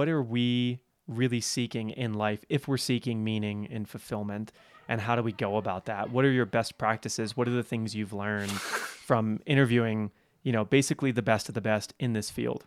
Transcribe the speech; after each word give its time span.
what 0.00 0.08
are 0.08 0.22
we 0.22 0.80
really 1.06 1.42
seeking 1.42 1.90
in 1.90 2.14
life 2.14 2.42
if 2.48 2.66
we're 2.66 2.78
seeking 2.78 3.22
meaning 3.22 3.68
and 3.70 3.86
fulfillment? 3.86 4.50
And 4.88 4.98
how 4.98 5.14
do 5.14 5.22
we 5.22 5.30
go 5.30 5.58
about 5.58 5.84
that? 5.84 6.10
What 6.10 6.24
are 6.24 6.30
your 6.30 6.46
best 6.46 6.78
practices? 6.78 7.36
What 7.36 7.46
are 7.46 7.50
the 7.50 7.62
things 7.62 7.94
you've 7.94 8.14
learned 8.14 8.50
from 8.50 9.42
interviewing, 9.44 10.10
you 10.42 10.52
know, 10.52 10.64
basically 10.64 11.10
the 11.10 11.20
best 11.20 11.50
of 11.50 11.54
the 11.54 11.60
best 11.60 11.92
in 11.98 12.14
this 12.14 12.30
field? 12.30 12.64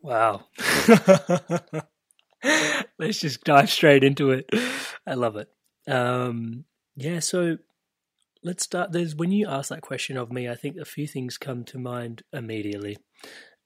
Wow. 0.00 0.46
Let's 2.98 3.20
just 3.20 3.44
dive 3.44 3.68
straight 3.68 4.02
into 4.02 4.30
it. 4.30 4.48
I 5.06 5.12
love 5.12 5.36
it. 5.36 5.50
Um, 5.86 6.64
yeah, 6.96 7.18
so 7.18 7.58
let's 8.42 8.64
start. 8.64 8.92
There's 8.92 9.14
when 9.14 9.32
you 9.32 9.48
ask 9.48 9.68
that 9.68 9.82
question 9.82 10.16
of 10.16 10.32
me, 10.32 10.48
I 10.48 10.54
think 10.54 10.78
a 10.78 10.86
few 10.86 11.06
things 11.06 11.36
come 11.36 11.64
to 11.64 11.78
mind 11.78 12.22
immediately, 12.32 12.96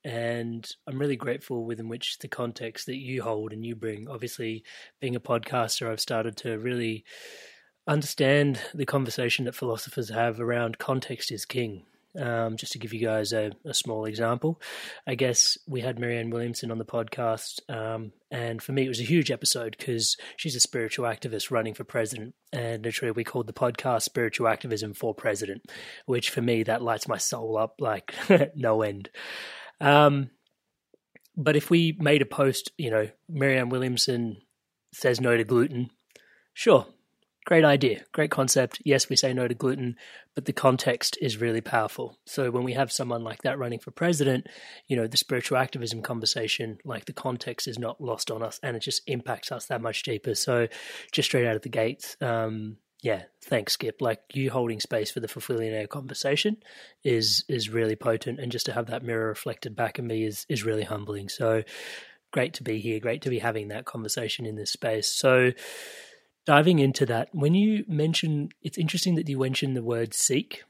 and 0.03 0.69
I'm 0.87 0.99
really 0.99 1.15
grateful 1.15 1.65
within 1.65 1.87
which 1.87 2.19
the 2.19 2.27
context 2.27 2.87
that 2.87 2.97
you 2.97 3.21
hold 3.23 3.53
and 3.53 3.65
you 3.65 3.75
bring. 3.75 4.07
Obviously, 4.09 4.63
being 4.99 5.15
a 5.15 5.19
podcaster, 5.19 5.89
I've 5.89 6.01
started 6.01 6.35
to 6.37 6.57
really 6.57 7.05
understand 7.87 8.59
the 8.73 8.85
conversation 8.85 9.45
that 9.45 9.55
philosophers 9.55 10.09
have 10.09 10.39
around 10.39 10.77
context 10.77 11.31
is 11.31 11.45
king. 11.45 11.85
Um, 12.15 12.57
just 12.57 12.73
to 12.73 12.77
give 12.77 12.93
you 12.93 12.99
guys 12.99 13.33
a, 13.33 13.53
a, 13.65 13.73
small 13.73 14.05
example, 14.05 14.61
I 15.07 15.15
guess 15.15 15.57
we 15.67 15.81
had 15.81 15.97
Marianne 15.97 16.29
Williamson 16.29 16.69
on 16.69 16.77
the 16.77 16.85
podcast, 16.85 17.59
um, 17.73 18.11
and 18.29 18.61
for 18.61 18.71
me 18.71 18.85
it 18.85 18.87
was 18.87 18.99
a 18.99 19.03
huge 19.03 19.31
episode 19.31 19.75
because 19.75 20.15
she's 20.37 20.55
a 20.55 20.59
spiritual 20.59 21.07
activist 21.07 21.49
running 21.49 21.73
for 21.73 21.83
president, 21.83 22.35
and 22.51 22.85
literally 22.85 23.13
we 23.13 23.23
called 23.23 23.47
the 23.47 23.51
podcast 23.51 24.03
"Spiritual 24.03 24.47
Activism 24.47 24.93
for 24.93 25.15
President," 25.15 25.63
which 26.05 26.29
for 26.29 26.43
me 26.43 26.61
that 26.61 26.83
lights 26.83 27.07
my 27.07 27.17
soul 27.17 27.57
up 27.57 27.77
like 27.79 28.13
no 28.55 28.83
end. 28.83 29.09
Um, 29.81 30.29
but 31.35 31.55
if 31.55 31.69
we 31.69 31.97
made 31.99 32.21
a 32.21 32.25
post, 32.25 32.71
you 32.77 32.91
know, 32.91 33.09
Marianne 33.27 33.69
Williamson 33.69 34.37
says 34.93 35.19
no 35.19 35.35
to 35.35 35.43
gluten, 35.43 35.89
sure, 36.53 36.85
great 37.45 37.65
idea, 37.65 38.03
great 38.11 38.31
concept. 38.31 38.81
Yes, 38.85 39.09
we 39.09 39.15
say 39.15 39.33
no 39.33 39.47
to 39.47 39.53
gluten, 39.53 39.97
but 40.35 40.45
the 40.45 40.53
context 40.53 41.17
is 41.21 41.41
really 41.41 41.61
powerful. 41.61 42.17
So 42.25 42.51
when 42.51 42.63
we 42.63 42.73
have 42.73 42.91
someone 42.91 43.23
like 43.23 43.41
that 43.41 43.57
running 43.57 43.79
for 43.79 43.91
president, 43.91 44.47
you 44.87 44.95
know, 44.95 45.07
the 45.07 45.17
spiritual 45.17 45.57
activism 45.57 46.01
conversation, 46.01 46.77
like 46.85 47.05
the 47.05 47.13
context 47.13 47.67
is 47.67 47.79
not 47.79 47.99
lost 47.99 48.31
on 48.31 48.43
us 48.43 48.59
and 48.63 48.77
it 48.77 48.81
just 48.81 49.01
impacts 49.07 49.51
us 49.51 49.65
that 49.67 49.81
much 49.81 50.03
deeper. 50.03 50.35
So 50.35 50.67
just 51.11 51.29
straight 51.29 51.47
out 51.47 51.55
of 51.55 51.63
the 51.63 51.69
gates, 51.69 52.15
um, 52.21 52.77
yeah, 53.03 53.23
thanks, 53.43 53.73
Skip. 53.73 54.01
Like 54.01 54.21
you 54.33 54.49
holding 54.49 54.79
space 54.79 55.11
for 55.11 55.19
the 55.19 55.27
fulfillionaire 55.27 55.89
conversation 55.89 56.57
is 57.03 57.43
is 57.49 57.69
really 57.69 57.97
potent, 57.97 58.39
and 58.39 58.49
just 58.49 58.65
to 58.67 58.73
have 58.73 58.87
that 58.87 59.03
mirror 59.03 59.27
reflected 59.27 59.75
back 59.75 59.99
at 59.99 60.05
me 60.05 60.23
is 60.23 60.45
is 60.47 60.63
really 60.63 60.83
humbling. 60.83 61.27
So 61.27 61.63
great 62.31 62.53
to 62.55 62.63
be 62.63 62.79
here. 62.79 63.01
Great 63.01 63.21
to 63.23 63.29
be 63.29 63.39
having 63.39 63.67
that 63.67 63.83
conversation 63.83 64.45
in 64.45 64.55
this 64.55 64.71
space. 64.71 65.09
So 65.09 65.51
diving 66.45 66.79
into 66.79 67.05
that, 67.07 67.27
when 67.33 67.53
you 67.53 67.83
mention, 67.89 68.49
it's 68.61 68.77
interesting 68.77 69.15
that 69.15 69.27
you 69.27 69.37
mention 69.37 69.73
the 69.73 69.83
word 69.83 70.13
seek 70.13 70.63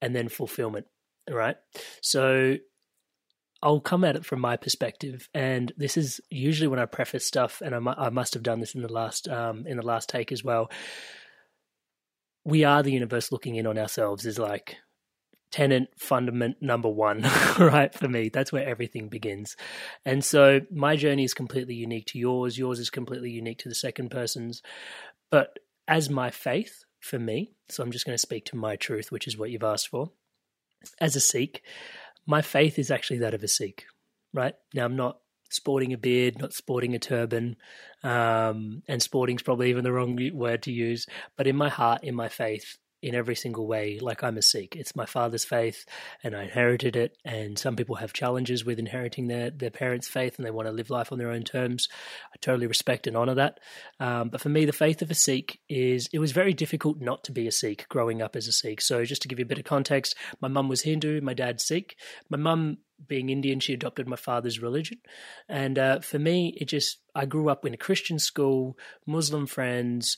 and 0.00 0.14
then 0.14 0.28
fulfillment, 0.28 0.86
right? 1.28 1.56
So 2.00 2.58
I'll 3.64 3.80
come 3.80 4.04
at 4.04 4.14
it 4.14 4.24
from 4.24 4.40
my 4.40 4.56
perspective, 4.56 5.28
and 5.34 5.72
this 5.76 5.96
is 5.96 6.20
usually 6.30 6.68
when 6.68 6.78
I 6.78 6.86
preface 6.86 7.26
stuff, 7.26 7.60
and 7.64 7.74
I, 7.74 7.94
I 7.98 8.10
must 8.10 8.34
have 8.34 8.44
done 8.44 8.60
this 8.60 8.76
in 8.76 8.82
the 8.82 8.92
last 8.92 9.26
um, 9.26 9.66
in 9.66 9.76
the 9.76 9.84
last 9.84 10.08
take 10.08 10.30
as 10.30 10.44
well. 10.44 10.70
We 12.48 12.64
are 12.64 12.82
the 12.82 12.92
universe 12.92 13.30
looking 13.30 13.56
in 13.56 13.66
on 13.66 13.76
ourselves 13.76 14.24
is 14.24 14.38
like 14.38 14.78
tenant 15.52 15.90
fundament 15.98 16.56
number 16.62 16.88
one, 16.88 17.20
right? 17.58 17.92
For 17.92 18.08
me, 18.08 18.30
that's 18.30 18.50
where 18.50 18.66
everything 18.66 19.08
begins. 19.08 19.54
And 20.06 20.24
so 20.24 20.62
my 20.70 20.96
journey 20.96 21.24
is 21.24 21.34
completely 21.34 21.74
unique 21.74 22.06
to 22.06 22.18
yours. 22.18 22.56
Yours 22.56 22.78
is 22.78 22.88
completely 22.88 23.30
unique 23.30 23.58
to 23.58 23.68
the 23.68 23.74
second 23.74 24.10
person's. 24.10 24.62
But 25.30 25.58
as 25.86 26.08
my 26.08 26.30
faith 26.30 26.84
for 27.00 27.18
me, 27.18 27.52
so 27.68 27.82
I'm 27.82 27.92
just 27.92 28.06
going 28.06 28.14
to 28.14 28.18
speak 28.18 28.46
to 28.46 28.56
my 28.56 28.76
truth, 28.76 29.12
which 29.12 29.26
is 29.26 29.36
what 29.36 29.50
you've 29.50 29.62
asked 29.62 29.88
for. 29.88 30.12
As 31.02 31.16
a 31.16 31.20
Sikh, 31.20 31.62
my 32.26 32.40
faith 32.40 32.78
is 32.78 32.90
actually 32.90 33.18
that 33.18 33.34
of 33.34 33.42
a 33.42 33.48
Sikh, 33.48 33.84
right? 34.32 34.54
Now, 34.72 34.86
I'm 34.86 34.96
not 34.96 35.18
sporting 35.48 35.92
a 35.92 35.98
beard, 35.98 36.38
not 36.38 36.52
sporting 36.52 36.94
a 36.94 36.98
turban, 36.98 37.56
um, 38.02 38.82
and 38.88 39.02
sporting's 39.02 39.42
probably 39.42 39.70
even 39.70 39.84
the 39.84 39.92
wrong 39.92 40.18
word 40.34 40.62
to 40.62 40.72
use. 40.72 41.06
But 41.36 41.46
in 41.46 41.56
my 41.56 41.68
heart, 41.68 42.04
in 42.04 42.14
my 42.14 42.28
faith, 42.28 42.78
in 43.02 43.14
every 43.14 43.34
single 43.34 43.66
way 43.66 43.98
like 44.00 44.22
I'm 44.22 44.36
a 44.36 44.42
Sikh. 44.42 44.76
It's 44.76 44.96
my 44.96 45.06
father's 45.06 45.44
faith 45.44 45.84
and 46.22 46.34
I 46.34 46.42
inherited 46.42 46.96
it. 46.96 47.16
And 47.24 47.58
some 47.58 47.76
people 47.76 47.96
have 47.96 48.12
challenges 48.12 48.64
with 48.64 48.78
inheriting 48.78 49.28
their, 49.28 49.50
their 49.50 49.70
parents' 49.70 50.08
faith 50.08 50.36
and 50.36 50.46
they 50.46 50.50
want 50.50 50.66
to 50.66 50.72
live 50.72 50.90
life 50.90 51.12
on 51.12 51.18
their 51.18 51.30
own 51.30 51.42
terms. 51.44 51.88
I 52.32 52.36
totally 52.40 52.66
respect 52.66 53.06
and 53.06 53.16
honor 53.16 53.34
that. 53.34 53.60
Um, 54.00 54.28
but 54.30 54.40
for 54.40 54.48
me, 54.48 54.64
the 54.64 54.72
faith 54.72 55.02
of 55.02 55.10
a 55.10 55.14
Sikh 55.14 55.60
is 55.68 56.08
it 56.12 56.18
was 56.18 56.32
very 56.32 56.54
difficult 56.54 57.00
not 57.00 57.24
to 57.24 57.32
be 57.32 57.46
a 57.46 57.52
Sikh 57.52 57.88
growing 57.88 58.20
up 58.20 58.34
as 58.34 58.48
a 58.48 58.52
Sikh. 58.52 58.80
So 58.80 59.04
just 59.04 59.22
to 59.22 59.28
give 59.28 59.38
you 59.38 59.44
a 59.44 59.48
bit 59.48 59.58
of 59.58 59.64
context, 59.64 60.16
my 60.40 60.48
mum 60.48 60.68
was 60.68 60.82
Hindu, 60.82 61.20
my 61.20 61.34
dad's 61.34 61.64
Sikh. 61.64 61.96
My 62.28 62.38
mum 62.38 62.78
being 63.06 63.30
Indian, 63.30 63.60
she 63.60 63.74
adopted 63.74 64.08
my 64.08 64.16
father's 64.16 64.60
religion. 64.60 64.98
And 65.48 65.78
uh, 65.78 66.00
for 66.00 66.18
me, 66.18 66.56
it 66.60 66.66
just, 66.66 66.98
I 67.14 67.26
grew 67.26 67.48
up 67.48 67.64
in 67.64 67.74
a 67.74 67.78
Christian 67.78 68.18
school, 68.18 68.76
Muslim 69.06 69.46
friends, 69.46 70.16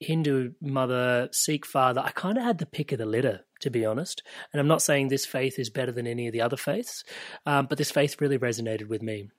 Hindu 0.00 0.52
mother, 0.60 1.28
Sikh 1.32 1.64
father, 1.64 2.02
I 2.04 2.10
kind 2.10 2.36
of 2.36 2.44
had 2.44 2.58
the 2.58 2.66
pick 2.66 2.92
of 2.92 2.98
the 2.98 3.06
litter, 3.06 3.44
to 3.60 3.70
be 3.70 3.84
honest. 3.84 4.22
And 4.52 4.60
I'm 4.60 4.68
not 4.68 4.82
saying 4.82 5.08
this 5.08 5.26
faith 5.26 5.58
is 5.58 5.70
better 5.70 5.92
than 5.92 6.06
any 6.06 6.26
of 6.26 6.32
the 6.32 6.42
other 6.42 6.56
faiths, 6.56 7.02
um, 7.46 7.66
but 7.66 7.78
this 7.78 7.90
faith 7.90 8.20
really 8.20 8.38
resonated 8.38 8.88
with 8.88 9.02
me. 9.02 9.30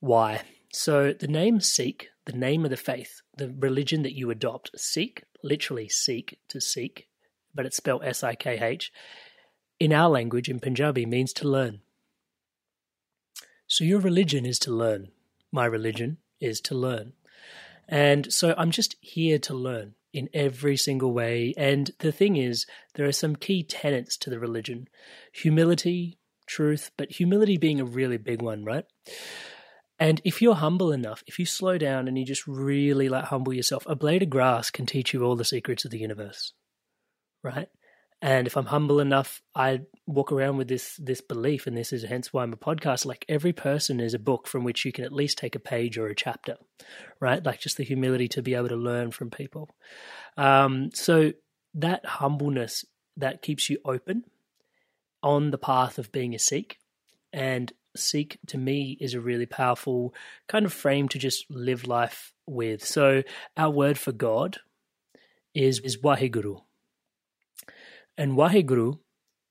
Why? 0.00 0.42
So 0.72 1.12
the 1.12 1.28
name 1.28 1.60
Sikh, 1.60 2.08
the 2.24 2.32
name 2.32 2.64
of 2.64 2.70
the 2.70 2.76
faith, 2.76 3.22
the 3.36 3.54
religion 3.58 4.02
that 4.02 4.16
you 4.16 4.30
adopt, 4.30 4.70
Sikh, 4.78 5.24
literally 5.42 5.88
seek 5.88 6.38
to 6.48 6.60
seek, 6.60 7.08
but 7.54 7.66
it's 7.66 7.76
spelled 7.76 8.04
S 8.04 8.22
I 8.24 8.34
K 8.34 8.58
H, 8.58 8.92
in 9.78 9.92
our 9.92 10.08
language, 10.08 10.48
in 10.48 10.58
Punjabi, 10.58 11.04
means 11.04 11.32
to 11.34 11.48
learn. 11.48 11.80
So 13.66 13.84
your 13.84 14.00
religion 14.00 14.46
is 14.46 14.58
to 14.60 14.70
learn. 14.70 15.08
My 15.52 15.66
religion 15.66 16.18
is 16.40 16.60
to 16.62 16.74
learn. 16.74 17.12
And 17.88 18.32
so 18.32 18.54
I'm 18.56 18.70
just 18.70 18.96
here 19.00 19.38
to 19.40 19.54
learn 19.54 19.94
in 20.12 20.28
every 20.32 20.76
single 20.76 21.12
way. 21.12 21.52
And 21.56 21.90
the 21.98 22.12
thing 22.12 22.36
is, 22.36 22.66
there 22.94 23.06
are 23.06 23.12
some 23.12 23.36
key 23.36 23.62
tenets 23.62 24.16
to 24.18 24.30
the 24.30 24.38
religion 24.38 24.88
humility, 25.32 26.18
truth, 26.46 26.90
but 26.96 27.12
humility 27.12 27.56
being 27.58 27.80
a 27.80 27.84
really 27.84 28.16
big 28.16 28.42
one, 28.42 28.64
right? 28.64 28.84
And 29.98 30.20
if 30.24 30.42
you're 30.42 30.54
humble 30.54 30.92
enough, 30.92 31.22
if 31.26 31.38
you 31.38 31.46
slow 31.46 31.78
down 31.78 32.06
and 32.06 32.18
you 32.18 32.24
just 32.24 32.46
really 32.46 33.08
like 33.08 33.24
humble 33.24 33.54
yourself, 33.54 33.84
a 33.86 33.96
blade 33.96 34.22
of 34.22 34.30
grass 34.30 34.70
can 34.70 34.86
teach 34.86 35.14
you 35.14 35.22
all 35.22 35.36
the 35.36 35.44
secrets 35.44 35.84
of 35.84 35.90
the 35.90 35.98
universe, 35.98 36.52
right? 37.42 37.68
And 38.22 38.46
if 38.46 38.56
I'm 38.56 38.66
humble 38.66 38.98
enough, 38.98 39.42
I 39.54 39.82
walk 40.06 40.32
around 40.32 40.56
with 40.56 40.68
this 40.68 40.96
this 40.96 41.20
belief, 41.20 41.66
and 41.66 41.76
this 41.76 41.92
is 41.92 42.02
hence 42.02 42.32
why 42.32 42.42
I'm 42.42 42.52
a 42.52 42.56
podcast. 42.56 43.04
Like 43.04 43.24
every 43.28 43.52
person 43.52 44.00
is 44.00 44.14
a 44.14 44.18
book 44.18 44.46
from 44.46 44.64
which 44.64 44.84
you 44.84 44.92
can 44.92 45.04
at 45.04 45.12
least 45.12 45.38
take 45.38 45.54
a 45.54 45.60
page 45.60 45.98
or 45.98 46.06
a 46.06 46.14
chapter, 46.14 46.56
right? 47.20 47.44
Like 47.44 47.60
just 47.60 47.76
the 47.76 47.84
humility 47.84 48.28
to 48.28 48.42
be 48.42 48.54
able 48.54 48.68
to 48.68 48.76
learn 48.76 49.10
from 49.10 49.30
people. 49.30 49.68
Um, 50.36 50.90
so 50.94 51.32
that 51.74 52.06
humbleness 52.06 52.84
that 53.18 53.42
keeps 53.42 53.68
you 53.68 53.78
open 53.84 54.24
on 55.22 55.50
the 55.50 55.58
path 55.58 55.98
of 55.98 56.10
being 56.10 56.34
a 56.34 56.38
Sikh, 56.38 56.78
and 57.34 57.70
Sikh 57.94 58.38
to 58.46 58.56
me 58.56 58.96
is 58.98 59.12
a 59.12 59.20
really 59.20 59.46
powerful 59.46 60.14
kind 60.48 60.64
of 60.64 60.72
frame 60.72 61.08
to 61.10 61.18
just 61.18 61.44
live 61.50 61.86
life 61.86 62.32
with. 62.46 62.82
So 62.82 63.22
our 63.58 63.70
word 63.70 63.98
for 63.98 64.12
God 64.12 64.58
is 65.54 65.80
is 65.80 65.98
Waheguru 65.98 66.62
and 68.16 68.32
Waheguru 68.32 68.98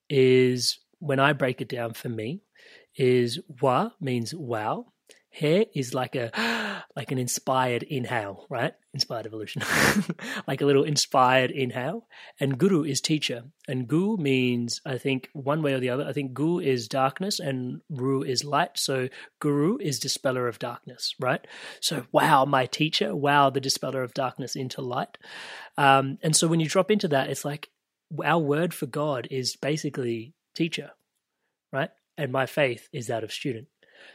is, 0.09 0.79
when 0.99 1.19
I 1.19 1.33
break 1.33 1.61
it 1.61 1.69
down 1.69 1.93
for 1.93 2.09
me, 2.09 2.41
is 2.97 3.39
Wa 3.61 3.91
means 3.99 4.33
wow. 4.33 4.87
He 5.29 5.67
is 5.75 5.93
like 5.93 6.15
a 6.15 6.31
like 6.95 7.11
an 7.11 7.17
inspired 7.17 7.83
inhale, 7.83 8.45
right? 8.49 8.73
Inspired 8.93 9.25
evolution, 9.25 9.63
like 10.47 10.61
a 10.61 10.65
little 10.65 10.85
inspired 10.85 11.51
inhale. 11.51 12.07
And 12.39 12.57
guru 12.57 12.83
is 12.83 13.01
teacher, 13.01 13.43
and 13.67 13.85
gu 13.85 14.15
means 14.15 14.79
I 14.85 14.97
think 14.97 15.27
one 15.33 15.61
way 15.61 15.73
or 15.73 15.81
the 15.81 15.89
other. 15.89 16.05
I 16.05 16.13
think 16.13 16.33
gu 16.33 16.59
is 16.59 16.87
darkness, 16.87 17.41
and 17.41 17.81
ru 17.89 18.23
is 18.23 18.45
light. 18.45 18.77
So 18.77 19.09
guru 19.41 19.77
is 19.77 19.99
dispeller 19.99 20.47
of 20.47 20.57
darkness, 20.57 21.13
right? 21.19 21.45
So 21.81 22.05
wow, 22.13 22.45
my 22.45 22.65
teacher, 22.65 23.13
wow, 23.13 23.49
the 23.49 23.59
dispeller 23.59 24.03
of 24.03 24.13
darkness 24.13 24.55
into 24.55 24.81
light. 24.81 25.17
Um, 25.77 26.17
and 26.23 26.33
so 26.33 26.47
when 26.47 26.61
you 26.61 26.69
drop 26.69 26.89
into 26.89 27.09
that, 27.09 27.29
it's 27.29 27.43
like 27.43 27.67
our 28.23 28.39
word 28.39 28.73
for 28.73 28.85
God 28.85 29.27
is 29.31 29.55
basically 29.55 30.33
teacher, 30.53 30.91
right? 31.71 31.89
And 32.17 32.31
my 32.31 32.45
faith 32.45 32.87
is 32.93 33.07
that 33.07 33.23
of 33.23 33.31
student. 33.31 33.67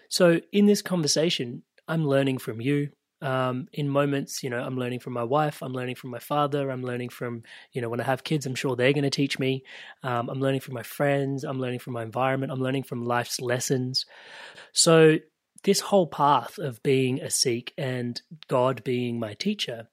So 0.09 0.41
in 0.53 0.67
this 0.67 0.83
conversation, 0.83 1.63
I'm 1.89 2.07
learning 2.07 2.39
from 2.39 2.61
you. 2.61 2.91
Um, 3.23 3.69
in 3.75 3.91
moments, 3.91 4.43
you 4.43 4.49
know, 4.49 4.61
I'm 4.61 4.79
learning 4.79 5.01
from 5.01 5.13
my 5.13 5.25
wife, 5.25 5.61
I'm 5.61 5.75
learning 5.75 5.97
from 5.97 6.09
my 6.09 6.19
father, 6.19 6.71
I'm 6.71 6.83
learning 6.83 7.11
from, 7.11 7.43
you 7.73 7.83
know, 7.83 7.91
when 7.91 8.01
I 8.01 8.05
have 8.05 8.25
kids, 8.25 8.47
I'm 8.47 8.55
sure 8.55 8.77
they're 8.77 8.95
going 8.95 9.05
to 9.05 9.11
teach 9.11 9.39
me. 9.39 9.63
Um, 10.03 10.31
I'm 10.31 10.41
learning 10.41 10.61
from 10.61 10.73
my 10.73 10.83
friends, 10.83 11.45
I'm 11.45 11.61
learning 11.61 11.81
from 11.81 11.93
my 11.93 12.03
environment, 12.03 12.51
I'm 12.51 12.63
learning 12.63 12.85
from 12.85 13.05
life's 13.05 13.39
lessons. 13.39 14.07
So 14.73 15.19
this 15.65 15.81
whole 15.81 16.07
path 16.07 16.59
of 16.59 16.83
being 16.83 17.21
a 17.21 17.29
Sikh 17.29 17.75
and 17.77 18.21
God 18.49 18.83
being 18.85 19.19
my 19.19 19.35
teacher, 19.35 19.89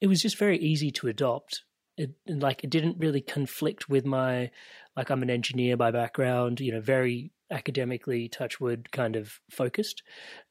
it 0.00 0.08
was 0.08 0.20
just 0.20 0.36
very 0.36 0.58
easy 0.58 0.90
to 0.90 1.06
adopt. 1.06 1.62
It 2.02 2.10
like 2.26 2.64
it 2.64 2.70
didn't 2.70 2.98
really 2.98 3.20
conflict 3.20 3.88
with 3.88 4.04
my 4.04 4.50
like 4.96 5.10
I'm 5.10 5.22
an 5.22 5.30
engineer 5.30 5.76
by 5.76 5.90
background, 5.90 6.60
you 6.60 6.72
know, 6.72 6.80
very 6.80 7.32
academically 7.50 8.28
touchwood 8.28 8.90
kind 8.92 9.16
of 9.16 9.40
focused. 9.50 10.02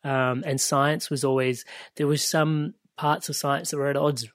Um, 0.04 0.44
and 0.46 0.62
science 0.62 1.10
was 1.10 1.24
always 1.24 1.66
there 1.96 2.08
was 2.08 2.24
some 2.24 2.76
parts 2.98 3.30
of 3.30 3.36
science 3.36 3.72
that 3.72 3.78
were 3.78 3.88
at 3.88 3.98
odds 3.98 4.28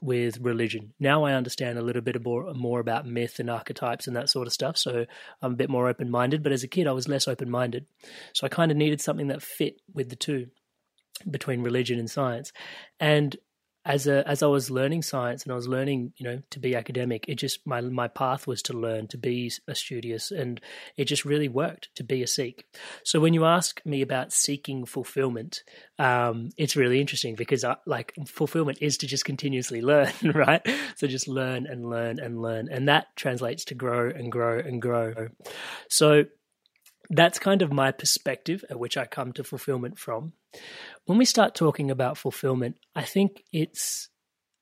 with 0.00 0.38
religion. 0.38 0.92
Now 1.00 1.24
I 1.24 1.32
understand 1.32 1.78
a 1.78 1.82
little 1.82 2.02
bit 2.02 2.22
more 2.22 2.52
more 2.54 2.80
about 2.80 3.06
myth 3.06 3.38
and 3.38 3.50
archetypes 3.50 4.06
and 4.06 4.16
that 4.16 4.28
sort 4.28 4.46
of 4.46 4.52
stuff. 4.52 4.76
So 4.76 5.06
I'm 5.42 5.52
a 5.52 5.56
bit 5.56 5.70
more 5.70 5.88
open 5.88 6.10
minded. 6.10 6.42
But 6.42 6.52
as 6.52 6.62
a 6.62 6.68
kid, 6.68 6.86
I 6.86 6.92
was 6.92 7.08
less 7.08 7.26
open 7.26 7.50
minded. 7.50 7.86
So 8.32 8.46
I 8.46 8.48
kind 8.48 8.70
of 8.70 8.76
needed 8.76 9.00
something 9.00 9.28
that 9.28 9.42
fit 9.42 9.80
with 9.92 10.10
the 10.10 10.16
two 10.16 10.48
between 11.28 11.62
religion 11.62 11.98
and 11.98 12.10
science. 12.10 12.52
And 13.00 13.36
as 13.84 14.06
a 14.06 14.26
as 14.28 14.42
I 14.42 14.46
was 14.46 14.70
learning 14.70 15.02
science 15.02 15.44
and 15.44 15.52
I 15.52 15.54
was 15.54 15.68
learning, 15.68 16.12
you 16.16 16.24
know, 16.24 16.42
to 16.50 16.58
be 16.58 16.74
academic, 16.74 17.24
it 17.28 17.36
just 17.36 17.66
my 17.66 17.80
my 17.80 18.08
path 18.08 18.46
was 18.46 18.62
to 18.62 18.72
learn 18.72 19.06
to 19.08 19.18
be 19.18 19.50
a 19.66 19.74
studious, 19.74 20.30
and 20.30 20.60
it 20.96 21.06
just 21.06 21.24
really 21.24 21.48
worked 21.48 21.88
to 21.96 22.04
be 22.04 22.22
a 22.22 22.26
seek. 22.26 22.66
So 23.02 23.20
when 23.20 23.34
you 23.34 23.44
ask 23.44 23.80
me 23.84 24.02
about 24.02 24.32
seeking 24.32 24.84
fulfillment, 24.84 25.62
um, 25.98 26.50
it's 26.56 26.76
really 26.76 27.00
interesting 27.00 27.34
because 27.34 27.64
I, 27.64 27.76
like 27.86 28.14
fulfillment 28.26 28.78
is 28.80 28.98
to 28.98 29.06
just 29.06 29.24
continuously 29.24 29.80
learn, 29.88 30.12
right? 30.22 30.66
So 30.96 31.06
just 31.06 31.28
learn 31.28 31.66
and 31.66 31.88
learn 31.88 32.18
and 32.18 32.42
learn, 32.42 32.68
and 32.70 32.88
that 32.88 33.16
translates 33.16 33.64
to 33.66 33.74
grow 33.74 34.10
and 34.10 34.30
grow 34.30 34.58
and 34.58 34.82
grow. 34.82 35.28
So 35.88 36.24
that's 37.10 37.38
kind 37.38 37.62
of 37.62 37.72
my 37.72 37.90
perspective 37.90 38.64
at 38.68 38.78
which 38.78 38.96
I 38.96 39.06
come 39.06 39.32
to 39.32 39.44
fulfillment 39.44 39.98
from. 39.98 40.32
When 41.06 41.18
we 41.18 41.24
start 41.24 41.54
talking 41.54 41.90
about 41.90 42.18
fulfillment, 42.18 42.76
I 42.94 43.02
think 43.02 43.42
it's 43.52 44.08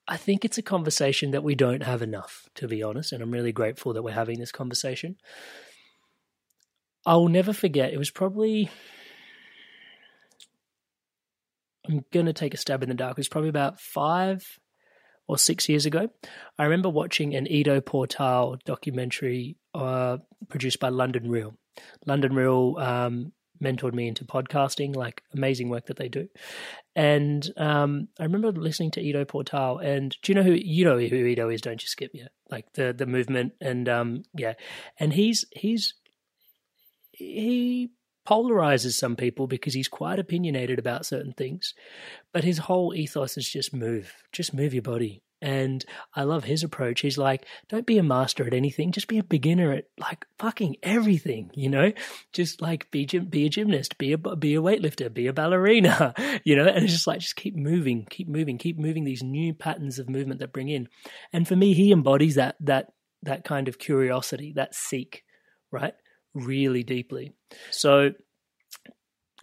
I 0.08 0.16
think 0.16 0.44
it's 0.44 0.58
a 0.58 0.62
conversation 0.62 1.32
that 1.32 1.42
we 1.42 1.56
don't 1.56 1.82
have 1.82 2.00
enough, 2.00 2.48
to 2.56 2.68
be 2.68 2.82
honest, 2.82 3.12
and 3.12 3.22
I'm 3.22 3.32
really 3.32 3.50
grateful 3.50 3.92
that 3.94 4.02
we're 4.02 4.12
having 4.12 4.38
this 4.38 4.52
conversation. 4.52 5.16
I'll 7.04 7.28
never 7.28 7.52
forget, 7.52 7.92
it 7.92 7.98
was 7.98 8.10
probably 8.10 8.70
I'm 11.88 12.04
going 12.12 12.26
to 12.26 12.32
take 12.32 12.54
a 12.54 12.56
stab 12.56 12.82
in 12.82 12.88
the 12.88 12.94
dark. 12.94 13.12
It 13.12 13.18
was 13.18 13.28
probably 13.28 13.48
about 13.48 13.80
five 13.80 14.44
or 15.28 15.38
six 15.38 15.68
years 15.68 15.86
ago. 15.86 16.08
I 16.58 16.64
remember 16.64 16.88
watching 16.88 17.34
an 17.34 17.46
Ido 17.46 17.80
Portal 17.80 18.58
documentary 18.64 19.56
uh, 19.74 20.18
produced 20.48 20.80
by 20.80 20.88
London 20.88 21.30
Real. 21.30 21.56
London 22.06 22.34
Real 22.34 22.76
um, 22.78 23.32
mentored 23.62 23.94
me 23.94 24.08
into 24.08 24.24
podcasting, 24.24 24.94
like 24.94 25.22
amazing 25.34 25.68
work 25.68 25.86
that 25.86 25.96
they 25.96 26.08
do. 26.08 26.28
And 26.94 27.48
um, 27.56 28.08
I 28.18 28.24
remember 28.24 28.52
listening 28.52 28.90
to 28.92 29.00
Ido 29.00 29.24
Portal, 29.24 29.78
and 29.78 30.16
do 30.22 30.32
you 30.32 30.34
know 30.36 30.42
who 30.42 30.52
you 30.52 30.84
know 30.84 30.98
who 30.98 31.16
Ido 31.26 31.48
is? 31.48 31.60
Don't 31.60 31.82
you 31.82 31.88
skip 31.88 32.10
yeah, 32.14 32.28
like 32.50 32.72
the 32.74 32.92
the 32.92 33.06
movement, 33.06 33.52
and 33.60 33.88
um, 33.88 34.22
yeah, 34.34 34.54
and 34.98 35.12
he's 35.12 35.44
he's 35.52 35.94
he 37.12 37.90
polarizes 38.26 38.94
some 38.94 39.16
people 39.16 39.46
because 39.46 39.72
he's 39.72 39.88
quite 39.88 40.18
opinionated 40.18 40.78
about 40.78 41.06
certain 41.06 41.32
things, 41.32 41.74
but 42.32 42.44
his 42.44 42.58
whole 42.58 42.94
ethos 42.94 43.36
is 43.36 43.48
just 43.48 43.72
move, 43.72 44.12
just 44.32 44.52
move 44.52 44.74
your 44.74 44.82
body, 44.82 45.22
and 45.42 45.84
I 46.14 46.22
love 46.22 46.44
his 46.44 46.62
approach. 46.62 47.00
He's 47.00 47.18
like, 47.18 47.46
don't 47.68 47.86
be 47.86 47.98
a 47.98 48.02
master 48.02 48.46
at 48.46 48.54
anything, 48.54 48.92
just 48.92 49.08
be 49.08 49.18
a 49.18 49.24
beginner 49.24 49.72
at 49.72 49.84
like 49.98 50.24
fucking 50.38 50.76
everything, 50.82 51.50
you 51.54 51.68
know? 51.68 51.92
Just 52.32 52.62
like 52.62 52.90
be 52.90 53.06
be 53.06 53.46
a 53.46 53.48
gymnast, 53.48 53.98
be 53.98 54.12
a 54.12 54.18
be 54.18 54.54
a 54.54 54.62
weightlifter, 54.62 55.12
be 55.12 55.26
a 55.26 55.32
ballerina, 55.32 56.14
you 56.44 56.56
know? 56.56 56.66
And 56.66 56.84
it's 56.84 56.92
just 56.92 57.06
like 57.06 57.20
just 57.20 57.36
keep 57.36 57.54
moving, 57.54 58.06
keep 58.08 58.28
moving, 58.28 58.58
keep 58.58 58.78
moving 58.78 59.04
these 59.04 59.22
new 59.22 59.52
patterns 59.54 59.98
of 59.98 60.08
movement 60.08 60.40
that 60.40 60.52
bring 60.52 60.68
in. 60.68 60.88
And 61.32 61.46
for 61.46 61.56
me, 61.56 61.74
he 61.74 61.92
embodies 61.92 62.36
that 62.36 62.56
that 62.60 62.92
that 63.22 63.44
kind 63.44 63.68
of 63.68 63.78
curiosity, 63.78 64.52
that 64.56 64.74
seek, 64.74 65.24
right? 65.70 65.94
Really 66.34 66.82
deeply. 66.82 67.34
So 67.70 68.12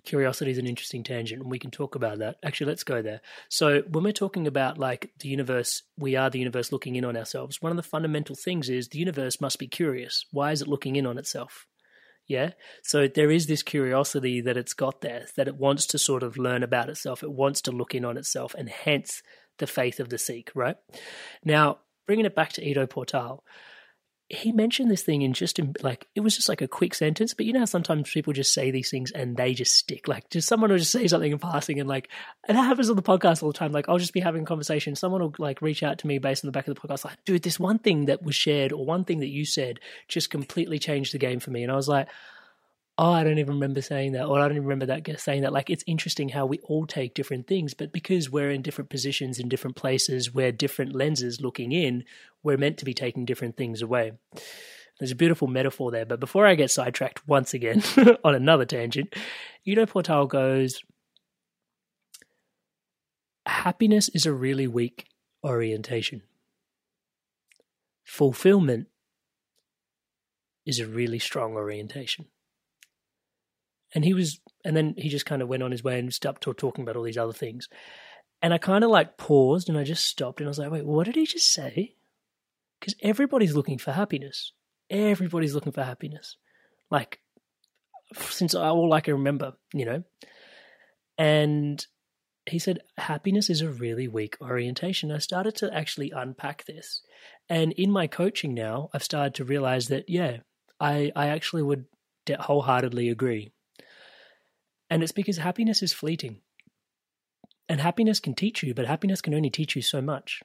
curiosity 0.06 0.52
is 0.52 0.58
an 0.58 0.68
interesting 0.68 1.04
tangent 1.04 1.42
and 1.42 1.50
we 1.50 1.60
can 1.60 1.72
talk 1.72 1.96
about 1.96 2.20
that. 2.20 2.38
Actually 2.44 2.68
let's 2.68 2.84
go 2.84 3.02
there. 3.02 3.22
So 3.50 3.82
when 3.90 4.04
we're 4.04 4.12
talking 4.12 4.48
about 4.48 4.78
like 4.78 5.12
the 5.20 5.30
universe 5.30 5.84
we 5.98 6.16
are 6.16 6.30
the 6.30 6.40
universe 6.40 6.72
looking 6.72 6.96
in 6.96 7.06
on 7.06 7.18
ourselves 7.18 7.62
one 7.62 7.72
of 7.72 7.78
the 7.78 7.84
fundamental 7.84 8.36
things 8.36 8.70
is 8.70 8.90
the 8.90 9.00
universe 9.00 9.40
must 9.40 9.60
be 9.60 9.68
curious. 9.68 10.26
Why 10.32 10.52
is 10.52 10.62
it 10.62 10.68
looking 10.68 10.96
in 10.96 11.06
on 11.06 11.18
itself? 11.18 11.68
Yeah? 12.28 12.52
So 12.84 13.08
there 13.08 13.32
is 13.32 13.48
this 13.48 13.64
curiosity 13.64 14.42
that 14.42 14.58
it's 14.58 14.74
got 14.74 15.02
there 15.02 15.28
that 15.36 15.48
it 15.48 15.56
wants 15.56 15.86
to 15.88 16.00
sort 16.00 16.24
of 16.24 16.38
learn 16.38 16.64
about 16.64 16.90
itself. 16.90 17.24
It 17.24 17.32
wants 17.32 17.62
to 17.64 17.72
look 17.72 17.96
in 17.96 18.06
on 18.06 18.18
itself 18.18 18.56
and 18.58 18.70
hence 18.70 19.22
the 19.60 19.68
faith 19.68 20.00
of 20.00 20.10
the 20.10 20.18
Sikh 20.18 20.52
right? 20.56 20.78
Now 21.44 21.80
bringing 22.06 22.26
it 22.26 22.36
back 22.36 22.54
to 22.54 22.68
Ido 22.68 22.86
Portal 22.88 23.44
he 24.34 24.52
mentioned 24.52 24.90
this 24.90 25.04
thing 25.04 25.22
in 25.22 25.34
just 25.34 25.60
in, 25.60 25.76
like 25.82 26.08
it 26.16 26.22
was 26.22 26.36
just 26.36 26.50
like 26.50 26.62
a 26.62 26.68
quick 26.68 26.96
sentence 26.96 27.34
but 27.34 27.46
you 27.46 27.54
know 27.54 27.60
how 27.60 27.66
sometimes 27.66 28.10
people 28.12 28.34
just 28.34 28.54
say 28.54 28.72
these 28.72 28.90
things 28.90 29.12
and 29.12 29.38
they 29.38 29.54
just 29.54 29.76
stick 29.76 30.08
like 30.08 30.30
just 30.30 30.48
someone 30.48 30.72
will 30.72 30.78
just 30.78 30.92
say 30.92 31.08
something 31.08 31.32
in 31.32 31.38
passing 31.38 31.80
and 31.80 31.88
like 31.88 32.10
and 32.48 32.58
that 32.58 32.64
happens 32.64 32.90
on 32.90 32.96
the 32.96 33.04
podcast 33.04 33.44
all 33.44 33.52
the 33.52 33.58
time 33.58 33.72
like 33.72 33.88
i'll 33.88 34.00
just 34.00 34.14
be 34.14 34.20
having 34.20 34.42
a 34.44 34.46
conversation 34.46 34.96
someone 34.96 35.22
will 35.22 35.36
like 35.38 35.62
reach 35.62 35.84
out 35.84 36.00
to 36.00 36.08
me 36.08 36.18
based 36.18 36.44
on 36.44 36.48
the 36.48 36.52
back 36.52 36.68
of 36.68 36.74
the 36.74 36.82
podcast 36.82 37.06
like 37.06 37.24
dude 37.26 37.44
this 37.44 37.60
one 37.60 37.78
thing 37.78 38.06
that 38.06 38.24
was 38.24 38.36
shared 38.36 38.72
or 38.72 38.86
one 38.86 39.06
thing 39.06 39.20
that 39.20 39.28
you 39.28 39.46
said 39.46 39.80
just 40.08 40.30
completely 40.30 40.80
changed 40.80 41.14
the 41.14 41.20
game 41.20 41.40
for 41.40 41.52
me 41.52 41.64
and 41.64 41.72
i 41.72 41.76
was 41.76 41.88
like 41.88 42.08
oh, 42.98 43.12
I 43.12 43.24
don't 43.24 43.40
even 43.40 43.56
remember 43.56 43.82
saying 43.82 44.12
that, 44.12 44.26
or 44.26 44.40
I 44.40 44.44
don't 44.48 44.58
even 44.58 44.68
remember 44.68 44.86
that 44.86 45.20
saying 45.20 45.42
that. 45.42 45.54
Like, 45.54 45.70
it's 45.70 45.84
interesting 45.88 46.30
how 46.30 46.46
we 46.46 46.60
all 46.60 46.86
take 46.86 47.16
different 47.16 47.48
things, 47.48 47.74
but 47.74 47.92
because 47.92 48.30
we're 48.30 48.52
in 48.52 48.62
different 48.62 48.90
positions 48.90 49.40
in 49.40 49.50
different 49.50 49.76
places, 49.76 50.34
we're 50.34 50.52
different 50.52 50.94
lenses 50.94 51.42
looking 51.42 51.72
in, 51.72 52.04
we're 52.44 52.58
meant 52.58 52.78
to 52.80 52.86
be 52.86 52.94
taking 52.94 53.26
different 53.26 53.58
things 53.58 53.82
away. 53.82 54.12
There's 55.00 55.12
a 55.12 55.16
beautiful 55.16 55.48
metaphor 55.48 55.90
there, 55.90 56.06
but 56.06 56.20
before 56.20 56.46
I 56.46 56.54
get 56.54 56.70
sidetracked 56.70 57.28
once 57.28 57.54
again 57.54 57.82
on 58.24 58.36
another 58.36 58.66
tangent, 58.66 59.16
you 59.64 59.76
know, 59.76 59.88
Portal 59.88 60.28
goes, 60.28 60.84
happiness 63.48 64.08
is 64.10 64.28
a 64.28 64.34
really 64.34 64.68
weak 64.68 65.08
orientation. 65.44 66.22
Fulfillment 68.04 68.88
is 70.64 70.80
a 70.80 70.86
really 70.86 71.20
strong 71.20 71.54
orientation 71.54 72.28
and 73.94 74.04
he 74.04 74.14
was 74.14 74.40
and 74.66 74.76
then 74.76 74.96
he 74.98 75.10
just 75.10 75.26
kind 75.26 75.42
of 75.42 75.48
went 75.48 75.64
on 75.64 75.72
his 75.72 75.84
way 75.84 76.00
and 76.00 76.14
stopped 76.14 76.42
talking 76.42 76.84
about 76.84 76.96
all 76.96 77.04
these 77.04 77.18
other 77.18 77.34
things. 77.34 77.68
And 78.42 78.54
i 78.54 78.58
kind 78.58 78.84
of 78.84 78.90
like 78.90 79.18
paused 79.18 79.70
and 79.70 79.78
i 79.78 79.84
just 79.84 80.06
stopped 80.06 80.40
and 80.40 80.48
i 80.48 80.50
was 80.50 80.60
like 80.60 80.72
wait 80.72 80.86
what 80.86 81.06
did 81.06 81.16
he 81.16 81.26
just 81.26 81.52
say? 81.52 81.96
Because 82.80 82.96
everybody's 83.02 83.56
looking 83.56 83.78
for 83.78 83.92
happiness. 83.92 84.52
Everybody's 84.90 85.56
looking 85.56 85.72
for 85.72 85.84
happiness. 85.84 86.38
Like 86.90 87.20
since 88.16 88.54
all 88.54 88.94
i 88.94 89.02
can 89.02 89.14
remember 89.14 89.54
you 89.74 89.86
know? 89.86 90.04
And 91.18 91.86
he 92.50 92.60
said 92.60 92.80
happiness 92.98 93.50
is 93.50 93.62
a 93.62 93.70
really 93.70 94.08
weak 94.08 94.36
orientation. 94.42 95.12
I 95.12 95.20
started 95.20 95.56
to 95.58 95.74
actually 95.74 96.12
unpack 96.12 96.66
this. 96.66 97.02
And 97.48 97.72
in 97.74 97.92
my 97.92 98.08
coaching 98.08 98.54
now 98.54 98.90
i've 98.94 99.04
started 99.04 99.36
to 99.36 99.46
realize 99.46 99.88
that 99.88 100.10
yeah 100.10 100.38
i 100.80 101.12
i 101.16 101.28
actually 101.28 101.64
would 101.64 101.86
wholeheartedly 102.30 103.10
agree 103.10 103.52
and 104.94 105.02
it's 105.02 105.12
because 105.12 105.38
happiness 105.38 105.82
is 105.82 105.92
fleeting. 105.92 106.38
And 107.68 107.82
happiness 107.82 108.20
can 108.20 108.36
teach 108.36 108.62
you, 108.62 108.76
but 108.76 108.86
happiness 108.86 109.22
can 109.22 109.34
only 109.34 109.50
teach 109.50 109.76
you 109.76 109.82
so 109.82 110.04
much. 110.04 110.44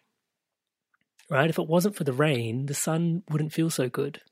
Right? 1.29 1.51
If 1.51 1.59
it 1.59 1.69
wasn't 1.69 1.97
for 1.97 2.05
the 2.05 2.15
rain, 2.15 2.65
the 2.65 2.73
sun 2.73 3.25
wouldn't 3.29 3.53
feel 3.53 3.69
so 3.69 3.91
good. 3.91 4.23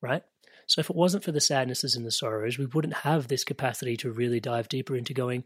Right? 0.00 0.24
So 0.66 0.80
if 0.80 0.90
it 0.90 0.96
wasn't 0.96 1.22
for 1.22 1.30
the 1.30 1.40
sadnesses 1.40 1.94
and 1.94 2.04
the 2.04 2.10
sorrows, 2.10 2.58
we 2.58 2.66
wouldn't 2.66 2.94
have 2.94 3.28
this 3.28 3.44
capacity 3.44 3.96
to 3.98 4.10
really 4.10 4.40
dive 4.40 4.68
deeper 4.68 4.96
into 4.96 5.14
going, 5.14 5.44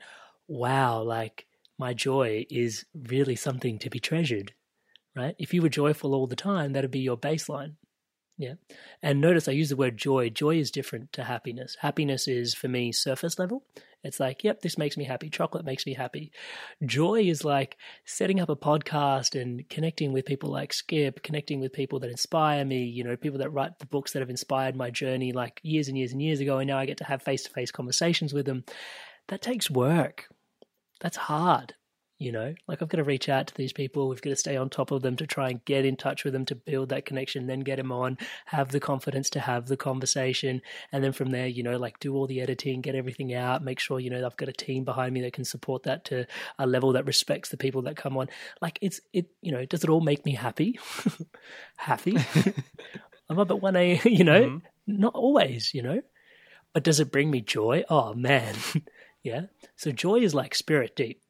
wow, 0.49 1.03
like 1.03 1.45
my 1.79 1.93
joy 1.93 2.47
is 2.49 2.87
really 2.95 3.37
something 3.37 3.79
to 3.81 3.91
be 3.91 4.01
treasured. 4.01 4.55
Right? 5.15 5.37
If 5.39 5.53
you 5.53 5.61
were 5.61 5.69
joyful 5.69 6.15
all 6.15 6.27
the 6.27 6.35
time, 6.35 6.73
that'd 6.73 6.91
be 6.91 7.01
your 7.01 7.19
baseline. 7.19 7.75
Yeah. 8.39 8.55
And 9.03 9.21
notice 9.21 9.49
I 9.49 9.53
use 9.53 9.71
the 9.71 9.77
word 9.77 9.97
joy. 9.97 10.29
Joy 10.29 10.59
is 10.59 10.71
different 10.71 11.13
to 11.15 11.25
happiness. 11.25 11.77
Happiness 11.81 12.29
is, 12.29 12.55
for 12.55 12.69
me, 12.69 12.93
surface 12.93 13.39
level. 13.39 13.63
It's 14.05 14.21
like, 14.21 14.45
yep, 14.45 14.61
this 14.61 14.79
makes 14.79 14.97
me 14.97 15.05
happy. 15.05 15.31
Chocolate 15.31 15.65
makes 15.65 15.87
me 15.87 15.95
happy. 15.95 16.31
Joy 16.85 17.23
is 17.23 17.45
like 17.45 17.77
setting 18.05 18.39
up 18.39 18.51
a 18.51 18.57
podcast 18.57 19.41
and 19.41 19.69
connecting 19.69 20.13
with 20.13 20.27
people 20.27 20.51
like 20.51 20.73
Skip, 20.73 21.23
connecting 21.23 21.61
with 21.61 21.73
people 21.73 21.99
that 22.01 22.11
inspire 22.11 22.65
me, 22.65 22.85
you 22.85 23.03
know, 23.03 23.17
people 23.17 23.39
that 23.39 23.51
write 23.51 23.79
the 23.79 23.87
books 23.87 24.13
that 24.13 24.21
have 24.21 24.31
inspired 24.31 24.77
my 24.77 24.91
journey 24.91 25.33
like 25.33 25.61
years 25.65 25.89
and 25.89 25.97
years 25.97 26.13
and 26.13 26.23
years 26.23 26.41
ago. 26.41 26.59
And 26.59 26.69
now 26.69 26.79
I 26.79 26.87
get 26.87 26.99
to 26.99 27.05
have 27.05 27.23
face 27.23 27.45
to 27.45 27.51
face 27.51 27.71
conversations 27.71 28.33
with 28.33 28.47
them. 28.47 28.65
That 29.29 29.43
takes 29.43 29.71
work. 29.71 30.29
That's 31.01 31.17
hard. 31.17 31.75
You 32.19 32.33
know 32.33 32.55
like 32.67 32.81
i've 32.81 32.89
got 32.89 32.97
to 32.97 33.05
reach 33.05 33.29
out 33.29 33.47
to 33.47 33.55
these 33.55 33.73
people. 33.73 34.09
We've 34.09 34.23
got 34.23 34.31
to 34.31 34.37
stay 34.37 34.57
on 34.57 34.71
top 34.71 34.91
of 34.91 35.03
them 35.03 35.17
to 35.17 35.27
try 35.27 35.51
and 35.51 35.65
get 35.65 35.85
in 35.85 35.97
touch 35.97 36.25
with 36.25 36.33
them 36.33 36.45
to 36.47 36.55
build 36.55 36.89
that 36.89 37.05
connection 37.05 37.47
then 37.47 37.61
get 37.61 37.77
them 37.77 37.93
on 37.93 38.19
have 38.47 38.71
the 38.71 38.81
confidence 38.81 39.31
to 39.31 39.41
have 39.41 39.67
the 39.67 39.77
conversation. 39.77 40.63
And 40.93 41.05
then 41.05 41.13
from 41.13 41.31
there 41.31 41.47
you 41.47 41.63
know 41.63 41.77
like 41.77 41.99
do 42.01 42.15
all 42.15 42.27
the 42.27 42.41
editing 42.41 42.81
get 42.81 42.95
everything 42.95 43.35
out 43.35 43.63
make 43.63 43.79
sure 43.79 44.01
you 44.01 44.11
know 44.11 44.25
i've 44.25 44.37
got 44.37 44.49
a 44.49 44.53
team 44.53 44.85
behind 44.85 45.13
me 45.13 45.23
that 45.23 45.33
can 45.33 45.45
support 45.45 45.83
that 45.85 46.05
to 46.07 46.27
a 46.59 46.67
level 46.67 46.93
that 46.93 47.07
respects 47.07 47.51
the 47.51 47.57
people 47.57 47.83
that 47.83 47.97
come 47.97 48.17
on. 48.17 48.29
Like 48.61 48.79
it's 48.81 49.01
it 49.13 49.27
you 49.43 49.53
know 49.53 49.65
does 49.65 49.85
it 49.85 49.91
all 49.91 50.01
make 50.01 50.25
me 50.25 50.33
happy? 50.33 50.79
Happy? 51.77 52.17
I'm 53.29 53.39
up 53.39 53.51
at 53.51 53.61
1 53.61 53.77
a 53.77 54.01
you 54.05 54.25
know? 54.25 54.43
Mm-hmm. 54.43 54.59
not 54.87 55.15
always 55.15 55.75
you 55.75 55.83
know? 55.83 56.03
But 56.73 56.85
does 56.85 57.01
it 57.01 57.13
bring 57.13 57.31
me 57.31 57.41
joy? 57.41 57.85
Oh 57.89 58.15
man. 58.15 58.55
Yeah. 59.23 59.47
So 59.75 59.91
joy 59.91 60.19
is 60.19 60.37
like 60.37 60.55
spirit 60.55 60.95
deep 60.95 61.21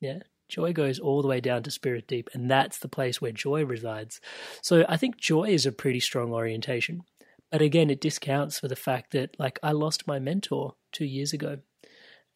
yeah. 0.00 0.20
Joy 0.48 0.72
goes 0.72 0.98
all 0.98 1.22
the 1.22 1.28
way 1.28 1.40
down 1.40 1.62
to 1.62 1.70
spirit 1.70 2.08
deep, 2.08 2.28
and 2.34 2.50
that's 2.50 2.78
the 2.78 2.88
place 2.88 3.20
where 3.20 3.30
joy 3.30 3.64
resides. 3.64 4.20
So 4.62 4.84
I 4.88 4.96
think 4.96 5.16
joy 5.16 5.44
is 5.44 5.64
a 5.64 5.72
pretty 5.72 6.00
strong 6.00 6.32
orientation. 6.32 7.02
But 7.50 7.62
again, 7.62 7.90
it 7.90 8.00
discounts 8.00 8.58
for 8.58 8.68
the 8.68 8.76
fact 8.76 9.12
that, 9.12 9.36
like, 9.38 9.58
I 9.62 9.72
lost 9.72 10.06
my 10.06 10.18
mentor 10.18 10.74
two 10.92 11.04
years 11.04 11.32
ago. 11.32 11.58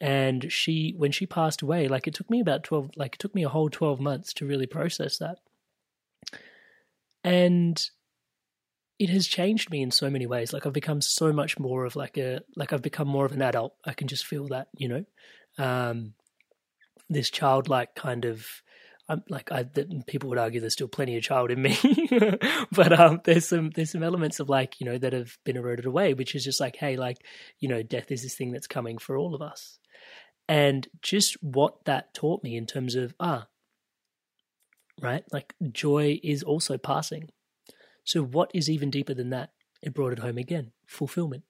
And 0.00 0.50
she, 0.52 0.94
when 0.96 1.12
she 1.12 1.26
passed 1.26 1.62
away, 1.62 1.88
like, 1.88 2.06
it 2.06 2.14
took 2.14 2.28
me 2.28 2.40
about 2.40 2.64
12, 2.64 2.90
like, 2.96 3.14
it 3.14 3.18
took 3.18 3.34
me 3.34 3.44
a 3.44 3.48
whole 3.48 3.70
12 3.70 4.00
months 4.00 4.32
to 4.34 4.46
really 4.46 4.66
process 4.66 5.18
that. 5.18 5.38
And 7.22 7.82
it 8.98 9.08
has 9.10 9.26
changed 9.26 9.70
me 9.70 9.82
in 9.82 9.90
so 9.90 10.10
many 10.10 10.26
ways. 10.26 10.52
Like, 10.52 10.66
I've 10.66 10.72
become 10.72 11.00
so 11.00 11.32
much 11.32 11.58
more 11.58 11.84
of 11.84 11.96
like 11.96 12.18
a, 12.18 12.40
like, 12.56 12.72
I've 12.72 12.82
become 12.82 13.08
more 13.08 13.24
of 13.24 13.32
an 13.32 13.42
adult. 13.42 13.74
I 13.84 13.92
can 13.92 14.08
just 14.08 14.26
feel 14.26 14.48
that, 14.48 14.68
you 14.76 14.88
know? 14.88 15.04
Um, 15.58 16.14
this 17.08 17.30
childlike 17.30 17.94
kind 17.94 18.24
of 18.24 18.46
I'm 19.08 19.22
like 19.28 19.52
I 19.52 19.64
people 20.06 20.30
would 20.30 20.38
argue 20.38 20.60
there's 20.60 20.72
still 20.72 20.88
plenty 20.88 21.16
of 21.16 21.22
child 21.22 21.50
in 21.50 21.60
me, 21.60 21.76
but 22.72 22.98
um, 22.98 23.20
there's 23.24 23.46
some 23.46 23.70
there's 23.70 23.90
some 23.90 24.02
elements 24.02 24.40
of 24.40 24.48
like 24.48 24.80
you 24.80 24.86
know 24.86 24.96
that 24.96 25.12
have 25.12 25.36
been 25.44 25.56
eroded 25.56 25.84
away, 25.84 26.14
which 26.14 26.34
is 26.34 26.42
just 26.42 26.60
like 26.60 26.76
hey, 26.76 26.96
like 26.96 27.18
you 27.60 27.68
know, 27.68 27.82
death 27.82 28.10
is 28.10 28.22
this 28.22 28.34
thing 28.34 28.50
that's 28.50 28.66
coming 28.66 28.96
for 28.96 29.16
all 29.18 29.34
of 29.34 29.42
us, 29.42 29.78
and 30.48 30.88
just 31.02 31.34
what 31.42 31.84
that 31.84 32.14
taught 32.14 32.42
me 32.42 32.56
in 32.56 32.64
terms 32.64 32.94
of 32.94 33.14
ah, 33.20 33.46
right, 35.02 35.24
like 35.32 35.54
joy 35.70 36.18
is 36.22 36.42
also 36.42 36.78
passing. 36.78 37.28
So 38.04 38.22
what 38.22 38.50
is 38.54 38.70
even 38.70 38.90
deeper 38.90 39.14
than 39.14 39.30
that? 39.30 39.50
It 39.82 39.92
brought 39.92 40.12
it 40.12 40.18
home 40.20 40.38
again, 40.38 40.72
fulfillment. 40.86 41.44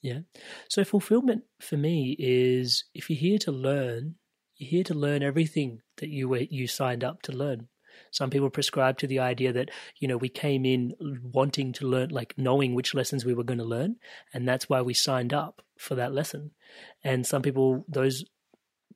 Yeah. 0.00 0.20
So 0.68 0.84
fulfillment 0.84 1.44
for 1.60 1.76
me 1.76 2.16
is 2.18 2.84
if 2.94 3.08
you're 3.10 3.18
here 3.18 3.38
to 3.40 3.52
learn 3.52 4.16
here 4.64 4.84
to 4.84 4.94
learn 4.94 5.22
everything 5.22 5.82
that 5.98 6.08
you 6.08 6.28
were, 6.28 6.38
you 6.38 6.66
signed 6.66 7.04
up 7.04 7.22
to 7.22 7.32
learn. 7.32 7.68
Some 8.10 8.30
people 8.30 8.50
prescribe 8.50 8.98
to 8.98 9.06
the 9.06 9.18
idea 9.18 9.52
that 9.52 9.70
you 9.98 10.08
know 10.08 10.16
we 10.16 10.28
came 10.28 10.64
in 10.64 10.94
wanting 11.32 11.72
to 11.74 11.86
learn, 11.86 12.10
like 12.10 12.34
knowing 12.36 12.74
which 12.74 12.94
lessons 12.94 13.24
we 13.24 13.34
were 13.34 13.44
going 13.44 13.58
to 13.58 13.64
learn, 13.64 13.96
and 14.32 14.48
that's 14.48 14.68
why 14.68 14.82
we 14.82 14.94
signed 14.94 15.32
up 15.32 15.62
for 15.78 15.94
that 15.96 16.12
lesson. 16.12 16.50
And 17.02 17.26
some 17.26 17.42
people, 17.42 17.84
those, 17.88 18.24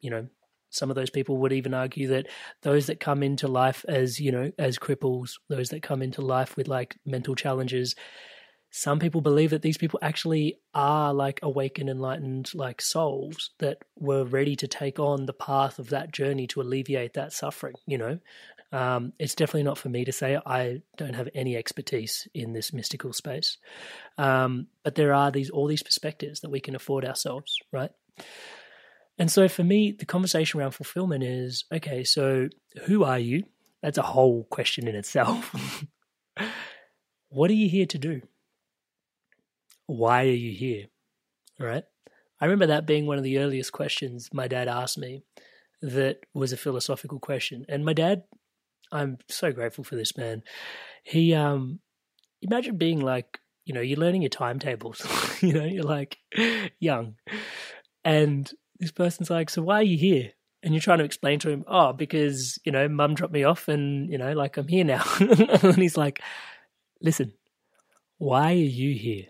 you 0.01 0.11
know, 0.11 0.29
some 0.71 0.91
of 0.91 0.97
those 0.97 1.11
people 1.11 1.39
would 1.39 1.53
even 1.53 1.75
argue 1.75 2.09
that 2.09 2.27
those 2.63 2.87
that 2.87 3.01
come 3.01 3.23
into 3.23 3.49
life 3.49 3.85
as 3.89 4.21
you 4.21 4.33
know 4.33 4.53
as 4.59 4.79
cripples, 4.79 5.39
those 5.49 5.71
that 5.71 5.83
come 5.83 6.03
into 6.03 6.21
life 6.21 6.57
with 6.57 6.69
like 6.69 6.97
mental 7.07 7.35
challenges, 7.35 7.95
some 8.71 8.99
people 8.99 9.21
believe 9.21 9.51
that 9.51 9.63
these 9.63 9.79
people 9.79 9.99
actually 10.03 10.59
are 10.75 11.15
like 11.15 11.41
awakened, 11.43 11.89
enlightened, 11.89 12.51
like 12.55 12.81
souls 12.81 13.51
that 13.59 13.79
were 13.97 14.25
ready 14.25 14.57
to 14.57 14.69
take 14.69 14.99
on 14.99 15.27
the 15.27 15.33
path 15.33 15.79
of 15.79 15.91
that 15.91 16.13
journey 16.13 16.47
to 16.49 16.61
alleviate 16.61 17.15
that 17.15 17.33
suffering. 17.33 17.75
You 17.87 17.99
know, 17.99 18.19
um, 18.73 19.15
it's 19.19 19.35
definitely 19.35 19.63
not 19.63 19.79
for 19.79 19.89
me 19.89 20.05
to 20.05 20.13
say. 20.13 20.39
I 20.45 20.83
don't 20.97 21.15
have 21.15 21.31
any 21.35 21.57
expertise 21.57 22.29
in 22.35 22.53
this 22.53 22.73
mystical 22.73 23.13
space, 23.15 23.57
um, 24.19 24.67
but 24.85 24.95
there 24.95 25.15
are 25.15 25.31
these 25.31 25.49
all 25.49 25.67
these 25.67 25.83
perspectives 25.83 26.41
that 26.41 26.51
we 26.51 26.61
can 26.61 26.75
afford 26.75 27.07
ourselves, 27.07 27.57
right? 27.73 27.91
And 29.19 29.31
so 29.31 29.49
for 29.49 29.65
me, 29.65 29.93
the 29.93 30.07
conversation 30.07 30.61
around 30.61 30.73
fulfillment 30.73 31.25
is 31.25 31.65
okay. 31.73 32.05
So 32.05 32.49
who 32.85 33.03
are 33.03 33.19
you? 33.19 33.45
That's 33.83 33.99
a 33.99 34.03
whole 34.03 34.45
question 34.45 34.87
in 34.87 34.95
itself. 34.95 35.55
what 37.29 37.51
are 37.51 37.55
you 37.55 37.69
here 37.69 37.87
to 37.87 37.99
do? 37.99 38.21
Why 39.89 40.25
are 40.27 40.31
you 40.31 40.53
here? 40.53 40.85
Right? 41.59 41.83
I 42.41 42.45
remember 42.45 42.67
that 42.67 42.87
being 42.87 43.07
one 43.07 43.19
of 43.19 43.25
the 43.25 43.39
earliest 43.39 43.73
questions 43.73 44.29
my 44.33 44.47
dad 44.47 44.69
asked 44.69 44.99
me 44.99 45.23
that 45.83 46.19
was 46.35 46.53
a 46.53 46.57
philosophical 46.57 47.19
question. 47.19 47.65
And 47.69 47.85
my 47.85 47.95
dad, 47.95 48.23
I'm 48.93 49.19
so 49.29 49.51
grateful 49.51 49.83
for 49.83 49.97
this 49.97 50.17
man. 50.17 50.43
He, 51.03 51.35
um, 51.35 51.81
imagine 52.43 52.77
being 52.77 53.01
like, 53.01 53.41
you 53.65 53.75
know, 53.75 53.81
you're 53.81 53.99
learning 53.99 54.23
your 54.23 54.29
timetables, 54.29 55.05
you 55.43 55.53
know, 55.53 55.65
you're 55.65 55.83
like 55.83 56.19
young. 56.79 57.17
And 58.05 58.51
this 58.79 58.93
person's 58.93 59.31
like, 59.31 59.51
so 59.51 59.63
why 59.63 59.81
are 59.81 59.83
you 59.83 59.99
here? 59.99 60.33
And 60.63 60.75
you're 60.75 60.81
trying 60.81 60.99
to 60.99 61.05
explain 61.05 61.39
to 61.41 61.51
him, 61.51 61.65
oh, 61.67 61.93
because, 61.93 62.59
you 62.65 62.73
know, 62.73 62.89
mum 62.89 63.15
dropped 63.15 63.33
me 63.33 63.45
off 63.45 63.69
and, 63.69 64.11
you 64.11 64.19
know, 64.19 64.33
like 64.33 64.57
I'm 64.57 64.69
here 64.69 64.85
now. 64.85 65.05
and 65.21 65.77
he's 65.77 65.97
like, 65.97 66.21
listen, 67.01 67.33
why 68.19 68.53
are 68.53 68.55
you 68.55 68.95
here? 68.95 69.27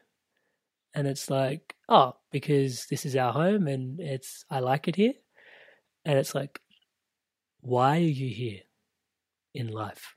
And 0.99 1.07
it's 1.07 1.31
like, 1.31 1.77
oh, 1.89 2.17
because 2.33 2.87
this 2.91 3.07
is 3.07 3.15
our 3.15 3.33
home 3.33 3.69
and 3.69 4.01
it's 4.01 4.45
I 4.51 4.59
like 4.59 4.89
it 4.89 4.97
here. 4.97 5.13
And 6.05 6.19
it's 6.19 6.35
like, 6.35 6.61
why 7.61 7.99
are 7.99 8.01
you 8.01 8.29
here 8.35 8.63
in 9.55 9.69
life? 9.69 10.17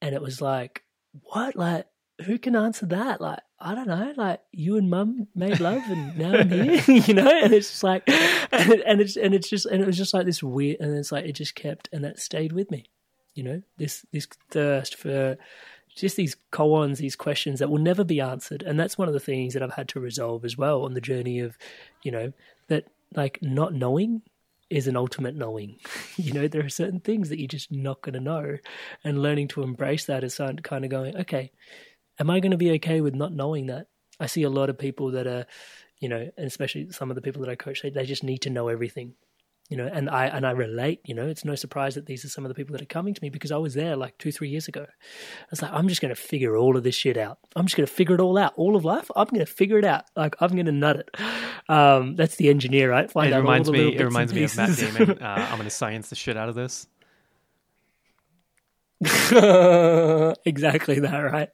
And 0.00 0.14
it 0.14 0.22
was 0.22 0.40
like, 0.40 0.82
what? 1.12 1.56
Like, 1.56 1.88
who 2.24 2.38
can 2.38 2.56
answer 2.56 2.86
that? 2.86 3.20
Like, 3.20 3.40
I 3.60 3.74
don't 3.74 3.86
know. 3.86 4.14
Like, 4.16 4.40
you 4.50 4.78
and 4.78 4.88
mum 4.88 5.28
made 5.34 5.60
love, 5.60 5.82
and 5.88 6.16
now 6.16 6.38
I'm 6.38 6.48
here, 6.48 6.82
you 7.06 7.12
know. 7.12 7.28
And 7.28 7.52
it's 7.52 7.68
just 7.68 7.84
like, 7.84 8.04
and, 8.08 8.72
and 8.86 9.00
it's 9.02 9.16
and 9.18 9.34
it's 9.34 9.50
just 9.50 9.66
and 9.66 9.82
it 9.82 9.86
was 9.86 9.98
just 9.98 10.14
like 10.14 10.24
this 10.24 10.42
weird, 10.42 10.78
and 10.80 10.96
it's 10.96 11.12
like 11.12 11.26
it 11.26 11.32
just 11.32 11.54
kept, 11.54 11.90
and 11.92 12.02
that 12.02 12.18
stayed 12.18 12.52
with 12.52 12.70
me, 12.70 12.88
you 13.34 13.42
know. 13.42 13.60
This 13.76 14.06
this 14.10 14.26
thirst 14.50 14.94
for 14.94 15.36
just 15.96 16.16
these 16.16 16.36
koans, 16.52 16.98
these 16.98 17.16
questions 17.16 17.58
that 17.58 17.70
will 17.70 17.78
never 17.78 18.04
be 18.04 18.20
answered. 18.20 18.62
And 18.62 18.78
that's 18.78 18.98
one 18.98 19.08
of 19.08 19.14
the 19.14 19.20
things 19.20 19.54
that 19.54 19.62
I've 19.62 19.72
had 19.72 19.88
to 19.88 20.00
resolve 20.00 20.44
as 20.44 20.56
well 20.56 20.84
on 20.84 20.94
the 20.94 21.00
journey 21.00 21.40
of, 21.40 21.56
you 22.02 22.12
know, 22.12 22.32
that 22.68 22.84
like 23.14 23.38
not 23.40 23.72
knowing 23.72 24.22
is 24.68 24.86
an 24.86 24.96
ultimate 24.96 25.34
knowing. 25.34 25.76
you 26.16 26.32
know, 26.32 26.48
there 26.48 26.64
are 26.64 26.68
certain 26.68 27.00
things 27.00 27.30
that 27.30 27.38
you're 27.38 27.48
just 27.48 27.72
not 27.72 28.02
going 28.02 28.12
to 28.12 28.20
know. 28.20 28.58
And 29.02 29.22
learning 29.22 29.48
to 29.48 29.62
embrace 29.62 30.04
that 30.04 30.22
is 30.22 30.36
kind 30.36 30.84
of 30.84 30.90
going, 30.90 31.16
okay, 31.16 31.50
am 32.20 32.30
I 32.30 32.40
going 32.40 32.50
to 32.50 32.58
be 32.58 32.72
okay 32.72 33.00
with 33.00 33.14
not 33.14 33.32
knowing 33.32 33.66
that? 33.66 33.86
I 34.20 34.26
see 34.26 34.42
a 34.42 34.50
lot 34.50 34.70
of 34.70 34.78
people 34.78 35.12
that 35.12 35.26
are, 35.26 35.46
you 35.98 36.08
know, 36.08 36.30
and 36.36 36.46
especially 36.46 36.90
some 36.90 37.10
of 37.10 37.14
the 37.14 37.22
people 37.22 37.42
that 37.42 37.50
I 37.50 37.56
coach, 37.56 37.82
they, 37.82 37.90
they 37.90 38.04
just 38.04 38.24
need 38.24 38.42
to 38.42 38.50
know 38.50 38.68
everything 38.68 39.14
you 39.68 39.76
know, 39.76 39.88
and 39.92 40.08
I 40.08 40.26
and 40.26 40.46
I 40.46 40.52
relate. 40.52 41.00
You 41.04 41.14
know, 41.14 41.26
it's 41.26 41.44
no 41.44 41.54
surprise 41.54 41.94
that 41.96 42.06
these 42.06 42.24
are 42.24 42.28
some 42.28 42.44
of 42.44 42.48
the 42.48 42.54
people 42.54 42.72
that 42.72 42.82
are 42.82 42.86
coming 42.86 43.14
to 43.14 43.22
me 43.22 43.30
because 43.30 43.50
I 43.50 43.56
was 43.56 43.74
there 43.74 43.96
like 43.96 44.16
two, 44.18 44.30
three 44.30 44.48
years 44.48 44.68
ago. 44.68 44.86
I 44.88 45.46
was 45.50 45.62
like, 45.62 45.72
I'm 45.72 45.88
just 45.88 46.00
going 46.00 46.14
to 46.14 46.20
figure 46.20 46.56
all 46.56 46.76
of 46.76 46.84
this 46.84 46.94
shit 46.94 47.16
out. 47.16 47.38
I'm 47.56 47.66
just 47.66 47.76
going 47.76 47.86
to 47.86 47.92
figure 47.92 48.14
it 48.14 48.20
all 48.20 48.38
out. 48.38 48.52
All 48.56 48.76
of 48.76 48.84
life, 48.84 49.10
I'm 49.16 49.26
going 49.26 49.44
to 49.44 49.50
figure 49.50 49.78
it 49.78 49.84
out. 49.84 50.04
Like 50.14 50.36
I'm 50.40 50.50
going 50.50 50.66
to 50.66 50.72
nut 50.72 50.96
it. 50.96 51.10
Um, 51.68 52.16
that's 52.16 52.36
the 52.36 52.48
engineer, 52.48 52.90
right? 52.90 53.10
Find 53.10 53.32
it 53.32 53.36
reminds 53.36 53.70
me. 53.70 53.96
It 53.96 54.04
reminds 54.04 54.32
me 54.32 54.44
of 54.44 54.56
Matt 54.56 54.76
Damon. 54.76 55.18
Uh, 55.26 55.48
I'm 55.50 55.56
going 55.56 55.64
to 55.64 55.70
science 55.70 56.08
the 56.10 56.14
shit 56.14 56.36
out 56.36 56.48
of 56.48 56.54
this. 56.54 56.86
exactly 60.44 61.00
that, 61.00 61.18
right? 61.18 61.48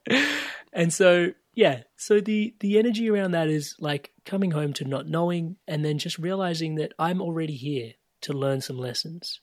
And 0.73 0.93
so 0.93 1.33
yeah 1.55 1.83
so 1.97 2.21
the 2.21 2.55
the 2.61 2.79
energy 2.79 3.11
around 3.11 3.33
that 3.33 3.49
is 3.49 3.77
like 3.79 4.11
coming 4.25 4.53
home 4.53 4.73
to 4.73 4.85
not 4.85 5.07
knowing 5.07 5.57
and 5.69 5.85
then 5.85 5.99
just 5.99 6.19
realizing 6.19 6.77
that 6.77 6.93
i'm 6.99 7.21
already 7.21 7.55
here 7.55 7.93
to 8.23 8.33
learn 8.33 8.61
some 8.61 8.79
lessons. 8.79 9.41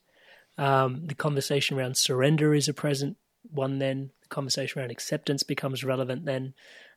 Um, 0.57 1.07
the 1.07 1.15
conversation 1.15 1.77
around 1.77 1.97
surrender 1.97 2.53
is 2.53 2.67
a 2.67 2.73
present 2.73 3.17
one 3.49 3.79
then. 3.79 4.11
The 4.23 4.27
conversation 4.27 4.79
around 4.79 4.91
acceptance 4.91 5.43
becomes 5.43 5.83
relevant 5.83 6.25
then. 6.25 6.53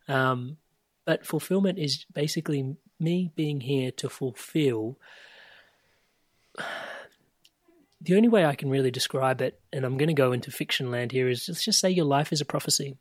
Um, 0.09 0.57
but 1.05 1.27
fulfillment 1.27 1.79
is 1.79 2.05
basically 2.13 2.77
me 2.99 3.31
being 3.35 3.61
here 3.61 3.91
to 3.93 4.09
fulfill. 4.09 4.99
The 8.05 8.17
only 8.17 8.29
way 8.29 8.45
I 8.45 8.57
can 8.57 8.69
really 8.69 8.91
describe 8.91 9.41
it, 9.41 9.61
and 9.73 9.85
I'm 9.85 9.97
going 9.97 10.09
to 10.09 10.13
go 10.13 10.33
into 10.33 10.51
fiction 10.51 10.91
land 10.91 11.13
here, 11.13 11.29
is 11.29 11.47
let's 11.49 11.65
just 11.65 11.79
say 11.79 11.89
your 11.89 12.05
life 12.05 12.33
is 12.33 12.41
a 12.41 12.45
prophecy. 12.45 12.97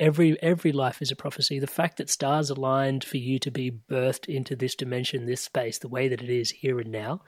Every 0.00 0.40
every 0.42 0.72
life 0.72 1.00
is 1.00 1.10
a 1.10 1.16
prophecy. 1.16 1.58
The 1.58 1.66
fact 1.66 1.98
that 1.98 2.10
stars 2.10 2.50
aligned 2.50 3.04
for 3.04 3.18
you 3.18 3.38
to 3.40 3.50
be 3.50 3.70
birthed 3.70 4.26
into 4.26 4.56
this 4.56 4.74
dimension, 4.74 5.26
this 5.26 5.42
space, 5.42 5.78
the 5.78 5.88
way 5.88 6.08
that 6.08 6.22
it 6.22 6.30
is 6.30 6.50
here 6.50 6.80
and 6.80 6.90
now, 6.90 7.22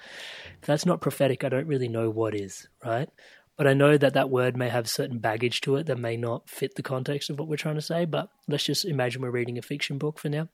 that's 0.62 0.87
not 0.87 1.00
prophetic, 1.00 1.44
I 1.44 1.50
don't 1.50 1.66
really 1.66 1.88
know 1.88 2.11
what 2.11 2.35
is, 2.35 2.66
right? 2.85 3.09
But 3.56 3.68
I 3.68 3.75
know 3.75 3.97
that 3.97 4.14
that 4.14 4.30
word 4.30 4.56
may 4.56 4.68
have 4.68 4.88
certain 4.88 5.18
baggage 5.18 5.61
to 5.62 5.76
it 5.76 5.87
that 5.87 5.99
may 5.99 6.16
not 6.16 6.49
fit 6.49 6.75
the 6.75 6.83
context 6.83 7.30
of 7.30 7.38
what 7.38 7.47
we're 7.47 7.56
trying 7.56 7.76
to 7.76 7.83
say. 7.83 8.04
But 8.04 8.28
let's 8.49 8.64
just 8.64 8.85
imagine 8.85 9.23
we're 9.23 9.30
reading 9.30 9.59
a 9.59 9.62
fiction 9.62 9.99
book 9.99 10.18
for 10.18 10.28
now. 10.28 10.49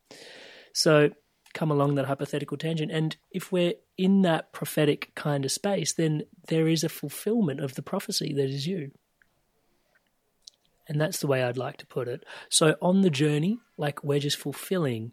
So 0.75 1.11
come 1.55 1.71
along 1.71 1.95
that 1.95 2.07
hypothetical 2.07 2.57
tangent. 2.57 2.93
And 2.93 3.17
if 3.31 3.51
we're 3.51 3.75
in 3.97 4.23
that 4.23 4.53
prophetic 4.53 5.13
kind 5.15 5.45
of 5.45 5.53
space, 5.53 5.95
then 5.95 6.25
there 6.49 6.69
is 6.69 6.85
a 6.85 6.89
fulfillment 6.89 7.61
of 7.61 7.75
the 7.75 7.83
prophecy 7.83 8.33
that 8.35 8.51
is 8.51 8.67
you. 8.67 8.91
And 10.91 11.01
that's 11.01 11.21
the 11.21 11.29
way 11.29 11.45
I'd 11.45 11.57
like 11.57 11.77
to 11.77 11.87
put 11.87 12.09
it. 12.09 12.25
So 12.49 12.75
on 12.83 13.03
the 13.03 13.11
journey, 13.11 13.61
like 13.77 14.03
we're 14.03 14.19
just 14.19 14.37
fulfilling 14.37 15.13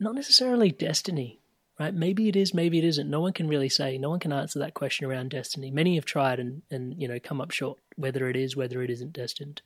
not 0.00 0.16
necessarily 0.16 0.72
destiny, 0.72 1.38
right? 1.78 1.94
Maybe 1.94 2.28
it 2.28 2.34
is, 2.34 2.52
maybe 2.52 2.78
it 2.78 2.84
isn't. 2.84 3.08
No 3.08 3.20
one 3.20 3.32
can 3.32 3.46
really 3.46 3.68
say. 3.68 3.96
No 3.96 4.10
one 4.10 4.18
can 4.18 4.32
answer 4.32 4.58
that 4.58 4.74
question 4.74 5.06
around 5.06 5.30
destiny. 5.30 5.70
Many 5.70 5.94
have 5.94 6.04
tried 6.04 6.40
and, 6.40 6.62
and 6.68 7.00
you 7.00 7.06
know 7.06 7.20
come 7.22 7.40
up 7.40 7.52
short 7.52 7.78
whether 7.94 8.28
it 8.28 8.34
is, 8.34 8.56
whether 8.56 8.82
it 8.82 8.90
isn't 8.90 9.12
destined. 9.12 9.62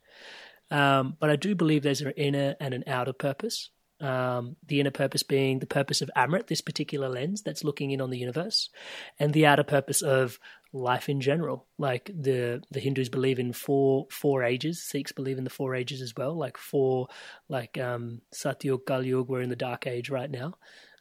Um, 0.71 1.17
but 1.19 1.31
I 1.31 1.37
do 1.37 1.55
believe 1.55 1.83
there's 1.83 2.03
an 2.03 2.11
inner 2.11 2.55
and 2.61 2.75
an 2.75 2.85
outer 2.87 3.15
purpose. 3.15 3.71
Um, 3.99 4.57
the 4.67 4.81
inner 4.81 4.91
purpose 4.91 5.23
being 5.23 5.59
the 5.59 5.67
purpose 5.67 6.03
of 6.03 6.11
Amrit, 6.15 6.49
this 6.49 6.61
particular 6.61 7.09
lens 7.09 7.41
that's 7.41 7.65
looking 7.65 7.93
in 7.93 8.03
on 8.03 8.11
the 8.11 8.19
universe, 8.19 8.69
and 9.19 9.33
the 9.33 9.47
outer 9.47 9.65
purpose 9.65 10.03
of 10.03 10.39
life 10.73 11.09
in 11.09 11.21
general. 11.21 11.67
Like 11.79 12.11
the 12.15 12.63
the 12.71 12.81
Hindus 12.81 13.09
believe 13.09 13.39
in 13.39 13.53
four 13.53 14.07
four 14.11 14.43
ages, 14.43 14.83
Sikhs 14.83 15.13
believe 15.13 15.39
in 15.39 15.45
the 15.45 15.51
four 15.51 15.75
ages 15.75 16.03
as 16.03 16.15
well. 16.15 16.35
Like 16.35 16.59
four, 16.59 17.09
like 17.49 17.79
um, 17.79 18.21
Satyug, 18.35 18.85
Kalyug, 18.85 19.29
we're 19.29 19.41
in 19.41 19.49
the 19.49 19.57
dark 19.57 19.87
age 19.87 20.11
right 20.11 20.31
now, 20.31 20.55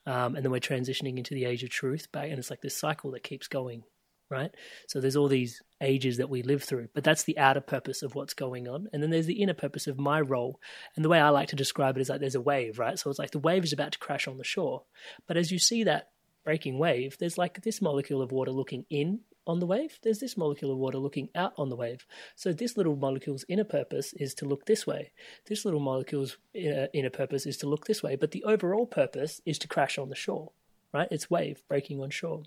um, 0.05 0.35
and 0.35 0.45
then 0.45 0.51
we're 0.51 0.59
transitioning 0.59 1.17
into 1.17 1.33
the 1.33 1.45
age 1.45 1.63
of 1.63 1.69
truth. 1.69 2.11
Back, 2.11 2.29
and 2.29 2.39
it's 2.39 2.49
like 2.49 2.61
this 2.61 2.77
cycle 2.77 3.11
that 3.11 3.23
keeps 3.23 3.47
going 3.47 3.83
right? 4.29 4.51
So 4.87 4.99
there's 4.99 5.15
all 5.15 5.27
these 5.27 5.61
ages 5.81 6.17
that 6.17 6.29
we 6.29 6.41
live 6.41 6.63
through, 6.63 6.89
but 6.93 7.03
that's 7.03 7.23
the 7.23 7.37
outer 7.37 7.61
purpose 7.61 8.01
of 8.01 8.15
what's 8.15 8.33
going 8.33 8.67
on. 8.67 8.87
And 8.91 9.01
then 9.01 9.09
there's 9.09 9.27
the 9.27 9.41
inner 9.41 9.53
purpose 9.53 9.87
of 9.87 9.99
my 9.99 10.21
role. 10.21 10.59
And 10.95 11.03
the 11.03 11.09
way 11.09 11.19
I 11.19 11.29
like 11.29 11.49
to 11.49 11.55
describe 11.55 11.97
it 11.97 12.01
is 12.01 12.09
like 12.09 12.19
there's 12.19 12.35
a 12.35 12.41
wave, 12.41 12.79
right? 12.79 12.97
So 12.97 13.09
it's 13.09 13.19
like 13.19 13.31
the 13.31 13.39
wave 13.39 13.63
is 13.63 13.73
about 13.73 13.91
to 13.93 13.99
crash 13.99 14.27
on 14.27 14.37
the 14.37 14.43
shore. 14.43 14.83
But 15.27 15.37
as 15.37 15.51
you 15.51 15.59
see 15.59 15.83
that 15.83 16.09
breaking 16.43 16.79
wave, 16.79 17.17
there's 17.19 17.37
like 17.37 17.61
this 17.61 17.81
molecule 17.81 18.21
of 18.21 18.31
water 18.31 18.51
looking 18.51 18.85
in 18.89 19.19
on 19.47 19.59
the 19.59 19.65
wave, 19.65 19.99
there's 20.01 20.19
this 20.19 20.37
molecule 20.37 20.71
of 20.71 20.77
water 20.77 20.97
looking 20.97 21.29
out 21.35 21.53
on 21.57 21.69
the 21.69 21.75
wave. 21.75 22.05
So 22.35 22.51
this 22.51 22.77
little 22.77 22.95
molecule's 22.95 23.45
inner 23.47 23.63
purpose 23.63 24.13
is 24.13 24.33
to 24.35 24.45
look 24.45 24.65
this 24.65 24.87
way. 24.87 25.11
This 25.45 25.65
little 25.65 25.79
molecule's 25.79 26.37
inner, 26.53 26.87
inner 26.93 27.09
purpose 27.09 27.45
is 27.45 27.57
to 27.57 27.69
look 27.69 27.85
this 27.85 28.01
way. 28.01 28.15
But 28.15 28.31
the 28.31 28.43
overall 28.43 28.87
purpose 28.87 29.41
is 29.45 29.59
to 29.59 29.67
crash 29.67 29.97
on 29.97 30.09
the 30.09 30.15
shore, 30.15 30.51
right? 30.93 31.07
It's 31.11 31.29
wave 31.29 31.61
breaking 31.67 32.01
on 32.01 32.09
shore. 32.09 32.43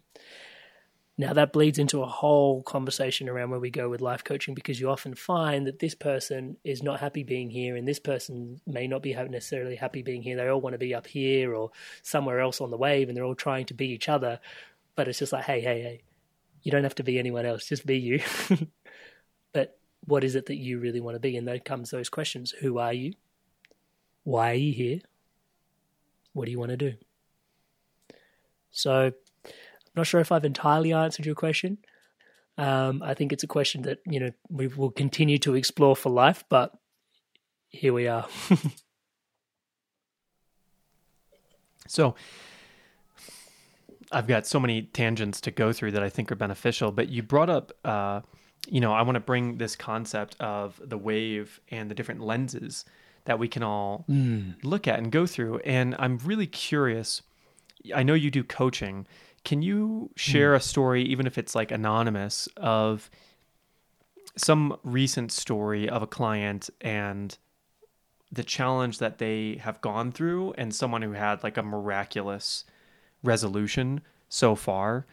Now, 1.21 1.33
that 1.33 1.53
bleeds 1.53 1.81
into 1.81 2.01
a 2.05 2.07
whole 2.07 2.63
conversation 2.63 3.29
around 3.29 3.51
where 3.51 3.59
we 3.59 3.71
go 3.71 3.89
with 3.89 4.01
life 4.01 4.23
coaching 4.23 4.55
because 4.55 4.79
you 4.79 4.89
often 4.89 5.17
find 5.17 5.67
that 5.67 5.81
this 5.81 5.97
person 5.97 6.57
is 6.63 6.81
not 6.81 7.01
happy 7.01 7.25
being 7.25 7.51
here 7.51 7.75
and 7.75 7.89
this 7.89 7.99
person 7.99 8.61
may 8.69 8.87
not 8.87 9.03
be 9.03 9.15
necessarily 9.15 9.75
happy 9.75 10.03
being 10.03 10.23
here. 10.23 10.37
They 10.37 10.47
all 10.47 10.61
want 10.61 10.75
to 10.75 10.79
be 10.79 10.95
up 10.95 11.09
here 11.09 11.57
or 11.57 11.73
somewhere 12.03 12.39
else 12.39 12.61
on 12.61 12.71
the 12.71 12.77
wave 12.77 13.09
and 13.09 13.17
they're 13.17 13.25
all 13.25 13.35
trying 13.35 13.67
to 13.67 13.75
be 13.75 13.89
each 13.89 14.09
other. 14.09 14.39
But 14.95 15.09
it's 15.09 15.19
just 15.19 15.33
like, 15.33 15.45
hey, 15.45 15.61
hey, 15.61 15.83
hey, 15.83 16.03
you 16.63 16.71
don't 16.71 16.85
have 16.85 16.95
to 16.95 17.03
be 17.03 17.19
anyone 17.19 17.45
else, 17.45 17.67
just 17.67 17.85
be 17.85 17.99
you. 17.99 18.21
but 19.53 19.77
what 20.05 20.23
is 20.23 20.37
it 20.37 20.47
that 20.47 20.57
you 20.57 20.79
really 20.79 21.01
want 21.01 21.17
to 21.17 21.21
be? 21.21 21.37
And 21.37 21.49
then 21.49 21.59
comes 21.59 21.91
those 21.91 22.09
questions 22.09 22.53
Who 22.61 22.79
are 22.79 22.93
you? 22.93 23.15
Why 24.23 24.53
are 24.53 24.55
you 24.55 24.73
here? 24.73 25.01
What 26.33 26.45
do 26.45 26.53
you 26.53 26.61
want 26.61 26.71
to 26.71 26.77
do? 26.77 26.95
So 28.71 29.13
not 29.95 30.07
sure 30.07 30.21
if 30.21 30.33
I've 30.33 30.45
entirely 30.45 30.93
answered 30.93 31.27
your 31.27 31.35
question. 31.35 31.79
Um, 32.57 33.03
I 33.03 33.15
think 33.15 33.33
it's 33.33 33.45
a 33.45 33.49
question 33.49 33.83
that 33.83 33.99
you 34.07 34.19
know 34.19 34.31
we 34.51 34.67
will 34.67 34.91
continue 34.91 35.39
to 35.39 35.55
explore 35.55 35.95
for 35.95 36.11
life, 36.11 36.45
but 36.49 36.73
here 37.69 37.93
we 37.93 38.09
are. 38.09 38.27
so, 41.87 42.15
I've 44.11 44.27
got 44.27 44.47
so 44.47 44.59
many 44.59 44.83
tangents 44.83 45.41
to 45.43 45.51
go 45.51 45.73
through 45.73 45.93
that 45.93 46.03
I 46.03 46.09
think 46.09 46.33
are 46.33 46.37
beneficial. 46.37 46.93
But 46.93 47.09
you 47.09 47.23
brought 47.23 47.51
up, 47.51 47.73
uh, 47.85 48.23
you 48.67 48.81
know, 48.81 48.93
I 48.93 49.03
want 49.03 49.17
to 49.17 49.21
bring 49.21 49.59
this 49.59 49.77
concept 49.77 50.37
of 50.41 50.81
the 50.85 50.99
wave 50.99 51.61
and 51.71 51.91
the 51.91 51.95
different 51.95 52.23
lenses 52.23 52.85
that 53.27 53.39
we 53.39 53.49
can 53.49 53.63
all 53.63 54.07
mm. 54.09 54.55
look 54.65 54.89
at 54.89 54.99
and 54.99 55.13
go 55.13 55.27
through. 55.27 55.59
And 55.59 55.95
I'm 55.99 56.19
really 56.19 56.47
curious. 56.47 57.23
I 57.95 58.03
know 58.03 58.15
you 58.15 58.31
do 58.31 58.43
coaching 58.43 59.07
can 59.49 59.63
you 59.63 60.11
share 60.15 60.53
mm. 60.53 60.57
a 60.57 60.61
story, 60.61 61.03
even 61.05 61.27
if 61.27 61.39
it's 61.39 61.55
like 61.55 61.73
anonymous, 61.73 62.51
of 62.59 63.09
some 64.37 64.77
recent 64.85 65.33
story 65.33 65.89
of 65.89 66.03
a 66.03 66.07
client 66.07 66.69
and 66.83 67.39
the 68.31 68.45
challenge 68.45 68.99
that 68.99 69.17
they 69.17 69.59
have 69.63 69.81
gone 69.81 70.13
through 70.13 70.53
and 70.59 70.75
someone 70.75 71.01
who 71.01 71.13
had 71.13 71.43
like 71.43 71.57
a 71.57 71.63
miraculous 71.63 72.67
resolution 73.23 74.03
so 74.29 74.55
far? 74.55 75.07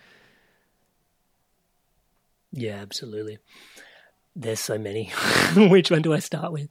Yeah, 2.51 2.75
absolutely. 2.81 3.37
There's 4.35 4.59
so 4.59 4.77
many. 4.77 5.13
Which 5.55 5.89
one 5.89 6.01
do 6.01 6.13
I 6.13 6.19
start 6.19 6.51
with? 6.51 6.67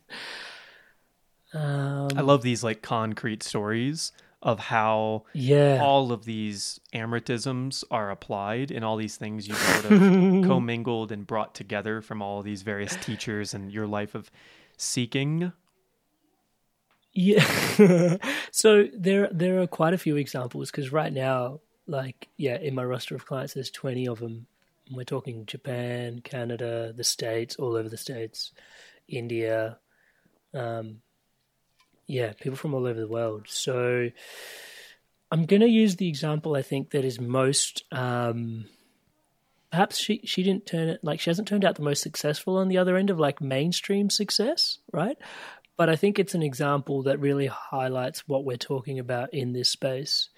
Um, 1.54 2.08
I 2.14 2.20
love 2.20 2.42
these 2.42 2.62
like 2.62 2.82
concrete 2.82 3.42
stories 3.42 4.12
of 4.44 4.58
how 4.60 5.24
yeah. 5.32 5.80
all 5.82 6.12
of 6.12 6.26
these 6.26 6.78
Amritisms 6.94 7.82
are 7.90 8.10
applied 8.10 8.70
and 8.70 8.84
all 8.84 8.96
these 8.96 9.16
things 9.16 9.48
you've 9.48 9.56
sort 9.56 9.86
of 9.86 9.90
commingled 10.46 11.10
and 11.10 11.26
brought 11.26 11.54
together 11.54 12.02
from 12.02 12.20
all 12.20 12.40
of 12.40 12.44
these 12.44 12.60
various 12.60 12.94
teachers 12.96 13.54
and 13.54 13.72
your 13.72 13.86
life 13.86 14.14
of 14.14 14.30
seeking. 14.76 15.52
Yeah. 17.14 18.18
so 18.50 18.86
there 18.92 19.30
there 19.32 19.60
are 19.62 19.66
quite 19.66 19.94
a 19.94 19.98
few 19.98 20.16
examples 20.16 20.70
because 20.70 20.92
right 20.92 21.12
now, 21.12 21.60
like 21.86 22.28
yeah, 22.36 22.58
in 22.58 22.74
my 22.74 22.84
roster 22.84 23.14
of 23.14 23.24
clients, 23.24 23.54
there's 23.54 23.70
20 23.70 24.08
of 24.08 24.18
them. 24.18 24.46
We're 24.90 25.04
talking 25.04 25.46
Japan, 25.46 26.20
Canada, 26.22 26.92
the 26.94 27.04
States, 27.04 27.56
all 27.56 27.76
over 27.76 27.88
the 27.88 27.96
States, 27.96 28.52
India, 29.08 29.78
um, 30.52 31.00
yeah, 32.06 32.32
people 32.32 32.56
from 32.56 32.74
all 32.74 32.86
over 32.86 32.98
the 32.98 33.08
world. 33.08 33.46
So 33.48 34.10
I'm 35.30 35.46
going 35.46 35.62
to 35.62 35.68
use 35.68 35.96
the 35.96 36.08
example 36.08 36.54
I 36.54 36.62
think 36.62 36.90
that 36.90 37.04
is 37.04 37.20
most. 37.20 37.84
Um, 37.92 38.66
perhaps 39.70 39.96
she 39.98 40.20
she 40.24 40.42
didn't 40.42 40.66
turn 40.66 40.88
it 40.88 41.00
like 41.02 41.18
she 41.18 41.30
hasn't 41.30 41.48
turned 41.48 41.64
out 41.64 41.74
the 41.74 41.82
most 41.82 42.02
successful 42.02 42.58
on 42.58 42.68
the 42.68 42.78
other 42.78 42.96
end 42.96 43.10
of 43.10 43.18
like 43.18 43.40
mainstream 43.40 44.10
success, 44.10 44.78
right? 44.92 45.16
But 45.76 45.88
I 45.88 45.96
think 45.96 46.18
it's 46.18 46.34
an 46.34 46.42
example 46.42 47.02
that 47.02 47.18
really 47.18 47.46
highlights 47.46 48.28
what 48.28 48.44
we're 48.44 48.56
talking 48.56 49.00
about 49.00 49.34
in 49.34 49.52
this 49.52 49.68
space. 49.68 50.28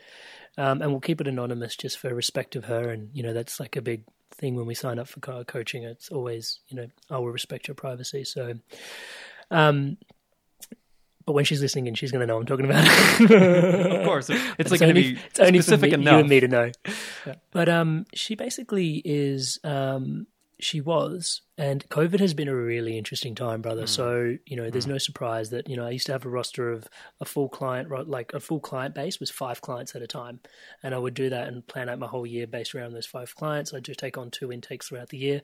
Um, 0.57 0.81
and 0.81 0.91
we'll 0.91 1.01
keep 1.01 1.21
it 1.21 1.29
anonymous 1.29 1.77
just 1.77 1.99
for 1.99 2.15
respect 2.15 2.57
of 2.57 2.65
her. 2.65 2.89
And 2.89 3.11
you 3.13 3.23
know 3.23 3.35
that's 3.35 3.61
like 3.61 3.77
a 3.77 3.83
big 3.83 4.05
thing 4.31 4.55
when 4.55 4.65
we 4.67 4.75
sign 4.75 4.99
up 4.99 5.09
for 5.09 5.21
coaching. 5.45 5.83
It's 5.83 6.09
always 6.09 6.61
you 6.69 6.77
know 6.79 6.87
I 7.11 7.19
will 7.19 7.31
respect 7.31 7.69
your 7.69 7.75
privacy. 7.75 8.25
So. 8.25 8.55
Um, 9.51 9.99
but 11.27 11.33
when 11.33 11.45
she's 11.45 11.61
listening 11.61 11.89
and 11.89 11.99
she's 11.99 12.13
going 12.13 12.21
to 12.21 12.27
know 12.27 12.39
I'm 12.39 12.47
talking 12.47 12.65
about. 12.65 12.87
of 13.21 14.07
course, 14.07 14.31
it's, 14.31 14.43
it's 14.59 14.71
like 14.71 14.81
going 14.81 14.95
to 14.95 15.01
be 15.01 15.19
it's 15.29 15.41
only 15.41 15.61
specific 15.61 15.93
for 15.93 15.99
me, 15.99 16.03
enough. 16.05 16.13
You 16.13 16.19
and 16.21 16.29
me 16.29 16.41
to 16.41 16.49
know. 16.49 16.71
Yeah. 17.27 17.35
But 17.51 17.69
um, 17.69 18.07
she 18.15 18.37
basically 18.37 19.03
is 19.05 19.59
um, 19.65 20.29
she 20.59 20.81
was. 20.81 21.43
And 21.59 21.87
COVID 21.89 22.21
has 22.21 22.35
been 22.35 22.49
a 22.49 22.55
really 22.55 22.97
interesting 22.97 23.35
time, 23.35 23.63
brother. 23.63 23.85
Mm. 23.85 23.89
So, 23.89 24.37
you 24.47 24.57
know, 24.57 24.71
there's 24.71 24.87
mm. 24.87 24.91
no 24.91 24.99
surprise 24.99 25.51
that, 25.51 25.69
you 25.69 25.77
know, 25.77 25.87
I 25.87 25.91
used 25.91 26.07
to 26.07 26.13
have 26.13 26.25
a 26.25 26.31
roster 26.31 26.71
of 26.71 26.87
a 27.21 27.25
full 27.25 27.49
client, 27.49 27.91
like 28.09 28.33
a 28.33 28.41
full 28.41 28.61
client 28.61 28.95
base 28.95 29.21
was 29.21 29.31
five 29.31 29.61
clients 29.61 29.95
at 29.95 30.03
a 30.03 30.07
time. 30.07 30.41
And 30.83 30.95
I 30.95 30.99
would 30.99 31.15
do 31.15 31.31
that 31.31 31.49
and 31.49 31.67
plan 31.67 31.89
out 31.89 31.99
my 31.99 32.07
whole 32.07 32.27
year 32.27 32.47
based 32.47 32.75
around 32.75 32.93
those 32.93 33.07
five 33.07 33.35
clients. 33.37 33.75
I 33.75 33.81
do 33.81 33.95
take 33.95 34.17
on 34.19 34.31
two 34.31 34.53
intakes 34.53 34.89
throughout 34.89 35.11
the 35.11 35.19
year. 35.19 35.43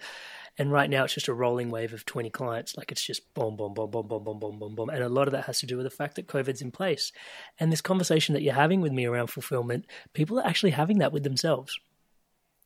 And 0.58 0.72
right 0.72 0.88
now 0.88 1.04
it's 1.04 1.14
just 1.14 1.28
a 1.28 1.34
rolling 1.34 1.70
wave 1.70 1.92
of 1.92 2.04
20 2.06 2.30
clients. 2.30 2.76
Like 2.76 2.92
it's 2.92 3.04
just 3.04 3.32
boom, 3.34 3.56
boom, 3.56 3.74
boom, 3.74 3.90
boom, 3.90 4.06
boom, 4.08 4.24
boom, 4.24 4.38
boom, 4.38 4.58
boom, 4.58 4.74
boom. 4.74 4.90
And 4.90 5.02
a 5.02 5.08
lot 5.08 5.28
of 5.28 5.32
that 5.32 5.44
has 5.44 5.60
to 5.60 5.66
do 5.66 5.76
with 5.76 5.84
the 5.84 5.90
fact 5.90 6.16
that 6.16 6.28
COVID's 6.28 6.62
in 6.62 6.70
place. 6.70 7.12
And 7.58 7.72
this 7.72 7.80
conversation 7.80 8.34
that 8.34 8.42
you're 8.42 8.54
having 8.54 8.80
with 8.80 8.92
me 8.92 9.06
around 9.06 9.28
fulfillment, 9.28 9.86
people 10.14 10.38
are 10.38 10.46
actually 10.46 10.72
having 10.72 10.98
that 10.98 11.12
with 11.12 11.22
themselves 11.22 11.78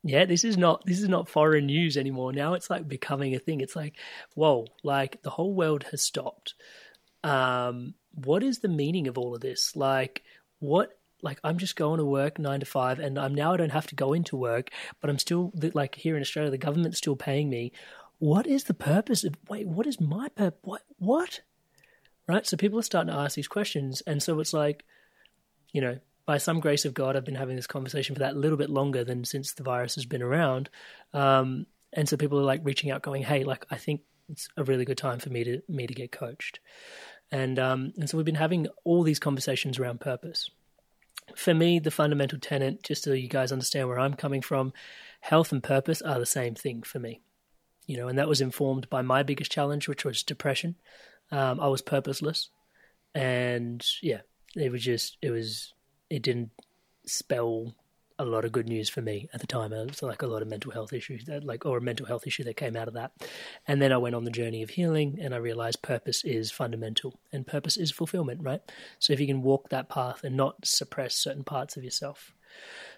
yeah 0.07 0.25
this 0.25 0.43
is 0.43 0.57
not 0.57 0.85
this 0.85 1.01
is 1.01 1.09
not 1.09 1.29
foreign 1.29 1.67
news 1.67 1.97
anymore. 1.97 2.33
Now 2.33 2.53
it's 2.53 2.69
like 2.69 2.87
becoming 2.87 3.35
a 3.35 3.39
thing. 3.39 3.61
It's 3.61 3.75
like 3.75 3.95
whoa 4.35 4.65
like 4.83 5.21
the 5.21 5.29
whole 5.29 5.53
world 5.53 5.83
has 5.91 6.01
stopped. 6.01 6.55
Um 7.23 7.93
what 8.13 8.41
is 8.43 8.59
the 8.59 8.69
meaning 8.69 9.07
of 9.07 9.17
all 9.17 9.35
of 9.35 9.41
this? 9.41 9.75
Like 9.75 10.23
what 10.59 10.97
like 11.23 11.39
i'm 11.43 11.57
just 11.57 11.75
going 11.75 11.97
to 11.97 12.05
work 12.05 12.37
9 12.37 12.59
to 12.59 12.65
5 12.65 12.99
and 12.99 13.17
i'm 13.17 13.33
now 13.33 13.53
i 13.53 13.57
don't 13.57 13.71
have 13.71 13.87
to 13.87 13.95
go 13.95 14.13
into 14.13 14.35
work 14.35 14.69
but 15.01 15.09
i'm 15.09 15.17
still 15.17 15.51
like 15.73 15.95
here 15.95 16.15
in 16.15 16.21
australia 16.21 16.51
the 16.51 16.57
government's 16.59 16.99
still 16.99 17.15
paying 17.15 17.49
me. 17.49 17.71
What 18.19 18.47
is 18.47 18.63
the 18.63 18.73
purpose 18.73 19.23
of 19.23 19.35
wait 19.47 19.67
what 19.67 19.85
is 19.85 20.01
my 20.01 20.29
purpose 20.29 20.59
what 20.63 20.81
what? 20.97 21.41
Right? 22.27 22.45
So 22.45 22.57
people 22.57 22.77
are 22.79 22.83
starting 22.83 23.13
to 23.13 23.19
ask 23.19 23.35
these 23.35 23.47
questions 23.47 24.01
and 24.05 24.21
so 24.21 24.39
it's 24.39 24.53
like 24.53 24.83
you 25.71 25.81
know 25.81 25.99
by 26.27 26.37
some 26.37 26.59
grace 26.59 26.83
of 26.85 26.93
God, 26.93 27.15
I've 27.15 27.25
been 27.25 27.35
having 27.35 27.55
this 27.55 27.65
conversation 27.65 28.13
for 28.13 28.19
that 28.19 28.35
little 28.35 28.57
bit 28.57 28.69
longer 28.69 29.03
than 29.03 29.23
since 29.23 29.53
the 29.53 29.63
virus 29.63 29.95
has 29.95 30.05
been 30.05 30.21
around. 30.21 30.69
Um, 31.13 31.65
and 31.93 32.07
so 32.07 32.17
people 32.17 32.37
are 32.37 32.43
like 32.43 32.61
reaching 32.63 32.91
out, 32.91 33.01
going, 33.01 33.23
"Hey, 33.23 33.45
like 33.45 33.65
I 33.71 33.77
think 33.77 34.01
it's 34.29 34.49
a 34.57 34.63
really 34.65 34.83
good 34.85 34.97
time 34.97 35.19
for 35.19 35.29
me 35.29 35.43
to 35.45 35.61
me 35.69 35.87
to 35.87 35.93
get 35.93 36.11
coached." 36.11 36.59
And 37.31 37.57
um, 37.57 37.93
and 37.97 38.09
so 38.09 38.17
we've 38.17 38.25
been 38.25 38.35
having 38.35 38.67
all 38.83 39.03
these 39.03 39.19
conversations 39.19 39.79
around 39.79 40.01
purpose. 40.01 40.51
for 41.35 41.53
me, 41.53 41.79
the 41.79 41.91
fundamental 41.91 42.39
tenet, 42.39 42.83
just 42.83 43.03
so 43.03 43.11
you 43.13 43.27
guys 43.27 43.51
understand 43.51 43.87
where 43.87 43.99
I'm 43.99 44.13
coming 44.13 44.41
from, 44.41 44.71
health 45.21 45.51
and 45.51 45.61
purpose 45.63 46.01
are 46.01 46.19
the 46.19 46.25
same 46.25 46.55
thing 46.55 46.83
for 46.83 46.99
me. 46.99 47.21
You 47.85 47.97
know, 47.97 48.07
and 48.09 48.17
that 48.19 48.27
was 48.29 48.41
informed 48.41 48.89
by 48.89 49.01
my 49.01 49.23
biggest 49.23 49.51
challenge, 49.51 49.87
which 49.87 50.05
was 50.05 50.23
depression. 50.23 50.75
Um, 51.31 51.59
I 51.59 51.67
was 51.67 51.81
purposeless, 51.81 52.49
and 53.15 53.85
yeah, 54.01 54.21
it 54.55 54.71
was 54.71 54.83
just 54.83 55.17
it 55.21 55.31
was 55.31 55.73
it 56.09 56.21
didn't 56.23 56.51
spell 57.05 57.73
a 58.19 58.25
lot 58.25 58.45
of 58.45 58.51
good 58.51 58.67
news 58.67 58.89
for 58.89 59.01
me 59.01 59.29
at 59.33 59.41
the 59.41 59.47
time. 59.47 59.71
It 59.71 59.87
was 59.87 60.01
like 60.01 60.23
a 60.23 60.27
lot 60.27 60.41
of 60.41 60.47
mental 60.47 60.71
health 60.71 60.91
issues, 60.91 61.25
that, 61.25 61.43
like 61.43 61.65
or 61.65 61.77
a 61.77 61.81
mental 61.81 62.07
health 62.07 62.25
issue 62.25 62.43
that 62.45 62.57
came 62.57 62.75
out 62.75 62.87
of 62.87 62.95
that. 62.95 63.11
And 63.67 63.81
then 63.81 63.93
I 63.93 63.97
went 63.97 64.15
on 64.15 64.23
the 64.23 64.31
journey 64.31 64.63
of 64.63 64.71
healing, 64.71 65.19
and 65.21 65.35
I 65.35 65.37
realized 65.37 65.81
purpose 65.81 66.23
is 66.23 66.51
fundamental, 66.51 67.19
and 67.31 67.45
purpose 67.45 67.77
is 67.77 67.91
fulfillment, 67.91 68.41
right? 68.43 68.61
So 68.99 69.13
if 69.13 69.19
you 69.19 69.27
can 69.27 69.43
walk 69.43 69.69
that 69.69 69.89
path 69.89 70.23
and 70.23 70.35
not 70.35 70.65
suppress 70.65 71.15
certain 71.15 71.43
parts 71.43 71.77
of 71.77 71.83
yourself. 71.83 72.33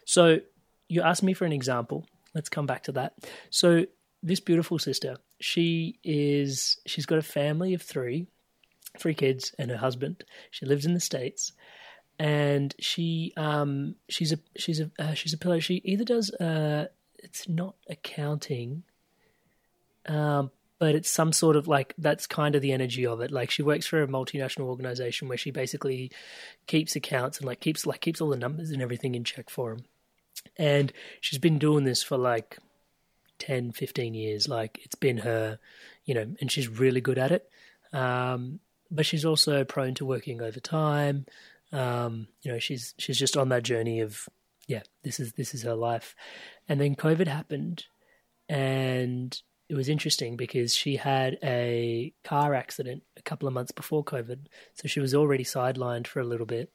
So 0.05 0.39
you 0.87 1.01
asked 1.01 1.23
me 1.23 1.33
for 1.33 1.45
an 1.45 1.53
example. 1.53 2.05
Let's 2.33 2.49
come 2.49 2.65
back 2.65 2.83
to 2.83 2.91
that. 2.93 3.13
So 3.49 3.85
this 4.23 4.39
beautiful 4.39 4.79
sister, 4.79 5.17
she 5.39 5.99
is 6.03 6.77
she's 6.85 7.05
got 7.05 7.19
a 7.19 7.23
family 7.23 7.73
of 7.73 7.81
three, 7.81 8.27
three 8.97 9.13
kids 9.13 9.53
and 9.59 9.69
her 9.69 9.77
husband. 9.77 10.23
She 10.51 10.65
lives 10.65 10.85
in 10.85 10.93
the 10.93 10.99
states 10.99 11.53
and 12.19 12.75
she 12.79 13.33
um 13.37 13.95
she's 14.09 14.33
a 14.33 14.39
she's 14.57 14.81
a 14.81 14.91
uh, 14.99 15.13
she's 15.13 15.33
a 15.33 15.37
pillar. 15.37 15.61
She 15.61 15.81
either 15.85 16.03
does 16.03 16.31
uh 16.33 16.87
it's 17.17 17.47
not 17.47 17.75
accounting, 17.89 18.83
um, 20.05 20.51
but 20.79 20.95
it's 20.95 21.09
some 21.09 21.31
sort 21.31 21.55
of 21.55 21.67
like 21.67 21.93
that's 21.97 22.27
kind 22.27 22.55
of 22.55 22.61
the 22.61 22.73
energy 22.73 23.05
of 23.05 23.21
it. 23.21 23.31
Like 23.31 23.49
she 23.49 23.63
works 23.63 23.87
for 23.87 24.03
a 24.03 24.07
multinational 24.07 24.67
organization 24.67 25.27
where 25.27 25.37
she 25.37 25.51
basically 25.51 26.11
keeps 26.67 26.95
accounts 26.95 27.37
and 27.37 27.47
like 27.47 27.61
keeps 27.61 27.85
like 27.85 28.01
keeps 28.01 28.19
all 28.19 28.29
the 28.29 28.37
numbers 28.37 28.71
and 28.71 28.81
everything 28.81 29.15
in 29.15 29.23
check 29.23 29.49
for 29.49 29.75
them. 29.75 29.85
And 30.57 30.91
she's 31.21 31.39
been 31.39 31.59
doing 31.59 31.85
this 31.85 32.03
for 32.03 32.17
like 32.17 32.57
10, 33.39 33.71
15 33.71 34.13
years. 34.13 34.47
Like 34.47 34.79
it's 34.83 34.95
been 34.95 35.19
her, 35.19 35.59
you 36.05 36.13
know, 36.13 36.27
and 36.39 36.51
she's 36.51 36.67
really 36.67 37.01
good 37.01 37.17
at 37.17 37.31
it. 37.31 37.49
Um, 37.91 38.59
but 38.91 39.05
she's 39.05 39.25
also 39.25 39.63
prone 39.63 39.95
to 39.95 40.05
working 40.05 40.41
overtime. 40.41 41.25
Um, 41.71 42.27
you 42.41 42.51
know, 42.51 42.59
she's 42.59 42.93
she's 42.97 43.17
just 43.19 43.37
on 43.37 43.49
that 43.49 43.63
journey 43.63 44.01
of 44.01 44.27
yeah, 44.67 44.83
this 45.03 45.19
is 45.19 45.33
this 45.33 45.53
is 45.53 45.63
her 45.63 45.75
life. 45.75 46.15
And 46.67 46.79
then 46.79 46.95
COVID 46.95 47.27
happened, 47.27 47.85
and 48.47 49.37
it 49.69 49.75
was 49.75 49.89
interesting 49.89 50.35
because 50.35 50.75
she 50.75 50.95
had 50.95 51.37
a 51.43 52.13
car 52.23 52.53
accident 52.53 53.03
a 53.17 53.21
couple 53.21 53.47
of 53.47 53.53
months 53.53 53.71
before 53.71 54.03
COVID, 54.03 54.47
so 54.73 54.87
she 54.87 54.99
was 54.99 55.13
already 55.13 55.43
sidelined 55.43 56.07
for 56.07 56.19
a 56.19 56.25
little 56.25 56.45
bit. 56.45 56.71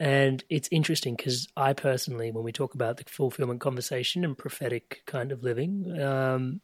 And 0.00 0.44
it's 0.48 0.68
interesting 0.70 1.16
because 1.16 1.48
I 1.56 1.72
personally, 1.72 2.30
when 2.30 2.44
we 2.44 2.52
talk 2.52 2.74
about 2.74 2.98
the 2.98 3.04
fulfillment 3.04 3.60
conversation 3.60 4.24
and 4.24 4.38
prophetic 4.38 5.02
kind 5.06 5.32
of 5.32 5.42
living, 5.42 6.00
um, 6.00 6.60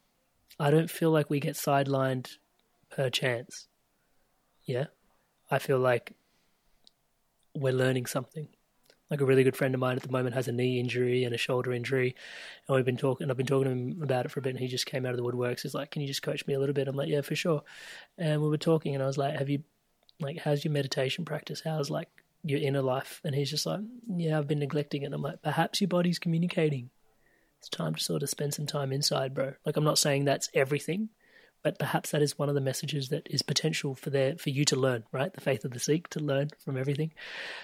I 0.57 0.71
don't 0.71 0.89
feel 0.89 1.11
like 1.11 1.29
we 1.29 1.39
get 1.39 1.55
sidelined 1.55 2.37
per 2.89 3.09
chance. 3.09 3.67
Yeah, 4.63 4.85
I 5.51 5.59
feel 5.59 5.79
like 5.79 6.13
we're 7.55 7.73
learning 7.73 8.05
something. 8.05 8.47
Like 9.09 9.21
a 9.21 9.25
really 9.25 9.43
good 9.43 9.55
friend 9.55 9.75
of 9.75 9.79
mine 9.79 9.97
at 9.97 10.03
the 10.03 10.11
moment 10.11 10.33
has 10.33 10.47
a 10.47 10.51
knee 10.51 10.79
injury 10.79 11.23
and 11.23 11.35
a 11.35 11.37
shoulder 11.37 11.71
injury, 11.71 12.15
and 12.67 12.75
we've 12.75 12.85
been 12.85 12.97
talking. 12.97 13.25
And 13.25 13.31
I've 13.31 13.37
been 13.37 13.45
talking 13.45 13.65
to 13.65 13.71
him 13.71 14.01
about 14.01 14.25
it 14.25 14.31
for 14.31 14.39
a 14.39 14.43
bit, 14.43 14.49
and 14.51 14.59
he 14.59 14.67
just 14.67 14.87
came 14.87 15.05
out 15.05 15.11
of 15.11 15.17
the 15.17 15.23
woodworks. 15.23 15.61
He's 15.61 15.75
like, 15.75 15.91
"Can 15.91 16.01
you 16.01 16.07
just 16.07 16.23
coach 16.23 16.45
me 16.47 16.55
a 16.55 16.59
little 16.59 16.73
bit?" 16.73 16.87
I'm 16.87 16.95
like, 16.95 17.09
"Yeah, 17.09 17.21
for 17.21 17.35
sure." 17.35 17.61
And 18.17 18.41
we 18.41 18.49
were 18.49 18.57
talking, 18.57 18.95
and 18.95 19.03
I 19.03 19.07
was 19.07 19.17
like, 19.17 19.37
"Have 19.37 19.49
you, 19.49 19.63
like, 20.19 20.39
how's 20.39 20.65
your 20.65 20.71
meditation 20.71 21.23
practice? 21.23 21.61
How's 21.63 21.91
like 21.91 22.09
your 22.43 22.59
inner 22.59 22.81
life?" 22.81 23.21
And 23.23 23.35
he's 23.35 23.51
just 23.51 23.67
like, 23.67 23.81
"Yeah, 24.07 24.39
I've 24.39 24.47
been 24.47 24.59
neglecting 24.59 25.03
it." 25.03 25.13
I'm 25.13 25.21
like, 25.21 25.41
"Perhaps 25.43 25.81
your 25.81 25.87
body's 25.87 26.17
communicating. 26.17 26.89
It's 27.59 27.69
time 27.69 27.93
to 27.93 28.03
sort 28.03 28.23
of 28.23 28.29
spend 28.29 28.55
some 28.55 28.65
time 28.65 28.91
inside, 28.91 29.35
bro." 29.35 29.53
Like, 29.67 29.77
I'm 29.77 29.83
not 29.83 29.99
saying 29.99 30.25
that's 30.25 30.49
everything, 30.55 31.09
but 31.65 31.79
perhaps 31.79 32.11
that 32.11 32.21
is 32.21 32.37
one 32.37 32.47
of 32.47 32.53
the 32.53 32.61
messages 32.61 33.09
that 33.09 33.25
is 33.27 33.41
potential 33.41 33.95
for 33.95 34.11
there 34.11 34.37
for 34.37 34.51
you 34.51 34.65
to 34.65 34.75
learn, 34.75 35.03
right? 35.11 35.33
The 35.33 35.41
faith 35.41 35.65
of 35.65 35.71
the 35.71 35.79
Sikh 35.79 36.07
to 36.09 36.19
learn 36.19 36.49
from 36.63 36.77
everything. 36.77 37.11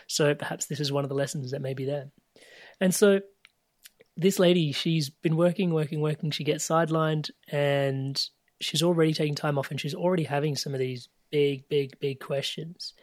So 0.07 0.33
perhaps 0.33 0.65
this 0.65 0.79
is 0.79 0.91
one 0.91 1.05
of 1.05 1.09
the 1.09 1.15
lessons 1.15 1.51
that 1.51 1.61
may 1.61 1.75
be 1.75 1.85
there. 1.85 2.09
And 2.79 2.95
so 2.95 3.19
this 4.17 4.39
lady, 4.39 4.71
she's 4.71 5.11
been 5.11 5.37
working, 5.37 5.71
working, 5.71 6.01
working. 6.01 6.31
She 6.31 6.43
gets 6.43 6.67
sidelined 6.67 7.29
and 7.51 8.19
she's 8.59 8.81
already 8.81 9.13
taking 9.13 9.35
time 9.35 9.59
off 9.59 9.69
and 9.69 9.79
she's 9.79 9.93
already 9.93 10.23
having 10.23 10.55
some 10.55 10.73
of 10.73 10.79
these 10.79 11.07
big, 11.29 11.69
big, 11.69 11.99
big 11.99 12.19
questions 12.19 12.93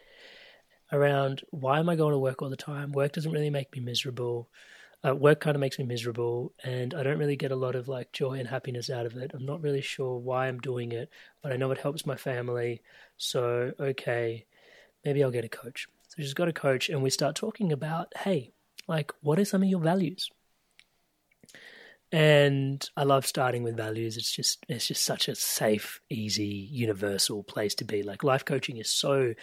around 0.91 1.43
why 1.51 1.79
am 1.79 1.89
I 1.89 1.95
going 1.95 2.13
to 2.13 2.19
work 2.19 2.43
all 2.43 2.51
the 2.51 2.57
time? 2.57 2.91
Work 2.91 3.13
doesn't 3.13 3.31
really 3.31 3.51
make 3.51 3.73
me 3.73 3.79
miserable 3.79 4.49
uh, 5.07 5.15
work 5.15 5.41
kind 5.41 5.55
of 5.55 5.61
makes 5.61 5.79
me 5.79 5.85
miserable 5.85 6.53
and 6.65 6.93
I 6.93 7.03
don't 7.03 7.19
really 7.19 7.37
get 7.37 7.53
a 7.53 7.57
lot 7.57 7.77
of 7.77 7.89
like 7.89 8.13
joy 8.13 8.35
and 8.35 8.49
happiness 8.49 8.91
out 8.91 9.07
of 9.07 9.17
it. 9.17 9.31
I'm 9.33 9.47
not 9.47 9.63
really 9.63 9.81
sure 9.81 10.19
why 10.19 10.49
I'm 10.49 10.59
doing 10.59 10.93
it, 10.93 11.09
but 11.43 11.53
I 11.53 11.57
know 11.57 11.71
it 11.71 11.79
helps 11.79 12.05
my 12.05 12.17
family. 12.17 12.83
So, 13.17 13.73
okay, 13.79 14.47
maybe 15.05 15.23
I'll 15.23 15.31
get 15.31 15.45
a 15.45 15.49
coach. 15.49 15.87
So 16.09 16.17
she's 16.19 16.35
got 16.35 16.49
a 16.49 16.53
coach 16.53 16.89
and 16.89 17.03
we 17.03 17.11
start 17.11 17.37
talking 17.37 17.73
about, 17.73 18.13
hey, 18.17 18.53
like, 18.89 19.13
what 19.21 19.39
are 19.39 19.45
some 19.45 19.63
of 19.63 19.69
your 19.69 19.81
values? 19.81 20.31
And 22.11 22.89
I 22.97 23.05
love 23.05 23.27
starting 23.27 23.63
with 23.63 23.77
values. 23.77 24.17
It's 24.17 24.33
just 24.33 24.65
it's 24.67 24.87
just 24.87 25.05
such 25.05 25.29
a 25.29 25.35
safe, 25.35 26.01
easy, 26.09 26.47
universal 26.71 27.43
place 27.43 27.75
to 27.77 27.85
be. 27.85 28.03
Like 28.03 28.25
life 28.25 28.47
coaching 28.47 28.79
is 28.79 28.91
so 28.91 29.35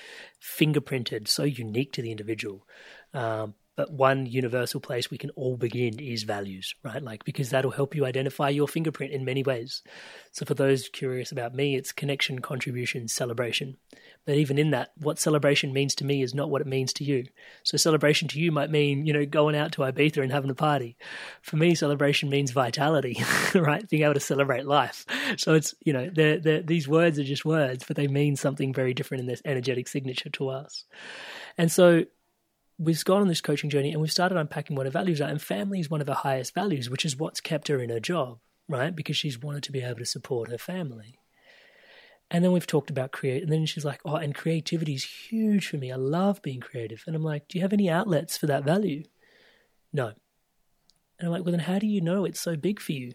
fingerprinted, 0.41 1.27
so 1.27 1.43
unique 1.43 1.93
to 1.93 2.01
the 2.01 2.09
individual. 2.09 2.65
Um, 3.13 3.53
but 3.75 3.91
one 3.91 4.25
universal 4.25 4.79
place 4.79 5.11
we 5.11 5.17
can 5.17 5.29
all 5.31 5.57
begin 5.57 5.99
is 5.99 6.23
values, 6.23 6.75
right? 6.83 7.01
Like, 7.01 7.25
because 7.25 7.49
that'll 7.49 7.71
help 7.71 7.93
you 7.93 8.05
identify 8.05 8.49
your 8.49 8.67
fingerprint 8.67 9.11
in 9.11 9.25
many 9.25 9.43
ways. 9.43 9.83
So, 10.31 10.45
for 10.45 10.53
those 10.53 10.87
curious 10.89 11.31
about 11.31 11.53
me, 11.53 11.75
it's 11.75 11.91
connection, 11.91 12.39
contribution, 12.39 13.07
celebration. 13.07 13.77
But 14.25 14.35
even 14.35 14.57
in 14.57 14.71
that, 14.71 14.91
what 14.97 15.19
celebration 15.19 15.73
means 15.73 15.93
to 15.95 16.05
me 16.05 16.21
is 16.21 16.33
not 16.33 16.49
what 16.49 16.61
it 16.61 16.67
means 16.67 16.93
to 16.93 17.03
you. 17.03 17.25
So, 17.63 17.77
celebration 17.77 18.27
to 18.29 18.39
you 18.39 18.51
might 18.51 18.71
mean, 18.71 19.05
you 19.05 19.13
know, 19.13 19.25
going 19.25 19.55
out 19.55 19.73
to 19.73 19.81
Ibiza 19.81 20.23
and 20.23 20.31
having 20.31 20.49
a 20.49 20.55
party. 20.55 20.95
For 21.41 21.57
me, 21.57 21.75
celebration 21.75 22.29
means 22.29 22.51
vitality, 22.51 23.23
right? 23.55 23.87
Being 23.89 24.03
able 24.03 24.13
to 24.13 24.19
celebrate 24.19 24.65
life. 24.65 25.05
So, 25.37 25.53
it's, 25.53 25.75
you 25.83 25.91
know, 25.91 26.09
they're, 26.13 26.39
they're, 26.39 26.61
these 26.61 26.87
words 26.87 27.19
are 27.19 27.23
just 27.23 27.45
words, 27.45 27.83
but 27.85 27.97
they 27.97 28.07
mean 28.07 28.37
something 28.37 28.73
very 28.73 28.93
different 28.93 29.21
in 29.21 29.27
this 29.27 29.41
energetic 29.43 29.89
signature 29.89 30.29
to 30.29 30.49
us. 30.49 30.85
And 31.57 31.71
so, 31.71 32.05
we've 32.77 33.03
gone 33.05 33.21
on 33.21 33.27
this 33.27 33.41
coaching 33.41 33.69
journey 33.69 33.91
and 33.91 34.01
we've 34.01 34.11
started 34.11 34.37
unpacking 34.37 34.75
what 34.75 34.85
her 34.85 34.91
values 34.91 35.21
are. 35.21 35.29
And 35.29 35.41
family 35.41 35.79
is 35.79 35.89
one 35.89 36.01
of 36.01 36.07
her 36.07 36.13
highest 36.13 36.53
values, 36.53 36.89
which 36.89 37.05
is 37.05 37.17
what's 37.17 37.41
kept 37.41 37.67
her 37.69 37.79
in 37.79 37.89
her 37.89 37.99
job, 37.99 38.39
right? 38.67 38.95
Because 38.95 39.17
she's 39.17 39.39
wanted 39.39 39.63
to 39.63 39.71
be 39.71 39.81
able 39.81 39.99
to 39.99 40.05
support 40.05 40.49
her 40.49 40.57
family. 40.57 41.17
And 42.31 42.43
then 42.43 42.51
we've 42.51 42.67
talked 42.67 42.89
about 42.89 43.11
create, 43.11 43.43
and 43.43 43.51
then 43.51 43.67
she's 43.67 43.85
like, 43.85 44.01
"Oh, 44.03 44.15
and 44.15 44.33
creativity 44.33 44.95
is 44.95 45.03
huge 45.03 45.67
for 45.67 45.77
me. 45.77 45.91
I 45.91 45.95
love 45.95 46.41
being 46.41 46.59
creative." 46.59 47.03
And 47.05 47.15
I'm 47.15 47.23
like, 47.23 47.47
"Do 47.47 47.57
you 47.57 47.61
have 47.61 47.73
any 47.73 47.87
outlets 47.87 48.35
for 48.35 48.47
that 48.47 48.63
value?" 48.63 49.03
No. 49.93 50.07
And 50.07 51.27
I'm 51.27 51.29
like, 51.29 51.43
"Well, 51.45 51.51
then 51.51 51.61
how 51.61 51.77
do 51.77 51.85
you 51.85 52.01
know 52.01 52.25
it's 52.25 52.41
so 52.41 52.55
big 52.55 52.79
for 52.79 52.93
you?" 52.93 53.13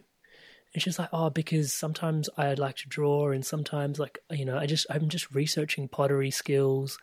And 0.72 0.82
she's 0.82 0.98
like, 0.98 1.08
"Oh, 1.12 1.28
because 1.28 1.72
sometimes 1.72 2.30
I'd 2.36 2.60
like 2.60 2.76
to 2.76 2.88
draw, 2.88 3.30
and 3.30 3.44
sometimes, 3.44 3.98
like, 3.98 4.20
you 4.30 4.44
know, 4.44 4.56
I 4.56 4.66
just 4.66 4.86
I'm 4.88 5.08
just 5.08 5.34
researching 5.34 5.88
pottery 5.88 6.30
skills 6.30 6.96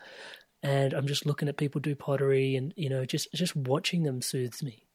and 0.62 0.92
I'm 0.92 1.06
just 1.06 1.26
looking 1.26 1.48
at 1.48 1.56
people 1.56 1.80
do 1.80 1.94
pottery 1.94 2.56
and 2.56 2.72
you 2.76 2.88
know 2.88 3.04
just 3.04 3.32
just 3.32 3.54
watching 3.56 4.02
them 4.02 4.22
soothes 4.22 4.62
me. 4.62 4.86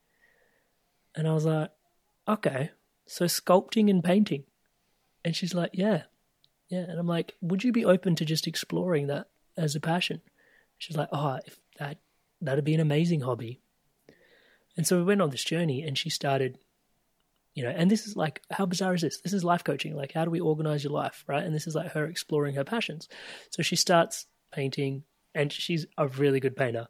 And 1.15 1.27
I 1.27 1.33
was 1.33 1.45
like, 1.45 1.69
okay, 2.27 2.71
so 3.05 3.25
sculpting 3.25 3.89
and 3.89 4.03
painting. 4.03 4.45
And 5.23 5.35
she's 5.35 5.53
like, 5.53 5.71
yeah, 5.73 6.03
yeah. 6.69 6.85
And 6.89 6.99
I'm 6.99 7.07
like, 7.07 7.35
would 7.41 7.63
you 7.63 7.71
be 7.71 7.85
open 7.85 8.15
to 8.15 8.25
just 8.25 8.47
exploring 8.47 9.07
that 9.07 9.27
as 9.55 9.75
a 9.75 9.79
passion? 9.79 10.21
She's 10.77 10.97
like, 10.97 11.09
oh, 11.11 11.39
if 11.45 11.59
that 11.79 11.97
that'd 12.41 12.65
be 12.65 12.73
an 12.73 12.79
amazing 12.79 13.21
hobby. 13.21 13.61
And 14.75 14.87
so 14.87 14.97
we 14.97 15.03
went 15.03 15.21
on 15.21 15.29
this 15.29 15.43
journey, 15.43 15.83
and 15.83 15.97
she 15.97 16.09
started, 16.09 16.57
you 17.53 17.63
know, 17.63 17.69
and 17.69 17.91
this 17.91 18.07
is 18.07 18.15
like, 18.15 18.41
how 18.49 18.65
bizarre 18.65 18.95
is 18.95 19.01
this? 19.01 19.21
This 19.21 19.33
is 19.33 19.43
life 19.43 19.63
coaching. 19.63 19.95
Like, 19.95 20.13
how 20.13 20.25
do 20.25 20.31
we 20.31 20.39
organize 20.39 20.83
your 20.83 20.93
life, 20.93 21.23
right? 21.27 21.43
And 21.43 21.53
this 21.53 21.67
is 21.67 21.75
like 21.75 21.91
her 21.91 22.05
exploring 22.05 22.55
her 22.55 22.63
passions. 22.63 23.07
So 23.51 23.61
she 23.61 23.75
starts 23.75 24.25
painting, 24.51 25.03
and 25.33 25.51
she's 25.51 25.85
a 25.97 26.07
really 26.07 26.39
good 26.39 26.55
painter. 26.55 26.87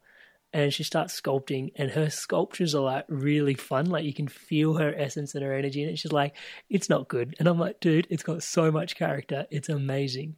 And 0.52 0.72
she 0.72 0.84
starts 0.84 1.20
sculpting, 1.20 1.72
and 1.74 1.90
her 1.90 2.10
sculptures 2.10 2.76
are 2.76 2.82
like 2.82 3.06
really 3.08 3.54
fun. 3.54 3.86
Like 3.86 4.04
you 4.04 4.14
can 4.14 4.28
feel 4.28 4.74
her 4.74 4.94
essence 4.94 5.34
and 5.34 5.42
her 5.42 5.52
energy 5.52 5.82
and. 5.82 5.98
She's 5.98 6.12
like, 6.12 6.36
"It's 6.70 6.88
not 6.88 7.08
good," 7.08 7.34
and 7.40 7.48
I'm 7.48 7.58
like, 7.58 7.80
"Dude, 7.80 8.06
it's 8.08 8.22
got 8.22 8.42
so 8.44 8.70
much 8.70 8.94
character. 8.94 9.46
It's 9.50 9.68
amazing." 9.68 10.36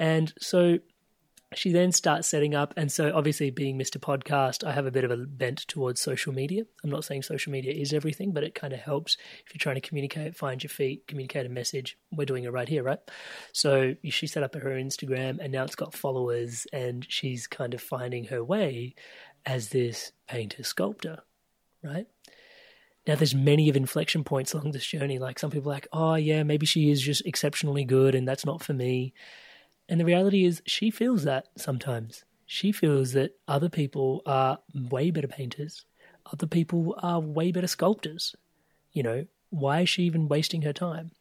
And 0.00 0.32
so 0.40 0.78
she 1.54 1.72
then 1.72 1.92
starts 1.92 2.28
setting 2.28 2.54
up 2.54 2.74
and 2.76 2.92
so 2.92 3.10
obviously 3.14 3.50
being 3.50 3.78
mr 3.78 3.96
podcast 3.96 4.66
i 4.66 4.72
have 4.72 4.86
a 4.86 4.90
bit 4.90 5.04
of 5.04 5.10
a 5.10 5.16
bent 5.16 5.66
towards 5.66 6.00
social 6.00 6.32
media 6.32 6.64
i'm 6.84 6.90
not 6.90 7.04
saying 7.04 7.22
social 7.22 7.50
media 7.50 7.72
is 7.72 7.92
everything 7.92 8.32
but 8.32 8.44
it 8.44 8.54
kind 8.54 8.72
of 8.72 8.80
helps 8.80 9.16
if 9.46 9.54
you're 9.54 9.58
trying 9.58 9.74
to 9.80 9.80
communicate 9.80 10.36
find 10.36 10.62
your 10.62 10.68
feet 10.68 11.06
communicate 11.06 11.46
a 11.46 11.48
message 11.48 11.96
we're 12.12 12.26
doing 12.26 12.44
it 12.44 12.52
right 12.52 12.68
here 12.68 12.82
right 12.82 13.00
so 13.52 13.94
she 14.04 14.26
set 14.26 14.42
up 14.42 14.54
her 14.54 14.70
instagram 14.70 15.38
and 15.40 15.52
now 15.52 15.64
it's 15.64 15.74
got 15.74 15.94
followers 15.94 16.66
and 16.72 17.06
she's 17.08 17.46
kind 17.46 17.72
of 17.72 17.80
finding 17.80 18.24
her 18.24 18.44
way 18.44 18.94
as 19.48 19.70
this 19.70 20.12
painter 20.28 20.62
sculptor, 20.62 21.22
right? 21.82 22.06
Now, 23.06 23.14
there's 23.14 23.34
many 23.34 23.70
of 23.70 23.76
inflection 23.76 24.22
points 24.22 24.52
along 24.52 24.72
this 24.72 24.86
journey. 24.86 25.18
Like 25.18 25.38
some 25.38 25.50
people 25.50 25.70
are 25.70 25.74
like, 25.74 25.88
oh, 25.92 26.16
yeah, 26.16 26.42
maybe 26.42 26.66
she 26.66 26.90
is 26.90 27.00
just 27.00 27.24
exceptionally 27.24 27.84
good 27.84 28.14
and 28.14 28.28
that's 28.28 28.44
not 28.44 28.62
for 28.62 28.74
me. 28.74 29.14
And 29.88 29.98
the 29.98 30.04
reality 30.04 30.44
is, 30.44 30.62
she 30.66 30.90
feels 30.90 31.24
that 31.24 31.48
sometimes. 31.56 32.24
She 32.46 32.72
feels 32.72 33.12
that 33.12 33.36
other 33.46 33.68
people 33.68 34.22
are 34.26 34.58
way 34.74 35.10
better 35.10 35.28
painters, 35.28 35.84
other 36.32 36.46
people 36.46 36.94
are 37.02 37.20
way 37.20 37.52
better 37.52 37.66
sculptors. 37.66 38.34
You 38.92 39.02
know, 39.02 39.26
why 39.50 39.82
is 39.82 39.88
she 39.88 40.02
even 40.04 40.28
wasting 40.28 40.62
her 40.62 40.72
time? 40.72 41.12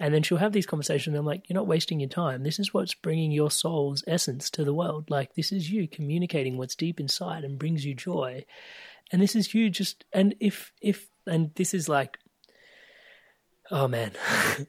And 0.00 0.14
then 0.14 0.22
she'll 0.22 0.38
have 0.38 0.52
these 0.52 0.66
conversations. 0.66 1.14
And 1.14 1.18
I'm 1.18 1.26
like, 1.26 1.48
you're 1.48 1.54
not 1.56 1.66
wasting 1.66 1.98
your 1.98 2.08
time. 2.08 2.44
This 2.44 2.60
is 2.60 2.72
what's 2.72 2.94
bringing 2.94 3.32
your 3.32 3.50
soul's 3.50 4.04
essence 4.06 4.48
to 4.50 4.64
the 4.64 4.74
world. 4.74 5.10
Like, 5.10 5.34
this 5.34 5.50
is 5.50 5.70
you 5.70 5.88
communicating 5.88 6.56
what's 6.56 6.76
deep 6.76 7.00
inside 7.00 7.42
and 7.42 7.58
brings 7.58 7.84
you 7.84 7.94
joy. 7.94 8.44
And 9.10 9.20
this 9.20 9.34
is 9.34 9.54
you 9.54 9.70
just, 9.70 10.04
and 10.12 10.36
if, 10.38 10.72
if, 10.80 11.08
and 11.26 11.52
this 11.56 11.74
is 11.74 11.88
like, 11.88 12.18
oh 13.70 13.88
man. 13.88 14.12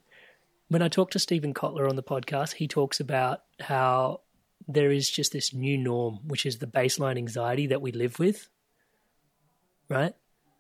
when 0.70 0.82
I 0.82 0.88
talk 0.88 1.12
to 1.12 1.20
Steven 1.20 1.54
Kotler 1.54 1.90
on 1.90 1.96
the 1.96 2.04
podcast, 2.04 2.54
he 2.54 2.68
talks 2.68 3.00
about 3.00 3.44
how 3.60 4.22
there 4.68 4.92
is 4.92 5.10
just 5.10 5.34
this 5.34 5.54
new 5.54 5.78
norm, 5.78 6.20
which 6.26 6.46
is 6.46 6.60
the 6.60 6.68
baseline 6.68 7.18
anxiety 7.18 7.68
that 7.68 7.82
we 7.82 7.92
live 7.92 8.20
with, 8.20 8.50
right? 9.90 10.14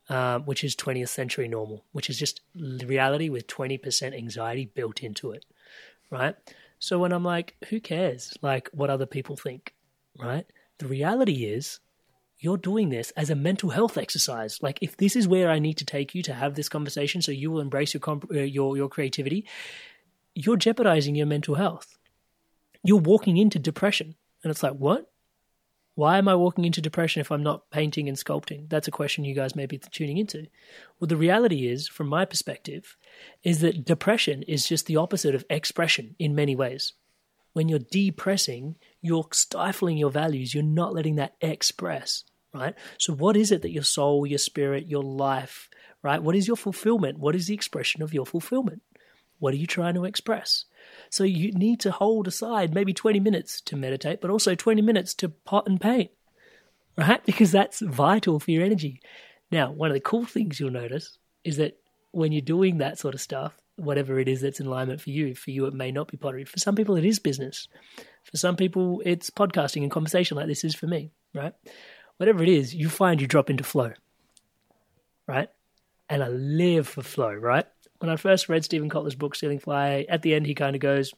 um, 0.09 0.43
which 0.45 0.63
is 0.63 0.75
20th 0.75 1.09
century 1.09 1.47
normal, 1.47 1.85
which 1.91 2.09
is 2.09 2.17
just 2.17 2.41
reality 2.55 3.29
with 3.29 3.47
20% 3.47 4.17
anxiety 4.17 4.65
built 4.65 5.03
into 5.03 5.31
it, 5.31 5.45
right? 6.09 6.35
So 6.79 6.97
when 6.97 7.11
I'm 7.11 7.23
like, 7.23 7.55
who 7.69 7.79
cares, 7.79 8.35
like 8.41 8.69
what 8.73 8.89
other 8.89 9.05
people 9.05 9.35
think, 9.35 9.73
right? 10.19 10.45
The 10.79 10.87
reality 10.87 11.45
is, 11.45 11.79
you're 12.41 12.57
doing 12.57 12.87
this 12.87 13.11
as 13.11 13.29
a 13.29 13.35
mental 13.35 13.69
health 13.69 13.97
exercise. 13.97 14.63
Like, 14.63 14.79
if 14.81 14.95
this 14.95 15.17
is 15.17 15.27
where 15.27 15.49
I 15.49 15.59
need 15.59 15.73
to 15.79 15.85
take 15.85 16.15
you 16.15 16.23
to 16.23 16.33
have 16.33 16.55
this 16.55 16.69
conversation, 16.69 17.21
so 17.21 17.33
you 17.33 17.51
will 17.51 17.59
embrace 17.59 17.93
your 17.93 17.99
comp- 17.99 18.31
uh, 18.31 18.39
your 18.39 18.77
your 18.77 18.87
creativity, 18.87 19.45
you're 20.35 20.57
jeopardizing 20.57 21.15
your 21.15 21.25
mental 21.25 21.55
health. 21.55 21.97
You're 22.83 22.99
walking 22.99 23.37
into 23.37 23.59
depression, 23.59 24.15
and 24.43 24.51
it's 24.51 24.63
like, 24.63 24.73
what? 24.73 25.09
Why 25.95 26.17
am 26.17 26.29
I 26.29 26.35
walking 26.35 26.63
into 26.63 26.79
depression 26.79 27.19
if 27.19 27.29
I'm 27.29 27.43
not 27.43 27.69
painting 27.71 28.07
and 28.07 28.17
sculpting? 28.17 28.69
That's 28.69 28.87
a 28.87 28.91
question 28.91 29.25
you 29.25 29.35
guys 29.35 29.53
may 29.53 29.65
be 29.65 29.77
tuning 29.77 30.17
into. 30.17 30.47
Well, 30.97 31.09
the 31.09 31.17
reality 31.17 31.67
is, 31.67 31.89
from 31.89 32.07
my 32.07 32.23
perspective, 32.23 32.95
is 33.43 33.59
that 33.59 33.83
depression 33.83 34.43
is 34.43 34.65
just 34.65 34.85
the 34.85 34.95
opposite 34.95 35.35
of 35.35 35.43
expression 35.49 36.15
in 36.17 36.35
many 36.35 36.55
ways. 36.55 36.93
When 37.51 37.67
you're 37.67 37.79
depressing, 37.79 38.77
you're 39.01 39.27
stifling 39.33 39.97
your 39.97 40.11
values, 40.11 40.53
you're 40.53 40.63
not 40.63 40.93
letting 40.93 41.15
that 41.17 41.35
express, 41.41 42.23
right? 42.53 42.75
So, 42.97 43.11
what 43.11 43.35
is 43.35 43.51
it 43.51 43.61
that 43.63 43.71
your 43.71 43.83
soul, 43.83 44.25
your 44.25 44.39
spirit, 44.39 44.87
your 44.87 45.03
life, 45.03 45.69
right? 46.01 46.23
What 46.23 46.35
is 46.37 46.47
your 46.47 46.55
fulfillment? 46.55 47.19
What 47.19 47.35
is 47.35 47.47
the 47.47 47.55
expression 47.55 48.01
of 48.01 48.13
your 48.13 48.25
fulfillment? 48.25 48.83
What 49.39 49.53
are 49.53 49.57
you 49.57 49.67
trying 49.67 49.95
to 49.95 50.05
express? 50.05 50.65
So 51.09 51.23
you 51.23 51.51
need 51.51 51.79
to 51.81 51.91
hold 51.91 52.27
aside 52.27 52.73
maybe 52.73 52.93
20 52.93 53.19
minutes 53.19 53.61
to 53.61 53.75
meditate, 53.75 54.21
but 54.21 54.29
also 54.29 54.55
20 54.55 54.81
minutes 54.81 55.13
to 55.15 55.29
pot 55.29 55.67
and 55.67 55.79
paint, 55.79 56.11
right? 56.97 57.23
Because 57.25 57.51
that's 57.51 57.79
vital 57.81 58.39
for 58.39 58.51
your 58.51 58.63
energy. 58.63 59.01
Now, 59.51 59.71
one 59.71 59.89
of 59.89 59.95
the 59.95 60.01
cool 60.01 60.25
things 60.25 60.59
you'll 60.59 60.71
notice 60.71 61.17
is 61.43 61.57
that 61.57 61.77
when 62.11 62.31
you're 62.31 62.41
doing 62.41 62.77
that 62.77 62.99
sort 62.99 63.15
of 63.15 63.21
stuff, 63.21 63.57
whatever 63.75 64.19
it 64.19 64.27
is 64.27 64.41
that's 64.41 64.59
in 64.59 64.67
alignment 64.67 65.01
for 65.01 65.09
you, 65.09 65.33
for 65.35 65.51
you 65.51 65.65
it 65.65 65.73
may 65.73 65.91
not 65.91 66.09
be 66.09 66.17
pottery. 66.17 66.45
For 66.45 66.59
some 66.59 66.75
people, 66.75 66.95
it 66.95 67.05
is 67.05 67.19
business. 67.19 67.67
For 68.23 68.37
some 68.37 68.55
people, 68.55 69.01
it's 69.05 69.29
podcasting 69.29 69.83
and 69.83 69.91
conversation 69.91 70.37
like 70.37 70.47
this 70.47 70.63
is 70.63 70.75
for 70.75 70.87
me, 70.87 71.11
right? 71.33 71.53
Whatever 72.17 72.43
it 72.43 72.49
is, 72.49 72.75
you 72.75 72.89
find 72.89 73.21
you 73.21 73.27
drop 73.27 73.49
into 73.49 73.63
flow, 73.63 73.93
right? 75.27 75.49
And 76.09 76.23
I 76.23 76.27
live 76.27 76.87
for 76.87 77.01
flow, 77.01 77.33
right? 77.33 77.65
When 77.99 78.09
I 78.09 78.15
first 78.15 78.49
read 78.49 78.63
Steven 78.63 78.89
Kotler's 78.89 79.15
book, 79.15 79.35
Stealing 79.35 79.59
Fire, 79.59 80.05
at 80.09 80.21
the 80.21 80.33
end 80.33 80.45
he 80.45 80.55
kind 80.55 80.75
of 80.75 80.81
goes, 80.81 81.13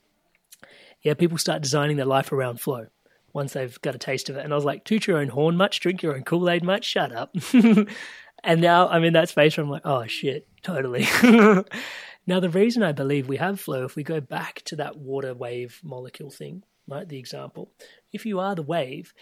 Yeah, 1.02 1.14
people 1.14 1.38
start 1.38 1.62
designing 1.62 1.98
their 1.98 2.06
life 2.06 2.32
around 2.32 2.60
flow 2.60 2.88
once 3.34 3.54
they've 3.54 3.80
got 3.82 3.96
a 3.96 4.00
taste 4.00 4.30
of 4.30 4.36
it. 4.36 4.44
And 4.44 4.52
I 4.52 4.56
was 4.56 4.66
like, 4.66 4.84
Toot 4.84 5.08
your 5.08 5.20
own 5.20 5.30
horn 5.30 5.56
much? 5.56 5.80
Drink 5.80 6.02
your 6.02 6.16
own 6.16 6.24
Kool 6.24 6.50
Aid 6.50 6.64
much? 6.64 6.86
Shut 6.86 7.12
up. 7.12 7.36
and 8.44 8.62
now 8.62 8.88
I'm 8.88 9.04
in 9.04 9.14
that 9.14 9.30
space 9.30 9.58
where 9.58 9.64
I'm 9.64 9.70
like, 9.70 9.86
Oh 9.86 10.06
shit, 10.08 10.48
totally. 10.64 11.08
now, 12.28 12.40
the 12.40 12.50
reason 12.50 12.84
I 12.84 12.92
believe 12.92 13.28
we 13.28 13.38
have 13.38 13.60
flow, 13.60 13.86
if 13.86 13.96
we 13.96 14.04
go 14.04 14.20
back 14.20 14.62
to 14.66 14.78
that 14.78 14.98
water 14.98 15.34
wave 15.34 15.80
molecule 15.84 16.32
thing, 16.32 16.64
right, 16.88 17.08
the 17.08 17.20
example, 17.20 17.72
if 18.12 18.26
you 18.26 18.40
are 18.40 18.56
the 18.56 18.64
wave, 18.64 19.14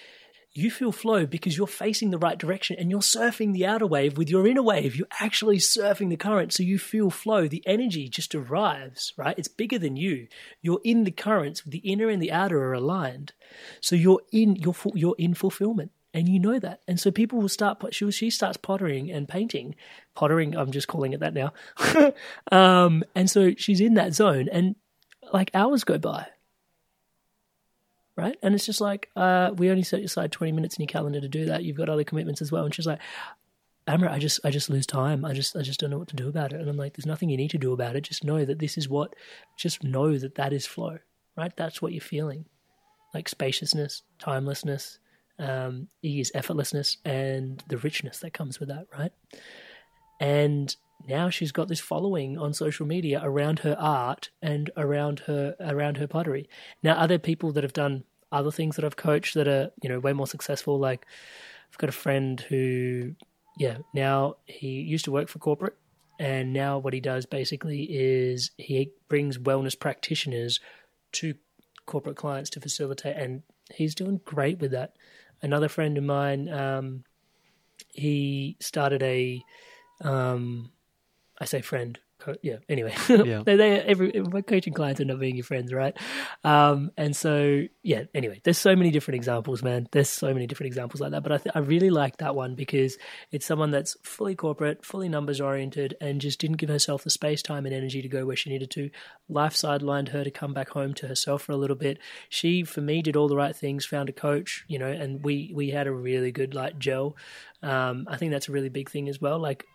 you 0.54 0.72
feel 0.72 0.92
flow 0.92 1.26
because 1.26 1.58
you're 1.58 1.68
facing 1.68 2.10
the 2.10 2.18
right 2.18 2.38
direction 2.38 2.76
and 2.80 2.90
you're 2.90 3.02
surfing 3.02 3.54
the 3.54 3.66
outer 3.66 3.86
wave 3.86 4.18
with 4.18 4.30
your 4.30 4.48
inner 4.48 4.64
wave. 4.64 4.96
You're 4.96 5.08
actually 5.20 5.58
surfing 5.58 6.10
the 6.10 6.18
current, 6.18 6.54
so 6.54 6.64
you 6.64 6.80
feel 6.80 7.10
flow. 7.10 7.48
The 7.48 7.64
energy 7.68 8.10
just 8.10 8.34
arrives, 8.34 9.14
right? 9.16 9.38
It's 9.38 9.48
bigger 9.48 9.78
than 9.78 9.96
you. 9.96 10.28
You're 10.62 10.82
in 10.84 11.04
the 11.04 11.12
currents. 11.12 11.62
The 11.66 11.80
inner 11.80 12.10
and 12.10 12.22
the 12.22 12.32
outer 12.32 12.62
are 12.64 12.74
aligned, 12.74 13.34
so 13.80 13.96
you're 13.96 14.22
in 14.32 14.56
you're 14.56 14.76
you're 14.96 15.16
in 15.20 15.36
fulfillment, 15.36 15.92
and 16.14 16.28
you 16.28 16.40
know 16.40 16.58
that. 16.60 16.82
And 16.88 17.00
so 17.00 17.12
people 17.12 17.40
will 17.40 17.50
start. 17.50 17.84
She 17.92 18.10
she 18.12 18.30
starts 18.32 18.58
pottering 18.58 19.12
and 19.12 19.28
painting, 19.28 19.76
pottering. 20.16 20.58
I'm 20.58 20.72
just 20.72 20.88
calling 20.88 21.14
it 21.14 21.20
that 21.20 21.34
now. 21.34 21.54
um, 22.52 23.04
and 23.14 23.30
so 23.30 23.54
she's 23.56 23.82
in 23.82 23.94
that 23.96 24.16
zone, 24.16 24.50
and 24.52 24.76
like 25.32 25.52
hours 25.54 25.84
go 25.84 26.00
by 26.00 26.28
right? 28.20 28.38
And 28.44 28.54
it's 28.54 28.66
just 28.66 28.82
like, 28.82 29.10
uh, 29.16 29.52
we 29.56 29.70
only 29.70 29.84
set 29.84 30.02
aside 30.02 30.32
20 30.32 30.52
minutes 30.52 30.76
in 30.76 30.84
your 30.84 30.88
calendar 30.88 31.22
to 31.22 31.28
do 31.28 31.46
that. 31.46 31.64
You've 31.64 31.78
got 31.78 31.90
other 31.90 32.04
commitments 32.04 32.42
as 32.42 32.52
well. 32.52 32.66
And 32.66 32.76
she's 32.76 32.86
like, 32.86 33.00
Amra, 33.88 34.12
I 34.12 34.20
just, 34.20 34.42
I 34.44 34.52
just 34.52 34.70
lose 34.70 34.86
time. 34.86 35.24
I 35.24 35.34
just, 35.34 35.56
I 35.56 35.62
just 35.62 35.80
don't 35.80 35.90
know 35.90 35.98
what 35.98 36.10
to 36.10 36.16
do 36.16 36.28
about 36.28 36.52
it. 36.52 36.60
And 36.60 36.70
I'm 36.70 36.78
like, 36.78 36.96
there's 36.96 37.06
nothing 37.06 37.30
you 37.30 37.38
need 37.38 37.52
to 37.52 37.58
do 37.58 37.72
about 37.72 37.96
it. 37.96 38.02
Just 38.02 38.24
know 38.24 38.44
that 38.44 38.60
this 38.60 38.78
is 38.78 38.90
what, 38.90 39.16
just 39.58 39.84
know 39.84 40.18
that 40.18 40.36
that 40.36 40.52
is 40.52 40.68
flow, 40.68 41.00
right? 41.38 41.56
That's 41.56 41.82
what 41.82 41.94
you're 41.94 42.02
feeling, 42.02 42.46
like 43.14 43.30
spaciousness, 43.30 44.04
timelessness, 44.20 45.00
um, 45.40 45.88
ease, 46.02 46.32
effortlessness, 46.36 46.98
and 47.06 47.64
the 47.70 47.78
richness 47.78 48.20
that 48.20 48.34
comes 48.34 48.60
with 48.60 48.68
that, 48.70 48.86
right? 48.96 49.14
And 50.20 50.76
now 51.08 51.30
she's 51.30 51.52
got 51.52 51.68
this 51.68 51.80
following 51.80 52.38
on 52.38 52.54
social 52.54 52.86
media 52.86 53.22
around 53.24 53.60
her 53.60 53.76
art 53.80 54.30
and 54.42 54.70
around 54.76 55.22
her 55.22 55.56
around 55.60 55.98
her 55.98 56.08
pottery. 56.08 56.50
Now, 56.84 56.96
are 56.96 57.08
there 57.08 57.20
people 57.20 57.52
that 57.54 57.64
have 57.64 57.74
done 57.74 58.04
other 58.32 58.52
things 58.52 58.76
that 58.76 58.86
I've 58.86 58.96
coached 58.96 59.34
that 59.36 59.48
are, 59.48 59.72
you 59.82 59.90
know, 59.90 60.00
way 60.00 60.14
more 60.14 60.28
successful. 60.28 60.80
Like 60.80 61.06
I've 61.72 61.78
got 61.78 61.90
a 61.90 61.94
friend 61.94 62.40
who, 62.40 63.16
yeah, 63.58 63.78
now 63.94 64.36
he 64.46 64.82
used 64.82 65.06
to 65.06 65.12
work 65.12 65.28
for 65.28 65.40
corporate 65.40 65.76
and 66.20 66.52
now 66.52 66.78
what 66.78 66.94
he 66.94 67.00
does 67.00 67.26
basically 67.26 67.84
is 67.84 68.52
he 68.58 68.92
brings 69.08 69.38
wellness 69.38 69.80
practitioners 69.80 70.60
to 71.14 71.36
corporate 71.86 72.18
clients 72.18 72.50
to 72.52 72.60
facilitate 72.60 73.16
and 73.16 73.42
he's 73.74 73.96
doing 73.96 74.20
great 74.26 74.60
with 74.60 74.72
that. 74.72 74.94
Another 75.42 75.70
friend 75.70 75.98
of 75.98 76.04
mine, 76.04 76.50
um, 76.50 77.04
he 77.88 78.58
started 78.60 79.02
a, 79.02 79.42
um, 80.02 80.72
I 81.40 81.46
say 81.46 81.62
friend, 81.62 81.98
yeah. 82.42 82.58
Anyway, 82.68 82.94
yeah. 83.08 83.42
they, 83.46 83.56
they 83.56 83.80
every 83.82 84.12
my 84.22 84.42
coaching 84.42 84.74
clients 84.74 85.00
end 85.00 85.12
up 85.12 85.20
being 85.20 85.36
your 85.36 85.44
friends, 85.44 85.74
right? 85.74 85.96
Um, 86.44 86.92
and 86.98 87.16
so 87.16 87.64
yeah. 87.84 88.04
Anyway, 88.14 88.42
there's 88.44 88.58
so 88.58 88.76
many 88.76 88.92
different 88.92 89.16
examples, 89.16 89.64
man. 89.64 89.88
There's 89.92 90.10
so 90.10 90.34
many 90.34 90.48
different 90.48 90.68
examples 90.68 91.02
like 91.02 91.12
that. 91.12 91.24
But 91.24 91.32
I 91.32 91.38
th- 91.38 91.56
I 91.56 91.60
really 91.60 91.90
like 91.90 92.18
that 92.18 92.36
one 92.36 92.56
because 92.56 92.98
it's 93.32 93.46
someone 93.46 93.72
that's 93.72 93.96
fully 94.04 94.36
corporate, 94.36 94.86
fully 94.86 95.10
numbers 95.10 95.42
oriented, 95.42 95.96
and 96.02 96.22
just 96.22 96.40
didn't 96.40 96.58
give 96.58 96.70
herself 96.70 97.04
the 97.04 97.10
space, 97.10 97.42
time, 97.42 97.66
and 97.66 97.74
energy 97.74 98.02
to 98.02 98.08
go 98.08 98.26
where 98.26 98.36
she 98.36 98.50
needed 98.50 98.72
to. 98.72 98.90
Life 99.28 99.54
sidelined 99.54 100.10
her 100.10 100.24
to 100.24 100.32
come 100.32 100.54
back 100.54 100.70
home 100.70 100.94
to 100.96 101.08
herself 101.08 101.44
for 101.44 101.52
a 101.52 101.58
little 101.58 101.76
bit. 101.76 102.00
She, 102.30 102.64
for 102.64 102.82
me, 102.82 103.02
did 103.02 103.16
all 103.16 103.28
the 103.28 103.38
right 103.38 103.56
things. 103.56 103.86
Found 103.86 104.10
a 104.10 104.14
coach, 104.14 104.66
you 104.68 104.80
know, 104.80 104.88
and 104.88 105.24
we 105.24 105.52
we 105.54 105.70
had 105.70 105.88
a 105.88 105.92
really 105.92 106.32
good 106.32 106.54
like 106.54 106.78
gel. 106.80 107.16
Um, 107.62 108.08
I 108.10 108.18
think 108.18 108.32
that's 108.32 108.50
a 108.50 108.52
really 108.52 108.70
big 108.70 108.90
thing 108.90 109.10
as 109.10 109.20
well. 109.20 109.40
Like 109.40 109.66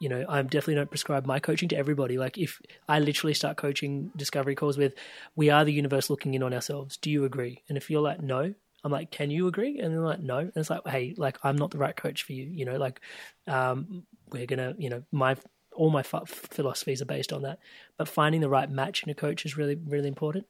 you 0.00 0.08
know, 0.08 0.24
I'm 0.28 0.46
definitely 0.46 0.76
don't 0.76 0.90
prescribe 0.90 1.26
my 1.26 1.40
coaching 1.40 1.68
to 1.70 1.76
everybody. 1.76 2.18
Like 2.18 2.38
if 2.38 2.60
I 2.88 3.00
literally 3.00 3.34
start 3.34 3.56
coaching 3.56 4.10
discovery 4.16 4.54
calls 4.54 4.78
with, 4.78 4.94
we 5.36 5.50
are 5.50 5.64
the 5.64 5.72
universe 5.72 6.08
looking 6.10 6.34
in 6.34 6.42
on 6.42 6.54
ourselves. 6.54 6.96
Do 6.96 7.10
you 7.10 7.24
agree? 7.24 7.62
And 7.68 7.76
if 7.76 7.90
you're 7.90 8.00
like, 8.00 8.22
no, 8.22 8.54
I'm 8.84 8.92
like, 8.92 9.10
can 9.10 9.30
you 9.30 9.48
agree? 9.48 9.80
And 9.80 9.92
they're 9.92 10.00
like, 10.00 10.20
no. 10.20 10.38
And 10.38 10.52
it's 10.54 10.70
like, 10.70 10.86
hey, 10.86 11.14
like 11.16 11.38
I'm 11.42 11.56
not 11.56 11.70
the 11.70 11.78
right 11.78 11.96
coach 11.96 12.22
for 12.22 12.32
you. 12.32 12.44
You 12.44 12.64
know, 12.64 12.76
like 12.76 13.00
um, 13.46 14.04
we're 14.30 14.46
gonna, 14.46 14.74
you 14.78 14.88
know, 14.88 15.02
my 15.10 15.36
all 15.74 15.90
my 15.90 16.02
philosophies 16.02 17.00
are 17.00 17.06
based 17.06 17.32
on 17.32 17.42
that. 17.42 17.58
But 17.96 18.08
finding 18.08 18.40
the 18.40 18.48
right 18.48 18.70
match 18.70 19.02
in 19.02 19.10
a 19.10 19.14
coach 19.14 19.46
is 19.46 19.56
really, 19.56 19.76
really 19.76 20.08
important. 20.08 20.46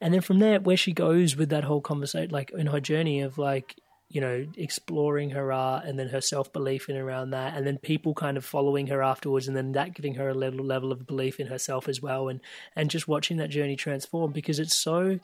And 0.00 0.14
then 0.14 0.20
from 0.20 0.38
there, 0.38 0.60
where 0.60 0.76
she 0.76 0.92
goes 0.92 1.36
with 1.36 1.48
that 1.48 1.64
whole 1.64 1.80
conversation, 1.80 2.30
like 2.30 2.50
in 2.50 2.68
her 2.68 2.80
journey 2.80 3.22
of 3.22 3.38
like, 3.38 3.76
you 4.10 4.20
know, 4.20 4.46
exploring 4.56 5.30
her 5.30 5.52
art 5.52 5.84
and 5.84 5.98
then 5.98 6.08
her 6.08 6.20
self 6.20 6.52
belief 6.52 6.88
in 6.88 6.96
around 6.96 7.30
that, 7.30 7.56
and 7.56 7.66
then 7.66 7.78
people 7.78 8.14
kind 8.14 8.36
of 8.36 8.44
following 8.44 8.86
her 8.86 9.02
afterwards, 9.02 9.48
and 9.48 9.56
then 9.56 9.72
that 9.72 9.94
giving 9.94 10.14
her 10.14 10.30
a 10.30 10.34
level 10.34 10.64
level 10.64 10.92
of 10.92 11.06
belief 11.06 11.38
in 11.38 11.46
herself 11.46 11.88
as 11.88 12.00
well, 12.00 12.28
and 12.28 12.40
and 12.74 12.90
just 12.90 13.08
watching 13.08 13.36
that 13.36 13.50
journey 13.50 13.76
transform 13.76 14.32
because 14.32 14.58
it's 14.58 14.76
so, 14.76 15.18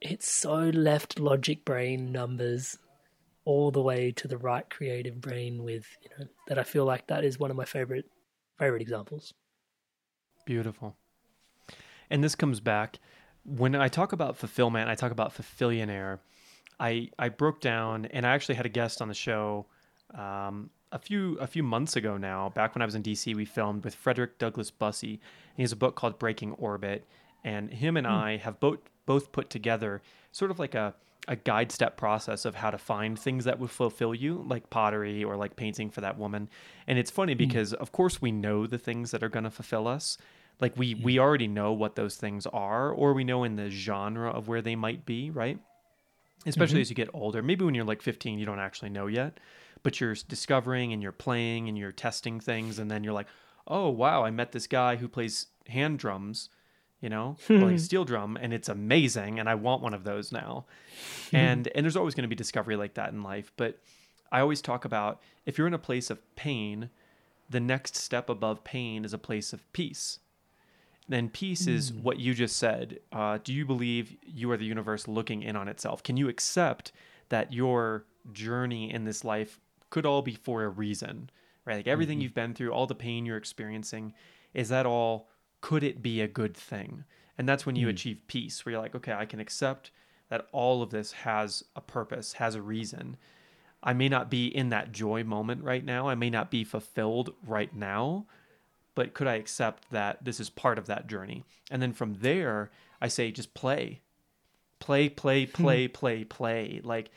it's 0.00 0.30
so 0.30 0.54
left 0.54 1.18
logic 1.18 1.64
brain 1.64 2.12
numbers, 2.12 2.78
all 3.44 3.70
the 3.70 3.82
way 3.82 4.12
to 4.12 4.28
the 4.28 4.38
right 4.38 4.68
creative 4.68 5.20
brain 5.20 5.62
with 5.62 5.86
you 6.02 6.10
know 6.18 6.26
that 6.48 6.58
I 6.58 6.64
feel 6.64 6.84
like 6.84 7.06
that 7.06 7.24
is 7.24 7.38
one 7.38 7.50
of 7.50 7.56
my 7.56 7.64
favorite 7.64 8.10
favorite 8.58 8.82
examples. 8.82 9.32
Beautiful. 10.44 10.96
And 12.08 12.22
this 12.22 12.36
comes 12.36 12.60
back 12.60 12.98
when 13.46 13.74
I 13.74 13.88
talk 13.88 14.12
about 14.12 14.36
fulfillment, 14.36 14.90
I 14.90 14.94
talk 14.94 15.12
about 15.12 15.32
fulfillionaire. 15.32 16.18
I 16.78 17.10
I 17.18 17.28
broke 17.28 17.60
down 17.60 18.06
and 18.06 18.26
I 18.26 18.34
actually 18.34 18.56
had 18.56 18.66
a 18.66 18.70
guest 18.70 19.00
on 19.00 19.08
the 19.08 19.14
show 19.14 19.66
um, 20.14 20.70
a 20.92 20.98
few 20.98 21.36
a 21.38 21.46
few 21.46 21.62
months 21.62 21.96
ago 21.96 22.16
now. 22.16 22.50
Back 22.50 22.74
when 22.74 22.82
I 22.82 22.84
was 22.84 22.94
in 22.94 23.02
DC, 23.02 23.34
we 23.34 23.44
filmed 23.44 23.84
with 23.84 23.94
Frederick 23.94 24.38
Douglass 24.38 24.70
Bussey. 24.70 25.20
He 25.56 25.62
has 25.62 25.72
a 25.72 25.76
book 25.76 25.94
called 25.96 26.18
Breaking 26.18 26.52
Orbit, 26.52 27.06
and 27.44 27.70
him 27.70 27.96
and 27.96 28.06
mm. 28.06 28.10
I 28.10 28.36
have 28.36 28.60
both 28.60 28.80
both 29.06 29.32
put 29.32 29.50
together 29.50 30.02
sort 30.32 30.50
of 30.50 30.58
like 30.58 30.74
a 30.74 30.94
a 31.28 31.36
guide 31.36 31.72
step 31.72 31.96
process 31.96 32.44
of 32.44 32.54
how 32.54 32.70
to 32.70 32.78
find 32.78 33.18
things 33.18 33.44
that 33.44 33.58
would 33.58 33.70
fulfill 33.70 34.14
you, 34.14 34.44
like 34.48 34.70
pottery 34.70 35.24
or 35.24 35.36
like 35.36 35.56
painting 35.56 35.90
for 35.90 36.00
that 36.00 36.16
woman. 36.16 36.48
And 36.86 36.98
it's 36.98 37.10
funny 37.10 37.32
hmm. 37.32 37.38
because, 37.38 37.72
mm. 37.72 37.76
of 37.76 37.92
course, 37.92 38.22
we 38.22 38.30
know 38.32 38.66
the 38.66 38.78
things 38.78 39.10
that 39.10 39.22
are 39.22 39.28
going 39.28 39.44
to 39.44 39.50
fulfill 39.50 39.88
us. 39.88 40.18
Like 40.60 40.76
we 40.76 40.94
mm. 40.94 41.02
we 41.02 41.18
already 41.18 41.48
know 41.48 41.72
what 41.72 41.96
those 41.96 42.16
things 42.16 42.46
are, 42.46 42.90
or 42.90 43.12
we 43.12 43.24
know 43.24 43.44
in 43.44 43.56
the 43.56 43.70
genre 43.70 44.30
of 44.30 44.48
where 44.48 44.62
they 44.62 44.76
might 44.76 45.04
be, 45.04 45.30
right? 45.30 45.58
Especially 46.44 46.76
mm-hmm. 46.76 46.82
as 46.82 46.90
you 46.90 46.96
get 46.96 47.08
older. 47.12 47.42
Maybe 47.42 47.64
when 47.64 47.74
you're 47.74 47.84
like 47.84 48.02
15, 48.02 48.38
you 48.38 48.46
don't 48.46 48.60
actually 48.60 48.90
know 48.90 49.06
yet, 49.06 49.40
but 49.82 50.00
you're 50.00 50.14
discovering 50.28 50.92
and 50.92 51.02
you're 51.02 51.12
playing 51.12 51.68
and 51.68 51.78
you're 51.78 51.92
testing 51.92 52.40
things, 52.40 52.78
and 52.78 52.90
then 52.90 53.02
you're 53.02 53.12
like, 53.12 53.28
oh 53.66 53.88
wow, 53.88 54.24
I 54.24 54.30
met 54.30 54.52
this 54.52 54.66
guy 54.66 54.96
who 54.96 55.08
plays 55.08 55.46
hand 55.68 55.98
drums 55.98 56.50
you 57.00 57.10
know, 57.10 57.36
like 57.48 57.78
steel 57.78 58.04
drum, 58.04 58.38
and 58.40 58.52
it's 58.52 58.68
amazing, 58.68 59.38
and 59.38 59.48
I 59.48 59.54
want 59.54 59.82
one 59.82 59.94
of 59.94 60.04
those 60.04 60.32
now. 60.32 60.66
and 61.32 61.68
and 61.74 61.84
there's 61.84 61.96
always 61.96 62.14
going 62.14 62.22
to 62.22 62.28
be 62.28 62.34
discovery 62.34 62.76
like 62.76 62.94
that 62.94 63.12
in 63.12 63.22
life, 63.22 63.52
but 63.56 63.78
I 64.32 64.40
always 64.40 64.60
talk 64.60 64.84
about 64.84 65.20
if 65.44 65.58
you're 65.58 65.66
in 65.66 65.74
a 65.74 65.78
place 65.78 66.10
of 66.10 66.18
pain, 66.36 66.90
the 67.48 67.60
next 67.60 67.96
step 67.96 68.28
above 68.28 68.64
pain 68.64 69.04
is 69.04 69.12
a 69.12 69.18
place 69.18 69.52
of 69.52 69.70
peace. 69.72 70.18
Then 71.08 71.28
peace 71.28 71.66
is 71.66 71.90
hmm. 71.90 72.02
what 72.02 72.18
you 72.18 72.34
just 72.34 72.56
said. 72.56 72.98
Uh, 73.12 73.38
do 73.42 73.52
you 73.52 73.64
believe 73.64 74.16
you 74.26 74.50
are 74.50 74.56
the 74.56 74.64
universe 74.64 75.06
looking 75.06 75.42
in 75.42 75.56
on 75.56 75.68
itself? 75.68 76.02
Can 76.02 76.16
you 76.16 76.28
accept 76.28 76.92
that 77.28 77.52
your 77.52 78.04
journey 78.32 78.92
in 78.92 79.04
this 79.04 79.24
life 79.24 79.60
could 79.90 80.06
all 80.06 80.22
be 80.22 80.34
for 80.34 80.64
a 80.64 80.68
reason, 80.68 81.30
right? 81.64 81.76
Like 81.76 81.86
everything 81.86 82.18
mm-hmm. 82.18 82.22
you've 82.22 82.34
been 82.34 82.54
through, 82.54 82.72
all 82.72 82.86
the 82.86 82.94
pain 82.94 83.24
you're 83.24 83.36
experiencing, 83.36 84.14
is 84.52 84.68
that 84.68 84.86
all 84.86 85.28
could 85.60 85.82
it 85.82 86.02
be 86.02 86.20
a 86.20 86.28
good 86.28 86.56
thing? 86.56 87.04
And 87.38 87.48
that's 87.48 87.66
when 87.66 87.76
you 87.76 87.86
mm. 87.86 87.90
achieve 87.90 88.20
peace, 88.26 88.64
where 88.64 88.72
you're 88.72 88.80
like, 88.80 88.94
okay, 88.94 89.12
I 89.12 89.26
can 89.26 89.40
accept 89.40 89.90
that 90.28 90.46
all 90.52 90.82
of 90.82 90.90
this 90.90 91.12
has 91.12 91.64
a 91.74 91.80
purpose, 91.80 92.34
has 92.34 92.54
a 92.54 92.62
reason. 92.62 93.16
I 93.82 93.92
may 93.92 94.08
not 94.08 94.30
be 94.30 94.46
in 94.46 94.70
that 94.70 94.92
joy 94.92 95.22
moment 95.22 95.62
right 95.62 95.84
now. 95.84 96.08
I 96.08 96.14
may 96.14 96.30
not 96.30 96.50
be 96.50 96.64
fulfilled 96.64 97.34
right 97.46 97.74
now, 97.74 98.26
but 98.96 99.14
could 99.14 99.28
I 99.28 99.34
accept 99.34 99.88
that 99.92 100.24
this 100.24 100.40
is 100.40 100.50
part 100.50 100.78
of 100.78 100.86
that 100.86 101.06
journey? 101.06 101.44
And 101.70 101.80
then 101.80 101.92
from 101.92 102.14
there, 102.14 102.70
I 103.00 103.06
say 103.06 103.30
just 103.30 103.54
play. 103.54 104.00
Play, 104.80 105.08
play, 105.08 105.44
hmm. 105.44 105.62
play, 105.62 105.86
play, 105.86 106.24
play. 106.24 106.80
Like 106.82 107.10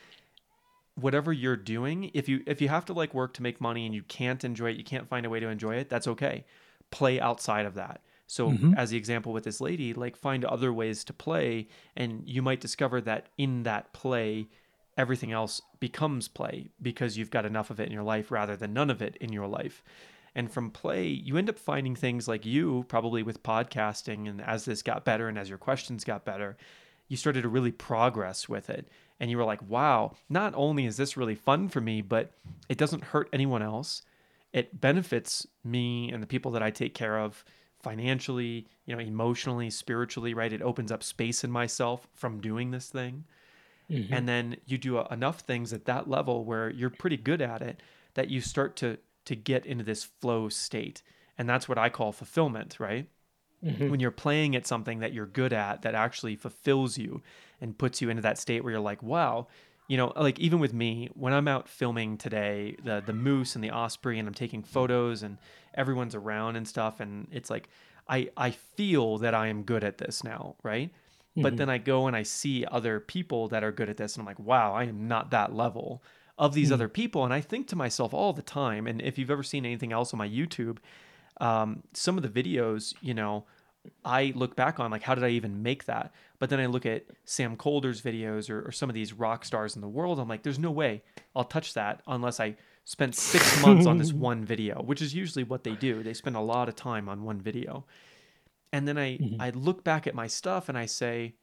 whatever 0.93 1.33
you're 1.33 1.55
doing, 1.55 2.11
if 2.13 2.29
you 2.29 2.43
if 2.45 2.61
you 2.61 2.67
have 2.67 2.85
to 2.85 2.93
like 2.93 3.15
work 3.15 3.33
to 3.35 3.41
make 3.41 3.59
money 3.59 3.87
and 3.87 3.95
you 3.95 4.03
can't 4.03 4.43
enjoy 4.43 4.71
it, 4.71 4.77
you 4.77 4.83
can't 4.83 5.07
find 5.07 5.25
a 5.25 5.29
way 5.29 5.39
to 5.39 5.47
enjoy 5.47 5.75
it, 5.75 5.89
that's 5.89 6.07
okay. 6.07 6.45
Play 6.91 7.19
outside 7.19 7.65
of 7.65 7.73
that. 7.75 8.01
So, 8.27 8.51
mm-hmm. 8.51 8.75
as 8.75 8.91
the 8.91 8.97
example 8.97 9.33
with 9.33 9.43
this 9.43 9.59
lady, 9.59 9.93
like 9.93 10.15
find 10.15 10.45
other 10.45 10.71
ways 10.71 11.03
to 11.05 11.13
play, 11.13 11.67
and 11.95 12.21
you 12.27 12.43
might 12.43 12.61
discover 12.61 13.01
that 13.01 13.29
in 13.39 13.63
that 13.63 13.91
play, 13.91 14.49
everything 14.97 15.31
else 15.31 15.61
becomes 15.79 16.27
play 16.27 16.69
because 16.81 17.17
you've 17.17 17.31
got 17.31 17.45
enough 17.45 17.69
of 17.71 17.79
it 17.79 17.87
in 17.87 17.91
your 17.91 18.03
life 18.03 18.29
rather 18.29 18.55
than 18.55 18.73
none 18.73 18.89
of 18.89 19.01
it 19.01 19.15
in 19.21 19.33
your 19.33 19.47
life. 19.47 19.83
And 20.35 20.51
from 20.51 20.71
play, 20.71 21.07
you 21.07 21.37
end 21.37 21.49
up 21.49 21.59
finding 21.59 21.95
things 21.95 22.27
like 22.27 22.45
you, 22.45 22.85
probably 22.87 23.23
with 23.23 23.43
podcasting, 23.43 24.29
and 24.29 24.41
as 24.41 24.65
this 24.65 24.81
got 24.81 25.05
better 25.05 25.27
and 25.27 25.37
as 25.37 25.49
your 25.49 25.57
questions 25.57 26.03
got 26.03 26.25
better, 26.25 26.55
you 27.07 27.17
started 27.17 27.41
to 27.41 27.49
really 27.49 27.71
progress 27.71 28.47
with 28.47 28.69
it. 28.69 28.87
And 29.19 29.29
you 29.29 29.37
were 29.37 29.43
like, 29.43 29.61
wow, 29.67 30.15
not 30.29 30.53
only 30.55 30.85
is 30.85 30.97
this 30.97 31.17
really 31.17 31.35
fun 31.35 31.67
for 31.67 31.81
me, 31.81 32.01
but 32.01 32.31
it 32.69 32.77
doesn't 32.77 33.05
hurt 33.05 33.27
anyone 33.33 33.61
else. 33.61 34.03
It 34.53 34.79
benefits 34.79 35.45
me 35.63 36.11
and 36.11 36.23
the 36.23 36.27
people 36.27 36.51
that 36.51 36.63
I 36.63 36.71
take 36.71 36.93
care 36.93 37.19
of 37.19 37.43
financially, 37.81 38.67
you 38.85 38.95
know, 38.95 39.01
emotionally, 39.01 39.69
spiritually, 39.69 40.33
right? 40.33 40.53
It 40.53 40.61
opens 40.61 40.91
up 40.91 41.03
space 41.03 41.43
in 41.43 41.51
myself 41.51 42.07
from 42.13 42.41
doing 42.41 42.71
this 42.71 42.89
thing. 42.89 43.25
Mm-hmm. 43.89 44.13
And 44.13 44.27
then 44.27 44.57
you 44.65 44.77
do 44.77 44.99
enough 45.07 45.41
things 45.41 45.73
at 45.73 45.85
that 45.85 46.09
level 46.09 46.45
where 46.45 46.69
you're 46.69 46.89
pretty 46.89 47.17
good 47.17 47.41
at 47.41 47.61
it 47.61 47.81
that 48.13 48.29
you 48.29 48.41
start 48.41 48.75
to 48.77 48.97
to 49.29 49.35
get 49.35 49.63
into 49.63 49.83
this 49.83 50.03
flow 50.03 50.49
state. 50.49 51.03
And 51.37 51.47
that's 51.47 51.69
what 51.69 51.77
I 51.77 51.89
call 51.89 52.11
fulfillment, 52.11 52.77
right? 52.79 53.07
Mm-hmm. 53.63 53.91
When 53.91 53.99
you're 53.99 54.09
playing 54.09 54.55
at 54.55 54.65
something 54.65 55.01
that 55.01 55.13
you're 55.13 55.27
good 55.27 55.53
at 55.53 55.83
that 55.83 55.93
actually 55.93 56.35
fulfills 56.35 56.97
you 56.97 57.21
and 57.61 57.77
puts 57.77 58.01
you 58.01 58.09
into 58.09 58.23
that 58.23 58.39
state 58.39 58.63
where 58.63 58.71
you're 58.71 58.79
like, 58.81 59.03
wow, 59.03 59.45
you 59.87 59.97
know, 59.97 60.11
like 60.15 60.39
even 60.39 60.57
with 60.57 60.73
me, 60.73 61.09
when 61.13 61.31
I'm 61.31 61.47
out 61.47 61.69
filming 61.69 62.17
today, 62.17 62.75
the 62.83 63.03
the 63.05 63.13
moose 63.13 63.53
and 63.53 63.63
the 63.63 63.69
osprey, 63.69 64.17
and 64.17 64.27
I'm 64.27 64.33
taking 64.33 64.63
photos, 64.63 65.21
and 65.21 65.37
everyone's 65.75 66.15
around 66.15 66.55
and 66.55 66.67
stuff, 66.67 66.99
and 66.99 67.27
it's 67.31 67.51
like 67.51 67.69
I 68.07 68.29
I 68.35 68.49
feel 68.49 69.19
that 69.19 69.35
I 69.35 69.47
am 69.47 69.61
good 69.61 69.83
at 69.83 69.99
this 69.99 70.23
now, 70.23 70.55
right? 70.63 70.89
Mm-hmm. 70.89 71.41
But 71.43 71.57
then 71.57 71.69
I 71.69 71.77
go 71.77 72.07
and 72.07 72.15
I 72.15 72.23
see 72.23 72.65
other 72.65 72.99
people 72.99 73.47
that 73.49 73.63
are 73.63 73.71
good 73.71 73.89
at 73.89 73.97
this, 73.97 74.15
and 74.15 74.21
I'm 74.21 74.25
like, 74.25 74.39
wow, 74.39 74.73
I 74.73 74.85
am 74.85 75.07
not 75.07 75.29
that 75.31 75.53
level 75.55 76.01
of 76.39 76.53
these 76.53 76.67
mm-hmm. 76.67 76.75
other 76.75 76.87
people, 76.87 77.25
and 77.25 77.33
I 77.33 77.41
think 77.41 77.67
to 77.67 77.75
myself 77.75 78.13
all 78.13 78.31
the 78.31 78.41
time. 78.41 78.87
And 78.87 79.01
if 79.01 79.17
you've 79.19 79.29
ever 79.29 79.43
seen 79.43 79.65
anything 79.65 79.91
else 79.91 80.13
on 80.13 80.17
my 80.17 80.27
YouTube, 80.27 80.77
um, 81.41 81.83
some 81.93 82.17
of 82.17 82.23
the 82.23 82.29
videos, 82.29 82.95
you 83.01 83.13
know, 83.13 83.45
I 84.03 84.31
look 84.35 84.55
back 84.55 84.79
on 84.79 84.89
like 84.89 85.03
how 85.03 85.15
did 85.15 85.23
I 85.23 85.29
even 85.29 85.61
make 85.61 85.85
that? 85.85 86.13
But 86.39 86.49
then 86.49 86.59
I 86.59 86.65
look 86.65 86.85
at 86.85 87.05
Sam 87.25 87.57
Kolder's 87.57 88.01
videos 88.01 88.49
or, 88.49 88.67
or, 88.67 88.71
some 88.71 88.89
of 88.89 88.93
these 88.93 89.13
rock 89.13 89.45
stars 89.45 89.75
in 89.75 89.81
the 89.81 89.87
world. 89.87 90.19
I'm 90.19 90.27
like, 90.27 90.43
there's 90.43 90.59
no 90.59 90.71
way 90.71 91.01
I'll 91.35 91.45
touch 91.45 91.73
that 91.73 92.01
unless 92.07 92.39
I 92.39 92.55
spent 92.85 93.15
six 93.15 93.61
months 93.65 93.85
on 93.85 93.97
this 93.97 94.13
one 94.13 94.43
video, 94.43 94.81
which 94.81 95.01
is 95.01 95.13
usually 95.13 95.43
what 95.43 95.63
they 95.63 95.75
do. 95.75 96.03
They 96.03 96.13
spend 96.13 96.35
a 96.35 96.41
lot 96.41 96.69
of 96.69 96.75
time 96.75 97.07
on 97.07 97.23
one 97.23 97.41
video. 97.41 97.85
And 98.71 98.87
then 98.87 98.97
I 98.97 99.17
mm-hmm. 99.17 99.41
I 99.41 99.49
look 99.51 99.83
back 99.83 100.07
at 100.07 100.15
my 100.15 100.27
stuff 100.27 100.69
and 100.69 100.77
I 100.77 100.85
say, 100.85 101.35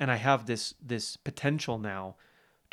and 0.00 0.10
I 0.10 0.16
have 0.16 0.46
this 0.46 0.74
this 0.82 1.16
potential 1.16 1.78
now 1.78 2.16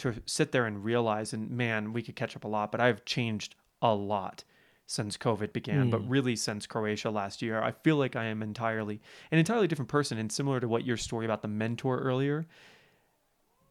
to 0.01 0.21
sit 0.25 0.51
there 0.51 0.65
and 0.65 0.83
realize, 0.83 1.33
and 1.33 1.49
man, 1.49 1.93
we 1.93 2.01
could 2.01 2.15
catch 2.15 2.35
up 2.35 2.43
a 2.43 2.47
lot, 2.47 2.71
but 2.71 2.81
I've 2.81 3.05
changed 3.05 3.55
a 3.81 3.93
lot 3.93 4.43
since 4.91 5.15
COVID 5.15 5.53
began, 5.53 5.87
mm. 5.87 5.91
but 5.91 6.01
hmm. 6.01 6.09
really 6.09 6.35
since 6.35 6.67
Croatia 6.67 7.09
last 7.09 7.41
year. 7.41 7.61
I 7.61 7.71
feel 7.71 7.95
like 7.95 8.17
I 8.17 8.25
am 8.25 8.43
entirely 8.43 8.99
an 9.31 9.39
entirely 9.39 9.67
different 9.67 9.89
person. 9.89 10.17
And 10.17 10.29
similar 10.29 10.59
to 10.59 10.67
what 10.67 10.85
your 10.85 10.97
story 10.97 11.25
about 11.25 11.41
the 11.41 11.47
mentor 11.47 11.99
earlier, 11.99 12.45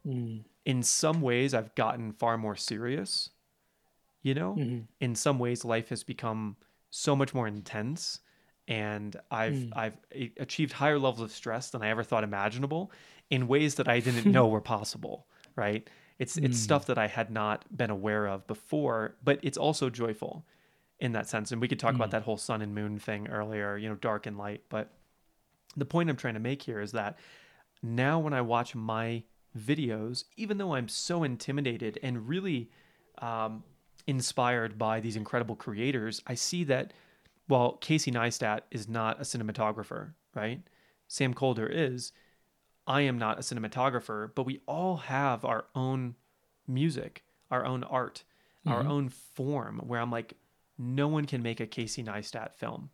mm. 0.05 0.43
in 0.65 0.83
some 0.83 1.21
ways, 1.21 1.53
I've 1.53 1.75
gotten 1.75 2.11
far 2.13 2.37
more 2.39 2.55
serious. 2.55 3.29
You 4.23 4.33
know, 4.33 4.55
mm-hmm. 4.57 4.79
in 4.99 5.15
some 5.15 5.39
ways, 5.39 5.65
life 5.65 5.89
has 5.89 6.03
become 6.03 6.55
so 6.91 7.15
much 7.15 7.33
more 7.33 7.47
intense, 7.47 8.19
and 8.67 9.15
I've 9.31 9.53
mm. 9.53 9.71
I've 9.75 9.97
achieved 10.37 10.73
higher 10.73 10.99
levels 10.99 11.21
of 11.21 11.31
stress 11.31 11.69
than 11.69 11.81
I 11.81 11.89
ever 11.89 12.03
thought 12.03 12.23
imaginable, 12.23 12.91
in 13.29 13.47
ways 13.47 13.75
that 13.75 13.87
I 13.87 13.99
didn't 13.99 14.31
know 14.31 14.47
were 14.47 14.61
possible. 14.61 15.27
Right? 15.55 15.87
It's 16.21 16.37
it's 16.37 16.45
hmm. 16.45 16.53
stuff 16.53 16.85
that 16.85 16.99
I 16.99 17.07
had 17.07 17.31
not 17.31 17.65
been 17.75 17.89
aware 17.89 18.27
of 18.27 18.45
before, 18.45 19.15
but 19.23 19.39
it's 19.41 19.57
also 19.57 19.89
joyful 19.89 20.45
in 20.99 21.13
that 21.13 21.27
sense. 21.27 21.51
And 21.51 21.59
we 21.59 21.67
could 21.67 21.79
talk 21.79 21.93
mm. 21.93 21.95
about 21.95 22.11
that 22.11 22.21
whole 22.21 22.37
sun 22.37 22.61
and 22.61 22.75
moon 22.75 22.99
thing 22.99 23.27
earlier, 23.27 23.75
you 23.75 23.89
know, 23.89 23.95
dark 23.95 24.27
and 24.27 24.37
light. 24.37 24.61
But 24.69 24.91
the 25.75 25.83
point 25.83 26.11
I'm 26.11 26.15
trying 26.15 26.35
to 26.35 26.39
make 26.39 26.61
here 26.61 26.79
is 26.79 26.91
that 26.91 27.17
now 27.81 28.19
when 28.19 28.35
I 28.35 28.41
watch 28.41 28.75
my 28.75 29.23
videos, 29.57 30.25
even 30.37 30.59
though 30.59 30.75
I'm 30.75 30.87
so 30.87 31.23
intimidated 31.23 31.97
and 32.03 32.29
really 32.29 32.69
um, 33.17 33.63
inspired 34.05 34.77
by 34.77 34.99
these 34.99 35.15
incredible 35.15 35.55
creators, 35.55 36.21
I 36.27 36.35
see 36.35 36.63
that 36.65 36.93
while 37.47 37.77
Casey 37.77 38.11
Neistat 38.11 38.61
is 38.69 38.87
not 38.87 39.19
a 39.19 39.23
cinematographer, 39.23 40.13
right? 40.35 40.61
Sam 41.07 41.33
Kolder 41.33 41.67
is. 41.67 42.11
I 42.87 43.01
am 43.01 43.17
not 43.17 43.37
a 43.37 43.41
cinematographer, 43.41 44.31
but 44.33 44.45
we 44.45 44.61
all 44.67 44.97
have 44.97 45.45
our 45.45 45.65
own 45.75 46.15
music, 46.67 47.23
our 47.49 47.65
own 47.65 47.83
art, 47.83 48.23
mm-hmm. 48.65 48.75
our 48.75 48.85
own 48.85 49.09
form 49.09 49.79
where 49.85 49.99
I'm 49.99 50.11
like, 50.11 50.33
no 50.77 51.07
one 51.07 51.25
can 51.25 51.43
make 51.43 51.59
a 51.59 51.67
Casey 51.67 52.03
Neistat 52.03 52.53
film. 52.55 52.89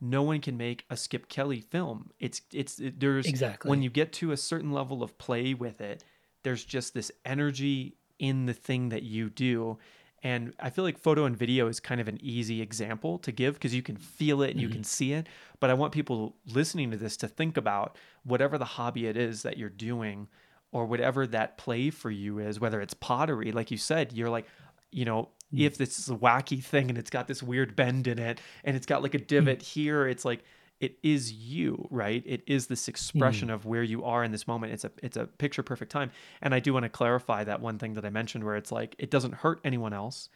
No 0.00 0.22
one 0.22 0.40
can 0.40 0.56
make 0.56 0.84
a 0.88 0.96
Skip 0.96 1.28
Kelly 1.28 1.60
film. 1.60 2.10
It's 2.18 2.40
it's 2.52 2.78
it, 2.78 3.00
there's 3.00 3.26
exactly 3.26 3.68
when 3.68 3.82
you 3.82 3.90
get 3.90 4.12
to 4.14 4.32
a 4.32 4.36
certain 4.36 4.72
level 4.72 5.02
of 5.02 5.18
play 5.18 5.52
with 5.52 5.80
it, 5.82 6.04
there's 6.42 6.64
just 6.64 6.94
this 6.94 7.12
energy 7.24 7.96
in 8.18 8.46
the 8.46 8.54
thing 8.54 8.90
that 8.90 9.02
you 9.02 9.28
do. 9.28 9.78
And 10.22 10.52
I 10.60 10.68
feel 10.70 10.84
like 10.84 10.98
photo 10.98 11.24
and 11.24 11.36
video 11.36 11.66
is 11.68 11.80
kind 11.80 12.00
of 12.00 12.06
an 12.06 12.18
easy 12.22 12.60
example 12.60 13.18
to 13.20 13.32
give 13.32 13.54
because 13.54 13.74
you 13.74 13.82
can 13.82 13.96
feel 13.96 14.42
it 14.42 14.50
and 14.50 14.56
mm-hmm. 14.56 14.68
you 14.68 14.68
can 14.68 14.84
see 14.84 15.12
it. 15.14 15.28
But 15.60 15.70
I 15.70 15.74
want 15.74 15.92
people 15.92 16.36
listening 16.46 16.90
to 16.90 16.96
this 16.96 17.16
to 17.18 17.28
think 17.28 17.56
about 17.56 17.96
whatever 18.24 18.58
the 18.58 18.64
hobby 18.64 19.06
it 19.06 19.16
is 19.16 19.42
that 19.42 19.56
you're 19.56 19.70
doing, 19.70 20.28
or 20.72 20.86
whatever 20.86 21.26
that 21.26 21.58
play 21.58 21.90
for 21.90 22.10
you 22.10 22.38
is, 22.38 22.60
whether 22.60 22.80
it's 22.80 22.94
pottery, 22.94 23.52
like 23.52 23.70
you 23.70 23.76
said, 23.76 24.12
you're 24.12 24.30
like, 24.30 24.46
you 24.92 25.04
know, 25.04 25.28
mm. 25.52 25.60
if 25.60 25.76
this 25.76 25.98
is 25.98 26.08
a 26.08 26.14
wacky 26.14 26.62
thing 26.62 26.88
and 26.88 26.98
it's 26.98 27.10
got 27.10 27.26
this 27.26 27.42
weird 27.42 27.74
bend 27.74 28.06
in 28.06 28.18
it 28.18 28.40
and 28.64 28.76
it's 28.76 28.86
got 28.86 29.02
like 29.02 29.14
a 29.14 29.18
divot 29.18 29.60
mm. 29.60 29.62
here, 29.62 30.06
it's 30.06 30.24
like 30.24 30.44
it 30.80 30.98
is 31.02 31.32
you, 31.32 31.86
right? 31.90 32.22
It 32.26 32.42
is 32.46 32.66
this 32.66 32.88
expression 32.88 33.48
mm. 33.48 33.54
of 33.54 33.66
where 33.66 33.82
you 33.82 34.04
are 34.04 34.24
in 34.24 34.32
this 34.32 34.48
moment. 34.48 34.72
It's 34.72 34.84
a 34.84 34.90
it's 35.02 35.16
a 35.16 35.26
picture 35.26 35.62
perfect 35.62 35.92
time. 35.92 36.10
And 36.40 36.54
I 36.54 36.60
do 36.60 36.72
want 36.72 36.84
to 36.84 36.88
clarify 36.88 37.44
that 37.44 37.60
one 37.60 37.78
thing 37.78 37.94
that 37.94 38.04
I 38.04 38.10
mentioned 38.10 38.44
where 38.44 38.56
it's 38.56 38.72
like 38.72 38.96
it 38.98 39.10
doesn't 39.10 39.34
hurt 39.34 39.60
anyone 39.64 39.92
else. 39.92 40.30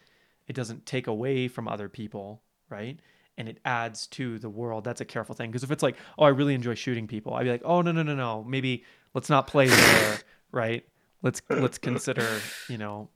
It 0.47 0.55
doesn't 0.55 0.85
take 0.85 1.07
away 1.07 1.47
from 1.47 1.67
other 1.67 1.89
people, 1.89 2.43
right? 2.69 2.99
and 3.37 3.49
it 3.49 3.59
adds 3.65 4.07
to 4.07 4.39
the 4.39 4.49
world. 4.49 4.83
That's 4.83 5.01
a 5.01 5.05
careful 5.05 5.35
thing 5.35 5.51
because 5.51 5.63
if 5.63 5.71
it's 5.71 5.83
like, 5.83 5.97
oh, 6.17 6.23
I 6.23 6.29
really 6.29 6.53
enjoy 6.53 6.75
shooting 6.75 7.07
people, 7.07 7.33
I'd 7.33 7.43
be 7.43 7.49
like, 7.49 7.63
oh 7.65 7.81
no 7.81 7.91
no 7.91 8.03
no 8.03 8.15
no, 8.15 8.43
maybe 8.43 8.83
let's 9.13 9.29
not 9.29 9.47
play 9.47 9.67
there, 9.67 10.19
right? 10.51 10.85
Let's 11.21 11.41
let's 11.49 11.77
consider 11.77 12.27
you 12.69 12.77
know 12.77 13.09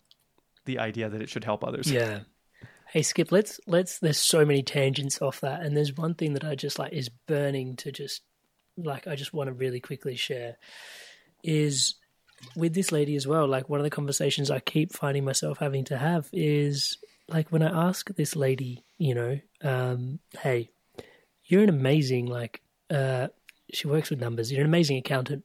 the 0.66 0.80
idea 0.80 1.10
that 1.10 1.22
it 1.22 1.30
should 1.30 1.44
help 1.44 1.64
others. 1.64 1.92
Yeah. 1.92 2.22
Hey 2.92 3.04
Skip, 3.04 3.32
let's 3.32 3.60
let's. 3.68 4.00
There's 4.00 4.18
so 4.18 4.44
many 4.44 4.64
tangents 4.64 5.22
off 5.22 5.42
that, 5.42 5.62
and 5.62 5.78
there's 5.78 5.96
one 5.96 6.16
thing 6.16 6.34
that 6.34 6.44
I 6.44 6.56
just 6.56 6.80
like 6.80 6.92
is 6.92 7.10
burning 7.28 7.76
to 7.78 7.92
just 7.92 8.24
like 8.78 9.06
I 9.06 9.16
just 9.16 9.32
want 9.32 9.48
to 9.48 9.54
really 9.54 9.80
quickly 9.80 10.16
share 10.16 10.58
is 11.44 11.94
with 12.56 12.74
this 12.74 12.92
lady 12.92 13.16
as 13.16 13.28
well. 13.28 13.48
Like 13.48 13.70
one 13.70 13.80
of 13.80 13.84
the 13.84 13.92
conversations 13.92 14.50
I 14.50 14.60
keep 14.60 14.92
finding 14.92 15.24
myself 15.24 15.60
having 15.60 15.84
to 15.86 16.00
have 16.00 16.30
is 16.34 16.98
like 17.28 17.52
when 17.52 17.62
I 17.62 17.90
ask 17.90 18.10
this 18.16 18.36
lady, 18.36 18.84
you 18.98 19.14
know, 19.14 19.40
um, 19.62 20.18
hey, 20.40 20.72
you're 21.46 21.62
an 21.62 21.70
amazing 21.70 22.26
like 22.26 22.60
uh, 22.90 23.28
she 23.72 23.88
works 23.88 24.10
with 24.10 24.20
numbers. 24.20 24.52
You're 24.52 24.62
an 24.62 24.68
amazing 24.68 24.98
accountant. 24.98 25.44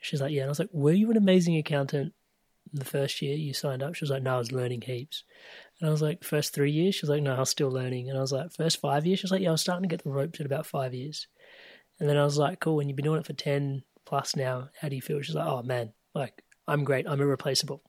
She's 0.00 0.22
like, 0.22 0.32
yeah. 0.32 0.42
And 0.42 0.48
I 0.48 0.52
was 0.52 0.58
like, 0.58 0.70
were 0.72 0.92
you 0.92 1.10
an 1.10 1.18
amazing 1.18 1.58
accountant 1.58 2.14
the 2.72 2.84
first 2.84 3.20
year 3.22 3.36
you 3.36 3.52
signed 3.52 3.82
up? 3.82 3.94
She 3.94 4.04
was 4.04 4.10
like, 4.10 4.22
no, 4.22 4.34
I 4.34 4.38
was 4.38 4.52
learning 4.52 4.82
heaps. 4.82 5.24
And 5.80 5.88
I 5.88 5.92
was 5.92 6.02
like, 6.02 6.24
first 6.24 6.54
three 6.54 6.70
years? 6.70 6.94
She 6.94 7.02
was 7.02 7.10
like, 7.10 7.22
no, 7.22 7.34
I 7.34 7.40
was 7.40 7.50
still 7.50 7.70
learning. 7.70 8.08
And 8.08 8.18
I 8.18 8.20
was 8.20 8.32
like, 8.32 8.52
first 8.52 8.80
five 8.80 9.06
years? 9.06 9.18
She 9.18 9.24
was 9.24 9.32
like, 9.32 9.42
yeah, 9.42 9.48
I 9.48 9.52
was 9.52 9.60
starting 9.60 9.88
to 9.88 9.92
get 9.92 10.04
the 10.04 10.10
ropes 10.10 10.40
at 10.40 10.46
about 10.46 10.66
five 10.66 10.94
years. 10.94 11.26
And 12.00 12.08
then 12.08 12.16
I 12.16 12.24
was 12.24 12.38
like, 12.38 12.60
cool. 12.60 12.80
And 12.80 12.88
you've 12.88 12.96
been 12.96 13.04
doing 13.04 13.20
it 13.20 13.26
for 13.26 13.32
10 13.32 13.82
plus 14.04 14.36
now. 14.36 14.68
How 14.80 14.88
do 14.88 14.96
you 14.96 15.02
feel? 15.02 15.20
She's 15.20 15.34
like, 15.34 15.46
oh 15.46 15.62
man, 15.62 15.92
like 16.14 16.42
I'm 16.66 16.84
great. 16.84 17.06
I'm 17.08 17.20
irreplaceable. 17.20 17.82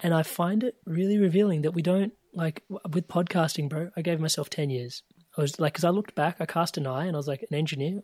And 0.00 0.12
I 0.12 0.22
find 0.22 0.64
it 0.64 0.76
really 0.84 1.18
revealing 1.18 1.62
that 1.62 1.72
we 1.72 1.82
don't 1.82 2.12
like 2.34 2.62
with 2.90 3.08
podcasting, 3.08 3.68
bro. 3.68 3.90
I 3.96 4.02
gave 4.02 4.20
myself 4.20 4.50
10 4.50 4.70
years. 4.70 5.02
I 5.36 5.40
was 5.40 5.58
like, 5.58 5.72
because 5.72 5.84
I 5.84 5.90
looked 5.90 6.14
back, 6.14 6.36
I 6.40 6.46
cast 6.46 6.76
an 6.76 6.86
eye 6.86 7.06
and 7.06 7.16
I 7.16 7.18
was 7.18 7.28
like, 7.28 7.44
an 7.48 7.56
engineer, 7.56 8.00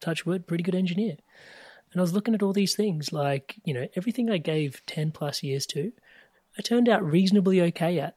touch 0.00 0.26
wood, 0.26 0.46
pretty 0.46 0.64
good 0.64 0.74
engineer. 0.74 1.16
And 1.92 2.00
I 2.00 2.02
was 2.02 2.12
looking 2.12 2.34
at 2.34 2.42
all 2.42 2.52
these 2.52 2.74
things, 2.74 3.12
like, 3.12 3.56
you 3.64 3.72
know, 3.72 3.88
everything 3.94 4.30
I 4.30 4.38
gave 4.38 4.84
10 4.86 5.10
plus 5.12 5.42
years 5.42 5.66
to, 5.66 5.92
I 6.58 6.62
turned 6.62 6.88
out 6.88 7.04
reasonably 7.04 7.60
okay 7.62 7.98
at, 8.00 8.16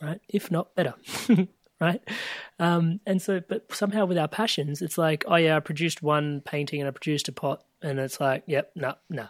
right? 0.00 0.20
If 0.28 0.50
not 0.50 0.74
better, 0.74 0.94
right? 1.80 2.00
Um, 2.58 3.00
and 3.04 3.20
so, 3.20 3.40
but 3.46 3.74
somehow 3.74 4.06
with 4.06 4.16
our 4.16 4.28
passions, 4.28 4.80
it's 4.80 4.96
like, 4.96 5.24
oh 5.26 5.36
yeah, 5.36 5.56
I 5.56 5.60
produced 5.60 6.02
one 6.02 6.40
painting 6.40 6.80
and 6.80 6.88
I 6.88 6.92
produced 6.92 7.28
a 7.28 7.32
pot, 7.32 7.64
and 7.82 7.98
it's 7.98 8.20
like, 8.20 8.44
yep, 8.46 8.70
no, 8.74 8.94
nah, 9.10 9.22
nah, 9.22 9.28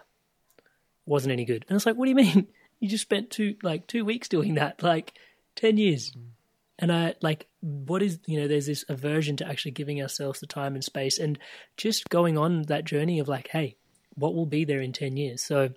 wasn't 1.06 1.32
any 1.32 1.44
good. 1.44 1.64
And 1.68 1.76
it's 1.76 1.86
like, 1.86 1.96
what 1.96 2.04
do 2.04 2.10
you 2.10 2.16
mean? 2.16 2.48
You 2.80 2.88
just 2.88 3.02
spent 3.02 3.30
two 3.30 3.54
like 3.62 3.86
two 3.86 4.04
weeks 4.04 4.26
doing 4.26 4.54
that, 4.54 4.82
like 4.82 5.12
ten 5.54 5.76
years. 5.76 6.10
Mm. 6.10 6.31
And 6.78 6.92
I 6.92 7.14
like 7.22 7.48
what 7.60 8.02
is 8.02 8.18
you 8.26 8.40
know, 8.40 8.48
there's 8.48 8.66
this 8.66 8.84
aversion 8.88 9.36
to 9.36 9.46
actually 9.46 9.72
giving 9.72 10.00
ourselves 10.00 10.40
the 10.40 10.46
time 10.46 10.74
and 10.74 10.82
space 10.82 11.18
and 11.18 11.38
just 11.76 12.08
going 12.08 12.38
on 12.38 12.62
that 12.62 12.84
journey 12.84 13.18
of 13.18 13.28
like, 13.28 13.48
hey, 13.48 13.76
what 14.14 14.34
will 14.34 14.46
be 14.46 14.64
there 14.64 14.80
in 14.80 14.92
ten 14.92 15.16
years? 15.16 15.42
So 15.42 15.70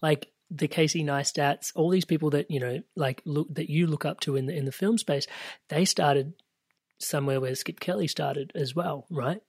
like 0.00 0.30
the 0.50 0.68
Casey 0.68 1.02
Neistats, 1.04 1.72
all 1.74 1.90
these 1.90 2.04
people 2.04 2.30
that 2.30 2.50
you 2.50 2.60
know, 2.60 2.80
like 2.96 3.22
look 3.24 3.52
that 3.54 3.70
you 3.70 3.86
look 3.86 4.04
up 4.04 4.20
to 4.20 4.36
in 4.36 4.46
the 4.46 4.56
in 4.56 4.64
the 4.64 4.72
film 4.72 4.98
space, 4.98 5.26
they 5.68 5.84
started 5.84 6.34
somewhere 6.98 7.40
where 7.40 7.54
Skip 7.54 7.80
Kelly 7.80 8.08
started 8.08 8.52
as 8.54 8.74
well, 8.74 9.06
right? 9.10 9.40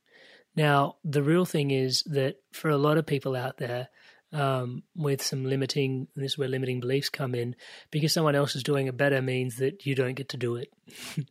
Now, 0.55 0.97
the 1.03 1.23
real 1.23 1.45
thing 1.45 1.71
is 1.71 2.03
that 2.03 2.37
for 2.51 2.69
a 2.69 2.77
lot 2.77 2.97
of 2.97 3.05
people 3.05 3.35
out 3.35 3.57
there, 3.57 3.89
um, 4.31 4.83
with 4.95 5.21
some 5.21 5.45
limiting, 5.45 6.07
this 6.15 6.33
is 6.33 6.37
where 6.37 6.47
limiting 6.47 6.79
beliefs 6.79 7.09
come 7.09 7.35
in, 7.35 7.55
because 7.91 8.13
someone 8.13 8.35
else 8.35 8.55
is 8.55 8.63
doing 8.63 8.87
it 8.87 8.97
better 8.97 9.21
means 9.21 9.57
that 9.57 9.85
you 9.85 9.95
don't 9.95 10.15
get 10.15 10.29
to 10.29 10.37
do 10.37 10.55
it. 10.55 10.71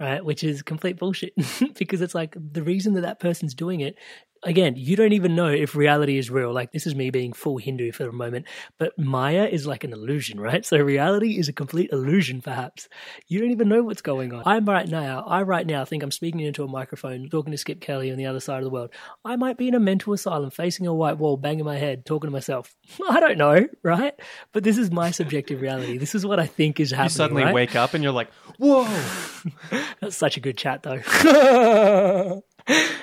right? 0.00 0.24
Which 0.24 0.42
is 0.42 0.62
complete 0.62 0.98
bullshit 0.98 1.34
because 1.78 2.00
it's 2.00 2.14
like 2.14 2.36
the 2.36 2.62
reason 2.62 2.94
that 2.94 3.02
that 3.02 3.20
person's 3.20 3.54
doing 3.54 3.80
it 3.80 3.96
again, 4.44 4.74
you 4.76 4.96
don't 4.96 5.12
even 5.12 5.34
know 5.34 5.48
if 5.48 5.74
reality 5.74 6.18
is 6.18 6.30
real. 6.30 6.52
Like 6.52 6.72
this 6.72 6.86
is 6.86 6.94
me 6.94 7.10
being 7.10 7.32
full 7.32 7.58
Hindu 7.58 7.92
for 7.92 8.08
a 8.08 8.12
moment, 8.12 8.46
but 8.78 8.98
Maya 8.98 9.48
is 9.50 9.66
like 9.66 9.84
an 9.84 9.92
illusion, 9.92 10.38
right? 10.38 10.64
So 10.64 10.78
reality 10.78 11.38
is 11.38 11.48
a 11.48 11.52
complete 11.52 11.90
illusion, 11.90 12.40
perhaps. 12.40 12.88
You 13.26 13.40
don't 13.40 13.50
even 13.50 13.68
know 13.68 13.82
what's 13.82 14.02
going 14.02 14.32
on. 14.32 14.42
I'm 14.46 14.64
right 14.66 14.88
now, 14.88 15.24
I 15.26 15.42
right 15.42 15.66
now 15.66 15.84
think 15.84 16.02
I'm 16.02 16.10
speaking 16.10 16.40
into 16.40 16.62
a 16.62 16.68
microphone, 16.68 17.28
talking 17.28 17.50
to 17.50 17.58
Skip 17.58 17.80
Kelly 17.80 18.10
on 18.10 18.18
the 18.18 18.26
other 18.26 18.40
side 18.40 18.58
of 18.58 18.64
the 18.64 18.70
world. 18.70 18.90
I 19.24 19.36
might 19.36 19.56
be 19.56 19.68
in 19.68 19.74
a 19.74 19.80
mental 19.80 20.12
asylum, 20.12 20.50
facing 20.50 20.86
a 20.86 20.94
white 20.94 21.18
wall, 21.18 21.36
banging 21.36 21.64
my 21.64 21.78
head, 21.78 22.06
talking 22.06 22.28
to 22.28 22.32
myself. 22.32 22.74
I 23.08 23.20
don't 23.20 23.38
know, 23.38 23.66
right? 23.82 24.14
But 24.52 24.64
this 24.64 24.78
is 24.78 24.90
my 24.90 25.10
subjective 25.10 25.60
reality. 25.60 25.98
This 25.98 26.14
is 26.14 26.26
what 26.26 26.38
I 26.38 26.46
think 26.46 26.80
is 26.80 26.90
happening. 26.90 27.04
You 27.04 27.10
suddenly 27.10 27.42
right? 27.44 27.54
wake 27.54 27.76
up 27.76 27.94
and 27.94 28.04
you're 28.04 28.12
like, 28.12 28.30
whoa. 28.58 28.84
That's 30.00 30.16
such 30.16 30.36
a 30.36 30.40
good 30.40 30.56
chat, 30.56 30.82
though. 30.82 32.42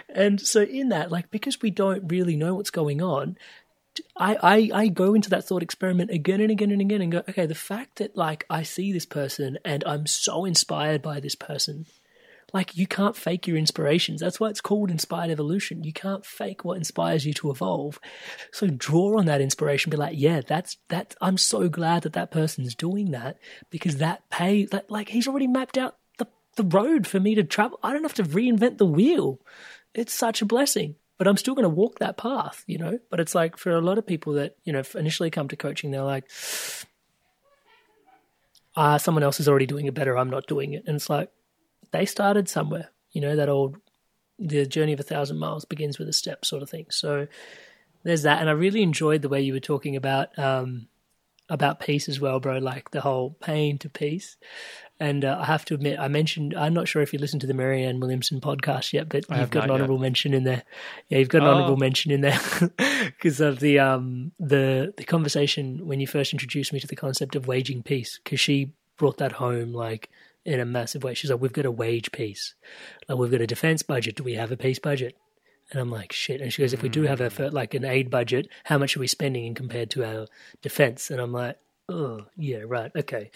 and 0.09 0.39
so 0.39 0.62
in 0.62 0.89
that, 0.89 1.12
like 1.12 1.32
because 1.32 1.62
we 1.62 1.72
don't 1.72 2.09
really 2.12 2.36
know 2.36 2.55
what's 2.55 2.70
going 2.70 3.01
on, 3.01 3.38
I, 4.16 4.38
I 4.41 4.72
I 4.74 4.88
go 4.88 5.14
into 5.14 5.30
that 5.32 5.45
thought 5.45 5.64
experiment 5.64 6.12
again 6.12 6.41
and 6.41 6.51
again 6.51 6.72
and 6.72 6.82
again 6.82 7.01
and 7.01 7.12
go, 7.12 7.24
okay, 7.30 7.45
the 7.45 7.55
fact 7.55 7.97
that 7.97 8.16
like 8.16 8.45
I 8.49 8.64
see 8.64 8.91
this 8.91 9.05
person 9.05 9.57
and 9.66 9.84
I'm 9.86 10.07
so 10.07 10.45
inspired 10.45 11.01
by 11.01 11.20
this 11.20 11.36
person, 11.36 11.86
like 12.53 12.78
you 12.78 12.88
can't 12.88 13.16
fake 13.16 13.47
your 13.47 13.57
inspirations. 13.57 14.22
That's 14.22 14.39
why 14.39 14.49
it's 14.49 14.62
called 14.62 14.91
inspired 14.91 15.32
evolution. 15.32 15.84
You 15.84 15.93
can't 15.93 16.26
fake 16.26 16.64
what 16.64 16.78
inspires 16.78 17.26
you 17.26 17.34
to 17.36 17.51
evolve. 17.51 17.99
So 18.51 18.68
draw 18.68 19.18
on 19.20 19.26
that 19.26 19.41
inspiration. 19.41 19.89
Be 19.89 19.97
like, 19.97 20.18
yeah, 20.18 20.41
that's 20.45 20.78
that. 20.89 21.16
I'm 21.22 21.38
so 21.38 21.70
glad 21.70 22.03
that 22.03 22.14
that 22.14 22.32
person's 22.32 22.76
doing 22.76 23.12
that 23.12 23.38
because 23.70 23.97
that 23.97 24.30
pay 24.30 24.66
that 24.66 24.89
like 24.89 25.09
he's 25.09 25.28
already 25.28 25.47
mapped 25.47 25.78
out 25.78 25.97
the 26.55 26.63
road 26.63 27.07
for 27.07 27.19
me 27.19 27.35
to 27.35 27.43
travel. 27.43 27.79
I 27.83 27.93
don't 27.93 28.03
have 28.03 28.13
to 28.15 28.23
reinvent 28.23 28.77
the 28.77 28.85
wheel. 28.85 29.39
It's 29.93 30.13
such 30.13 30.41
a 30.41 30.45
blessing. 30.45 30.95
But 31.17 31.27
I'm 31.27 31.37
still 31.37 31.53
going 31.53 31.63
to 31.63 31.69
walk 31.69 31.99
that 31.99 32.17
path, 32.17 32.63
you 32.65 32.79
know? 32.79 32.97
But 33.11 33.19
it's 33.19 33.35
like 33.35 33.55
for 33.55 33.69
a 33.69 33.79
lot 33.79 33.99
of 33.99 34.07
people 34.07 34.33
that, 34.33 34.55
you 34.63 34.73
know, 34.73 34.81
initially 34.95 35.29
come 35.29 35.47
to 35.49 35.55
coaching, 35.55 35.91
they're 35.91 36.01
like, 36.01 36.27
ah, 38.75 38.97
someone 38.97 39.21
else 39.21 39.39
is 39.39 39.47
already 39.47 39.67
doing 39.67 39.85
it 39.85 39.93
better. 39.93 40.17
I'm 40.17 40.31
not 40.31 40.47
doing 40.47 40.73
it. 40.73 40.83
And 40.87 40.95
it's 40.95 41.11
like, 41.11 41.29
they 41.91 42.07
started 42.07 42.49
somewhere, 42.49 42.89
you 43.11 43.21
know, 43.21 43.35
that 43.35 43.49
old, 43.49 43.77
the 44.39 44.65
journey 44.65 44.93
of 44.93 44.99
a 44.99 45.03
thousand 45.03 45.37
miles 45.37 45.63
begins 45.63 45.99
with 45.99 46.09
a 46.09 46.13
step 46.13 46.43
sort 46.43 46.63
of 46.63 46.71
thing. 46.71 46.87
So 46.89 47.27
there's 48.01 48.23
that. 48.23 48.39
And 48.41 48.49
I 48.49 48.53
really 48.53 48.81
enjoyed 48.81 49.21
the 49.21 49.29
way 49.29 49.41
you 49.41 49.53
were 49.53 49.59
talking 49.59 49.95
about, 49.95 50.39
um, 50.39 50.87
about 51.51 51.81
peace 51.81 52.07
as 52.07 52.19
well, 52.19 52.39
bro. 52.39 52.57
Like 52.57 52.91
the 52.91 53.01
whole 53.01 53.31
pain 53.41 53.77
to 53.79 53.89
peace. 53.89 54.37
And 54.99 55.25
uh, 55.25 55.37
I 55.41 55.45
have 55.45 55.65
to 55.65 55.73
admit, 55.73 55.99
I 55.99 56.07
mentioned, 56.07 56.55
I'm 56.55 56.73
not 56.73 56.87
sure 56.87 57.01
if 57.01 57.11
you 57.11 57.19
listened 57.19 57.41
to 57.41 57.47
the 57.47 57.53
Marianne 57.53 57.99
Williamson 57.99 58.39
podcast 58.39 58.93
yet, 58.93 59.09
but 59.09 59.25
I 59.29 59.41
you've 59.41 59.49
got 59.49 59.65
an 59.65 59.71
honorable 59.71 59.95
yet. 59.95 60.01
mention 60.01 60.33
in 60.33 60.43
there. 60.43 60.63
Yeah, 61.09 61.17
you've 61.17 61.29
got 61.29 61.41
an 61.41 61.47
oh. 61.47 61.51
honorable 61.51 61.77
mention 61.77 62.11
in 62.11 62.21
there 62.21 62.39
because 63.05 63.41
of 63.41 63.59
the 63.59 63.79
um 63.79 64.31
the 64.39 64.93
the 64.95 65.03
conversation 65.03 65.85
when 65.85 65.99
you 65.99 66.07
first 66.07 66.33
introduced 66.33 66.71
me 66.71 66.79
to 66.79 66.87
the 66.87 66.95
concept 66.95 67.35
of 67.35 67.47
waging 67.47 67.83
peace. 67.83 68.19
Because 68.23 68.39
she 68.39 68.73
brought 68.97 69.17
that 69.17 69.33
home 69.33 69.73
like 69.73 70.09
in 70.45 70.59
a 70.59 70.65
massive 70.65 71.03
way. 71.03 71.15
She's 71.15 71.31
like, 71.31 71.41
"We've 71.41 71.51
got 71.51 71.63
to 71.63 71.71
wage 71.71 72.11
peace. 72.11 72.53
Like 73.09 73.17
we've 73.17 73.31
got 73.31 73.41
a 73.41 73.47
defense 73.47 73.81
budget. 73.81 74.15
Do 74.15 74.23
we 74.23 74.35
have 74.35 74.51
a 74.51 74.57
peace 74.57 74.79
budget?" 74.79 75.17
And 75.72 75.80
I'm 75.80 75.89
like, 75.89 76.11
"Shit." 76.11 76.41
And 76.41 76.51
she 76.51 76.61
goes, 76.61 76.74
"If 76.74 76.82
we 76.82 76.89
do 76.89 77.03
have 77.03 77.22
a 77.22 77.30
mm. 77.30 77.51
like 77.51 77.74
an 77.74 77.86
aid 77.86 78.09
budget, 78.09 78.47
how 78.63 78.78
much 78.78 78.95
are 78.95 78.99
we 78.99 79.07
spending 79.07 79.45
in 79.45 79.55
compared 79.55 79.89
to 79.91 80.03
our 80.03 80.28
defense?" 80.61 81.09
And 81.09 81.19
I'm 81.19 81.32
like 81.32 81.57
oh 81.89 82.26
yeah 82.38 82.61
right 82.65 82.91
okay. 82.95 83.32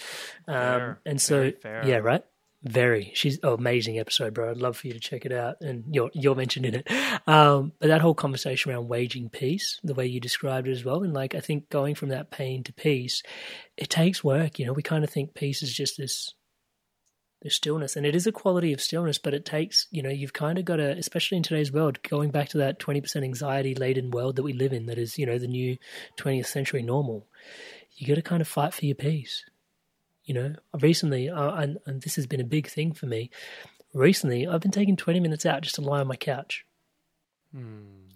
Um, 0.48 0.98
and 1.06 1.22
so 1.22 1.52
yeah 1.64 1.98
right? 1.98 2.24
Very. 2.64 3.12
She's 3.14 3.38
oh, 3.44 3.54
amazing 3.54 4.00
episode 4.00 4.34
bro. 4.34 4.50
I'd 4.50 4.58
love 4.58 4.78
for 4.78 4.88
you 4.88 4.94
to 4.94 5.00
check 5.00 5.26
it 5.26 5.32
out 5.32 5.58
and 5.62 5.84
you're 5.94 6.10
you're 6.14 6.36
mentioned 6.36 6.66
in 6.66 6.76
it. 6.76 6.92
Um, 7.28 7.74
but 7.80 7.88
that 7.88 8.02
whole 8.02 8.16
conversation 8.16 8.72
around 8.72 8.88
waging 8.88 9.30
peace 9.30 9.80
the 9.84 9.94
way 9.94 10.08
you 10.08 10.20
described 10.20 10.68
it 10.68 10.72
as 10.72 10.86
well 10.86 11.04
and 11.04 11.14
like 11.14 11.34
i 11.34 11.40
think 11.40 11.70
going 11.70 11.96
from 11.96 12.10
that 12.10 12.30
pain 12.30 12.64
to 12.64 12.74
peace 12.74 13.24
it 13.78 13.90
takes 13.90 14.24
work 14.24 14.60
you 14.60 14.66
know? 14.66 14.74
We 14.74 14.84
kind 14.84 15.04
of 15.04 15.10
think 15.10 15.34
peace 15.34 15.64
is 15.64 15.74
just 15.74 15.98
this 15.98 16.36
this 17.42 17.56
stillness 17.56 17.96
and 17.96 18.06
it 18.06 18.16
is 18.16 18.26
a 18.26 18.32
quality 18.32 18.74
of 18.74 18.82
stillness 18.82 19.18
but 19.18 19.34
it 19.34 19.46
takes 19.46 19.88
you 19.92 20.02
know 20.02 20.10
you've 20.10 20.34
kind 20.34 20.58
of 20.58 20.66
got 20.66 20.78
to 20.78 20.92
especially 20.98 21.38
in 21.38 21.44
today's 21.44 21.72
world 21.72 22.02
going 22.04 22.32
back 22.32 22.50
to 22.50 22.58
that 22.58 22.80
20% 22.80 23.24
anxiety 23.24 23.76
laden 23.76 24.10
world 24.10 24.36
that 24.36 24.44
we 24.44 24.54
live 24.54 24.74
in 24.74 24.86
that 24.86 24.98
is 24.98 25.20
you 25.20 25.26
know 25.26 25.38
the 25.38 25.48
new 25.48 25.78
20th 26.18 26.48
century 26.48 26.82
normal 26.82 27.28
you 27.96 28.08
got 28.08 28.16
to 28.16 28.22
kind 28.22 28.42
of 28.42 28.48
fight 28.48 28.74
for 28.74 28.86
your 28.86 28.96
peace. 28.96 29.46
You 30.24 30.34
know, 30.34 30.56
recently, 30.82 31.30
uh, 31.30 31.54
and, 31.56 31.78
and 31.86 32.02
this 32.02 32.16
has 32.16 32.26
been 32.26 32.42
a 32.42 32.46
big 32.46 32.68
thing 32.68 32.94
for 32.94 33.06
me. 33.06 33.30
Recently, 33.94 34.48
I've 34.48 34.62
been 34.62 34.72
taking 34.72 34.96
20 34.96 35.20
minutes 35.20 35.46
out 35.46 35.62
just 35.62 35.76
to 35.76 35.82
lie 35.82 36.02
on 36.02 36.08
my 36.08 36.16
couch. 36.16 36.66
Hmm. 37.54 38.10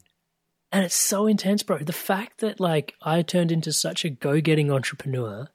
And 0.71 0.85
it's 0.85 0.95
so 0.95 1.27
intense, 1.27 1.63
bro. 1.63 1.79
The 1.79 1.93
fact 1.93 2.39
that 2.39 2.59
like 2.59 2.95
I 3.01 3.21
turned 3.21 3.51
into 3.51 3.71
such 3.71 4.05
a 4.05 4.09
go-getting 4.09 4.71
entrepreneur, 4.71 5.49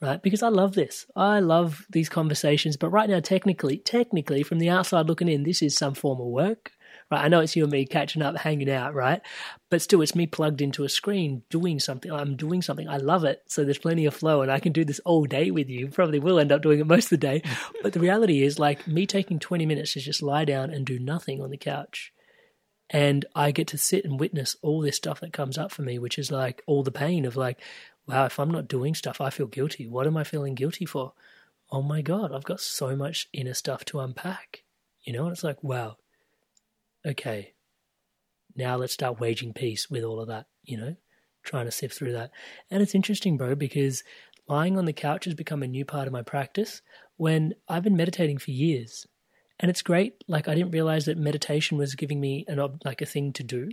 right? 0.00 0.22
Because 0.22 0.42
I 0.42 0.48
love 0.48 0.74
this. 0.74 1.06
I 1.16 1.40
love 1.40 1.86
these 1.90 2.08
conversations, 2.08 2.76
but 2.76 2.90
right 2.90 3.08
now 3.08 3.20
technically, 3.20 3.78
technically 3.78 4.42
from 4.42 4.58
the 4.58 4.70
outside 4.70 5.06
looking 5.06 5.28
in, 5.28 5.42
this 5.42 5.62
is 5.62 5.76
some 5.76 5.94
form 5.94 6.20
of 6.20 6.26
work. 6.26 6.72
Right? 7.10 7.24
I 7.24 7.28
know 7.28 7.40
it's 7.40 7.56
you 7.56 7.62
and 7.62 7.72
me 7.72 7.86
catching 7.86 8.20
up, 8.20 8.36
hanging 8.36 8.70
out, 8.70 8.94
right? 8.94 9.22
But 9.70 9.80
still 9.80 10.02
it's 10.02 10.14
me 10.14 10.26
plugged 10.26 10.60
into 10.60 10.84
a 10.84 10.90
screen 10.90 11.42
doing 11.48 11.80
something. 11.80 12.12
I'm 12.12 12.36
doing 12.36 12.60
something. 12.60 12.88
I 12.88 12.98
love 12.98 13.24
it. 13.24 13.42
So 13.46 13.64
there's 13.64 13.78
plenty 13.78 14.04
of 14.04 14.14
flow 14.14 14.42
and 14.42 14.52
I 14.52 14.60
can 14.60 14.72
do 14.72 14.84
this 14.84 15.00
all 15.06 15.24
day 15.24 15.50
with 15.50 15.70
you. 15.70 15.88
Probably 15.88 16.18
will 16.18 16.38
end 16.38 16.52
up 16.52 16.62
doing 16.62 16.80
it 16.80 16.86
most 16.86 17.04
of 17.04 17.10
the 17.10 17.26
day. 17.26 17.42
but 17.82 17.94
the 17.94 18.00
reality 18.00 18.42
is 18.42 18.58
like 18.58 18.86
me 18.86 19.06
taking 19.06 19.38
20 19.38 19.64
minutes 19.64 19.94
to 19.94 20.00
just 20.00 20.22
lie 20.22 20.44
down 20.44 20.70
and 20.70 20.84
do 20.84 20.98
nothing 20.98 21.40
on 21.40 21.50
the 21.50 21.56
couch 21.56 22.12
and 22.90 23.26
I 23.34 23.50
get 23.50 23.68
to 23.68 23.78
sit 23.78 24.04
and 24.04 24.18
witness 24.18 24.56
all 24.62 24.80
this 24.80 24.96
stuff 24.96 25.20
that 25.20 25.32
comes 25.32 25.58
up 25.58 25.72
for 25.72 25.82
me, 25.82 25.98
which 25.98 26.18
is 26.18 26.32
like 26.32 26.62
all 26.66 26.82
the 26.82 26.90
pain 26.90 27.26
of 27.26 27.36
like, 27.36 27.60
wow, 28.08 28.24
if 28.24 28.40
I'm 28.40 28.50
not 28.50 28.68
doing 28.68 28.94
stuff, 28.94 29.20
I 29.20 29.30
feel 29.30 29.46
guilty. 29.46 29.86
What 29.86 30.06
am 30.06 30.16
I 30.16 30.24
feeling 30.24 30.54
guilty 30.54 30.86
for? 30.86 31.12
Oh 31.70 31.82
my 31.82 32.00
God, 32.00 32.32
I've 32.32 32.44
got 32.44 32.60
so 32.60 32.96
much 32.96 33.28
inner 33.32 33.54
stuff 33.54 33.84
to 33.86 34.00
unpack. 34.00 34.64
You 35.02 35.12
know, 35.12 35.24
and 35.24 35.32
it's 35.32 35.44
like, 35.44 35.62
wow, 35.62 35.96
okay, 37.06 37.54
now 38.56 38.76
let's 38.76 38.92
start 38.92 39.20
waging 39.20 39.52
peace 39.52 39.88
with 39.88 40.02
all 40.02 40.20
of 40.20 40.28
that, 40.28 40.46
you 40.64 40.76
know, 40.76 40.96
trying 41.44 41.66
to 41.66 41.70
sift 41.70 41.96
through 41.96 42.12
that. 42.12 42.30
And 42.70 42.82
it's 42.82 42.94
interesting, 42.94 43.36
bro, 43.36 43.54
because 43.54 44.02
lying 44.48 44.76
on 44.76 44.86
the 44.86 44.92
couch 44.92 45.24
has 45.26 45.34
become 45.34 45.62
a 45.62 45.68
new 45.68 45.84
part 45.84 46.06
of 46.06 46.12
my 46.12 46.22
practice 46.22 46.82
when 47.16 47.54
I've 47.68 47.84
been 47.84 47.96
meditating 47.96 48.38
for 48.38 48.50
years 48.50 49.06
and 49.60 49.70
it's 49.70 49.82
great. 49.82 50.22
Like 50.28 50.48
I 50.48 50.54
didn't 50.54 50.70
realize 50.70 51.06
that 51.06 51.18
meditation 51.18 51.78
was 51.78 51.94
giving 51.94 52.20
me 52.20 52.44
an 52.48 52.60
like 52.84 53.02
a 53.02 53.06
thing 53.06 53.32
to 53.34 53.42
do 53.42 53.70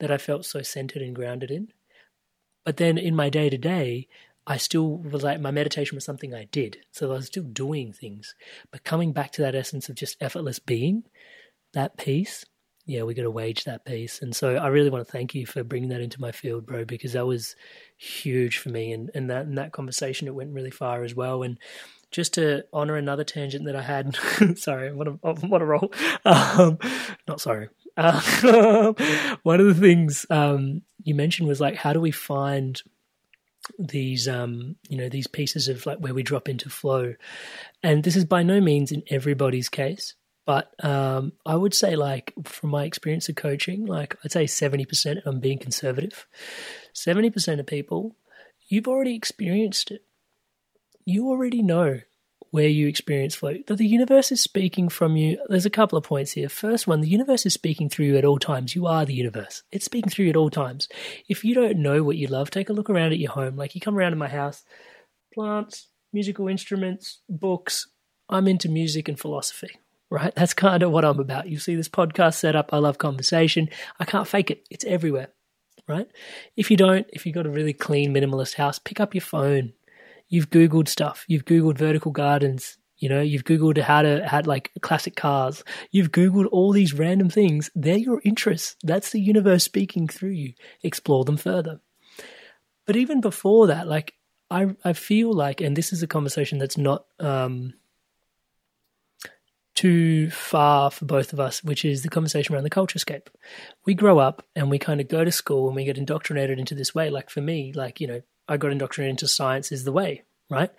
that 0.00 0.10
I 0.10 0.18
felt 0.18 0.44
so 0.44 0.62
centered 0.62 1.02
and 1.02 1.14
grounded 1.14 1.50
in. 1.50 1.68
But 2.68 2.76
then 2.76 2.98
in 2.98 3.16
my 3.16 3.30
day 3.30 3.48
to 3.48 3.56
day, 3.56 4.08
I 4.46 4.58
still 4.58 4.98
was 4.98 5.22
like 5.22 5.40
my 5.40 5.50
meditation 5.50 5.96
was 5.96 6.04
something 6.04 6.34
I 6.34 6.44
did, 6.52 6.76
so 6.92 7.10
I 7.10 7.14
was 7.14 7.24
still 7.24 7.44
doing 7.44 7.94
things. 7.94 8.34
But 8.70 8.84
coming 8.84 9.14
back 9.14 9.32
to 9.32 9.40
that 9.40 9.54
essence 9.54 9.88
of 9.88 9.94
just 9.94 10.18
effortless 10.20 10.58
being, 10.58 11.04
that 11.72 11.96
peace, 11.96 12.44
yeah, 12.84 13.04
we 13.04 13.14
got 13.14 13.22
to 13.22 13.30
wage 13.30 13.64
that 13.64 13.86
peace. 13.86 14.20
And 14.20 14.36
so 14.36 14.56
I 14.56 14.66
really 14.66 14.90
want 14.90 15.06
to 15.06 15.10
thank 15.10 15.34
you 15.34 15.46
for 15.46 15.64
bringing 15.64 15.88
that 15.88 16.02
into 16.02 16.20
my 16.20 16.30
field, 16.30 16.66
bro, 16.66 16.84
because 16.84 17.14
that 17.14 17.26
was 17.26 17.56
huge 17.96 18.58
for 18.58 18.68
me. 18.68 18.92
And 18.92 19.10
and 19.14 19.30
that 19.30 19.46
in 19.46 19.54
that 19.54 19.72
conversation, 19.72 20.28
it 20.28 20.34
went 20.34 20.52
really 20.52 20.70
far 20.70 21.04
as 21.04 21.14
well. 21.14 21.42
And 21.42 21.58
just 22.10 22.34
to 22.34 22.64
honor 22.70 22.96
another 22.96 23.24
tangent 23.24 23.64
that 23.64 23.76
I 23.76 23.82
had. 23.82 24.14
sorry, 24.58 24.92
what 24.92 25.08
a 25.08 25.12
what 25.12 25.62
a 25.62 25.64
roll. 25.64 25.90
Um, 26.26 26.78
not 27.26 27.40
sorry. 27.40 27.70
One 29.42 29.60
of 29.60 29.66
the 29.66 29.76
things 29.78 30.26
um, 30.30 30.82
you 31.02 31.14
mentioned 31.14 31.48
was 31.48 31.60
like, 31.60 31.76
how 31.76 31.92
do 31.92 32.00
we 32.00 32.10
find 32.10 32.80
these 33.78 34.28
um, 34.28 34.76
you 34.88 34.96
know 34.96 35.08
these 35.08 35.26
pieces 35.26 35.68
of 35.68 35.84
like 35.84 35.98
where 35.98 36.14
we 36.14 36.22
drop 36.22 36.48
into 36.48 36.70
flow? 36.70 37.14
And 37.82 38.04
this 38.04 38.16
is 38.16 38.24
by 38.24 38.42
no 38.42 38.60
means 38.60 38.92
in 38.92 39.02
everybody's 39.08 39.68
case. 39.68 40.14
But 40.46 40.72
um, 40.82 41.32
I 41.44 41.56
would 41.56 41.74
say, 41.74 41.94
like, 41.94 42.32
from 42.44 42.70
my 42.70 42.84
experience 42.84 43.28
of 43.28 43.34
coaching, 43.34 43.84
like, 43.84 44.16
I'd 44.24 44.32
say 44.32 44.46
70%, 44.46 45.20
I'm 45.26 45.40
being 45.40 45.58
conservative, 45.58 46.26
70% 46.94 47.60
of 47.60 47.66
people, 47.66 48.16
you've 48.66 48.88
already 48.88 49.14
experienced 49.14 49.90
it 49.90 50.04
you 51.08 51.30
already 51.30 51.62
know 51.62 52.00
where 52.50 52.68
you 52.68 52.88
experience 52.88 53.34
flow. 53.34 53.54
That 53.66 53.76
the 53.76 53.86
universe 53.86 54.32
is 54.32 54.40
speaking 54.40 54.88
from 54.88 55.16
you. 55.16 55.38
There's 55.48 55.66
a 55.66 55.70
couple 55.70 55.98
of 55.98 56.04
points 56.04 56.32
here. 56.32 56.48
First 56.48 56.86
one, 56.86 57.00
the 57.00 57.08
universe 57.08 57.44
is 57.44 57.54
speaking 57.54 57.88
through 57.88 58.06
you 58.06 58.16
at 58.16 58.24
all 58.24 58.38
times. 58.38 58.74
You 58.74 58.86
are 58.86 59.04
the 59.04 59.14
universe. 59.14 59.62
It's 59.70 59.84
speaking 59.84 60.10
through 60.10 60.26
you 60.26 60.30
at 60.30 60.36
all 60.36 60.50
times. 60.50 60.88
If 61.28 61.44
you 61.44 61.54
don't 61.54 61.78
know 61.78 62.02
what 62.02 62.16
you 62.16 62.26
love, 62.26 62.50
take 62.50 62.70
a 62.70 62.72
look 62.72 62.88
around 62.88 63.12
at 63.12 63.18
your 63.18 63.32
home. 63.32 63.56
Like 63.56 63.74
you 63.74 63.80
come 63.80 63.96
around 63.96 64.12
in 64.12 64.18
my 64.18 64.28
house, 64.28 64.64
plants, 65.34 65.88
musical 66.12 66.48
instruments, 66.48 67.20
books. 67.28 67.88
I'm 68.28 68.48
into 68.48 68.68
music 68.68 69.08
and 69.08 69.18
philosophy, 69.18 69.78
right? 70.10 70.34
That's 70.34 70.54
kind 70.54 70.82
of 70.82 70.90
what 70.90 71.04
I'm 71.04 71.20
about. 71.20 71.48
You 71.48 71.58
see 71.58 71.76
this 71.76 71.88
podcast 71.88 72.34
set 72.34 72.56
up. 72.56 72.70
I 72.72 72.78
love 72.78 72.98
conversation. 72.98 73.68
I 73.98 74.04
can't 74.04 74.28
fake 74.28 74.50
it. 74.50 74.66
It's 74.70 74.84
everywhere, 74.84 75.28
right? 75.86 76.08
If 76.56 76.70
you 76.70 76.76
don't, 76.76 77.06
if 77.12 77.24
you've 77.26 77.34
got 77.34 77.46
a 77.46 77.50
really 77.50 77.72
clean 77.72 78.14
minimalist 78.14 78.54
house, 78.54 78.78
pick 78.78 79.00
up 79.00 79.14
your 79.14 79.22
phone, 79.22 79.72
you've 80.28 80.50
Googled 80.50 80.88
stuff. 80.88 81.24
You've 81.28 81.44
Googled 81.44 81.78
vertical 81.78 82.12
gardens. 82.12 82.78
You 82.96 83.08
know, 83.08 83.20
you've 83.20 83.44
Googled 83.44 83.78
how 83.78 84.02
to 84.02 84.26
had 84.26 84.46
like 84.46 84.72
classic 84.80 85.14
cars. 85.14 85.62
You've 85.92 86.10
Googled 86.10 86.48
all 86.50 86.72
these 86.72 86.94
random 86.94 87.30
things. 87.30 87.70
They're 87.74 87.96
your 87.96 88.20
interests. 88.24 88.76
That's 88.82 89.10
the 89.10 89.20
universe 89.20 89.64
speaking 89.64 90.08
through 90.08 90.30
you. 90.30 90.54
Explore 90.82 91.24
them 91.24 91.36
further. 91.36 91.80
But 92.86 92.96
even 92.96 93.20
before 93.20 93.68
that, 93.68 93.86
like 93.86 94.14
I, 94.50 94.74
I 94.84 94.94
feel 94.94 95.32
like, 95.32 95.60
and 95.60 95.76
this 95.76 95.92
is 95.92 96.02
a 96.02 96.06
conversation 96.06 96.58
that's 96.58 96.78
not 96.78 97.04
um, 97.20 97.74
too 99.74 100.30
far 100.30 100.90
for 100.90 101.04
both 101.04 101.32
of 101.32 101.38
us, 101.38 101.62
which 101.62 101.84
is 101.84 102.02
the 102.02 102.08
conversation 102.08 102.54
around 102.54 102.64
the 102.64 102.70
culture 102.70 102.98
scape. 102.98 103.30
We 103.86 103.94
grow 103.94 104.18
up 104.18 104.42
and 104.56 104.70
we 104.70 104.78
kind 104.78 105.00
of 105.00 105.06
go 105.06 105.24
to 105.24 105.30
school 105.30 105.68
and 105.68 105.76
we 105.76 105.84
get 105.84 105.98
indoctrinated 105.98 106.58
into 106.58 106.74
this 106.74 106.94
way. 106.94 107.10
Like 107.10 107.30
for 107.30 107.40
me, 107.40 107.72
like, 107.72 108.00
you 108.00 108.08
know, 108.08 108.22
I 108.48 108.56
got 108.56 108.72
indoctrinated 108.72 109.10
into 109.10 109.28
science 109.28 109.70
is 109.72 109.84
the 109.84 109.92
way, 109.92 110.24
right? 110.50 110.70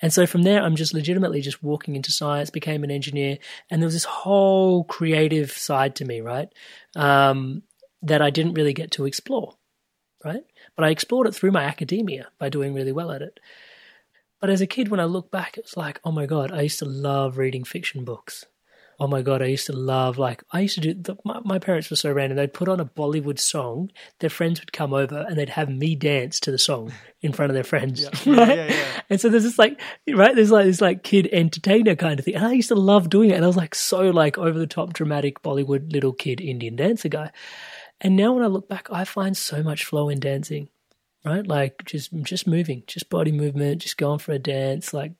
And 0.00 0.12
so 0.12 0.26
from 0.26 0.42
there, 0.42 0.62
I'm 0.62 0.76
just 0.76 0.94
legitimately 0.94 1.40
just 1.40 1.62
walking 1.62 1.96
into 1.96 2.12
science, 2.12 2.50
became 2.50 2.84
an 2.84 2.90
engineer, 2.90 3.38
and 3.70 3.82
there 3.82 3.86
was 3.86 3.94
this 3.94 4.04
whole 4.04 4.84
creative 4.84 5.50
side 5.52 5.96
to 5.96 6.04
me, 6.04 6.20
right? 6.20 6.48
Um, 6.94 7.62
that 8.02 8.22
I 8.22 8.30
didn't 8.30 8.54
really 8.54 8.74
get 8.74 8.92
to 8.92 9.06
explore, 9.06 9.54
right? 10.24 10.44
But 10.76 10.84
I 10.84 10.90
explored 10.90 11.26
it 11.26 11.34
through 11.34 11.52
my 11.52 11.64
academia 11.64 12.28
by 12.38 12.48
doing 12.48 12.74
really 12.74 12.92
well 12.92 13.10
at 13.10 13.22
it. 13.22 13.40
But 14.40 14.50
as 14.50 14.60
a 14.60 14.66
kid, 14.66 14.88
when 14.88 15.00
I 15.00 15.04
look 15.04 15.30
back, 15.30 15.56
it 15.56 15.64
was 15.64 15.76
like, 15.76 15.98
oh 16.04 16.12
my 16.12 16.26
God, 16.26 16.52
I 16.52 16.62
used 16.62 16.78
to 16.80 16.84
love 16.84 17.38
reading 17.38 17.64
fiction 17.64 18.04
books 18.04 18.44
oh 18.98 19.06
my 19.06 19.22
god, 19.22 19.42
I 19.42 19.46
used 19.46 19.66
to 19.66 19.72
love 19.72 20.18
like 20.18 20.42
I 20.52 20.60
used 20.60 20.76
to 20.76 20.80
do. 20.80 20.94
The, 20.94 21.16
my, 21.24 21.40
my, 21.44 21.58
parents 21.58 21.90
were 21.90 21.96
so 21.96 22.12
random. 22.12 22.36
They'd 22.36 22.52
put 22.52 22.68
on 22.68 22.80
a 22.80 22.84
Bollywood 22.84 23.38
song. 23.38 23.90
Their 24.20 24.30
friends 24.30 24.60
would 24.60 24.72
come 24.72 24.94
over 24.94 25.24
and 25.28 25.36
they'd 25.36 25.50
have 25.50 25.68
me 25.68 25.94
dance 25.94 26.40
to 26.40 26.50
the 26.50 26.58
song 26.58 26.92
in 27.20 27.32
front 27.32 27.50
of 27.50 27.54
their 27.54 27.64
friends. 27.64 28.02
Yeah. 28.02 28.10
Right? 28.36 28.56
Yeah, 28.56 28.66
yeah, 28.66 29.02
and 29.08 29.20
so 29.20 29.28
there's 29.28 29.44
this 29.44 29.58
like 29.58 29.80
right 30.08 30.34
there's 30.34 30.50
like 30.50 30.66
this 30.66 30.80
like 30.80 31.02
kid 31.02 31.28
entertainer 31.32 31.94
kind 31.94 32.18
of 32.18 32.24
thing. 32.24 32.34
And 32.34 32.44
I 32.44 32.52
used 32.52 32.68
to 32.68 32.74
love 32.74 33.08
doing 33.10 33.30
it. 33.30 33.34
And 33.34 33.44
I 33.44 33.46
was 33.46 33.56
like 33.56 33.74
so 33.74 34.10
like 34.10 34.36
over 34.38 34.58
the 34.58 34.66
top 34.66 34.92
dramatic 34.92 35.42
Bollywood 35.42 35.92
little 35.92 36.12
kid 36.12 36.40
Indian 36.40 36.76
dancer 36.76 37.08
guy. 37.08 37.30
And 38.00 38.16
now 38.16 38.34
when 38.34 38.44
I 38.44 38.48
look 38.48 38.68
back, 38.68 38.88
I 38.90 39.04
find 39.04 39.36
so 39.36 39.62
much 39.62 39.84
flow 39.84 40.08
in 40.08 40.20
dancing. 40.20 40.68
Right, 41.24 41.44
like 41.44 41.84
just 41.84 42.12
just 42.22 42.46
moving, 42.46 42.84
just 42.86 43.10
body 43.10 43.32
movement, 43.32 43.82
just 43.82 43.96
going 43.96 44.20
for 44.20 44.30
a 44.30 44.38
dance. 44.38 44.94
Like 44.94 45.12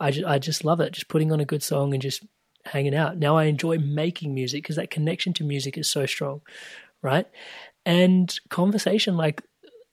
I 0.00 0.10
just, 0.10 0.26
I 0.26 0.38
just 0.40 0.64
love 0.64 0.80
it. 0.80 0.92
Just 0.92 1.06
putting 1.06 1.30
on 1.30 1.38
a 1.38 1.44
good 1.44 1.62
song 1.62 1.92
and 1.92 2.02
just 2.02 2.24
hanging 2.64 2.94
out. 2.94 3.16
Now 3.16 3.36
I 3.36 3.44
enjoy 3.44 3.78
making 3.78 4.34
music 4.34 4.62
because 4.62 4.76
that 4.76 4.90
connection 4.90 5.32
to 5.34 5.44
music 5.44 5.76
is 5.76 5.88
so 5.88 6.06
strong, 6.06 6.42
right? 7.00 7.26
And 7.84 8.34
conversation, 8.48 9.16
like 9.16 9.42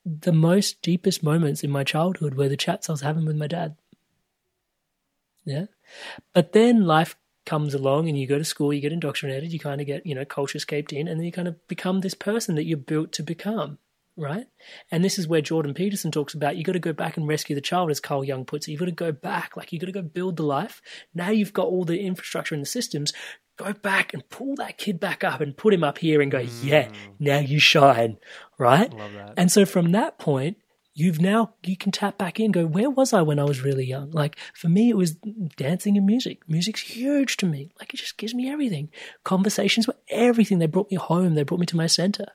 the 0.06 0.32
most 0.32 0.82
deepest 0.82 1.24
moments 1.24 1.64
in 1.64 1.72
my 1.72 1.84
childhood 1.84 2.36
were 2.36 2.50
the 2.50 2.58
chats 2.58 2.90
I 2.90 2.94
was 2.94 3.02
having 3.02 3.26
with 3.26 3.36
my 3.36 3.48
dad. 3.48 3.76
Yeah. 5.46 5.66
But 6.34 6.54
then 6.54 6.86
life 6.86 7.16
comes 7.46 7.74
along 7.74 8.08
and 8.08 8.18
you 8.18 8.28
go 8.28 8.38
to 8.38 8.46
school, 8.46 8.72
you 8.72 8.82
get 8.82 8.94
indoctrinated, 8.94 9.52
you 9.52 9.60
kind 9.60 9.82
of 9.82 9.88
get, 9.88 10.06
you 10.06 10.14
know, 10.14 10.26
culture 10.26 10.60
scaped 10.60 10.94
in, 10.94 11.08
and 11.08 11.20
then 11.20 11.26
you 11.26 11.32
kind 11.32 11.48
of 11.48 11.68
become 11.68 12.02
this 12.02 12.14
person 12.14 12.56
that 12.56 12.66
you're 12.66 12.78
built 12.78 13.12
to 13.14 13.24
become 13.24 13.80
right? 14.20 14.46
And 14.92 15.04
this 15.04 15.18
is 15.18 15.28
where 15.28 15.42
Jordan 15.42 15.74
Peterson 15.74 16.12
talks 16.12 16.34
about 16.34 16.58
you 16.58 16.64
got 16.64 16.74
to 16.74 16.80
go 16.80 16.94
back 16.94 17.18
and 17.18 17.28
rescue 17.28 17.56
the 17.56 17.62
child, 17.62 17.90
as 17.90 18.00
Carl 18.00 18.24
Jung 18.24 18.46
puts 18.46 18.68
it. 18.68 18.72
You've 18.72 18.80
got 18.80 18.86
to 18.86 18.92
go 18.92 19.12
back, 19.12 19.56
like 19.58 19.72
you've 19.72 19.82
got 19.82 19.88
to 19.88 19.94
go 19.94 20.02
build 20.02 20.38
the 20.38 20.44
life. 20.44 20.82
Now 21.14 21.30
you've 21.30 21.54
got 21.54 21.68
all 21.68 21.86
the 21.86 22.00
infrastructure 22.00 22.56
and 22.56 22.62
the 22.62 22.68
systems. 22.68 23.14
Go 23.58 23.74
back 23.74 24.14
and 24.14 24.28
pull 24.30 24.56
that 24.56 24.78
kid 24.78 25.00
back 25.00 25.24
up 25.24 25.42
and 25.42 25.56
put 25.58 25.74
him 25.74 25.84
up 25.84 25.98
here 25.98 26.22
and 26.22 26.32
go, 26.32 26.40
mm. 26.40 26.64
yeah, 26.64 26.90
now 27.20 27.40
you 27.40 27.60
shine, 27.60 28.18
right? 28.58 28.94
And 29.36 29.52
so 29.52 29.66
from 29.66 29.92
that 29.92 30.18
point, 30.18 30.58
you've 31.00 31.22
now 31.22 31.54
you 31.64 31.78
can 31.78 31.92
tap 31.92 32.18
back 32.18 32.40
in 32.40 32.52
go 32.52 32.66
where 32.66 32.90
was 32.90 33.14
i 33.14 33.22
when 33.22 33.40
i 33.40 33.44
was 33.44 33.64
really 33.64 33.86
young 33.86 34.12
like 34.12 34.38
for 34.54 34.68
me 34.68 34.90
it 34.90 34.98
was 34.98 35.14
dancing 35.56 35.96
and 35.96 36.06
music 36.06 36.42
music's 36.48 36.82
huge 36.82 37.38
to 37.38 37.46
me 37.46 37.72
like 37.80 37.94
it 37.94 37.98
just 37.98 38.18
gives 38.18 38.34
me 38.34 38.50
everything 38.50 38.90
conversations 39.24 39.88
were 39.88 39.96
everything 40.10 40.60
they 40.60 40.66
brought 40.66 40.92
me 40.92 40.98
home 40.98 41.36
they 41.36 41.44
brought 41.44 41.60
me 41.60 41.66
to 41.66 41.78
my 41.78 41.88
center 41.88 42.26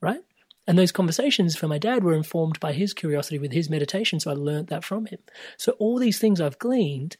right 0.00 0.20
and 0.66 0.78
those 0.78 0.92
conversations 0.92 1.56
for 1.56 1.66
my 1.66 1.78
dad 1.78 2.04
were 2.04 2.14
informed 2.14 2.60
by 2.60 2.72
his 2.72 2.94
curiosity 2.94 3.38
with 3.38 3.52
his 3.52 3.68
meditation, 3.68 4.20
so 4.20 4.30
I 4.30 4.34
learned 4.34 4.68
that 4.68 4.84
from 4.84 5.06
him. 5.06 5.18
So 5.56 5.72
all 5.72 5.98
these 5.98 6.18
things 6.18 6.40
I've 6.40 6.58
gleaned, 6.58 7.16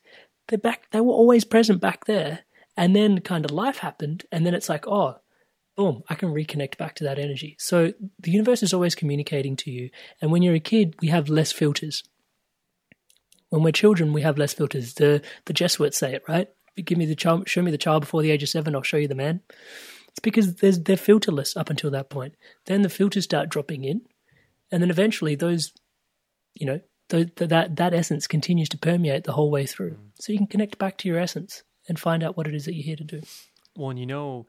they're 0.49 0.59
back 0.59 0.91
they 0.91 1.01
were 1.01 1.13
always 1.13 1.45
present 1.45 1.81
back 1.81 2.05
there. 2.05 2.41
And 2.77 2.97
then 2.97 3.21
kind 3.21 3.45
of 3.45 3.51
life 3.51 3.79
happened, 3.79 4.25
and 4.33 4.47
then 4.47 4.55
it's 4.55 4.69
like, 4.69 4.87
oh, 4.87 5.17
boom, 5.77 6.03
I 6.09 6.15
can 6.15 6.31
reconnect 6.31 6.79
back 6.79 6.95
to 6.97 7.05
that 7.05 7.19
energy. 7.19 7.57
So 7.59 7.93
the 8.19 8.31
universe 8.31 8.63
is 8.63 8.73
always 8.73 8.95
communicating 8.95 9.57
to 9.57 9.71
you. 9.71 9.91
And 10.21 10.31
when 10.31 10.43
you're 10.43 10.55
a 10.55 10.61
kid, 10.61 10.95
we 11.03 11.09
have 11.09 11.29
less 11.29 11.53
filters. 11.53 12.03
When 13.51 13.63
we're 13.63 13.73
children, 13.73 14.15
we 14.15 14.23
have 14.23 14.39
less 14.39 14.55
filters. 14.55 14.95
The 14.95 15.21
the 15.45 15.53
Jesuits 15.53 15.99
say 15.99 16.15
it, 16.15 16.23
right? 16.27 16.49
Give 16.83 16.97
me 16.97 17.05
the 17.05 17.15
child, 17.15 17.49
show 17.49 17.61
me 17.61 17.71
the 17.71 17.77
child 17.77 18.03
before 18.03 18.23
the 18.23 18.31
age 18.31 18.43
of 18.43 18.49
seven, 18.49 18.75
I'll 18.75 18.83
show 18.83 18.97
you 18.97 19.09
the 19.09 19.15
man. 19.15 19.41
It's 20.13 20.21
because 20.21 20.57
there's, 20.57 20.79
they're 20.81 20.97
filterless 20.97 21.57
up 21.57 21.71
until 21.71 21.91
that 21.91 22.11
point. 22.11 22.35
Then 22.67 22.83
the 22.83 22.89
filters 22.89 23.25
start 23.25 23.49
dropping 23.49 23.85
in, 23.85 24.03
and 24.71 24.83
then 24.83 24.91
eventually 24.91 25.35
those, 25.35 25.73
you 26.55 26.67
know, 26.67 26.81
th- 27.09 27.35
that 27.37 27.77
that 27.77 27.95
essence 27.95 28.27
continues 28.27 28.69
to 28.71 28.79
permeate 28.79 29.25
the 29.25 29.33
whole 29.33 29.51
way 29.51 29.67
through. 29.67 29.97
So 30.21 30.33
you 30.33 30.39
can 30.39 30.47
connect 30.47 30.79
back 30.79 30.99
to 30.99 31.09
your 31.09 31.19
essence 31.19 31.63
and 31.89 31.99
find 31.99 32.23
out 32.23 32.37
what 32.37 32.47
it 32.47 32.55
is 32.55 32.67
that 32.67 32.75
you're 32.75 32.85
here 32.85 32.97
to 32.97 33.05
do. 33.05 33.21
Well, 33.77 33.91
and 33.91 33.99
you 33.99 34.07
know, 34.07 34.47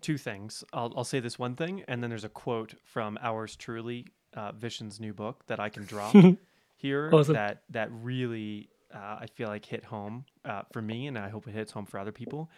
two 0.00 0.18
things. 0.18 0.64
I'll, 0.72 0.92
I'll 0.96 1.04
say 1.04 1.20
this 1.20 1.38
one 1.38 1.54
thing, 1.54 1.84
and 1.88 2.02
then 2.02 2.10
there's 2.10 2.24
a 2.24 2.28
quote 2.30 2.74
from 2.84 3.18
ours 3.20 3.56
truly, 3.56 4.06
uh, 4.34 4.52
Vishen's 4.52 5.00
new 5.00 5.12
book 5.12 5.44
that 5.46 5.60
I 5.60 5.68
can 5.68 5.84
drop 5.84 6.14
here 6.76 7.10
Awesome. 7.12 7.34
that 7.34 7.62
that 7.70 7.88
really 7.92 8.68
uh, 8.94 9.18
I 9.20 9.26
feel 9.34 9.48
like 9.48 9.64
hit 9.64 9.84
home 9.84 10.24
uh, 10.44 10.62
for 10.72 10.80
me, 10.80 11.06
and 11.06 11.18
I 11.18 11.28
hope 11.28 11.46
it 11.46 11.52
hits 11.52 11.72
home 11.72 11.86
for 11.86 11.98
other 11.98 12.12
people. 12.12 12.50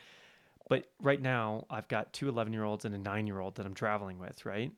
But 0.70 0.86
right 1.02 1.20
now, 1.20 1.66
I've 1.68 1.88
got 1.88 2.14
two 2.14 2.30
11 2.30 2.54
year 2.54 2.64
olds 2.64 2.86
and 2.86 2.94
a 2.94 2.98
nine 2.98 3.26
year 3.26 3.40
old 3.40 3.56
that 3.56 3.66
I'm 3.66 3.74
traveling 3.74 4.18
with, 4.18 4.46
right? 4.46 4.72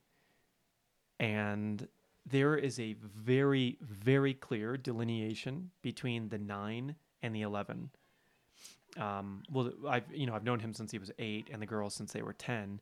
And 1.20 1.86
there 2.26 2.57
is 2.57 2.80
a 2.80 2.95
very, 2.95 3.78
very 3.80 4.34
clear 4.34 4.76
delineation 4.76 5.70
between 5.82 6.30
the 6.30 6.38
nine 6.38 6.97
and 7.22 7.32
the 7.32 7.43
11 7.43 7.90
um, 8.99 9.43
well, 9.51 9.72
I've 9.88 10.05
you 10.12 10.26
know 10.26 10.34
I've 10.34 10.45
known 10.45 10.61
him 10.61 10.74
since 10.74 10.90
he 10.90 10.99
was 10.99 11.11
eight, 11.18 11.49
and 11.51 11.62
the 11.62 11.66
girls 11.66 11.95
since 11.95 12.12
they 12.12 12.22
were 12.22 12.32
ten, 12.32 12.80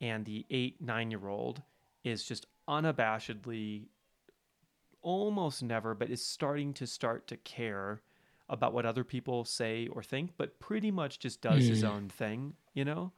and 0.00 0.24
the 0.24 0.46
eight 0.50 0.80
nine 0.80 1.10
year 1.10 1.28
old 1.28 1.62
is 2.02 2.24
just 2.24 2.46
unabashedly, 2.68 3.84
almost 5.02 5.62
never, 5.62 5.94
but 5.94 6.10
is 6.10 6.24
starting 6.24 6.72
to 6.74 6.86
start 6.86 7.26
to 7.26 7.36
care 7.36 8.00
about 8.48 8.72
what 8.74 8.84
other 8.86 9.04
people 9.04 9.44
say 9.44 9.86
or 9.88 10.02
think, 10.02 10.32
but 10.36 10.58
pretty 10.60 10.90
much 10.90 11.18
just 11.18 11.40
does 11.40 11.66
his 11.66 11.82
Mm. 11.82 11.88
own 11.88 12.08
thing. 12.08 12.54
You 12.74 12.84
know, 12.84 13.12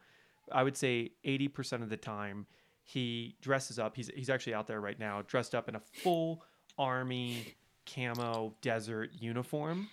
I 0.52 0.62
would 0.62 0.76
say 0.76 1.12
eighty 1.24 1.48
percent 1.48 1.82
of 1.82 1.88
the 1.90 1.96
time 1.96 2.46
he 2.84 3.34
dresses 3.40 3.78
up. 3.78 3.96
He's 3.96 4.08
he's 4.14 4.30
actually 4.30 4.54
out 4.54 4.66
there 4.66 4.80
right 4.80 4.98
now, 4.98 5.22
dressed 5.22 5.54
up 5.54 5.68
in 5.68 5.74
a 5.74 5.80
full 5.80 6.44
army 6.78 7.54
camo 7.92 8.54
desert 8.60 9.10
uniform. 9.18 9.88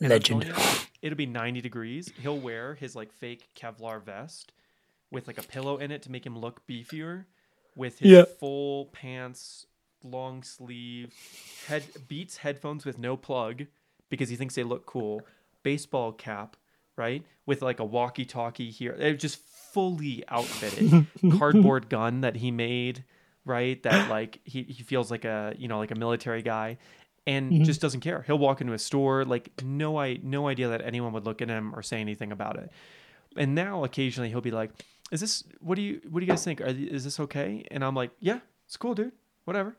And 0.00 0.10
Legend. 0.10 0.44
you, 0.44 0.54
it'll 1.02 1.16
be 1.16 1.26
90 1.26 1.60
degrees. 1.60 2.10
He'll 2.22 2.38
wear 2.38 2.74
his 2.74 2.96
like 2.96 3.12
fake 3.12 3.48
Kevlar 3.54 4.02
vest 4.02 4.52
with 5.10 5.26
like 5.26 5.36
a 5.38 5.42
pillow 5.42 5.76
in 5.76 5.90
it 5.90 6.02
to 6.02 6.10
make 6.10 6.24
him 6.24 6.38
look 6.38 6.66
beefier 6.66 7.26
with 7.76 7.98
his 7.98 8.10
Yeah. 8.10 8.24
full 8.38 8.86
pants, 8.86 9.66
long 10.02 10.42
sleeve, 10.42 11.12
head 11.66 11.84
beats 12.08 12.38
headphones 12.38 12.86
with 12.86 12.98
no 12.98 13.16
plug 13.16 13.66
because 14.10 14.28
he 14.28 14.36
thinks 14.36 14.54
they 14.54 14.62
look 14.64 14.84
cool. 14.86 15.22
Baseball 15.62 16.12
cap, 16.12 16.56
right? 16.96 17.24
With 17.46 17.62
like 17.62 17.80
a 17.80 17.84
walkie-talkie 17.84 18.70
here. 18.70 18.94
They're 18.98 19.14
just 19.14 19.38
fully 19.72 20.24
outfitted. 20.28 21.06
Cardboard 21.38 21.88
gun 21.88 22.20
that 22.22 22.36
he 22.36 22.50
made, 22.50 23.04
right? 23.44 23.82
That 23.82 24.10
like 24.10 24.40
he, 24.44 24.62
he 24.64 24.82
feels 24.82 25.10
like 25.10 25.24
a, 25.24 25.54
you 25.56 25.68
know, 25.68 25.78
like 25.78 25.90
a 25.90 25.94
military 25.94 26.42
guy 26.42 26.76
and 27.26 27.52
Mhm. 27.52 27.64
just 27.64 27.80
doesn't 27.80 28.00
care. 28.00 28.22
He'll 28.26 28.38
walk 28.38 28.60
into 28.60 28.72
a 28.72 28.78
store 28.78 29.24
like 29.24 29.62
no 29.62 29.98
I 29.98 30.18
no 30.22 30.48
idea 30.48 30.68
that 30.68 30.80
anyone 30.82 31.12
would 31.12 31.24
look 31.24 31.40
at 31.42 31.48
him 31.48 31.74
or 31.74 31.82
say 31.82 32.00
anything 32.00 32.32
about 32.32 32.56
it. 32.56 32.70
And 33.36 33.54
now 33.54 33.84
occasionally 33.84 34.30
he'll 34.30 34.40
be 34.40 34.50
like, 34.50 34.70
"Is 35.12 35.20
this 35.20 35.44
what 35.60 35.74
do 35.76 35.82
you 35.82 36.00
what 36.08 36.20
do 36.20 36.26
you 36.26 36.30
guys 36.32 36.42
think? 36.42 36.60
Are, 36.62 36.66
is 36.66 37.04
this 37.04 37.20
okay?" 37.20 37.64
And 37.70 37.84
I'm 37.84 37.94
like, 37.94 38.10
"Yeah, 38.20 38.40
it's 38.66 38.76
cool, 38.78 38.94
dude. 38.94 39.12
Whatever. 39.44 39.76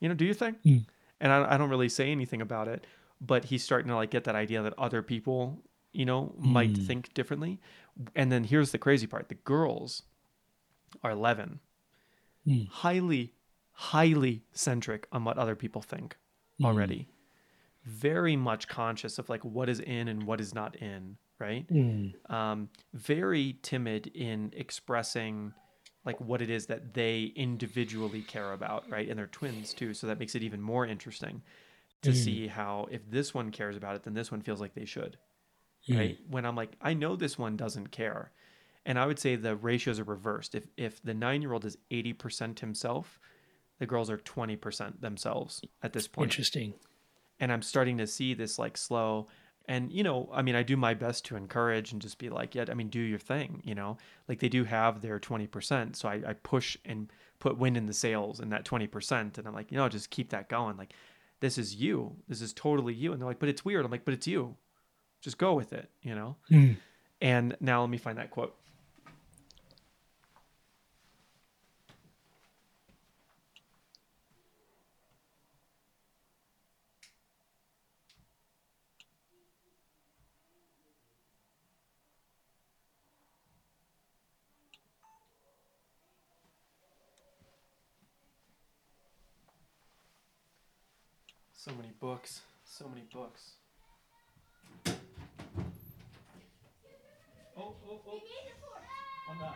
You 0.00 0.08
know, 0.08 0.14
do 0.14 0.24
your 0.24 0.34
thing." 0.34 0.56
Mm. 0.64 0.86
And 1.20 1.30
I, 1.30 1.54
I 1.54 1.56
don't 1.58 1.70
really 1.70 1.88
say 1.90 2.10
anything 2.10 2.40
about 2.40 2.66
it, 2.66 2.84
but 3.24 3.44
he's 3.46 3.62
starting 3.62 3.88
to 3.88 3.94
like 3.94 4.10
get 4.10 4.24
that 4.24 4.34
idea 4.34 4.60
that 4.62 4.74
other 4.76 5.00
people, 5.02 5.62
you 5.92 6.04
know, 6.04 6.34
might 6.36 6.74
Mm. 6.74 6.86
think 6.86 7.14
differently. 7.14 7.60
And 8.14 8.30
then 8.32 8.44
here's 8.44 8.72
the 8.72 8.78
crazy 8.78 9.06
part: 9.06 9.28
the 9.28 9.36
girls 9.36 10.02
are 11.02 11.12
11, 11.12 11.60
Mm. 12.46 12.68
highly, 12.68 13.34
highly 13.70 14.42
centric 14.52 15.06
on 15.12 15.24
what 15.24 15.38
other 15.38 15.54
people 15.54 15.80
think 15.82 16.16
Mm. 16.60 16.64
already. 16.66 17.08
Very 17.84 18.36
much 18.36 18.68
conscious 18.68 19.18
of 19.18 19.28
like 19.28 19.44
what 19.44 19.68
is 19.68 19.80
in 19.80 20.08
and 20.08 20.26
what 20.26 20.40
is 20.40 20.54
not 20.54 20.76
in, 20.76 21.16
right? 21.38 21.66
Mm. 21.68 22.12
Um, 22.32 22.68
very 22.92 23.58
timid 23.62 24.08
in 24.08 24.52
expressing 24.56 25.52
like 26.04 26.20
what 26.20 26.42
it 26.42 26.50
is 26.50 26.66
that 26.66 26.94
they 26.94 27.32
individually 27.36 28.22
care 28.22 28.52
about, 28.52 28.90
right? 28.90 29.08
And 29.08 29.16
they're 29.18 29.26
twins 29.28 29.72
too, 29.72 29.94
so 29.94 30.06
that 30.08 30.18
makes 30.18 30.34
it 30.34 30.42
even 30.42 30.60
more 30.60 30.84
interesting 30.86 31.42
to 32.02 32.10
Mm. 32.10 32.14
see 32.16 32.46
how 32.48 32.88
if 32.90 33.08
this 33.10 33.32
one 33.32 33.50
cares 33.50 33.76
about 33.76 33.96
it, 33.96 34.02
then 34.02 34.14
this 34.14 34.30
one 34.30 34.42
feels 34.42 34.60
like 34.60 34.74
they 34.74 34.84
should, 34.84 35.16
Mm. 35.88 35.96
right? 35.98 36.18
When 36.28 36.44
I'm 36.44 36.56
like, 36.56 36.76
I 36.80 36.94
know 36.94 37.16
this 37.16 37.38
one 37.38 37.56
doesn't 37.56 37.88
care. 37.88 38.32
And 38.84 38.98
I 38.98 39.06
would 39.06 39.18
say 39.18 39.36
the 39.36 39.54
ratios 39.56 40.00
are 40.00 40.04
reversed. 40.04 40.54
If 40.54 40.66
if 40.76 41.00
the 41.02 41.14
nine 41.14 41.40
year 41.42 41.52
old 41.52 41.64
is 41.64 41.78
eighty 41.90 42.12
percent 42.12 42.60
himself, 42.60 43.20
the 43.78 43.86
girls 43.86 44.10
are 44.10 44.18
twenty 44.18 44.56
percent 44.56 45.00
themselves 45.00 45.62
at 45.82 45.92
this 45.92 46.08
point 46.08 46.30
Interesting. 46.32 46.74
and 47.40 47.52
I'm 47.52 47.62
starting 47.62 47.98
to 47.98 48.06
see 48.06 48.34
this 48.34 48.58
like 48.58 48.76
slow 48.76 49.28
and 49.66 49.92
you 49.92 50.02
know 50.02 50.28
I 50.32 50.42
mean 50.42 50.56
I 50.56 50.62
do 50.64 50.76
my 50.76 50.94
best 50.94 51.24
to 51.26 51.36
encourage 51.36 51.92
and 51.92 52.02
just 52.02 52.18
be 52.18 52.28
like 52.28 52.54
yeah 52.56 52.64
I 52.68 52.74
mean 52.74 52.88
do 52.88 52.98
your 53.00 53.18
thing 53.20 53.60
you 53.64 53.74
know 53.76 53.96
like 54.28 54.40
they 54.40 54.48
do 54.48 54.64
have 54.64 55.00
their 55.00 55.18
20% 55.20 55.94
so 55.96 56.08
I, 56.08 56.22
I 56.26 56.32
push 56.34 56.76
and 56.84 57.12
put 57.38 57.58
wind 57.58 57.76
in 57.76 57.86
the 57.86 57.92
sails 57.92 58.40
in 58.40 58.48
that 58.50 58.64
20% 58.64 59.38
and 59.38 59.46
I'm 59.46 59.54
like 59.54 59.70
you 59.70 59.78
know 59.78 59.88
just 59.88 60.10
keep 60.10 60.30
that 60.30 60.48
going 60.48 60.76
like 60.76 60.92
this 61.42 61.58
is 61.58 61.74
you. 61.74 62.16
This 62.28 62.40
is 62.40 62.52
totally 62.54 62.94
you. 62.94 63.12
And 63.12 63.20
they're 63.20 63.28
like 63.28 63.38
but 63.38 63.50
it's 63.50 63.64
weird. 63.64 63.84
I'm 63.84 63.90
like 63.90 64.06
but 64.06 64.14
it's 64.14 64.26
you. 64.26 64.56
Just 65.20 65.36
go 65.36 65.52
with 65.54 65.72
it 65.74 65.90
you 66.02 66.14
know? 66.14 66.36
Mm. 66.50 66.76
and 67.20 67.56
now 67.60 67.82
let 67.82 67.90
me 67.90 67.98
find 67.98 68.16
that 68.16 68.30
quote 68.30 68.56
So 91.64 91.70
many 91.76 91.91
books. 92.02 92.40
So 92.64 92.88
many 92.88 93.04
books. 93.14 93.52
Oh, 97.56 97.76
oh, 97.88 98.00
oh. 98.08 98.20
I'm 99.30 99.38
not. 99.38 99.54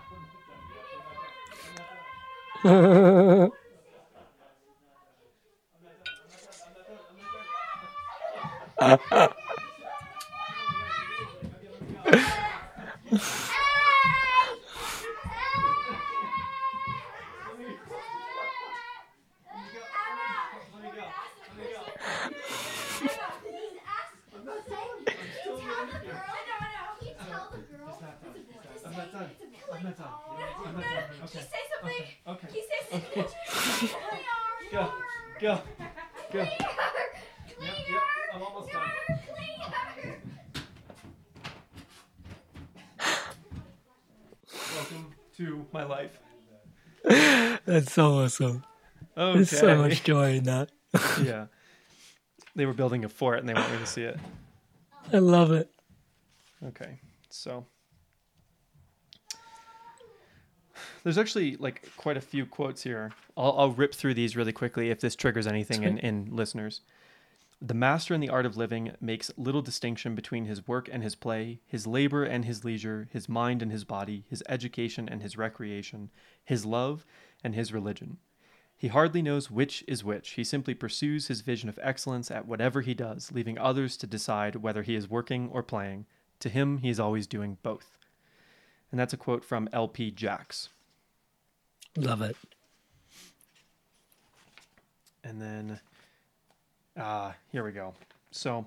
I'm 28.86 28.97
not 28.97 29.12
done. 29.12 29.30
I'm 29.72 29.82
not 29.82 29.97
done. 29.99 30.09
I'm 30.64 30.74
not 30.74 30.82
done. 30.82 31.03
Okay. 31.24 31.40
Say 31.40 31.62
something. 31.72 32.07
Okay. 32.28 32.49
He 32.53 32.61
says 32.62 32.84
something. 32.90 33.26
Go. 34.72 34.82
Go. 35.40 35.53
Go. 36.32 36.44
Cleaner. 36.44 36.57
Yep, 37.61 37.76
yep. 37.88 38.03
I'm 38.34 38.42
almost 38.42 38.72
done. 38.72 38.82
Cleaner. 39.34 40.16
Welcome 44.74 45.07
to 45.37 45.66
my 45.72 45.84
life. 45.84 46.18
That's 47.05 47.93
so 47.93 48.22
awesome. 48.22 48.64
Okay. 49.16 49.34
There's 49.37 49.51
so 49.51 49.76
much 49.76 50.03
joy 50.03 50.37
in 50.37 50.45
that. 50.45 50.70
yeah. 51.22 51.47
They 52.55 52.66
were 52.66 52.72
building 52.72 53.05
a 53.05 53.09
fort 53.09 53.39
and 53.39 53.49
they 53.49 53.55
want 53.55 53.70
me 53.72 53.78
to 53.78 53.87
see 53.87 54.03
it. 54.03 54.18
I 55.12 55.18
love 55.18 55.53
it. 55.53 55.70
Okay. 56.64 57.01
So 57.30 57.66
there's 61.05 61.18
actually 61.18 61.57
like 61.57 61.89
quite 61.97 62.16
a 62.16 62.20
few 62.20 62.47
quotes 62.47 62.82
here. 62.82 63.12
I'll, 63.37 63.55
I'll 63.59 63.70
rip 63.70 63.95
through 63.95 64.14
these 64.14 64.37
really 64.37 64.53
quickly 64.53 64.91
if 64.91 65.01
this 65.01 65.14
triggers 65.14 65.47
anything 65.47 65.84
in, 65.84 65.99
in 65.99 66.34
listeners. 66.34 66.80
The 67.61 67.74
master 67.74 68.12
in 68.12 68.20
the 68.20 68.28
art 68.28 68.44
of 68.44 68.57
living 68.57 68.92
makes 69.00 69.30
little 69.38 69.62
distinction 69.62 70.14
between 70.14 70.44
his 70.44 70.68
work 70.68 70.90
and 70.92 71.02
his 71.02 71.14
play, 71.14 71.61
his 71.66 71.86
labor 71.86 72.22
and 72.22 72.44
his 72.44 72.64
leisure, 72.64 73.09
his 73.11 73.28
mind 73.28 73.62
and 73.62 73.72
his 73.72 73.84
body, 73.84 74.24
his 74.28 74.42
education 74.48 75.09
and 75.09 75.22
his 75.22 75.38
recreation, 75.38 76.11
his 76.44 76.66
love 76.66 77.07
and 77.42 77.54
his 77.54 77.72
religion. 77.72 78.18
He 78.76 78.88
hardly 78.88 79.22
knows 79.22 79.50
which 79.50 79.82
is 79.88 80.04
which. 80.04 80.32
He 80.32 80.44
simply 80.44 80.74
pursues 80.74 81.28
his 81.28 81.40
vision 81.40 81.70
of 81.70 81.78
excellence 81.80 82.30
at 82.30 82.46
whatever 82.46 82.82
he 82.82 82.92
does, 82.92 83.32
leaving 83.32 83.59
others 83.59 83.96
to 83.98 84.07
decide 84.07 84.57
whether 84.57 84.82
he 84.82 84.94
is 84.94 85.09
working 85.09 85.48
or 85.50 85.62
playing. 85.62 86.04
To 86.40 86.50
him, 86.50 86.78
he 86.78 86.90
is 86.90 87.00
always 87.00 87.26
doing 87.26 87.57
both. 87.62 87.96
And 88.90 89.00
that's 89.00 89.14
a 89.14 89.16
quote 89.16 89.44
from 89.44 89.70
LP 89.72 90.11
Jacks. 90.11 90.68
Love 91.96 92.20
it. 92.20 92.36
And 95.24 95.40
then 95.40 95.80
uh, 96.97 97.32
here 97.53 97.64
we 97.64 97.72
go. 97.72 97.94
So 98.30 98.66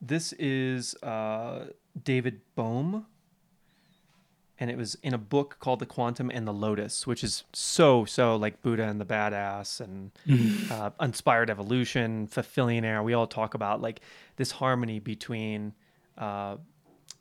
this 0.00 0.32
is 0.34 0.94
uh, 1.02 1.66
David 2.02 2.40
Bohm. 2.54 3.06
And 4.58 4.70
it 4.70 4.78
was 4.78 4.94
in 5.02 5.12
a 5.12 5.18
book 5.18 5.58
called 5.60 5.80
The 5.80 5.86
Quantum 5.86 6.30
and 6.32 6.46
the 6.46 6.52
Lotus, 6.52 7.06
which 7.06 7.22
is 7.22 7.44
so, 7.52 8.06
so 8.06 8.36
like 8.36 8.62
Buddha 8.62 8.84
and 8.84 8.98
the 8.98 9.04
Badass 9.04 9.80
and 9.82 10.12
uh, 10.70 10.90
Inspired 10.98 11.50
Evolution, 11.50 12.26
Fulfillionaire. 12.26 13.04
We 13.04 13.12
all 13.12 13.26
talk 13.26 13.52
about 13.52 13.82
like 13.82 14.00
this 14.36 14.52
harmony 14.52 14.98
between 14.98 15.74
uh, 16.16 16.56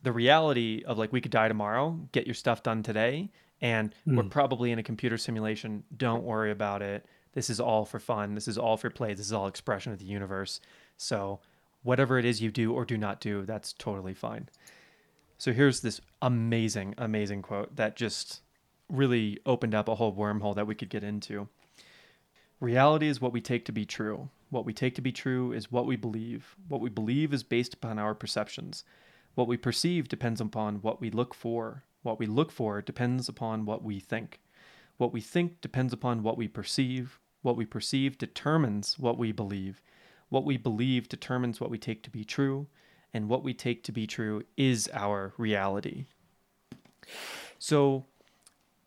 the 0.01 0.13
reality 0.13 0.83
of 0.85 0.97
like 0.97 1.11
we 1.11 1.19
could 1.19 1.31
die 1.31 1.49
tomorrow, 1.49 1.99
get 2.13 2.25
your 2.25 2.35
stuff 2.35 2.63
done 2.63 2.83
today, 2.83 3.29
and 3.59 3.93
we're 4.05 4.23
probably 4.23 4.71
in 4.71 4.79
a 4.79 4.83
computer 4.83 5.17
simulation. 5.17 5.83
Don't 5.97 6.23
worry 6.23 6.51
about 6.51 6.81
it. 6.81 7.05
This 7.35 7.49
is 7.49 7.59
all 7.59 7.85
for 7.85 7.99
fun. 7.99 8.33
This 8.33 8.47
is 8.47 8.57
all 8.57 8.77
for 8.77 8.89
play. 8.89 9.13
This 9.13 9.27
is 9.27 9.33
all 9.33 9.45
expression 9.45 9.91
of 9.93 9.99
the 9.99 10.05
universe. 10.05 10.59
So, 10.97 11.41
whatever 11.83 12.17
it 12.17 12.25
is 12.25 12.41
you 12.41 12.49
do 12.49 12.73
or 12.73 12.85
do 12.85 12.97
not 12.97 13.19
do, 13.19 13.45
that's 13.45 13.73
totally 13.73 14.15
fine. 14.15 14.49
So, 15.37 15.51
here's 15.53 15.81
this 15.81 16.01
amazing, 16.21 16.95
amazing 16.97 17.43
quote 17.43 17.75
that 17.75 17.97
just 17.97 18.41
really 18.89 19.39
opened 19.45 19.75
up 19.75 19.87
a 19.87 19.95
whole 19.95 20.15
wormhole 20.15 20.55
that 20.55 20.65
we 20.65 20.75
could 20.75 20.89
get 20.89 21.03
into. 21.03 21.49
Reality 22.61 23.07
is 23.07 23.19
what 23.19 23.33
we 23.33 23.41
take 23.41 23.65
to 23.65 23.71
be 23.73 23.85
true. 23.85 24.29
What 24.49 24.65
we 24.65 24.73
take 24.73 24.95
to 24.95 25.01
be 25.01 25.11
true 25.11 25.51
is 25.51 25.71
what 25.71 25.85
we 25.85 25.97
believe. 25.97 26.55
What 26.69 26.79
we 26.79 26.89
believe 26.89 27.33
is 27.33 27.43
based 27.43 27.73
upon 27.73 27.99
our 27.99 28.15
perceptions. 28.15 28.85
What 29.33 29.47
we 29.47 29.57
perceive 29.57 30.07
depends 30.07 30.39
upon 30.39 30.75
what 30.75 31.01
we 31.01 31.09
look 31.09 31.33
for. 31.33 31.83
What 32.03 32.17
we 32.17 32.27
look 32.27 32.51
for 32.51 32.81
depends 32.81 33.27
upon 33.27 33.65
what 33.65 33.83
we 33.83 33.99
think. 33.99 34.39
What 34.97 35.11
we 35.11 35.19
think 35.19 35.59
depends 35.59 35.91
upon 35.91 36.23
what 36.23 36.37
we 36.37 36.47
perceive. 36.47 37.19
What 37.45 37.57
we 37.57 37.65
perceive 37.65 38.17
determines 38.17 38.97
what 38.97 39.19
we 39.19 39.31
believe. 39.31 39.79
What 40.29 40.45
we 40.45 40.57
believe 40.57 41.07
determines 41.07 41.61
what 41.61 41.69
we 41.69 41.77
take 41.77 42.01
to 42.01 42.09
be 42.09 42.25
true. 42.25 42.65
And 43.13 43.29
what 43.29 43.43
we 43.43 43.53
take 43.53 43.83
to 43.83 43.91
be 43.91 44.07
true 44.07 44.41
is 44.57 44.89
our 44.91 45.31
reality. 45.37 46.05
So, 47.59 48.05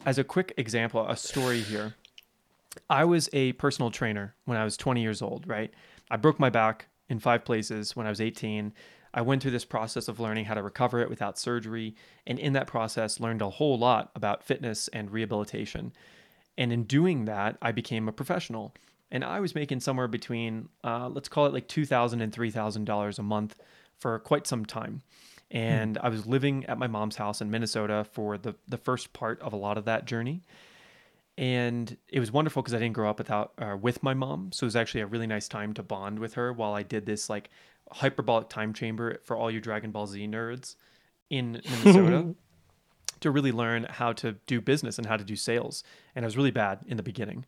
as 0.04 0.18
a 0.18 0.24
quick 0.24 0.54
example, 0.56 1.06
a 1.08 1.16
story 1.16 1.60
here. 1.60 1.94
I 2.90 3.04
was 3.04 3.30
a 3.32 3.52
personal 3.52 3.92
trainer 3.92 4.34
when 4.44 4.58
I 4.58 4.64
was 4.64 4.76
20 4.76 5.02
years 5.02 5.22
old, 5.22 5.46
right? 5.46 5.72
I 6.10 6.16
broke 6.16 6.40
my 6.40 6.50
back 6.50 6.86
in 7.08 7.20
five 7.20 7.44
places 7.44 7.94
when 7.94 8.06
I 8.06 8.10
was 8.10 8.20
18. 8.20 8.72
I 9.14 9.22
went 9.22 9.40
through 9.40 9.52
this 9.52 9.64
process 9.64 10.08
of 10.08 10.18
learning 10.18 10.46
how 10.46 10.54
to 10.54 10.64
recover 10.64 11.00
it 11.00 11.08
without 11.08 11.38
surgery, 11.38 11.94
and 12.26 12.40
in 12.40 12.54
that 12.54 12.66
process, 12.66 13.20
learned 13.20 13.40
a 13.40 13.50
whole 13.50 13.78
lot 13.78 14.10
about 14.16 14.42
fitness 14.42 14.88
and 14.88 15.12
rehabilitation. 15.12 15.92
And 16.58 16.70
in 16.72 16.84
doing 16.84 17.24
that, 17.24 17.56
I 17.62 17.72
became 17.72 18.06
a 18.06 18.12
professional. 18.12 18.74
And 19.10 19.24
I 19.24 19.40
was 19.40 19.54
making 19.54 19.80
somewhere 19.80 20.08
between, 20.08 20.68
uh, 20.84 21.08
let's 21.08 21.30
call 21.30 21.46
it 21.46 21.54
like 21.54 21.68
$2,000 21.68 22.20
and 22.20 22.30
$3,000 22.30 23.18
a 23.18 23.22
month 23.22 23.58
for 23.98 24.18
quite 24.18 24.46
some 24.46 24.66
time. 24.66 25.00
And 25.50 25.96
I 26.02 26.10
was 26.10 26.26
living 26.26 26.66
at 26.66 26.76
my 26.76 26.86
mom's 26.86 27.16
house 27.16 27.40
in 27.40 27.50
Minnesota 27.50 28.04
for 28.12 28.36
the, 28.36 28.54
the 28.68 28.76
first 28.76 29.14
part 29.14 29.40
of 29.40 29.54
a 29.54 29.56
lot 29.56 29.78
of 29.78 29.86
that 29.86 30.04
journey 30.04 30.42
and 31.38 31.96
it 32.08 32.18
was 32.18 32.32
wonderful 32.32 32.62
because 32.62 32.74
I 32.74 32.80
didn't 32.80 32.94
grow 32.94 33.08
up 33.08 33.18
without 33.18 33.52
uh, 33.58 33.76
with 33.80 34.02
my 34.02 34.12
mom, 34.12 34.50
so 34.50 34.64
it 34.64 34.66
was 34.66 34.76
actually 34.76 35.02
a 35.02 35.06
really 35.06 35.28
nice 35.28 35.46
time 35.46 35.72
to 35.74 35.84
bond 35.84 36.18
with 36.18 36.34
her 36.34 36.52
while 36.52 36.74
I 36.74 36.82
did 36.82 37.06
this 37.06 37.30
like 37.30 37.48
hyperbolic 37.92 38.48
time 38.48 38.74
chamber 38.74 39.20
for 39.22 39.36
all 39.36 39.48
you 39.48 39.60
Dragon 39.60 39.92
Ball 39.92 40.08
Z 40.08 40.26
nerds 40.26 40.74
in 41.30 41.62
Minnesota 41.70 42.34
to 43.20 43.30
really 43.30 43.52
learn 43.52 43.86
how 43.88 44.12
to 44.14 44.32
do 44.46 44.60
business 44.60 44.98
and 44.98 45.06
how 45.06 45.16
to 45.16 45.24
do 45.24 45.36
sales. 45.36 45.84
And 46.14 46.24
I 46.24 46.26
was 46.26 46.36
really 46.36 46.50
bad 46.50 46.80
in 46.86 46.96
the 46.96 47.02
beginning. 47.02 47.44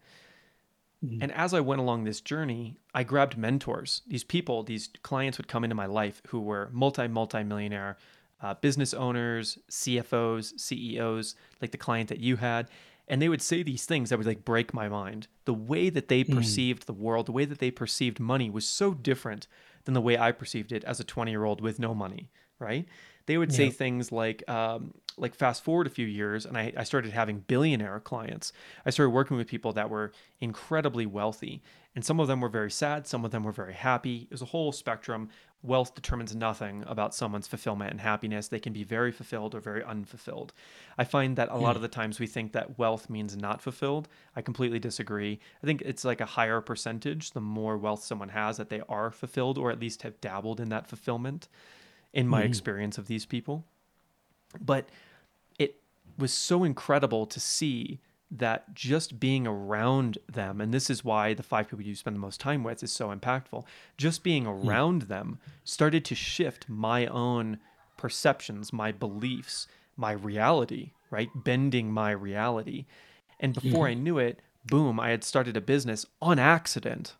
And 1.22 1.32
as 1.32 1.54
I 1.54 1.60
went 1.60 1.80
along 1.80 2.04
this 2.04 2.20
journey, 2.20 2.76
I 2.94 3.04
grabbed 3.04 3.38
mentors. 3.38 4.02
These 4.06 4.24
people, 4.24 4.62
these 4.62 4.90
clients 5.02 5.38
would 5.38 5.48
come 5.48 5.64
into 5.64 5.74
my 5.74 5.86
life 5.86 6.20
who 6.28 6.40
were 6.40 6.68
multi, 6.72 7.08
multi 7.08 7.42
millionaire 7.42 7.96
uh, 8.42 8.54
business 8.54 8.92
owners, 8.92 9.58
CFOs, 9.70 10.58
CEOs, 10.60 11.36
like 11.62 11.70
the 11.70 11.78
client 11.78 12.10
that 12.10 12.20
you 12.20 12.36
had. 12.36 12.68
And 13.08 13.20
they 13.20 13.30
would 13.30 13.42
say 13.42 13.62
these 13.62 13.86
things 13.86 14.10
that 14.10 14.18
would 14.18 14.26
like 14.26 14.44
break 14.44 14.74
my 14.74 14.88
mind. 14.88 15.26
The 15.46 15.54
way 15.54 15.88
that 15.88 16.08
they 16.08 16.22
perceived 16.22 16.86
the 16.86 16.92
world, 16.92 17.26
the 17.26 17.32
way 17.32 17.46
that 17.46 17.58
they 17.58 17.70
perceived 17.70 18.20
money 18.20 18.50
was 18.50 18.66
so 18.66 18.92
different 18.94 19.46
than 19.84 19.94
the 19.94 20.00
way 20.00 20.18
I 20.18 20.32
perceived 20.32 20.70
it 20.70 20.84
as 20.84 21.00
a 21.00 21.04
20 21.04 21.30
year 21.30 21.44
old 21.44 21.60
with 21.62 21.78
no 21.78 21.94
money, 21.94 22.30
right? 22.58 22.86
They 23.30 23.38
would 23.38 23.52
say 23.54 23.66
Yeah. 23.66 23.70
things 23.70 24.10
like, 24.10 24.42
um, 24.50 24.92
like 25.16 25.36
fast 25.36 25.62
forward 25.62 25.86
a 25.86 25.90
few 25.90 26.04
years, 26.04 26.44
and 26.44 26.58
I, 26.58 26.72
I 26.76 26.82
started 26.82 27.12
having 27.12 27.44
billionaire 27.46 28.00
clients. 28.00 28.52
I 28.84 28.90
started 28.90 29.10
working 29.10 29.36
with 29.36 29.46
people 29.46 29.72
that 29.74 29.88
were 29.88 30.10
incredibly 30.40 31.06
wealthy, 31.06 31.62
and 31.94 32.04
some 32.04 32.18
of 32.18 32.26
them 32.26 32.40
were 32.40 32.48
very 32.48 32.72
sad, 32.72 33.06
some 33.06 33.24
of 33.24 33.30
them 33.30 33.44
were 33.44 33.52
very 33.52 33.74
happy. 33.74 34.22
It 34.22 34.32
was 34.32 34.42
a 34.42 34.46
whole 34.46 34.72
spectrum. 34.72 35.28
Wealth 35.62 35.94
determines 35.94 36.34
nothing 36.34 36.82
about 36.88 37.14
someone's 37.14 37.46
fulfillment 37.46 37.92
and 37.92 38.00
happiness. 38.00 38.48
They 38.48 38.58
can 38.58 38.72
be 38.72 38.82
very 38.82 39.12
fulfilled 39.12 39.54
or 39.54 39.60
very 39.60 39.84
unfulfilled. 39.84 40.52
I 40.98 41.04
find 41.04 41.36
that 41.36 41.50
a 41.52 41.56
lot 41.56 41.76
of 41.76 41.82
the 41.82 41.88
times 41.88 42.18
we 42.18 42.26
think 42.26 42.50
that 42.50 42.78
wealth 42.80 43.08
means 43.08 43.36
not 43.36 43.62
fulfilled. 43.62 44.08
I 44.34 44.42
completely 44.42 44.80
disagree. 44.80 45.38
I 45.62 45.66
think 45.66 45.82
it's 45.82 46.04
like 46.04 46.20
a 46.20 46.26
higher 46.26 46.60
percentage 46.60 47.30
the 47.30 47.40
more 47.40 47.78
wealth 47.78 48.02
someone 48.02 48.30
has 48.30 48.56
that 48.56 48.70
they 48.70 48.82
are 48.88 49.12
fulfilled 49.12 49.56
or 49.56 49.70
at 49.70 49.78
least 49.78 50.02
have 50.02 50.20
dabbled 50.20 50.58
in 50.58 50.68
that 50.70 50.88
fulfillment 50.88 51.46
in 52.12 52.26
my 52.26 52.40
mm-hmm. 52.40 52.48
experience 52.48 52.98
of 52.98 53.06
these 53.06 53.26
people. 53.26 53.64
But 54.60 54.88
it 55.58 55.76
was 56.18 56.32
so 56.32 56.64
incredible 56.64 57.26
to 57.26 57.40
see 57.40 58.00
that 58.30 58.74
just 58.74 59.18
being 59.18 59.46
around 59.46 60.18
them, 60.30 60.60
and 60.60 60.72
this 60.72 60.88
is 60.88 61.04
why 61.04 61.34
the 61.34 61.42
five 61.42 61.68
people 61.68 61.84
you 61.84 61.94
spend 61.94 62.14
the 62.14 62.20
most 62.20 62.40
time 62.40 62.62
with 62.62 62.82
is 62.82 62.92
so 62.92 63.14
impactful, 63.14 63.64
just 63.96 64.22
being 64.22 64.44
hmm. 64.44 64.68
around 64.68 65.02
them 65.02 65.38
started 65.64 66.04
to 66.04 66.14
shift 66.14 66.68
my 66.68 67.06
own 67.06 67.58
perceptions, 67.96 68.72
my 68.72 68.92
beliefs, 68.92 69.66
my 69.96 70.12
reality, 70.12 70.92
right? 71.10 71.28
Bending 71.34 71.92
my 71.92 72.12
reality. 72.12 72.86
And 73.40 73.54
before 73.54 73.86
mm-hmm. 73.86 74.00
I 74.00 74.02
knew 74.02 74.18
it, 74.18 74.40
boom, 74.64 75.00
I 75.00 75.10
had 75.10 75.24
started 75.24 75.56
a 75.56 75.60
business 75.60 76.06
on 76.22 76.38
accident 76.38 77.16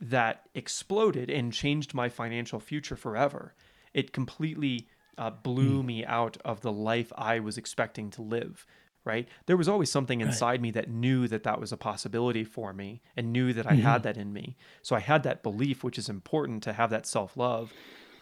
that 0.00 0.48
exploded 0.54 1.30
and 1.30 1.52
changed 1.52 1.94
my 1.94 2.08
financial 2.08 2.60
future 2.60 2.96
forever. 2.96 3.54
It 3.92 4.12
completely 4.12 4.88
uh, 5.18 5.30
blew 5.30 5.80
hmm. 5.80 5.86
me 5.86 6.04
out 6.04 6.38
of 6.44 6.62
the 6.62 6.72
life 6.72 7.12
I 7.16 7.40
was 7.40 7.58
expecting 7.58 8.10
to 8.10 8.22
live. 8.22 8.66
Right? 9.02 9.28
There 9.46 9.56
was 9.56 9.68
always 9.68 9.90
something 9.90 10.20
inside 10.20 10.60
me 10.60 10.70
that 10.72 10.90
knew 10.90 11.26
that 11.28 11.42
that 11.44 11.58
was 11.58 11.72
a 11.72 11.78
possibility 11.78 12.44
for 12.44 12.74
me 12.74 13.00
and 13.16 13.32
knew 13.32 13.54
that 13.54 13.66
I 13.66 13.74
had 13.74 14.00
mm-hmm. 14.00 14.02
that 14.02 14.16
in 14.18 14.34
me. 14.34 14.58
So 14.82 14.94
I 14.94 15.00
had 15.00 15.22
that 15.22 15.42
belief, 15.42 15.82
which 15.82 15.96
is 15.96 16.10
important 16.10 16.62
to 16.64 16.74
have 16.74 16.90
that 16.90 17.06
self 17.06 17.34
love. 17.34 17.72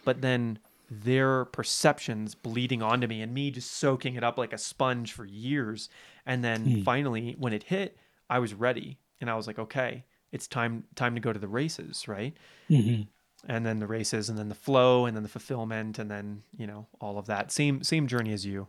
But 0.05 0.21
then 0.21 0.57
their 0.89 1.45
perceptions 1.45 2.33
bleeding 2.33 2.81
onto 2.81 3.07
me 3.07 3.21
and 3.21 3.33
me 3.33 3.51
just 3.51 3.73
soaking 3.73 4.15
it 4.15 4.23
up 4.23 4.37
like 4.37 4.53
a 4.53 4.57
sponge 4.57 5.11
for 5.11 5.25
years. 5.25 5.89
And 6.25 6.45
then 6.45 6.63
hmm. 6.63 6.81
finally, 6.81 7.35
when 7.37 7.51
it 7.51 7.63
hit, 7.63 7.97
I 8.29 8.39
was 8.39 8.53
ready 8.53 8.99
and 9.19 9.29
I 9.29 9.35
was 9.35 9.47
like, 9.47 9.59
okay, 9.59 10.05
it's 10.31 10.47
time 10.47 10.83
time 10.95 11.15
to 11.15 11.21
go 11.21 11.33
to 11.33 11.39
the 11.39 11.47
races, 11.47 12.07
right? 12.07 12.35
Mhm. 12.69 13.07
And 13.47 13.65
then 13.65 13.79
the 13.79 13.87
races, 13.87 14.29
and 14.29 14.37
then 14.37 14.49
the 14.49 14.55
flow, 14.55 15.05
and 15.05 15.15
then 15.15 15.23
the 15.23 15.29
fulfillment, 15.29 15.97
and 15.97 16.11
then 16.11 16.43
you 16.57 16.67
know 16.67 16.87
all 16.99 17.17
of 17.17 17.27
that. 17.27 17.51
Same 17.51 17.83
same 17.83 18.07
journey 18.07 18.33
as 18.33 18.45
you. 18.45 18.67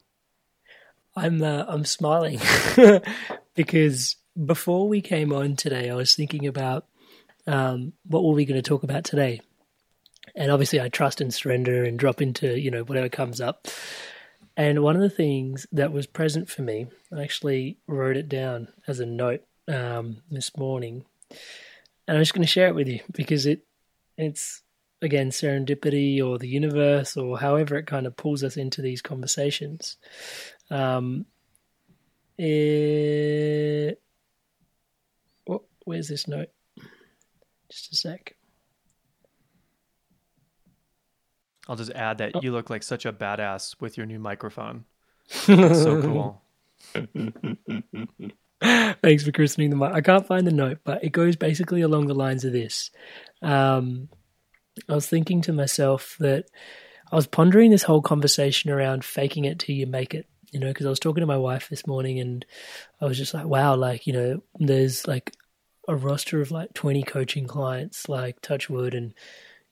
I'm 1.17 1.43
uh, 1.43 1.65
I'm 1.67 1.85
smiling 1.85 2.41
because 3.55 4.17
before 4.45 4.89
we 4.89 5.01
came 5.01 5.33
on 5.33 5.57
today, 5.57 5.91
I 5.91 5.95
was 5.95 6.15
thinking 6.15 6.47
about 6.47 6.87
um, 7.47 7.95
what 8.07 8.23
were 8.23 8.33
we 8.33 8.45
going 8.45 8.63
to 8.63 8.69
talk 8.69 8.85
about 8.85 9.05
today, 9.05 9.41
and 10.37 10.53
obviously 10.53 10.81
I 10.81 10.89
trust 10.89 11.21
and 11.21 11.35
surrender 11.35 11.85
and 11.85 11.99
drop 11.99 12.23
into 12.23 12.59
you 12.59 12.71
know 12.71 12.85
whatever 12.85 13.09
comes 13.09 13.41
up. 13.41 13.67
And 14.57 14.83
one 14.83 14.95
of 14.95 15.03
the 15.03 15.11
things 15.11 15.67
that 15.73 15.93
was 15.93 16.07
present 16.07 16.51
for 16.51 16.63
me, 16.63 16.87
I 17.17 17.23
actually 17.23 17.79
wrote 17.87 18.17
it 18.17 18.29
down 18.29 18.69
as 18.87 19.01
a 19.01 19.07
note 19.07 19.43
um, 19.69 20.19
this 20.31 20.57
morning, 20.57 21.05
and 21.31 22.17
I'm 22.17 22.23
just 22.23 22.35
going 22.35 22.43
to 22.43 22.49
share 22.49 22.69
it 22.69 22.75
with 22.75 22.89
you 22.89 23.01
because 23.13 23.47
it 23.47 23.67
it's 24.17 24.63
again 25.03 25.31
serendipity 25.31 26.23
or 26.23 26.39
the 26.39 26.49
universe 26.49 27.17
or 27.17 27.39
however 27.39 27.77
it 27.77 27.87
kind 27.87 28.07
of 28.07 28.17
pulls 28.17 28.43
us 28.45 28.57
into 28.57 28.83
these 28.83 29.01
conversations. 29.01 29.97
Um, 30.71 31.27
eh, 32.39 33.93
wh- 35.49 35.65
where's 35.85 36.09
this 36.09 36.29
note? 36.29 36.49
Just 37.71 37.93
a 37.93 37.97
sec. 37.97 38.35
I'll 41.69 41.77
just 41.77 41.93
add 41.93 42.19
that 42.19 42.43
you 42.43 42.51
look 42.51 42.69
like 42.69 42.83
such 42.83 43.07
a 43.07 43.13
badass 43.13 43.81
with 43.81 43.97
your 43.97 44.07
new 44.07 44.19
microphone. 44.19 44.85
It's 45.49 45.83
so 45.83 46.03
cool. 46.03 46.43
Thanks 49.03 49.25
for 49.25 49.33
christening 49.33 49.71
the 49.71 49.77
mic. 49.77 49.93
I 49.93 50.01
can't 50.03 50.27
find 50.27 50.47
the 50.47 50.53
note, 50.53 50.79
but 50.85 51.03
it 51.03 51.11
goes 51.11 51.37
basically 51.37 51.81
along 51.81 52.07
the 52.07 52.15
lines 52.15 52.45
of 52.45 52.53
this. 52.53 52.91
Um, 53.41 54.09
I 54.89 54.95
was 54.95 55.07
thinking 55.09 55.41
to 55.43 55.53
myself 55.53 56.17
that 56.21 56.47
I 57.11 57.17
was 57.17 57.27
pondering 57.27 57.71
this 57.71 57.83
whole 57.83 58.03
conversation 58.03 58.71
around 58.71 59.05
faking 59.05 59.45
it 59.47 59.59
till 59.59 59.75
you 59.75 59.87
make 59.87 60.15
it. 60.15 60.27
You 60.53 60.59
know, 60.59 60.69
because 60.69 60.85
I 60.85 60.91
was 60.91 60.99
talking 60.99 61.21
to 61.21 61.27
my 61.27 61.37
wife 61.37 61.69
this 61.69 61.87
morning, 61.87 62.19
and 62.19 62.45
I 63.01 63.05
was 63.05 63.17
just 63.17 63.33
like, 63.33 63.47
wow, 63.47 63.77
like 63.77 64.07
you 64.07 64.13
know, 64.13 64.43
there's 64.59 65.07
like 65.07 65.33
a 65.87 65.95
roster 65.95 66.41
of 66.41 66.51
like 66.51 66.75
20 66.75 67.05
coaching 67.05 67.47
clients, 67.47 68.09
like 68.09 68.41
Touchwood, 68.43 68.95
and 68.95 69.15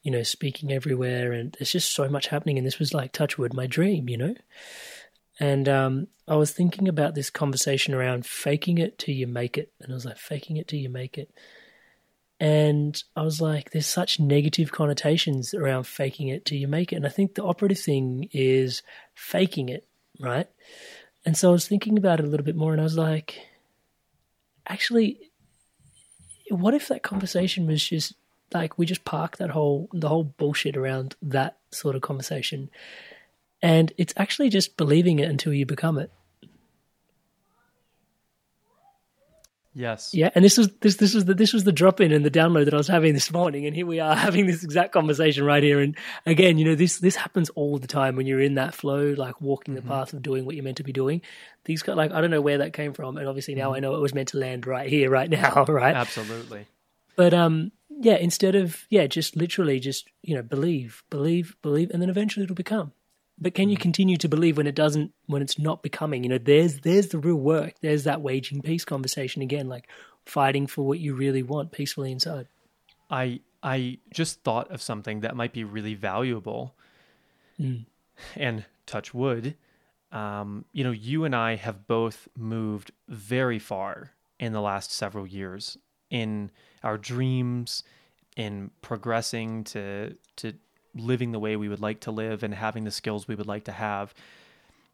you 0.03 0.12
know, 0.12 0.22
speaking 0.22 0.72
everywhere, 0.72 1.33
and 1.33 1.55
there's 1.59 1.72
just 1.72 1.93
so 1.93 2.09
much 2.09 2.29
happening. 2.29 2.59
And 2.59 2.66
this 2.66 2.79
was 2.79 2.95
like 2.95 3.12
Touchwood, 3.12 3.55
my 3.55 3.66
dream, 3.66 4.09
you 4.09 4.16
know. 4.16 4.35
And 5.41 5.68
um, 5.68 6.09
I 6.26 6.36
was 6.36 6.51
thinking 6.51 6.89
about 6.89 7.14
this 7.14 7.30
conversation 7.30 7.95
around 7.95 8.26
faking 8.26 8.78
it 8.78 8.99
till 8.99 9.14
you 9.14 9.26
make 9.26 9.57
it, 9.57 9.72
and 9.80 9.93
I 9.93 9.95
was 9.95 10.05
like, 10.05 10.18
faking 10.18 10.57
it 10.57 10.68
till 10.68 10.80
you 10.80 10.89
make 10.89 11.16
it. 11.16 11.30
And 12.41 13.03
I 13.16 13.22
was 13.22 13.41
like, 13.41 13.70
there's 13.70 13.86
such 13.86 14.20
negative 14.20 14.70
connotations 14.70 15.55
around 15.55 15.86
faking 15.86 16.28
it 16.28 16.45
till 16.45 16.59
you 16.59 16.68
make 16.68 16.93
it. 16.93 16.97
And 16.97 17.07
I 17.07 17.09
think 17.09 17.34
the 17.34 17.45
operative 17.45 17.80
thing 17.80 18.28
is 18.32 18.82
faking 19.14 19.68
it, 19.68 19.86
right? 20.20 20.47
And 21.24 21.36
so 21.36 21.49
I 21.49 21.53
was 21.53 21.66
thinking 21.66 21.99
about 21.99 22.20
it 22.20 22.26
a 22.26 22.28
little 22.28 22.47
bit 22.47 22.55
more 22.55 22.72
and 22.72 22.80
I 22.80 22.84
was 22.84 22.97
like, 22.97 23.41
actually, 24.68 25.30
what 26.49 26.74
if 26.74 26.89
that 26.89 27.03
conversation 27.03 27.66
was 27.66 27.84
just 27.84 28.14
like 28.55 28.78
we 28.78 28.86
just 28.86 29.05
park 29.05 29.36
that 29.36 29.51
whole 29.51 29.89
the 29.93 30.09
whole 30.09 30.24
bullshit 30.24 30.76
around 30.76 31.16
that 31.20 31.59
sort 31.70 31.95
of 31.95 32.03
conversation 32.03 32.70
and 33.63 33.93
it's 33.97 34.15
actually 34.17 34.49
just 34.49 34.77
believing 34.77 35.19
it 35.19 35.29
until 35.29 35.53
you 35.53 35.67
become 35.67 35.99
it 35.99 36.11
Yes. 39.79 40.13
Yeah, 40.13 40.31
and 40.35 40.45
this 40.45 40.59
was 40.59 40.71
this 40.81 40.97
this 40.97 41.15
was 41.15 41.27
the 41.27 41.35
this 41.35 41.53
was 41.53 41.63
the 41.63 41.71
drop 41.71 42.01
in 42.01 42.11
and 42.11 42.25
the 42.25 42.33
download 42.33 42.65
that 42.65 42.75
I 42.75 42.79
was 42.79 42.89
having 42.89 43.15
this 43.15 43.31
morning, 43.31 43.65
and 43.65 43.77
here 43.77 43.87
we 43.87 44.01
are 44.01 44.17
having 44.27 44.47
this 44.47 44.65
exact 44.65 44.93
conversation 44.93 45.45
right 45.45 45.63
here. 45.63 45.79
And 45.79 45.97
again, 46.27 46.59
you 46.59 46.65
know, 46.65 46.75
this 46.75 46.99
this 46.99 47.15
happens 47.15 47.49
all 47.51 47.79
the 47.79 47.87
time 47.87 48.17
when 48.17 48.27
you're 48.27 48.41
in 48.41 48.55
that 48.55 48.75
flow, 48.75 49.15
like 49.17 49.41
walking 49.41 49.75
the 49.75 49.83
path 49.83 50.13
of 50.13 50.21
doing 50.21 50.45
what 50.45 50.57
you're 50.57 50.65
meant 50.65 50.79
to 50.79 50.83
be 50.83 50.93
doing. 50.93 51.23
These 51.65 51.83
got 51.83 51.97
like 51.97 52.11
I 52.11 52.21
don't 52.21 52.33
know 52.33 52.41
where 52.41 52.59
that 52.59 52.73
came 52.73 52.93
from, 52.93 53.19
and 53.19 53.29
obviously 53.29 53.55
now 53.55 53.73
I 53.73 53.79
know 53.79 53.95
it 53.95 54.01
was 54.01 54.15
meant 54.15 54.31
to 54.31 54.39
land 54.39 54.67
right 54.67 54.91
here, 54.91 55.11
right 55.11 55.31
now, 55.41 55.65
right? 55.69 55.95
Absolutely. 55.95 56.67
But 57.15 57.33
um, 57.33 57.71
yeah, 57.89 58.17
instead 58.17 58.57
of 58.57 58.85
yeah, 58.91 59.07
just 59.07 59.37
literally 59.37 59.79
just 59.79 60.09
you 60.23 60.35
know 60.35 60.43
believe, 60.43 61.05
believe, 61.09 61.55
believe, 61.63 61.93
and 61.93 62.03
then 62.03 62.11
eventually 62.11 62.43
it'll 62.43 62.57
become. 62.57 62.93
But 63.41 63.55
can 63.55 63.68
you 63.68 63.76
continue 63.76 64.16
to 64.16 64.28
believe 64.28 64.57
when 64.57 64.66
it 64.66 64.74
doesn't, 64.74 65.12
when 65.26 65.43
it's 65.43 65.59
not 65.59 65.82
becoming? 65.82 66.24
You 66.24 66.30
know, 66.30 66.39
there's 66.39 66.80
there's 66.80 67.09
the 67.09 67.18
real 67.18 67.36
work. 67.36 67.74
There's 67.80 68.05
that 68.05 68.20
waging 68.20 68.62
peace 68.62 68.84
conversation 68.84 69.43
again, 69.43 69.68
like 69.68 69.89
fighting 70.26 70.66
for 70.66 70.86
what 70.86 70.99
you 70.99 71.14
really 71.14 71.43
want 71.43 71.72
peacefully 71.72 72.11
inside. 72.11 72.49
I 73.11 73.41
I 73.62 73.99
just 74.12 74.43
thought 74.43 74.70
of 74.70 74.82
something 74.82 75.20
that 75.20 75.36
might 75.36 75.53
be 75.53 75.64
really 75.64 75.95
valuable, 75.95 76.74
and 78.36 78.64
touch 78.86 79.14
wood. 79.14 79.57
Um, 80.11 80.64
you 80.72 80.84
know, 80.84 80.91
you 80.91 81.24
and 81.24 81.34
I 81.36 81.57
have 81.57 81.86
both 81.86 82.28
moved 82.36 82.93
very 83.09 83.59
far 83.59 84.12
in 84.41 84.53
the 84.53 84.61
last 84.61 84.91
several 84.91 85.26
years 85.26 85.76
in 86.11 86.51
our 86.82 86.97
dreams, 86.97 87.82
in 88.36 88.70
progressing 88.82 89.64
to 89.64 90.16
to 90.36 90.55
living 90.95 91.32
the 91.32 91.39
way 91.39 91.57
we 91.57 91.68
would 91.68 91.80
like 91.80 92.01
to 92.01 92.11
live 92.11 92.43
and 92.43 92.55
having 92.55 92.84
the 92.84 92.91
skills 92.91 93.28
we 93.28 93.34
would 93.34 93.47
like 93.47 93.64
to 93.64 93.72
have. 93.72 94.14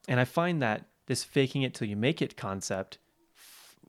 And 0.08 0.20
I 0.20 0.24
find 0.24 0.60
that 0.62 0.86
this 1.06 1.24
faking 1.24 1.62
it 1.62 1.74
till 1.74 1.88
you 1.88 1.96
make 1.96 2.22
it 2.22 2.36
concept 2.36 2.98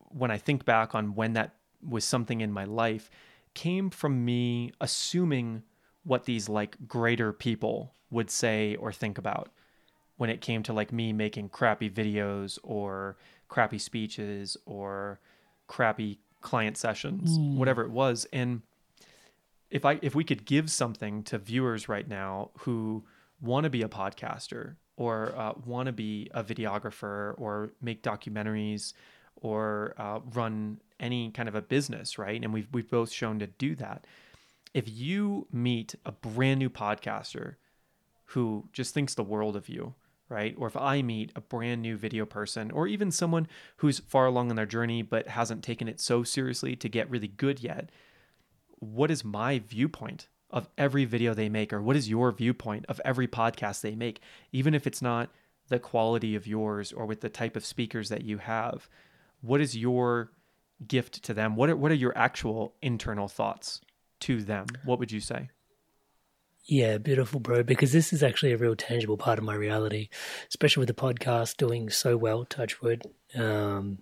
when 0.09 0.31
I 0.31 0.37
think 0.37 0.65
back 0.65 0.95
on 0.95 1.15
when 1.15 1.33
that 1.33 1.55
was 1.87 2.05
something 2.05 2.41
in 2.41 2.51
my 2.51 2.63
life, 2.63 3.09
came 3.53 3.89
from 3.89 4.23
me 4.23 4.71
assuming 4.79 5.63
what 6.03 6.25
these 6.25 6.47
like 6.47 6.77
greater 6.87 7.33
people 7.33 7.93
would 8.09 8.29
say 8.29 8.75
or 8.75 8.91
think 8.91 9.17
about 9.17 9.49
when 10.17 10.29
it 10.29 10.41
came 10.41 10.63
to 10.63 10.73
like 10.73 10.93
me 10.93 11.11
making 11.11 11.49
crappy 11.49 11.89
videos 11.89 12.57
or 12.63 13.17
crappy 13.49 13.77
speeches 13.77 14.55
or 14.65 15.19
crappy 15.67 16.19
client 16.41 16.77
sessions, 16.77 17.37
mm. 17.37 17.55
whatever 17.55 17.81
it 17.81 17.91
was. 17.91 18.25
And 18.31 18.61
if 19.75 19.83
I 19.83 19.99
if 20.01 20.15
we 20.15 20.23
could 20.23 20.45
give 20.45 20.71
something 20.71 21.21
to 21.23 21.37
viewers 21.37 21.89
right 21.89 22.07
now 22.07 22.51
who 22.59 23.03
want 23.41 23.65
to 23.65 23.69
be 23.69 23.81
a 23.81 23.89
podcaster 23.89 24.75
or 24.95 25.33
uh, 25.37 25.51
want 25.65 25.87
to 25.87 25.91
be 25.91 26.29
a 26.33 26.41
videographer 26.41 27.33
or 27.37 27.71
make 27.81 28.01
documentaries 28.01 28.93
or 29.35 29.93
uh, 29.97 30.19
run 30.33 30.79
any 31.01 31.29
kind 31.29 31.49
of 31.49 31.55
a 31.55 31.61
business, 31.61 32.17
right? 32.17 32.41
And 32.41 32.53
we've 32.53 32.69
we've 32.71 32.89
both 32.89 33.11
shown 33.11 33.37
to 33.39 33.47
do 33.47 33.75
that. 33.75 34.07
If 34.73 34.87
you 34.87 35.45
meet 35.51 35.93
a 36.05 36.13
brand 36.13 36.59
new 36.59 36.69
podcaster 36.69 37.55
who 38.27 38.69
just 38.71 38.93
thinks 38.93 39.13
the 39.13 39.23
world 39.23 39.57
of 39.57 39.67
you, 39.67 39.93
right? 40.29 40.55
Or 40.57 40.67
if 40.67 40.77
I 40.77 41.01
meet 41.01 41.33
a 41.35 41.41
brand 41.41 41.81
new 41.81 41.97
video 41.97 42.25
person 42.25 42.71
or 42.71 42.87
even 42.87 43.11
someone 43.11 43.45
who's 43.77 43.99
far 43.99 44.25
along 44.25 44.51
in 44.51 44.55
their 44.55 44.65
journey 44.65 45.01
but 45.01 45.27
hasn't 45.27 45.65
taken 45.65 45.89
it 45.89 45.99
so 45.99 46.23
seriously 46.23 46.77
to 46.77 46.87
get 46.87 47.09
really 47.09 47.27
good 47.27 47.59
yet, 47.59 47.89
what 48.79 49.11
is 49.11 49.23
my 49.23 49.59
viewpoint 49.59 50.27
of 50.49 50.69
every 50.77 51.05
video 51.05 51.33
they 51.33 51.49
make 51.49 51.73
or 51.73 51.81
what 51.81 51.95
is 51.95 52.09
your 52.09 52.31
viewpoint 52.31 52.85
of 52.87 53.01
every 53.03 53.27
podcast 53.27 53.81
they 53.81 53.95
make 53.95 54.21
even 54.51 54.73
if 54.73 54.85
it's 54.85 55.01
not 55.01 55.29
the 55.67 55.79
quality 55.79 56.35
of 56.35 56.45
yours 56.45 56.93
or 56.93 57.05
with 57.05 57.21
the 57.21 57.29
type 57.29 57.55
of 57.55 57.65
speakers 57.65 58.09
that 58.09 58.23
you 58.23 58.37
have 58.37 58.87
what 59.41 59.59
is 59.59 59.75
your 59.75 60.31
gift 60.87 61.23
to 61.23 61.33
them 61.33 61.55
what 61.55 61.69
are, 61.69 61.75
what 61.75 61.91
are 61.91 61.95
your 61.95 62.15
actual 62.17 62.75
internal 62.81 63.27
thoughts 63.27 63.81
to 64.19 64.41
them 64.41 64.65
what 64.83 64.99
would 64.99 65.11
you 65.11 65.19
say 65.19 65.49
Yeah, 66.67 66.97
beautiful, 66.97 67.39
bro. 67.39 67.61
Because 67.61 67.91
this 67.91 68.11
is 68.11 68.23
actually 68.23 68.51
a 68.51 68.57
real 68.57 68.75
tangible 68.75 69.17
part 69.17 69.37
of 69.37 69.45
my 69.45 69.53
reality, 69.53 70.09
especially 70.49 70.81
with 70.81 70.87
the 70.87 70.95
podcast 70.95 71.57
doing 71.57 71.91
so 71.91 72.17
well. 72.17 72.43
Touchwood. 72.43 73.03
Um, 73.35 73.99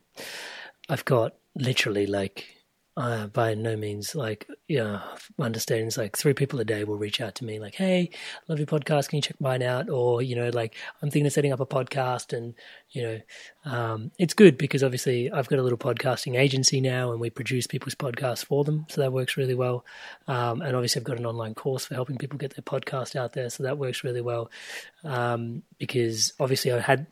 I've 0.87 1.03
got 1.03 1.35
literally 1.55 2.05
like, 2.05 2.55
uh, 2.95 3.25
by 3.27 3.55
no 3.55 3.75
means 3.75 4.13
like, 4.13 4.47
yeah, 4.67 5.01
my 5.37 5.45
understanding 5.45 5.87
is 5.87 5.97
like 5.97 6.15
three 6.15 6.33
people 6.33 6.59
a 6.59 6.65
day 6.65 6.83
will 6.83 6.97
reach 6.97 7.21
out 7.21 7.33
to 7.35 7.45
me 7.45 7.59
like, 7.59 7.73
"Hey, 7.73 8.11
love 8.47 8.59
your 8.59 8.67
podcast. 8.67 9.09
Can 9.09 9.17
you 9.17 9.21
check 9.21 9.41
mine 9.41 9.63
out?" 9.63 9.89
Or 9.89 10.21
you 10.21 10.35
know, 10.35 10.49
like 10.49 10.75
I'm 11.01 11.09
thinking 11.09 11.25
of 11.25 11.33
setting 11.33 11.51
up 11.51 11.59
a 11.59 11.65
podcast, 11.65 12.37
and 12.37 12.53
you 12.91 13.01
know, 13.01 13.21
um, 13.65 14.11
it's 14.19 14.35
good 14.35 14.59
because 14.59 14.83
obviously 14.83 15.31
I've 15.31 15.47
got 15.47 15.57
a 15.57 15.63
little 15.63 15.77
podcasting 15.77 16.37
agency 16.37 16.81
now, 16.81 17.11
and 17.11 17.19
we 17.19 17.31
produce 17.31 17.65
people's 17.65 17.95
podcasts 17.95 18.45
for 18.45 18.63
them, 18.63 18.85
so 18.89 19.01
that 19.01 19.11
works 19.13 19.37
really 19.37 19.55
well. 19.55 19.85
Um, 20.27 20.61
and 20.61 20.75
obviously, 20.75 20.99
I've 20.99 21.05
got 21.05 21.17
an 21.17 21.25
online 21.25 21.55
course 21.55 21.87
for 21.87 21.95
helping 21.95 22.19
people 22.19 22.37
get 22.37 22.55
their 22.55 22.63
podcast 22.63 23.15
out 23.15 23.33
there, 23.33 23.49
so 23.49 23.63
that 23.63 23.79
works 23.79 24.03
really 24.03 24.21
well. 24.21 24.51
Um, 25.03 25.63
because 25.79 26.33
obviously, 26.39 26.71
I 26.71 26.79
had, 26.79 27.07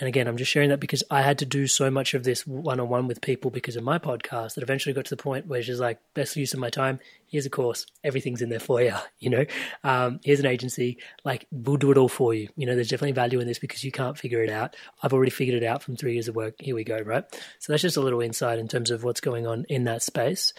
and 0.00 0.06
again, 0.06 0.28
I'm 0.28 0.36
just 0.36 0.50
sharing 0.50 0.68
that 0.68 0.80
because 0.80 1.02
I 1.10 1.22
had 1.22 1.38
to 1.38 1.46
do 1.46 1.66
so 1.66 1.90
much 1.90 2.14
of 2.14 2.22
this 2.22 2.46
one 2.46 2.78
on 2.78 2.88
one 2.88 3.08
with 3.08 3.20
people 3.20 3.50
because 3.50 3.74
of 3.74 3.82
my 3.82 3.98
podcast 3.98 4.54
that 4.54 4.62
eventually 4.62 4.92
got 4.92 5.06
to 5.06 5.16
the 5.16 5.22
point 5.22 5.46
where 5.46 5.62
she's 5.62 5.80
like, 5.80 5.98
best 6.14 6.36
use 6.36 6.54
of 6.54 6.60
my 6.60 6.70
time. 6.70 7.00
Here's 7.26 7.46
a 7.46 7.50
course, 7.50 7.84
everything's 8.04 8.40
in 8.40 8.48
there 8.48 8.60
for 8.60 8.80
you. 8.80 8.94
You 9.20 9.30
know, 9.30 9.44
um, 9.82 10.20
here's 10.22 10.38
an 10.38 10.46
agency, 10.46 10.98
like 11.24 11.46
we'll 11.50 11.76
do 11.76 11.90
it 11.90 11.98
all 11.98 12.08
for 12.08 12.32
you. 12.32 12.48
You 12.54 12.66
know, 12.66 12.76
there's 12.76 12.88
definitely 12.88 13.12
value 13.12 13.40
in 13.40 13.48
this 13.48 13.58
because 13.58 13.82
you 13.82 13.90
can't 13.90 14.16
figure 14.16 14.44
it 14.44 14.50
out. 14.50 14.76
I've 15.02 15.12
already 15.12 15.32
figured 15.32 15.60
it 15.60 15.66
out 15.66 15.82
from 15.82 15.96
three 15.96 16.12
years 16.12 16.28
of 16.28 16.36
work. 16.36 16.54
Here 16.60 16.76
we 16.76 16.84
go, 16.84 16.98
right? 16.98 17.24
So 17.58 17.72
that's 17.72 17.82
just 17.82 17.96
a 17.96 18.00
little 18.00 18.20
insight 18.20 18.60
in 18.60 18.68
terms 18.68 18.92
of 18.92 19.02
what's 19.02 19.20
going 19.20 19.46
on 19.46 19.66
in 19.68 19.84
that 19.84 20.02
space. 20.02 20.54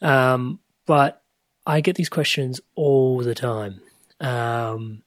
Um, 0.00 0.58
but 0.86 1.22
I 1.66 1.82
get 1.82 1.96
these 1.96 2.08
questions 2.08 2.60
all 2.74 3.18
the 3.18 3.34
time. 3.34 3.82
Um, 4.20 5.02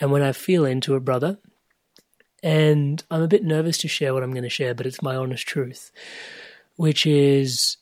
and 0.00 0.12
when 0.12 0.22
I 0.22 0.32
feel 0.32 0.64
into 0.64 0.94
it, 0.94 1.04
brother, 1.04 1.38
and 2.42 3.02
I'm 3.10 3.22
a 3.22 3.28
bit 3.28 3.44
nervous 3.44 3.78
to 3.78 3.88
share 3.88 4.14
what 4.14 4.22
I'm 4.22 4.32
going 4.32 4.42
to 4.42 4.48
share, 4.48 4.74
but 4.74 4.86
it's 4.86 5.02
my 5.02 5.16
honest 5.16 5.46
truth, 5.46 5.90
which 6.76 7.06
is 7.06 7.78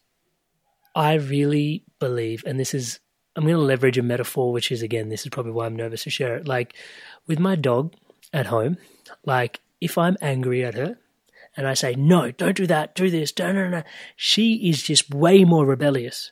I 0.94 1.14
really 1.14 1.84
believe, 1.98 2.44
and 2.46 2.58
this 2.58 2.74
is, 2.74 3.00
I'm 3.34 3.44
going 3.44 3.56
to 3.56 3.60
leverage 3.60 3.98
a 3.98 4.02
metaphor, 4.02 4.52
which 4.52 4.70
is, 4.70 4.82
again, 4.82 5.08
this 5.08 5.22
is 5.22 5.30
probably 5.30 5.52
why 5.52 5.66
I'm 5.66 5.76
nervous 5.76 6.04
to 6.04 6.10
share 6.10 6.36
it. 6.36 6.46
Like 6.46 6.74
with 7.26 7.38
my 7.38 7.56
dog 7.56 7.94
at 8.32 8.46
home, 8.46 8.76
like 9.24 9.60
if 9.80 9.98
I'm 9.98 10.16
angry 10.20 10.64
at 10.64 10.74
her 10.74 10.98
and 11.56 11.66
I 11.66 11.74
say, 11.74 11.94
no, 11.94 12.30
don't 12.30 12.56
do 12.56 12.66
that, 12.68 12.94
do 12.94 13.10
this, 13.10 13.32
no, 13.38 13.52
no, 13.52 13.68
no, 13.68 13.82
she 14.16 14.68
is 14.68 14.82
just 14.82 15.12
way 15.12 15.44
more 15.44 15.66
rebellious. 15.66 16.30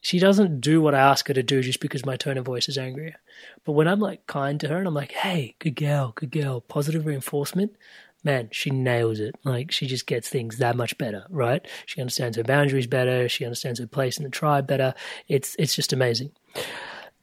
She 0.00 0.18
doesn't 0.18 0.60
do 0.60 0.80
what 0.80 0.94
I 0.94 1.00
ask 1.00 1.28
her 1.28 1.34
to 1.34 1.42
do 1.42 1.62
just 1.62 1.80
because 1.80 2.06
my 2.06 2.16
tone 2.16 2.38
of 2.38 2.46
voice 2.46 2.68
is 2.68 2.78
angrier. 2.78 3.16
But 3.64 3.72
when 3.72 3.86
I'm 3.86 4.00
like 4.00 4.26
kind 4.26 4.58
to 4.60 4.68
her 4.68 4.78
and 4.78 4.86
I'm 4.86 4.94
like, 4.94 5.12
hey, 5.12 5.56
good 5.58 5.76
girl, 5.76 6.12
good 6.14 6.30
girl, 6.30 6.60
positive 6.62 7.04
reinforcement, 7.04 7.76
man, 8.24 8.48
she 8.52 8.70
nails 8.70 9.20
it. 9.20 9.34
Like 9.44 9.70
she 9.70 9.86
just 9.86 10.06
gets 10.06 10.28
things 10.28 10.58
that 10.58 10.76
much 10.76 10.96
better, 10.96 11.26
right? 11.28 11.66
She 11.86 12.00
understands 12.00 12.36
her 12.36 12.44
boundaries 12.44 12.86
better. 12.86 13.28
She 13.28 13.44
understands 13.44 13.78
her 13.78 13.86
place 13.86 14.16
in 14.16 14.24
the 14.24 14.30
tribe 14.30 14.66
better. 14.66 14.94
It's 15.28 15.54
it's 15.58 15.74
just 15.74 15.92
amazing. 15.92 16.32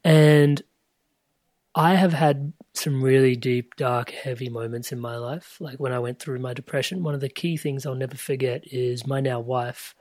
And 0.03 0.61
I 1.73 1.95
have 1.95 2.13
had 2.13 2.53
some 2.73 3.03
really 3.03 3.36
deep, 3.36 3.75
dark, 3.75 4.09
heavy 4.11 4.49
moments 4.49 4.91
in 4.91 4.99
my 4.99 5.17
life. 5.17 5.57
Like 5.59 5.80
when 5.80 5.93
I 5.93 5.99
went 5.99 6.19
through 6.19 6.39
my 6.39 6.53
depression, 6.53 7.03
one 7.03 7.13
of 7.13 7.21
the 7.21 7.30
key 7.30 7.57
things 7.57 7.86
I'll 7.86 7.95
never 7.95 8.17
forget 8.17 8.63
is 8.71 9.05
my 9.05 9.19
now 9.19 9.39
wife. 9.39 9.93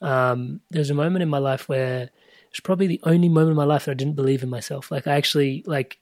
Um, 0.00 0.60
was 0.70 0.90
a 0.90 0.94
moment 0.94 1.22
in 1.22 1.28
my 1.28 1.38
life 1.38 1.68
where 1.68 2.10
it's 2.50 2.60
probably 2.60 2.86
the 2.86 3.00
only 3.04 3.28
moment 3.28 3.52
in 3.52 3.56
my 3.56 3.64
life 3.64 3.86
that 3.86 3.92
I 3.92 3.94
didn't 3.94 4.16
believe 4.16 4.42
in 4.42 4.50
myself. 4.50 4.90
Like 4.90 5.06
I 5.06 5.16
actually 5.16 5.62
like 5.66 5.98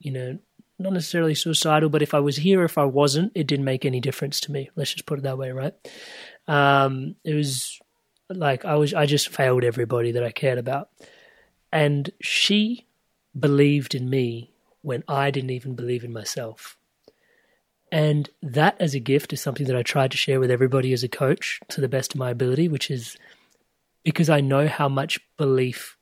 you 0.00 0.10
know, 0.10 0.38
not 0.78 0.94
necessarily 0.94 1.34
suicidal, 1.34 1.90
but 1.90 2.02
if 2.02 2.14
I 2.14 2.20
was 2.20 2.36
here, 2.36 2.62
or 2.62 2.64
if 2.64 2.78
I 2.78 2.84
wasn't, 2.84 3.32
it 3.34 3.46
didn't 3.46 3.66
make 3.66 3.84
any 3.84 4.00
difference 4.00 4.40
to 4.40 4.52
me. 4.52 4.70
Let's 4.74 4.92
just 4.92 5.06
put 5.06 5.18
it 5.18 5.22
that 5.22 5.38
way, 5.38 5.52
right? 5.52 5.74
Um, 6.48 7.14
it 7.22 7.34
was 7.34 7.78
like 8.28 8.64
I 8.64 8.76
was, 8.76 8.94
I 8.94 9.06
just 9.06 9.28
failed 9.28 9.62
everybody 9.62 10.12
that 10.12 10.24
I 10.24 10.32
cared 10.32 10.58
about, 10.58 10.88
and 11.70 12.10
she 12.20 12.86
believed 13.38 13.94
in 13.94 14.08
me 14.10 14.52
when 14.82 15.04
I 15.06 15.30
didn't 15.30 15.50
even 15.50 15.74
believe 15.74 16.02
in 16.02 16.12
myself. 16.12 16.76
And 17.92 18.30
that 18.42 18.76
as 18.80 18.94
a 18.94 19.00
gift 19.00 19.32
is 19.32 19.40
something 19.40 19.66
that 19.66 19.76
I 19.76 19.82
try 19.82 20.06
to 20.06 20.16
share 20.16 20.38
with 20.38 20.50
everybody 20.50 20.92
as 20.92 21.02
a 21.02 21.08
coach 21.08 21.60
to 21.70 21.80
the 21.80 21.88
best 21.88 22.14
of 22.14 22.20
my 22.20 22.30
ability, 22.30 22.68
which 22.68 22.90
is 22.90 23.16
because 24.04 24.30
I 24.30 24.40
know 24.40 24.68
how 24.68 24.88
much 24.88 25.18
belief 25.36 25.96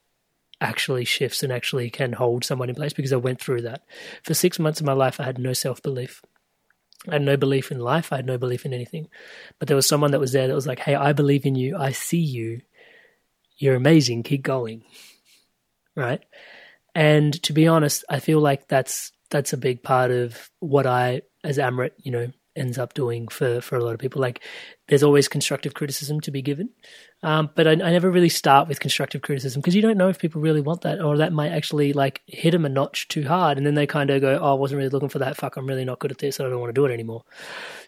actually 0.60 1.04
shifts 1.04 1.42
and 1.42 1.52
actually 1.52 1.88
can 1.88 2.12
hold 2.12 2.44
someone 2.44 2.68
in 2.68 2.74
place 2.74 2.92
because 2.92 3.12
I 3.12 3.16
went 3.16 3.40
through 3.40 3.62
that. 3.62 3.84
For 4.22 4.34
six 4.34 4.58
months 4.58 4.80
of 4.80 4.86
my 4.86 4.92
life, 4.92 5.20
I 5.20 5.24
had 5.24 5.38
no 5.38 5.52
self 5.52 5.82
belief. 5.82 6.22
I 7.08 7.12
had 7.12 7.22
no 7.22 7.36
belief 7.36 7.70
in 7.70 7.78
life. 7.78 8.12
I 8.12 8.16
had 8.16 8.26
no 8.26 8.38
belief 8.38 8.66
in 8.66 8.74
anything. 8.74 9.08
But 9.58 9.68
there 9.68 9.76
was 9.76 9.86
someone 9.86 10.10
that 10.10 10.20
was 10.20 10.32
there 10.32 10.48
that 10.48 10.54
was 10.54 10.66
like, 10.66 10.80
hey, 10.80 10.94
I 10.94 11.12
believe 11.12 11.46
in 11.46 11.54
you. 11.54 11.76
I 11.76 11.92
see 11.92 12.18
you. 12.18 12.60
You're 13.56 13.76
amazing. 13.76 14.22
Keep 14.22 14.42
going. 14.42 14.84
Right. 15.96 16.22
And 16.94 17.42
to 17.42 17.52
be 17.52 17.66
honest, 17.66 18.04
I 18.08 18.20
feel 18.20 18.38
like 18.38 18.68
that's 18.68 19.10
that's 19.30 19.52
a 19.52 19.56
big 19.56 19.82
part 19.82 20.12
of 20.12 20.50
what 20.60 20.86
I, 20.86 21.22
as 21.48 21.58
Amrit, 21.58 21.92
you 21.98 22.12
know, 22.12 22.28
ends 22.56 22.78
up 22.78 22.94
doing 22.94 23.28
for 23.28 23.62
for 23.62 23.76
a 23.78 23.84
lot 23.84 23.94
of 23.94 24.00
people. 24.00 24.22
Like, 24.22 24.44
there's 24.88 25.02
always 25.02 25.28
constructive 25.28 25.74
criticism 25.74 26.20
to 26.22 26.30
be 26.30 26.42
given, 26.42 26.70
um, 27.24 27.50
but 27.56 27.66
I, 27.66 27.72
I, 27.72 27.90
never 27.90 28.12
really 28.12 28.28
start 28.28 28.68
with 28.68 28.78
constructive 28.78 29.22
criticism 29.22 29.60
because 29.60 29.74
you 29.74 29.82
don't 29.82 29.98
know 29.98 30.08
if 30.08 30.20
people 30.20 30.40
really 30.40 30.60
want 30.60 30.82
that, 30.82 31.00
or 31.00 31.16
that 31.16 31.32
might 31.32 31.50
actually 31.50 31.92
like 31.92 32.22
hit 32.28 32.52
them 32.52 32.64
a 32.64 32.68
notch 32.68 33.08
too 33.08 33.26
hard, 33.26 33.58
and 33.58 33.66
then 33.66 33.74
they 33.74 33.88
kind 33.88 34.10
of 34.10 34.20
go, 34.20 34.38
"Oh, 34.40 34.52
I 34.52 34.54
wasn't 34.54 34.78
really 34.78 34.90
looking 34.90 35.08
for 35.08 35.18
that. 35.18 35.36
Fuck, 35.36 35.56
I'm 35.56 35.66
really 35.66 35.84
not 35.84 35.98
good 35.98 36.12
at 36.12 36.18
this. 36.18 36.38
I 36.38 36.44
don't 36.44 36.60
want 36.60 36.70
to 36.70 36.80
do 36.80 36.86
it 36.86 36.92
anymore." 36.92 37.24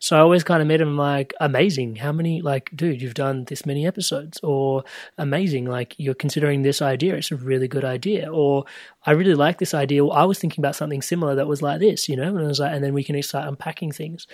So 0.00 0.16
I 0.16 0.20
always 0.20 0.42
kind 0.42 0.60
of 0.60 0.66
met 0.66 0.80
him 0.80 0.96
like, 0.96 1.32
"Amazing! 1.38 1.96
How 1.96 2.10
many 2.10 2.42
like, 2.42 2.70
dude, 2.74 3.00
you've 3.00 3.14
done 3.14 3.44
this 3.44 3.64
many 3.64 3.86
episodes," 3.86 4.40
or 4.42 4.82
"Amazing! 5.16 5.66
Like 5.66 5.94
you're 5.96 6.14
considering 6.14 6.62
this 6.62 6.82
idea. 6.82 7.14
It's 7.14 7.30
a 7.30 7.36
really 7.36 7.68
good 7.68 7.84
idea," 7.84 8.32
or 8.32 8.64
"I 9.06 9.12
really 9.12 9.34
like 9.34 9.58
this 9.58 9.74
idea. 9.74 10.04
I 10.06 10.24
was 10.24 10.40
thinking 10.40 10.60
about 10.60 10.74
something 10.74 11.02
similar 11.02 11.36
that 11.36 11.46
was 11.46 11.62
like 11.62 11.78
this," 11.78 12.08
you 12.08 12.16
know, 12.16 12.36
and 12.36 12.40
I 12.40 12.48
was 12.48 12.58
like, 12.58 12.74
and 12.74 12.82
then 12.82 12.94
we 12.94 13.04
can 13.04 13.22
start 13.22 13.46
unpacking 13.46 13.92
things. 13.92 14.26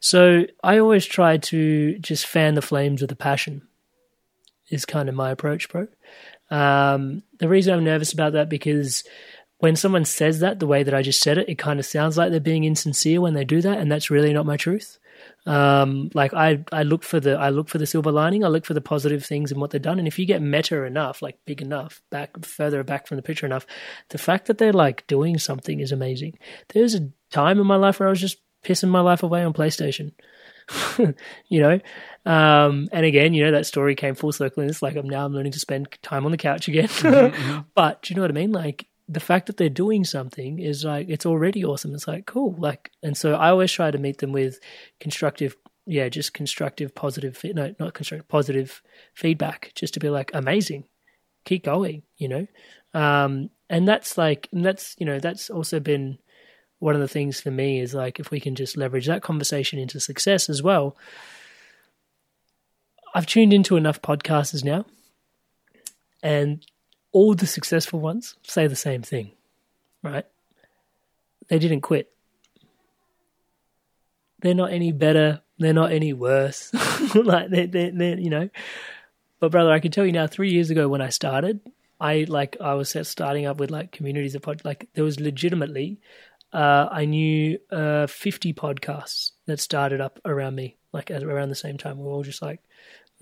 So 0.00 0.44
I 0.62 0.76
always 0.76 1.06
try 1.06 1.38
to 1.38 1.98
just 2.00 2.11
fan 2.20 2.54
the 2.54 2.62
flames 2.62 3.00
with 3.00 3.10
the 3.10 3.16
passion 3.16 3.62
is 4.70 4.84
kind 4.84 5.08
of 5.08 5.14
my 5.14 5.30
approach, 5.30 5.68
bro. 5.68 5.86
Um, 6.50 7.22
the 7.38 7.48
reason 7.48 7.74
I'm 7.74 7.84
nervous 7.84 8.12
about 8.12 8.32
that 8.34 8.48
because 8.48 9.04
when 9.58 9.76
someone 9.76 10.04
says 10.04 10.40
that 10.40 10.58
the 10.58 10.66
way 10.66 10.82
that 10.82 10.94
I 10.94 11.02
just 11.02 11.20
said 11.20 11.38
it, 11.38 11.48
it 11.48 11.58
kind 11.58 11.78
of 11.78 11.86
sounds 11.86 12.18
like 12.18 12.30
they're 12.30 12.40
being 12.40 12.64
insincere 12.64 13.20
when 13.20 13.34
they 13.34 13.44
do 13.44 13.60
that, 13.60 13.78
and 13.78 13.90
that's 13.90 14.10
really 14.10 14.32
not 14.32 14.46
my 14.46 14.56
truth. 14.56 14.98
Um, 15.46 16.10
like 16.14 16.34
I, 16.34 16.64
I 16.72 16.82
look 16.82 17.02
for 17.04 17.20
the, 17.20 17.34
I 17.34 17.50
look 17.50 17.68
for 17.68 17.78
the 17.78 17.86
silver 17.86 18.12
lining. 18.12 18.44
I 18.44 18.48
look 18.48 18.64
for 18.64 18.74
the 18.74 18.80
positive 18.80 19.24
things 19.24 19.52
in 19.52 19.60
what 19.60 19.70
they've 19.70 19.80
done. 19.82 19.98
And 19.98 20.08
if 20.08 20.18
you 20.18 20.26
get 20.26 20.42
meta 20.42 20.82
enough, 20.82 21.22
like 21.22 21.38
big 21.46 21.62
enough, 21.62 22.02
back 22.10 22.44
further 22.44 22.82
back 22.82 23.06
from 23.06 23.16
the 23.16 23.22
picture 23.22 23.46
enough, 23.46 23.66
the 24.08 24.18
fact 24.18 24.46
that 24.46 24.58
they're 24.58 24.72
like 24.72 25.06
doing 25.06 25.38
something 25.38 25.80
is 25.80 25.92
amazing. 25.92 26.38
There's 26.72 26.94
a 26.94 27.08
time 27.30 27.60
in 27.60 27.66
my 27.66 27.76
life 27.76 28.00
where 28.00 28.08
I 28.08 28.10
was 28.10 28.20
just 28.20 28.38
pissing 28.64 28.88
my 28.88 29.00
life 29.00 29.22
away 29.22 29.44
on 29.44 29.52
PlayStation. 29.52 30.12
you 31.48 31.60
know, 31.60 31.80
um, 32.24 32.88
and 32.92 33.04
again, 33.04 33.34
you 33.34 33.44
know, 33.44 33.52
that 33.52 33.66
story 33.66 33.94
came 33.94 34.14
full 34.14 34.32
circle. 34.32 34.62
And 34.62 34.70
it's 34.70 34.82
like 34.82 34.96
I'm 34.96 35.08
now 35.08 35.24
I'm 35.24 35.32
learning 35.32 35.52
to 35.52 35.60
spend 35.60 35.88
time 36.02 36.24
on 36.24 36.30
the 36.30 36.36
couch 36.36 36.68
again. 36.68 36.88
mm-hmm. 36.88 37.60
But 37.74 38.02
do 38.02 38.12
you 38.12 38.16
know 38.16 38.22
what 38.22 38.30
I 38.30 38.34
mean? 38.34 38.52
Like 38.52 38.86
the 39.08 39.20
fact 39.20 39.46
that 39.46 39.56
they're 39.56 39.68
doing 39.68 40.04
something 40.04 40.58
is 40.58 40.84
like 40.84 41.08
it's 41.08 41.26
already 41.26 41.64
awesome. 41.64 41.94
It's 41.94 42.08
like 42.08 42.26
cool. 42.26 42.54
Like, 42.58 42.90
and 43.02 43.16
so 43.16 43.34
I 43.34 43.50
always 43.50 43.72
try 43.72 43.90
to 43.90 43.98
meet 43.98 44.18
them 44.18 44.32
with 44.32 44.60
constructive, 45.00 45.56
yeah, 45.86 46.08
just 46.08 46.34
constructive, 46.34 46.94
positive. 46.94 47.40
No, 47.44 47.74
not 47.78 47.94
constructive, 47.94 48.28
positive 48.28 48.82
feedback. 49.14 49.72
Just 49.74 49.94
to 49.94 50.00
be 50.00 50.10
like 50.10 50.30
amazing, 50.34 50.84
keep 51.44 51.64
going. 51.64 52.02
You 52.16 52.28
know, 52.28 52.46
um, 52.94 53.50
and 53.68 53.88
that's 53.88 54.16
like 54.16 54.48
and 54.52 54.64
that's 54.64 54.94
you 54.98 55.06
know 55.06 55.18
that's 55.18 55.50
also 55.50 55.80
been 55.80 56.18
one 56.82 56.94
of 56.94 57.00
the 57.00 57.08
things 57.08 57.40
for 57.40 57.50
me 57.50 57.80
is 57.80 57.94
like 57.94 58.18
if 58.18 58.30
we 58.30 58.40
can 58.40 58.54
just 58.54 58.76
leverage 58.76 59.06
that 59.06 59.22
conversation 59.22 59.78
into 59.78 60.00
success 60.00 60.50
as 60.50 60.62
well 60.62 60.96
I've 63.14 63.26
tuned 63.26 63.52
into 63.52 63.76
enough 63.76 64.00
podcasters 64.00 64.64
now, 64.64 64.86
and 66.22 66.64
all 67.12 67.34
the 67.34 67.46
successful 67.46 68.00
ones 68.00 68.36
say 68.42 68.66
the 68.66 68.76
same 68.76 69.02
thing, 69.02 69.32
right? 70.02 70.24
They 71.48 71.58
didn't 71.58 71.82
quit. 71.82 72.10
They're 74.40 74.54
not 74.54 74.72
any 74.72 74.92
better. 74.92 75.42
They're 75.58 75.74
not 75.74 75.92
any 75.92 76.12
worse. 76.12 76.72
like 77.14 77.50
they're, 77.50 77.66
they're, 77.66 77.90
they're, 77.90 78.18
you 78.18 78.30
know. 78.30 78.48
But 79.40 79.52
brother, 79.52 79.70
I 79.70 79.80
can 79.80 79.92
tell 79.92 80.06
you 80.06 80.12
now. 80.12 80.26
Three 80.26 80.50
years 80.50 80.70
ago, 80.70 80.88
when 80.88 81.02
I 81.02 81.10
started, 81.10 81.60
I 82.00 82.24
like 82.28 82.56
I 82.60 82.74
was 82.74 82.96
starting 83.02 83.44
up 83.44 83.58
with 83.58 83.70
like 83.70 83.92
communities 83.92 84.34
of 84.34 84.42
pod. 84.42 84.62
Like 84.64 84.88
there 84.94 85.04
was 85.04 85.20
legitimately, 85.20 86.00
uh, 86.52 86.88
I 86.90 87.04
knew 87.04 87.58
uh, 87.70 88.06
fifty 88.06 88.52
podcasts 88.52 89.32
that 89.46 89.60
started 89.60 90.00
up 90.00 90.20
around 90.24 90.54
me, 90.54 90.76
like 90.92 91.10
around 91.10 91.48
the 91.48 91.54
same 91.54 91.78
time. 91.78 91.98
We 91.98 92.04
were 92.04 92.10
all 92.10 92.22
just 92.22 92.42
like 92.42 92.60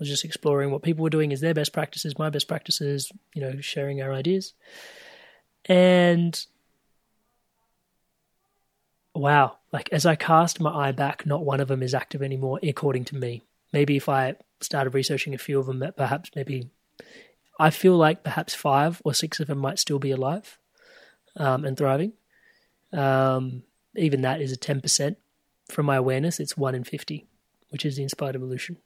was 0.01 0.09
just 0.09 0.25
exploring 0.25 0.71
what 0.71 0.81
people 0.81 1.03
were 1.03 1.11
doing 1.11 1.31
as 1.31 1.41
their 1.41 1.53
best 1.53 1.73
practices, 1.73 2.17
my 2.17 2.31
best 2.31 2.47
practices, 2.47 3.11
you 3.35 3.41
know, 3.41 3.61
sharing 3.61 4.01
our 4.01 4.11
ideas. 4.11 4.53
And 5.65 6.43
wow, 9.13 9.57
like 9.71 9.89
as 9.91 10.07
I 10.07 10.15
cast 10.15 10.59
my 10.59 10.73
eye 10.87 10.91
back, 10.91 11.27
not 11.27 11.45
one 11.45 11.59
of 11.59 11.67
them 11.67 11.83
is 11.83 11.93
active 11.93 12.23
anymore, 12.23 12.59
according 12.63 13.05
to 13.05 13.15
me. 13.15 13.43
Maybe 13.73 13.95
if 13.95 14.09
I 14.09 14.37
started 14.59 14.95
researching 14.95 15.35
a 15.35 15.37
few 15.37 15.59
of 15.59 15.67
them, 15.67 15.83
perhaps 15.95 16.31
maybe 16.35 16.71
I 17.59 17.69
feel 17.69 17.95
like 17.95 18.23
perhaps 18.23 18.55
five 18.55 19.03
or 19.05 19.13
six 19.13 19.39
of 19.39 19.45
them 19.45 19.59
might 19.59 19.77
still 19.77 19.99
be 19.99 20.09
alive 20.09 20.57
um, 21.35 21.63
and 21.63 21.77
thriving. 21.77 22.13
Um, 22.93 23.63
even 23.95 24.21
that 24.21 24.41
is 24.41 24.51
a 24.51 24.57
10%. 24.57 25.15
From 25.69 25.85
my 25.85 25.95
awareness, 25.95 26.39
it's 26.39 26.57
1 26.57 26.75
in 26.75 26.83
50, 26.83 27.25
which 27.69 27.85
is 27.85 27.95
the 27.95 28.03
inspired 28.03 28.35
evolution. 28.35 28.77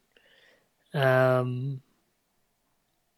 Um, 0.93 1.81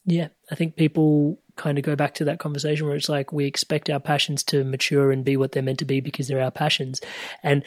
yeah, 0.05 0.29
I 0.49 0.55
think 0.55 0.75
people 0.75 1.39
kind 1.57 1.77
of 1.77 1.83
go 1.83 1.95
back 1.95 2.13
to 2.15 2.25
that 2.25 2.39
conversation 2.39 2.87
where 2.87 2.95
it's 2.95 3.09
like 3.09 3.33
we 3.33 3.45
expect 3.45 3.89
our 3.89 3.99
passions 3.99 4.43
to 4.43 4.63
mature 4.63 5.11
and 5.11 5.25
be 5.25 5.35
what 5.35 5.51
they're 5.51 5.63
meant 5.63 5.79
to 5.79 5.85
be 5.85 5.99
because 5.99 6.27
they're 6.27 6.41
our 6.41 6.51
passions. 6.51 7.01
And 7.43 7.63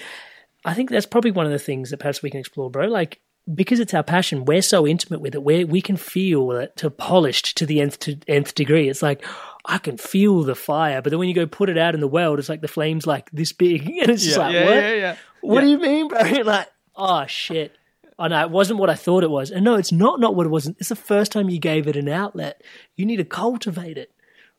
I 0.65 0.75
think 0.75 0.91
that's 0.91 1.07
probably 1.07 1.33
one 1.33 1.47
of 1.47 1.53
the 1.53 1.59
things 1.59 1.91
that 1.91 1.99
perhaps 1.99 2.23
we 2.23 2.31
can 2.31 2.41
explore, 2.41 2.71
bro. 2.71 2.87
Like, 2.87 3.21
because 3.53 3.81
it's 3.81 3.95
our 3.95 4.03
passion, 4.03 4.45
we're 4.45 4.63
so 4.63 4.87
intimate 4.87 5.21
with 5.21 5.35
it, 5.35 5.43
where 5.43 5.67
we 5.67 5.83
can 5.83 5.97
feel 5.97 6.53
it 6.53 6.77
to 6.77 6.91
polished 6.91 7.57
to 7.59 7.67
the 7.67 7.81
nth, 7.81 7.99
to 8.01 8.19
nth 8.27 8.55
degree. 8.55 8.89
It's 8.89 9.03
like, 9.03 9.25
I 9.65 9.79
can 9.79 9.97
feel 9.97 10.43
the 10.43 10.55
fire, 10.55 11.03
but 11.03 11.11
then 11.11 11.19
when 11.19 11.29
you 11.29 11.35
go 11.35 11.47
put 11.47 11.69
it 11.69 11.79
out 11.79 11.95
in 11.95 12.01
the 12.01 12.09
world, 12.09 12.39
it's 12.39 12.49
like 12.49 12.61
the 12.61 12.69
flames 12.69 13.07
like 13.07 13.31
this 13.31 13.53
big, 13.53 13.83
and 13.87 14.11
it's 14.11 14.25
just 14.25 14.39
like, 14.39 14.55
yeah, 14.55 14.65
what? 14.65 14.75
Yeah, 14.75 14.95
yeah. 14.95 15.17
What 15.41 15.61
do 15.61 15.69
you 15.69 15.79
mean, 15.79 16.09
bro? 16.09 16.21
like, 16.45 16.69
oh 16.97 17.27
shit. 17.27 17.77
Oh 18.19 18.27
no, 18.27 18.41
it 18.43 18.51
wasn't 18.51 18.79
what 18.79 18.91
I 18.91 18.95
thought 18.95 19.25
it 19.25 19.31
was. 19.31 19.51
And 19.51 19.65
no, 19.65 19.77
it's 19.77 19.93
not 19.93 20.21
not 20.21 20.35
what 20.35 20.47
it 20.47 20.51
wasn't. 20.51 20.77
It's 20.79 20.91
the 20.91 20.97
first 20.97 21.33
time 21.33 21.49
you 21.49 21.59
gave 21.59 21.87
it 21.87 21.97
an 21.97 22.09
outlet. 22.09 22.63
You 22.97 23.07
need 23.07 23.17
to 23.17 23.25
cultivate 23.25 23.97
it, 23.97 24.13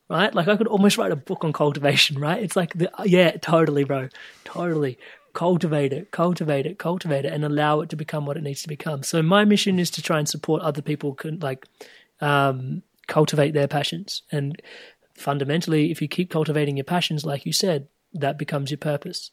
right? 0.09 0.33
Like 0.33 0.47
I 0.47 0.55
could 0.55 0.67
almost 0.67 0.97
write 0.97 1.11
a 1.11 1.15
book 1.15 1.43
on 1.43 1.53
cultivation, 1.53 2.19
right? 2.19 2.41
It's 2.41 2.55
like, 2.55 2.73
the, 2.73 2.91
yeah, 3.05 3.37
totally, 3.37 3.83
bro, 3.83 4.09
totally. 4.43 4.97
Cultivate 5.33 5.93
it, 5.93 6.11
cultivate 6.11 6.65
it, 6.65 6.77
cultivate 6.77 7.23
it, 7.23 7.31
and 7.31 7.45
allow 7.45 7.79
it 7.81 7.89
to 7.89 7.95
become 7.95 8.25
what 8.25 8.35
it 8.35 8.43
needs 8.43 8.63
to 8.63 8.67
become. 8.67 9.03
So 9.03 9.21
my 9.21 9.45
mission 9.45 9.79
is 9.79 9.89
to 9.91 10.01
try 10.01 10.19
and 10.19 10.27
support 10.27 10.61
other 10.61 10.81
people 10.81 11.17
like 11.39 11.65
um, 12.19 12.83
cultivate 13.11 13.53
their 13.53 13.67
passions. 13.67 14.23
And 14.31 14.61
fundamentally, 15.15 15.91
if 15.91 16.01
you 16.01 16.07
keep 16.07 16.31
cultivating 16.31 16.77
your 16.77 16.83
passions, 16.83 17.25
like 17.25 17.45
you 17.45 17.53
said, 17.53 17.87
that 18.13 18.39
becomes 18.39 18.71
your 18.71 18.79
purpose. 18.79 19.31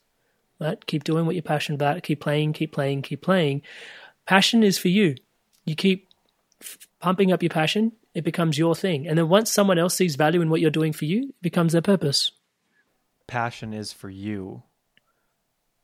Right? 0.61 0.85
Keep 0.87 1.05
doing 1.05 1.25
what 1.25 1.37
you're 1.37 1.43
passionate 1.43 1.77
about. 1.77 2.03
Keep 2.03 2.21
playing, 2.21 2.53
keep 2.53 2.73
playing, 2.73 3.03
keep 3.03 3.23
playing 3.23 3.63
Passion 4.29 4.63
is 4.63 4.77
for 4.77 4.89
you. 4.89 5.15
You 5.65 5.75
keep 5.75 6.07
f- 6.61 6.77
pumping 7.01 7.33
up 7.33 7.43
your 7.43 7.49
passion, 7.49 7.93
it 8.13 8.25
becomes 8.25 8.59
your 8.59 8.75
thing. 8.75 9.09
And 9.09 9.17
then 9.17 9.31
once 9.31 9.51
someone 9.51 9.79
else 9.79 9.95
sees 9.95 10.17
value 10.17 10.43
in 10.43 10.51
what 10.51 10.61
you're 10.61 10.71
doing 10.71 10.93
for 10.93 11.07
you, 11.07 11.31
it 11.31 11.41
becomes 11.41 11.73
their 11.73 11.81
purpose. 11.81 12.33
Passion 13.27 13.73
is 13.73 13.91
for 13.91 14.11
you, 14.11 14.63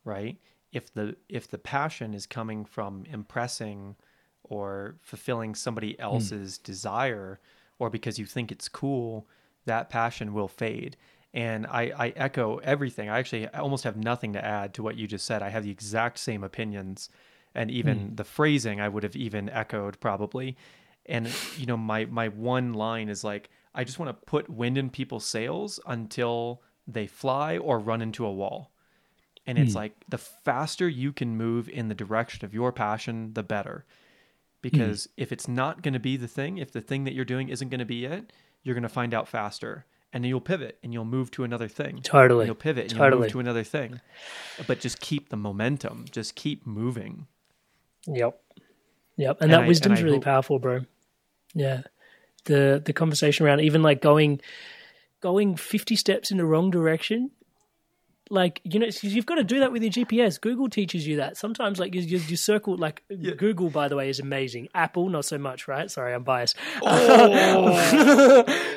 right? 0.05 0.37
If 0.73 0.93
the 0.93 1.17
if 1.27 1.49
the 1.49 1.57
passion 1.57 2.13
is 2.13 2.27
coming 2.27 2.67
from 2.67 3.07
impressing 3.11 3.97
or 4.43 4.97
fulfilling 5.01 5.55
somebody 5.55 5.95
hmm. 5.95 6.03
else's 6.03 6.59
mm. 6.59 6.65
desire 6.65 7.41
or 7.79 7.91
because 7.91 8.19
you 8.19 8.27
think 8.27 8.53
it's 8.53 8.69
cool, 8.69 9.27
that 9.67 9.91
passion 9.91 10.33
will 10.33 10.49
fade. 10.49 10.97
And 11.33 11.67
I, 11.67 11.93
I 11.97 12.09
echo 12.15 12.59
everything. 12.59 13.09
I 13.09 13.19
actually 13.19 13.49
almost 13.49 13.85
have 13.85 13.97
nothing 13.97 14.33
to 14.35 14.45
add 14.45 14.75
to 14.75 14.83
what 14.83 14.97
you 14.97 15.07
just 15.07 15.27
said. 15.27 15.43
I 15.43 15.49
have 15.49 15.65
the 15.65 15.71
exact 15.71 16.19
same 16.19 16.45
opinions 16.45 17.09
and 17.55 17.71
even 17.71 17.99
mm. 17.99 18.17
the 18.17 18.25
phrasing 18.25 18.81
I 18.81 18.89
would 18.89 19.03
have 19.03 19.17
even 19.17 19.49
echoed 19.49 19.99
probably. 20.01 20.57
And 21.07 21.31
you 21.59 21.67
know, 21.67 21.77
my 21.77 22.07
my 22.07 22.29
one 22.29 22.73
line 22.73 23.09
is 23.09 23.25
like, 23.25 23.51
I 23.75 23.85
just 23.85 23.99
want 23.99 24.09
to 24.09 24.27
put 24.27 24.49
wind 24.49 24.79
in 24.79 24.91
people's 24.91 25.27
sails 25.27 25.81
until 25.87 26.63
they 26.87 27.07
fly 27.07 27.59
or 27.59 27.79
run 27.79 28.01
into 28.01 28.25
a 28.25 28.33
wall. 28.33 28.71
And 29.47 29.59
it's 29.59 29.75
like 29.75 29.93
the 30.09 30.17
faster 30.17 30.89
you 30.89 31.13
can 31.13 31.37
move 31.37 31.69
in 31.69 31.89
the 31.89 31.95
direction 31.95 32.47
of 32.47 32.55
your 32.55 32.73
passion, 32.73 33.35
the 33.35 33.43
better. 33.43 33.85
Hmm. 34.71 34.79
Because 34.79 35.09
if 35.17 35.33
it's 35.33 35.47
not 35.49 35.83
going 35.83 35.95
to 35.95 36.01
be 36.01 36.17
the 36.17 36.29
thing, 36.29 36.59
if 36.59 36.73
the 36.73 36.81
thing 36.81 37.05
that 37.05 37.15
you're 37.15 37.25
doing 37.25 37.49
isn't 37.49 37.69
going 37.69 37.79
to 37.81 37.85
be 37.85 38.05
it, 38.05 38.33
you're 38.63 38.75
going 38.75 38.83
to 38.83 38.89
find 38.89 39.13
out 39.15 39.29
faster. 39.29 39.85
And 40.13 40.23
then 40.23 40.29
you'll 40.29 40.41
pivot 40.41 40.79
and 40.83 40.93
you'll 40.93 41.05
move 41.05 41.31
to 41.33 41.43
another 41.45 41.67
thing. 41.69 42.01
Totally. 42.03 42.43
And 42.43 42.47
you'll 42.49 42.55
pivot 42.55 42.85
and 42.85 42.93
you'll 42.93 43.01
Totally. 43.01 43.23
move 43.23 43.33
to 43.33 43.41
another 43.41 43.65
thing. 43.65 44.01
But 44.69 44.79
just 44.81 45.01
keep 45.01 45.29
the 45.29 45.37
momentum. 45.37 46.05
Just 46.11 46.37
keep 46.37 46.65
moving. 46.67 47.27
Yep. 48.07 48.41
Yep. 49.17 49.37
And, 49.41 49.43
And 49.43 49.53
that 49.53 49.57
I- 49.57 49.61
and 49.63 49.69
wisdom's 49.69 49.99
I 50.01 50.03
really 50.03 50.17
hope- 50.19 50.25
powerful, 50.25 50.59
bro. 50.61 50.81
Yeah. 51.53 51.83
The 52.45 52.81
the 52.85 52.93
conversation 52.93 53.45
around 53.47 53.61
even 53.61 53.83
like 53.83 54.01
going 54.03 54.41
going 55.21 55.57
50 55.57 55.97
steps 55.97 56.31
in 56.31 56.37
the 56.39 56.45
wrong 56.45 56.71
direction. 56.71 57.31
Like, 58.31 58.61
you 58.65 58.81
know, 58.81 58.87
you've 59.03 59.27
got 59.27 59.35
to 59.35 59.45
do 59.45 59.61
that 59.61 59.71
with 59.71 59.83
your 59.83 59.93
GPS. 59.93 60.41
Google 60.41 60.69
teaches 60.71 61.07
you 61.07 61.17
that. 61.19 61.37
Sometimes, 61.37 61.79
like, 61.79 61.95
you, 61.95 62.01
you, 62.01 62.19
you 62.19 62.37
circle, 62.37 62.75
like, 62.77 63.03
Google, 63.37 63.69
by 63.69 63.89
the 63.89 63.97
way, 63.97 64.09
is 64.09 64.19
amazing. 64.19 64.69
Apple, 64.75 65.11
not 65.11 65.27
so 65.27 65.37
much, 65.37 65.69
right? 65.69 65.91
Sorry, 65.91 66.15
I'm 66.15 66.25
biased. 66.25 66.57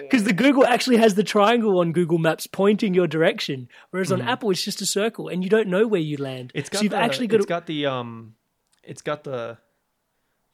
Because 0.07 0.23
the 0.23 0.33
Google 0.33 0.65
actually 0.65 0.97
has 0.97 1.15
the 1.15 1.23
triangle 1.23 1.79
on 1.79 1.91
Google 1.91 2.17
Maps 2.17 2.47
pointing 2.47 2.93
your 2.93 3.07
direction, 3.07 3.67
whereas 3.91 4.11
on 4.11 4.21
Apple, 4.21 4.51
it's 4.51 4.63
just 4.63 4.81
a 4.81 4.85
circle 4.85 5.27
and 5.27 5.43
you 5.43 5.49
don't 5.49 5.67
know 5.67 5.85
where 5.87 5.99
you 5.99 6.17
land. 6.17 6.51
It's 6.55 6.69
got 6.69 6.79
so 6.79 6.83
you've 6.83 6.91
the, 6.91 6.97
actually 6.97 7.27
got 7.27 7.35
it's 7.37 7.45
to. 7.45 7.49
got 7.49 7.65
the 7.65 7.85
um 7.87 8.35
it's 8.83 9.01
got 9.01 9.23
the 9.25 9.57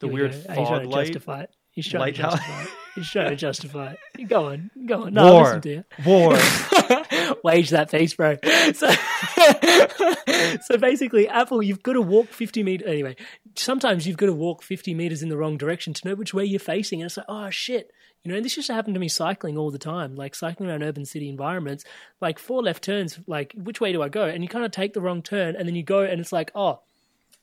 the 0.00 0.06
Here 0.08 0.14
weird 0.14 0.32
go. 0.32 0.36
He's 0.38 0.44
trying 0.46 0.66
fog 0.66 0.82
to 0.82 0.88
light. 0.88 1.04
justify 1.06 1.40
it. 1.42 1.50
He's 1.70 1.88
trying 1.88 2.12
to 2.12 2.20
justify 2.20 2.62
it. 2.62 2.68
He's 2.96 3.10
trying 3.10 3.30
to 3.30 3.36
justify 3.46 3.94
it. 4.18 4.28
Go 4.28 4.46
on, 4.46 4.70
go 4.86 5.04
on. 5.04 5.14
No, 5.14 5.32
War. 5.32 5.42
listen 5.44 5.60
to 5.62 5.70
you. 5.70 5.84
War. 6.04 6.36
Wage 7.44 7.70
that 7.70 7.90
face, 7.90 8.14
bro. 8.14 8.38
So, 8.74 8.90
so 10.62 10.78
basically, 10.78 11.28
Apple, 11.28 11.62
you've 11.62 11.82
got 11.82 11.92
to 11.92 12.00
walk 12.00 12.28
50 12.28 12.62
meters. 12.62 12.88
Anyway, 12.88 13.16
sometimes 13.54 14.06
you've 14.06 14.16
got 14.16 14.26
to 14.26 14.32
walk 14.32 14.62
50 14.62 14.94
meters 14.94 15.22
in 15.22 15.28
the 15.28 15.36
wrong 15.36 15.58
direction 15.58 15.92
to 15.92 16.08
know 16.08 16.14
which 16.14 16.32
way 16.32 16.46
you're 16.46 16.58
facing. 16.58 17.02
And 17.02 17.06
it's 17.06 17.18
like, 17.18 17.26
oh, 17.28 17.50
shit. 17.50 17.90
You 18.22 18.30
know, 18.30 18.36
and 18.36 18.44
this 18.44 18.56
used 18.56 18.68
to 18.68 18.74
happen 18.74 18.94
to 18.94 19.00
me 19.00 19.08
cycling 19.08 19.58
all 19.58 19.70
the 19.70 19.78
time, 19.78 20.16
like 20.16 20.34
cycling 20.34 20.70
around 20.70 20.82
urban 20.82 21.04
city 21.04 21.28
environments, 21.28 21.84
like 22.22 22.38
four 22.38 22.62
left 22.62 22.82
turns, 22.82 23.18
like, 23.26 23.52
which 23.54 23.82
way 23.82 23.92
do 23.92 24.02
I 24.02 24.08
go? 24.08 24.24
And 24.24 24.42
you 24.42 24.48
kind 24.48 24.64
of 24.64 24.70
take 24.70 24.94
the 24.94 25.02
wrong 25.02 25.20
turn 25.20 25.54
and 25.54 25.68
then 25.68 25.74
you 25.74 25.82
go 25.82 26.00
and 26.00 26.20
it's 26.22 26.32
like, 26.32 26.50
oh, 26.54 26.80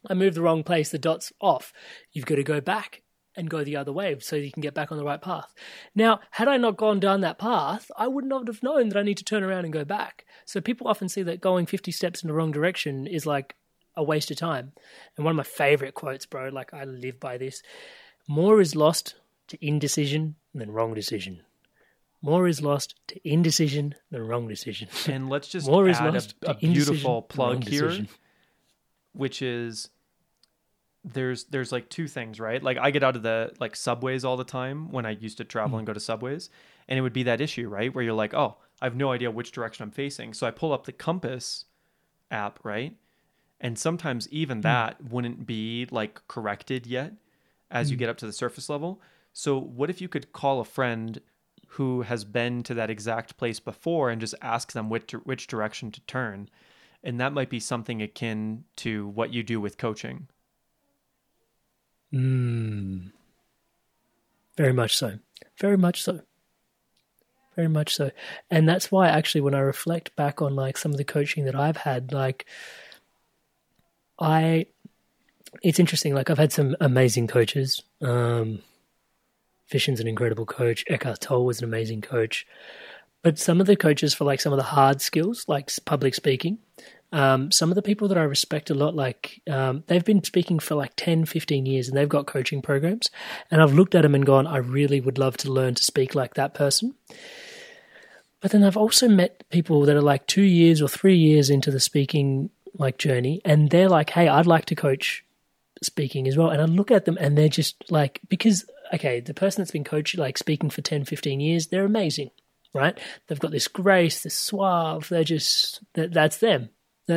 I 0.10 0.16
moved 0.16 0.36
the 0.36 0.42
wrong 0.42 0.64
place, 0.64 0.90
the 0.90 0.98
dot's 0.98 1.32
off. 1.40 1.72
You've 2.12 2.26
got 2.26 2.36
to 2.36 2.44
go 2.44 2.60
back 2.60 3.04
and 3.36 3.50
go 3.50 3.64
the 3.64 3.76
other 3.76 3.94
way 3.94 4.18
so 4.20 4.36
you 4.36 4.52
can 4.52 4.62
get 4.62 4.74
back 4.74 4.92
on 4.92 4.98
the 4.98 5.04
right 5.06 5.22
path. 5.22 5.54
Now, 5.96 6.20
had 6.32 6.48
I 6.48 6.58
not 6.58 6.78
gone 6.78 7.00
down 7.00 7.22
that 7.22 7.40
path, 7.40 7.90
I 7.98 8.08
would 8.08 8.26
not 8.26 8.48
have 8.48 8.62
known 8.62 8.90
that 8.90 8.98
I 8.98 9.04
need 9.04 9.18
to 9.18 9.24
turn 9.24 9.44
around 9.44 9.64
and 9.64 9.74
go 9.74 9.86
back. 9.86 10.26
So 10.46 10.60
people 10.60 10.88
often 10.88 11.08
see 11.10 11.24
that 11.24 11.42
going 11.42 11.66
50 11.66 11.92
steps 11.92 12.22
in 12.24 12.28
the 12.28 12.34
wrong 12.34 12.52
direction 12.52 13.08
is 13.08 13.26
like 13.26 13.56
a 13.96 14.04
waste 14.04 14.32
of 14.32 14.38
time. 14.38 14.74
And 15.16 15.26
one 15.26 15.32
of 15.32 15.38
my 15.38 15.44
favorite 15.44 15.94
quotes, 15.94 16.26
bro, 16.26 16.50
like 16.50 16.74
I 16.74 16.84
live 16.84 17.20
by 17.20 17.38
this 17.38 17.62
more 18.28 18.62
is 18.62 18.76
lost 18.76 19.16
to 19.48 19.58
indecision 19.66 20.36
than 20.54 20.72
wrong 20.72 20.94
decision. 20.94 21.42
More 22.22 22.48
is 22.48 22.62
lost 22.62 22.96
to 23.08 23.20
indecision 23.28 23.96
than 24.12 24.22
wrong 24.28 24.48
decision. 24.48 24.88
and 25.08 25.30
let's 25.30 25.48
just 25.48 25.68
More 25.72 25.90
is 25.90 25.98
add 25.98 26.14
lost 26.14 26.36
a, 26.44 26.52
a 26.52 26.54
beautiful 26.54 27.24
plug 27.24 27.64
here, 27.64 27.88
decision. 27.88 28.10
which 29.14 29.42
is 29.42 29.90
there's 31.04 31.46
there's 31.46 31.72
like 31.72 31.90
two 31.90 32.08
things, 32.08 32.40
right? 32.40 32.62
Like 32.62 32.78
I 32.78 32.92
get 32.92 33.04
out 33.04 33.16
of 33.16 33.24
the 33.24 33.54
like 33.60 33.76
subways 33.76 34.24
all 34.24 34.38
the 34.38 34.44
time 34.44 34.92
when 34.92 35.06
I 35.06 35.12
used 35.12 35.38
to 35.38 35.44
travel 35.44 35.72
Hmm. 35.72 35.80
and 35.80 35.88
go 35.88 35.94
to 35.94 36.00
subways, 36.00 36.50
and 36.88 36.98
it 36.98 37.02
would 37.02 37.14
be 37.14 37.24
that 37.24 37.42
issue, 37.42 37.68
right? 37.68 37.94
Where 37.94 38.04
you're 38.04 38.14
like, 38.14 38.34
oh, 38.34 38.58
I 38.82 38.86
have 38.86 38.96
no 38.96 39.12
idea 39.12 39.32
which 39.32 39.52
direction 39.52 39.84
I'm 39.84 39.92
facing, 39.92 40.34
so 40.34 40.46
I 40.48 40.52
pull 40.52 40.74
up 40.74 40.86
the 40.86 40.92
compass 40.92 41.66
app, 42.30 42.60
right? 42.64 42.96
And 43.60 43.78
sometimes 43.78 44.28
even 44.30 44.60
Hmm. 44.60 44.62
that 44.64 45.04
wouldn't 45.04 45.46
be 45.46 45.88
like 45.92 46.22
corrected 46.28 46.86
yet 46.88 47.14
as 47.70 47.88
Hmm. 47.88 47.94
you 47.94 47.98
get 47.98 48.10
up 48.10 48.18
to 48.18 48.26
the 48.26 48.34
surface 48.34 48.70
level. 48.70 49.02
So 49.34 49.58
what 49.60 49.90
if 49.90 50.02
you 50.02 50.08
could 50.08 50.34
call 50.34 50.60
a 50.60 50.66
friend 50.66 51.20
who 51.76 52.02
has 52.02 52.26
been 52.26 52.64
to 52.64 52.74
that 52.74 52.90
exact 52.90 53.38
place 53.38 53.60
before 53.60 54.10
and 54.10 54.20
just 54.20 54.36
ask 54.42 54.74
them 54.74 54.90
which 54.90 55.14
which 55.14 55.48
direction 55.48 55.92
to 55.92 56.02
turn? 56.02 56.50
And 57.04 57.20
that 57.20 57.34
might 57.34 57.50
be 57.50 57.60
something 57.60 58.02
akin 58.02 58.66
to 58.78 59.08
what 59.08 59.34
you 59.34 59.42
do 59.42 59.60
with 59.60 59.78
coaching. 59.80 60.28
Mm. 62.14 63.12
Very 64.58 64.74
much 64.74 64.98
so. 64.98 65.20
Very 65.58 65.78
much 65.78 66.02
so. 66.02 66.22
Very 67.56 67.68
much 67.68 67.96
so. 67.96 68.12
And 68.50 68.68
that's 68.68 68.92
why 68.92 69.08
actually 69.08 69.42
when 69.42 69.56
I 69.56 69.60
reflect 69.60 70.16
back 70.16 70.42
on 70.42 70.56
like 70.56 70.78
some 70.78 70.92
of 70.92 70.98
the 70.98 71.04
coaching 71.04 71.46
that 71.46 71.56
I've 71.56 71.78
had, 71.78 72.14
like 72.14 72.46
I 74.20 74.68
it's 75.62 75.80
interesting, 75.80 76.16
like 76.16 76.30
I've 76.30 76.38
had 76.38 76.54
some 76.54 76.76
amazing 76.80 77.28
coaches. 77.28 77.82
Um 78.02 78.62
Vishen's 79.70 80.00
an 80.00 80.08
incredible 80.08 80.46
coach. 80.46 80.84
Eckhart 80.90 81.22
Tolle 81.22 81.46
was 81.46 81.60
an 81.60 81.66
amazing 81.66 82.02
coach. 82.02 82.46
But 83.22 83.38
some 83.38 83.62
of 83.62 83.68
the 83.68 83.76
coaches 83.76 84.14
for 84.14 84.26
like 84.26 84.42
some 84.42 84.52
of 84.52 84.58
the 84.58 84.64
hard 84.64 85.02
skills, 85.02 85.46
like 85.48 85.70
public 85.86 86.16
speaking, 86.16 86.58
um, 87.12 87.52
some 87.52 87.70
of 87.70 87.76
the 87.76 87.82
people 87.82 88.08
that 88.08 88.18
I 88.18 88.24
respect 88.24 88.70
a 88.70 88.74
lot, 88.74 88.96
like 88.96 89.42
um, 89.50 89.84
they've 89.88 90.06
been 90.06 90.24
speaking 90.24 90.60
for 90.60 90.76
like 90.76 90.94
10, 90.96 91.26
15 91.26 91.66
years 91.66 91.88
and 91.88 91.98
they've 91.98 92.08
got 92.08 92.26
coaching 92.26 92.62
programs. 92.62 93.10
And 93.50 93.62
I've 93.62 93.74
looked 93.74 93.96
at 93.96 94.04
them 94.04 94.16
and 94.16 94.26
gone, 94.26 94.48
I 94.48 94.58
really 94.58 95.02
would 95.02 95.18
love 95.18 95.38
to 95.38 95.52
learn 95.52 95.76
to 95.76 95.84
speak 95.84 96.16
like 96.16 96.36
that 96.36 96.54
person. 96.54 96.96
But 98.40 98.52
then 98.52 98.64
I've 98.64 98.78
also 98.78 99.08
met 99.08 99.44
people 99.50 99.82
that 99.86 99.96
are 99.96 100.02
like 100.02 100.26
two 100.26 100.42
years 100.42 100.82
or 100.82 100.88
three 100.88 101.18
years 101.18 101.50
into 101.50 101.70
the 101.70 101.80
speaking 101.80 102.50
like 102.78 102.98
journey 102.98 103.42
and 103.44 103.70
they're 103.70 103.90
like, 103.90 104.12
hey, 104.12 104.28
I'd 104.28 104.48
like 104.48 104.66
to 104.66 104.76
coach 104.76 105.26
speaking 105.84 106.28
as 106.28 106.38
well. 106.38 106.50
And 106.50 106.62
I 106.62 106.66
look 106.66 106.92
at 106.92 107.06
them 107.06 107.18
and 107.20 107.38
they're 107.38 107.50
just 107.50 107.92
like, 107.92 108.22
because, 108.30 108.66
okay, 108.94 109.20
the 109.20 109.34
person 109.34 109.62
that's 109.62 109.72
been 109.72 109.84
coaching, 109.84 110.20
like 110.20 110.38
speaking 110.38 110.70
for 110.70 110.82
10, 110.82 111.06
15 111.06 111.40
years, 111.42 111.68
they're 111.68 111.86
amazing, 111.86 112.32
right? 112.74 112.98
They've 113.28 113.40
got 113.40 113.52
this 113.52 113.68
grace, 113.68 114.24
this 114.24 114.38
suave, 114.38 115.10
they're 115.10 115.24
just, 115.26 115.82
that, 115.94 116.14
that's 116.14 116.38
them. 116.38 116.70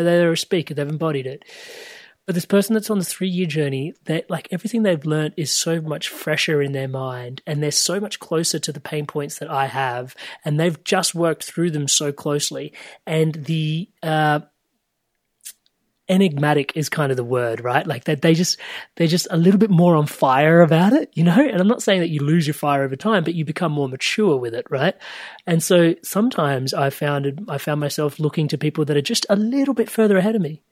They're, 0.03 0.18
they're 0.18 0.32
a 0.32 0.36
speaker, 0.36 0.74
they've 0.74 0.88
embodied 0.88 1.26
it. 1.26 1.45
But 2.26 2.34
this 2.34 2.47
person 2.47 2.72
that's 2.72 2.90
on 2.90 2.99
the 2.99 3.05
three 3.05 3.28
year 3.28 3.47
journey, 3.47 3.95
that 4.05 4.30
like 4.30 4.49
everything 4.51 4.82
they've 4.82 5.05
learned 5.05 5.34
is 5.36 5.51
so 5.51 5.80
much 5.80 6.09
fresher 6.09 6.62
in 6.62 6.72
their 6.72 6.88
mind 6.88 7.42
and 7.47 7.62
they're 7.62 7.70
so 7.70 8.01
much 8.01 8.18
closer 8.18 8.59
to 8.59 8.72
the 8.72 8.80
pain 8.80 9.07
points 9.07 9.38
that 9.38 9.51
I 9.51 9.66
have. 9.66 10.16
And 10.45 10.59
they've 10.59 10.82
just 10.84 11.14
worked 11.14 11.45
through 11.45 11.72
them 11.72 11.86
so 11.86 12.12
closely. 12.12 12.72
And 13.07 13.34
the, 13.34 13.90
uh, 14.03 14.40
enigmatic 16.09 16.72
is 16.74 16.89
kind 16.89 17.10
of 17.10 17.16
the 17.16 17.24
word, 17.24 17.62
right? 17.62 17.86
Like 17.86 18.05
that 18.05 18.22
they 18.22 18.35
just 18.35 18.59
they're 18.97 19.06
just 19.06 19.26
a 19.31 19.36
little 19.36 19.59
bit 19.59 19.70
more 19.70 19.97
on 19.97 20.06
fire 20.06 20.60
about 20.60 20.93
it, 20.93 21.10
you 21.14 21.24
know? 21.24 21.40
And 21.40 21.60
I'm 21.60 21.68
not 21.68 21.82
saying 21.82 22.01
that 22.01 22.10
you 22.10 22.20
lose 22.20 22.47
your 22.47 22.55
fire 22.55 22.82
over 22.82 22.97
time, 22.97 23.24
but 23.24 23.35
you 23.35 23.44
become 23.44 23.72
more 23.72 23.89
mature 23.89 24.36
with 24.36 24.55
it, 24.55 24.66
right? 24.70 24.94
And 25.47 25.62
so 25.62 25.94
sometimes 26.02 26.74
I 26.74 26.90
found 26.90 27.47
I 27.48 27.59
found 27.59 27.81
myself 27.81 28.18
looking 28.18 28.48
to 28.48 28.59
people 28.59 28.85
that 28.85 28.97
are 28.97 29.02
just 29.02 29.26
a 29.28 29.36
little 29.36 29.74
bit 29.74 29.90
further 29.90 30.18
ahead 30.18 30.36
of 30.36 30.43
me. 30.43 30.62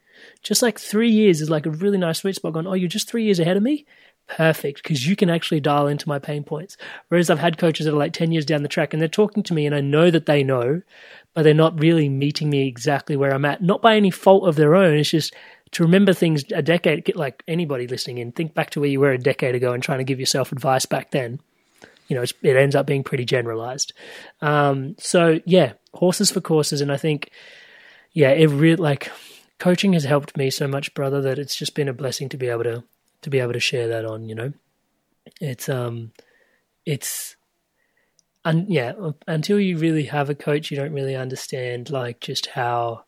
Just 0.43 0.63
like 0.63 0.79
three 0.79 1.11
years 1.11 1.41
is 1.41 1.51
like 1.51 1.67
a 1.67 1.71
really 1.71 1.99
nice 1.99 2.19
sweet 2.19 2.37
spot 2.37 2.53
going, 2.53 2.67
oh, 2.67 2.75
you're 2.75 2.89
just 2.89 3.09
three 3.09 3.25
years 3.25 3.41
ahead 3.41 3.57
of 3.57 3.63
me? 3.63 3.87
Perfect, 4.29 4.83
because 4.83 5.07
you 5.07 5.17
can 5.17 5.29
actually 5.29 5.61
dial 5.61 5.89
into 5.89 6.09
my 6.09 6.19
pain 6.19 6.45
points. 6.45 6.77
Whereas 7.09 7.29
I've 7.29 7.39
had 7.39 7.59
coaches 7.59 7.87
that 7.87 7.93
are 7.93 7.99
like 7.99 8.13
10 8.13 8.33
years 8.33 8.47
down 8.47 8.63
the 8.63 8.69
track 8.69 8.93
and 8.93 9.01
they're 9.01 9.09
talking 9.09 9.43
to 9.43 9.55
me 9.55 9.67
and 9.67 9.75
I 9.75 9.81
know 9.81 10.11
that 10.11 10.27
they 10.27 10.43
know, 10.43 10.83
but 11.35 11.43
they're 11.43 11.55
not 11.55 11.81
really 11.81 12.09
meeting 12.09 12.51
me 12.51 12.67
exactly 12.67 13.17
where 13.17 13.33
I'm 13.33 13.45
at. 13.45 13.63
Not 13.63 13.83
by 13.83 13.97
any 13.97 14.11
fault 14.11 14.47
of 14.47 14.57
their 14.57 14.75
own. 14.75 14.97
It's 14.97 15.11
just 15.11 15.35
to 15.73 15.83
remember 15.83 16.13
things 16.13 16.45
a 16.53 16.63
decade, 16.63 17.15
like 17.17 17.43
anybody 17.49 17.87
listening 17.87 18.19
in, 18.19 18.33
think 18.33 18.55
back 18.55 18.71
to 18.71 18.81
where 18.81 18.91
you 18.91 19.01
were 19.01 19.13
a 19.13 19.19
decade 19.19 19.55
ago 19.55 19.73
and 19.73 19.83
trying 19.83 19.99
to 19.99 20.05
give 20.05 20.21
yourself 20.21 20.53
advice 20.53 20.85
back 20.85 21.11
then. 21.11 21.41
You 22.09 22.17
know, 22.17 22.23
it 22.23 22.57
ends 22.57 22.77
up 22.77 22.87
being 22.87 23.05
pretty 23.05 23.25
generalized. 23.25 23.95
Um, 24.43 24.97
so 24.99 25.41
yeah, 25.47 25.73
horses 25.95 26.31
for 26.31 26.43
courses. 26.43 26.83
And 26.83 26.93
I 26.93 26.99
think, 26.99 27.31
yeah, 28.13 28.31
it 28.31 28.49
really 28.49 28.77
like 28.77 29.11
coaching 29.59 29.95
has 29.95 30.05
helped 30.05 30.37
me 30.37 30.51
so 30.51 30.69
much, 30.69 30.93
brother, 30.93 31.23
that 31.23 31.39
it's 31.39 31.57
just 31.57 31.75
been 31.75 31.89
a 31.89 31.95
blessing 31.95 32.29
to 32.31 32.37
be 32.37 32.49
able 32.49 32.65
to, 32.65 32.85
to 33.23 33.31
be 33.31 33.39
able 33.39 33.55
to 33.55 33.61
share 33.61 33.89
that 33.89 34.05
on, 34.05 34.29
you 34.29 34.35
know, 34.35 34.53
it's, 35.41 35.71
um, 35.71 36.13
it's, 36.85 37.37
and 38.45 38.69
yeah, 38.69 38.93
until 39.27 39.61
you 39.61 39.79
really 39.79 40.05
have 40.05 40.29
a 40.29 40.35
coach, 40.35 40.71
you 40.71 40.77
don't 40.77 40.93
really 40.93 41.15
understand 41.15 41.91
like 41.91 42.21
just 42.21 42.47
how, 42.47 43.05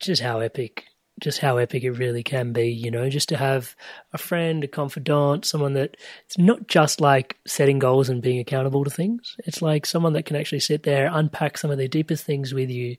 just 0.00 0.20
how 0.20 0.40
epic, 0.40 0.84
just 1.18 1.38
how 1.38 1.56
epic 1.56 1.82
it 1.84 1.92
really 1.92 2.22
can 2.22 2.52
be. 2.52 2.68
You 2.68 2.90
know, 2.90 3.08
just 3.08 3.30
to 3.30 3.36
have 3.38 3.74
a 4.12 4.18
friend, 4.18 4.64
a 4.64 4.68
confidant, 4.68 5.46
someone 5.46 5.74
that 5.74 5.96
it's 6.26 6.36
not 6.38 6.66
just 6.66 7.00
like 7.00 7.38
setting 7.46 7.78
goals 7.78 8.08
and 8.10 8.22
being 8.22 8.38
accountable 8.38 8.84
to 8.84 8.90
things. 8.90 9.36
It's 9.46 9.62
like 9.62 9.86
someone 9.86 10.12
that 10.12 10.26
can 10.26 10.36
actually 10.36 10.60
sit 10.60 10.82
there, 10.82 11.08
unpack 11.10 11.56
some 11.56 11.70
of 11.70 11.78
their 11.78 11.88
deepest 11.88 12.24
things 12.24 12.52
with 12.52 12.70
you, 12.70 12.96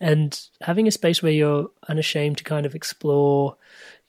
and 0.00 0.38
having 0.60 0.86
a 0.86 0.90
space 0.92 1.22
where 1.22 1.32
you're 1.32 1.70
unashamed 1.88 2.38
to 2.38 2.44
kind 2.44 2.66
of 2.66 2.74
explore 2.74 3.56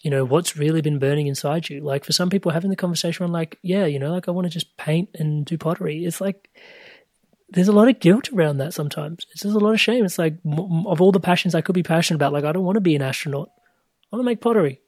you 0.01 0.09
know 0.09 0.23
what's 0.23 0.55
really 0.55 0.81
been 0.81 0.99
burning 0.99 1.27
inside 1.27 1.69
you 1.69 1.81
like 1.81 2.05
for 2.05 2.13
some 2.13 2.30
people 2.30 2.51
having 2.51 2.69
the 2.69 2.76
conversation 2.76 3.26
on 3.26 3.31
like 3.31 3.57
yeah 3.61 3.85
you 3.85 3.99
know 3.99 4.11
like 4.11 4.27
i 4.27 4.31
want 4.31 4.45
to 4.45 4.53
just 4.53 4.77
paint 4.77 5.09
and 5.15 5.45
do 5.45 5.57
pottery 5.57 6.05
it's 6.05 6.21
like 6.21 6.49
there's 7.51 7.67
a 7.67 7.73
lot 7.73 7.89
of 7.89 7.99
guilt 7.99 8.30
around 8.31 8.57
that 8.57 8.73
sometimes. 8.73 9.26
It's 9.31 9.41
just 9.41 9.55
a 9.55 9.59
lot 9.59 9.73
of 9.73 9.81
shame. 9.81 10.05
It's 10.05 10.19
like 10.19 10.35
of 10.45 11.01
all 11.01 11.11
the 11.11 11.19
passions 11.19 11.55
I 11.55 11.61
could 11.61 11.76
be 11.76 11.84
passionate 11.84 12.17
about, 12.17 12.34
like 12.34 12.43
I 12.43 12.51
don't 12.51 12.63
want 12.63 12.76
to 12.76 12.81
be 12.81 12.95
an 12.95 13.01
astronaut. 13.01 13.49
I 14.11 14.15
want 14.15 14.23
to 14.23 14.30
make 14.30 14.41
pottery. 14.41 14.81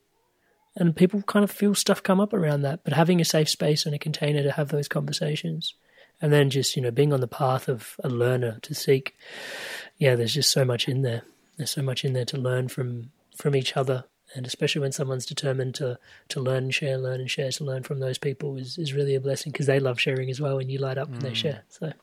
And 0.76 0.96
people 0.96 1.22
kind 1.24 1.44
of 1.44 1.52
feel 1.52 1.76
stuff 1.76 2.02
come 2.02 2.20
up 2.20 2.34
around 2.34 2.62
that, 2.62 2.84
but 2.84 2.94
having 2.94 3.20
a 3.20 3.26
safe 3.26 3.50
space 3.50 3.86
and 3.86 3.94
a 3.94 4.00
container 4.00 4.42
to 4.44 4.54
have 4.54 4.70
those 4.70 4.88
conversations, 4.88 5.74
and 6.22 6.32
then 6.32 6.50
just 6.50 6.78
you 6.78 6.82
know 6.82 6.92
being 6.92 7.12
on 7.12 7.20
the 7.20 7.28
path 7.28 7.68
of 7.68 7.98
a 8.04 8.10
learner 8.10 8.58
to 8.62 8.74
seek, 8.74 9.16
yeah, 9.98 10.16
there's 10.16 10.34
just 10.34 10.50
so 10.50 10.64
much 10.64 10.88
in 10.88 11.02
there. 11.02 11.24
There's 11.58 11.72
so 11.72 11.82
much 11.82 12.06
in 12.06 12.14
there 12.14 12.26
to 12.26 12.38
learn 12.38 12.70
from 12.70 13.12
from 13.36 13.54
each 13.54 13.76
other, 13.76 14.06
and 14.36 14.46
especially 14.46 14.82
when 14.82 14.92
someone's 14.92 15.26
determined 15.26 15.76
to 15.76 15.98
to 16.30 16.40
learn 16.40 16.64
and 16.64 16.74
share, 16.74 16.98
learn 16.98 17.20
and 17.20 17.30
share, 17.30 17.52
to 17.52 17.64
learn 17.64 17.84
from 17.84 18.00
those 18.00 18.18
people 18.18 18.58
is 18.58 18.78
is 18.78 18.94
really 18.94 19.16
a 19.16 19.20
blessing 19.22 19.52
because 19.52 19.66
they 19.66 19.80
love 19.80 20.00
sharing 20.00 20.30
as 20.30 20.40
well, 20.42 20.60
and 20.60 20.72
you 20.72 20.80
light 20.80 20.98
up 20.98 21.10
when 21.10 21.20
they 21.20 21.34
share. 21.34 21.64
So 21.70 21.94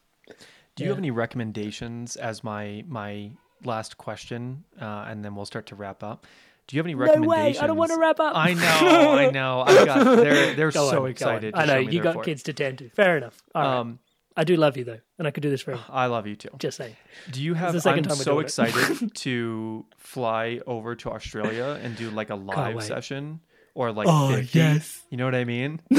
Do 0.77 0.85
you 0.85 0.91
have 0.91 0.99
any 0.99 1.11
recommendations 1.11 2.17
as 2.17 2.45
my 2.45 2.85
my 2.87 3.31
last 3.65 3.99
question, 3.99 4.65
uh, 4.81 5.07
and 5.09 5.25
then 5.25 5.35
we'll 5.35 5.47
start 5.47 5.67
to 5.67 5.75
wrap 5.75 6.03
up? 6.03 6.27
Do 6.67 6.77
you 6.77 6.81
have 6.81 6.87
any 6.87 6.95
recommendations? 6.95 7.27
no 7.27 7.45
way, 7.45 7.59
I 7.59 7.67
don't 7.67 7.79
want 7.79 7.93
to 7.93 7.99
wrap 7.99 8.21
up. 8.21 8.37
I 8.37 8.53
know, 8.53 9.19
I 9.19 9.31
know. 9.31 9.63
I 9.67 9.85
got. 9.87 10.05
They're 10.17 10.55
they're 10.57 10.71
Go 10.71 10.91
so 10.91 11.05
on, 11.05 11.11
excited. 11.11 11.55
I 11.57 11.65
know 11.65 11.79
you 11.79 12.03
got 12.03 12.25
kids 12.25 12.43
to 12.45 12.53
tend 12.53 12.79
to. 12.79 12.91
Fair 12.91 13.17
enough. 13.17 13.43
All 13.55 13.85
right. 13.85 13.97
I 14.39 14.45
do 14.45 14.57
love 14.57 14.77
you 14.77 14.85
though, 14.85 15.01
and 15.19 15.27
I 15.27 15.33
could 15.33 15.43
do 15.43 15.51
this 15.51 15.63
forever. 15.63 15.83
I 15.91 16.07
love 16.07 16.27
you 16.29 16.37
too. 16.37 16.49
Just 16.59 16.77
saying. 16.77 16.95
Do 17.31 17.43
you 17.43 17.55
have? 17.55 17.73
the 17.73 17.81
second 17.81 18.07
I'm 18.11 18.17
so 18.17 18.39
excited 18.39 19.13
to 19.27 19.85
fly 19.97 20.61
over 20.67 20.95
to 20.95 21.11
Australia 21.11 21.79
and 21.83 21.97
do 21.97 22.09
like 22.11 22.31
a 22.31 22.37
live 22.37 22.83
session 22.85 23.41
or 23.75 23.91
like 23.93 24.07
Oh, 24.09 24.35
50. 24.37 24.57
yes. 24.59 25.03
You 25.11 25.17
know 25.19 25.25
what 25.25 25.35
I 25.35 25.45
mean? 25.45 25.81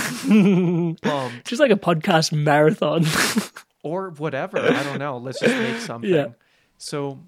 um, 1.03 1.31
Just 1.45 1.59
like 1.59 1.71
a 1.71 1.75
podcast 1.75 2.31
marathon. 2.31 3.05
or 3.83 4.11
whatever. 4.11 4.57
I 4.59 4.83
don't 4.83 4.99
know. 4.99 5.17
Let's 5.17 5.39
just 5.39 5.55
make 5.55 5.77
something. 5.81 6.09
Yeah. 6.09 6.27
So 6.77 7.19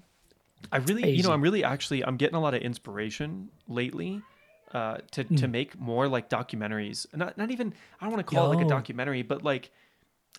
I 0.70 0.78
really, 0.78 1.10
you 1.10 1.22
know, 1.22 1.32
I'm 1.32 1.42
really 1.42 1.62
actually 1.64 2.04
I'm 2.04 2.16
getting 2.16 2.36
a 2.36 2.40
lot 2.40 2.54
of 2.54 2.62
inspiration 2.62 3.50
lately 3.68 4.22
uh, 4.72 4.98
to 5.12 5.24
to 5.24 5.46
Hmm. 5.46 5.50
make 5.52 5.78
more 5.78 6.08
like 6.08 6.30
documentaries. 6.30 7.06
Not 7.14 7.36
not 7.36 7.50
even 7.50 7.74
I 8.00 8.04
don't 8.06 8.12
want 8.14 8.26
to 8.26 8.34
call 8.34 8.50
it 8.50 8.56
like 8.56 8.64
a 8.64 8.68
documentary, 8.68 9.22
but 9.22 9.42
like 9.42 9.70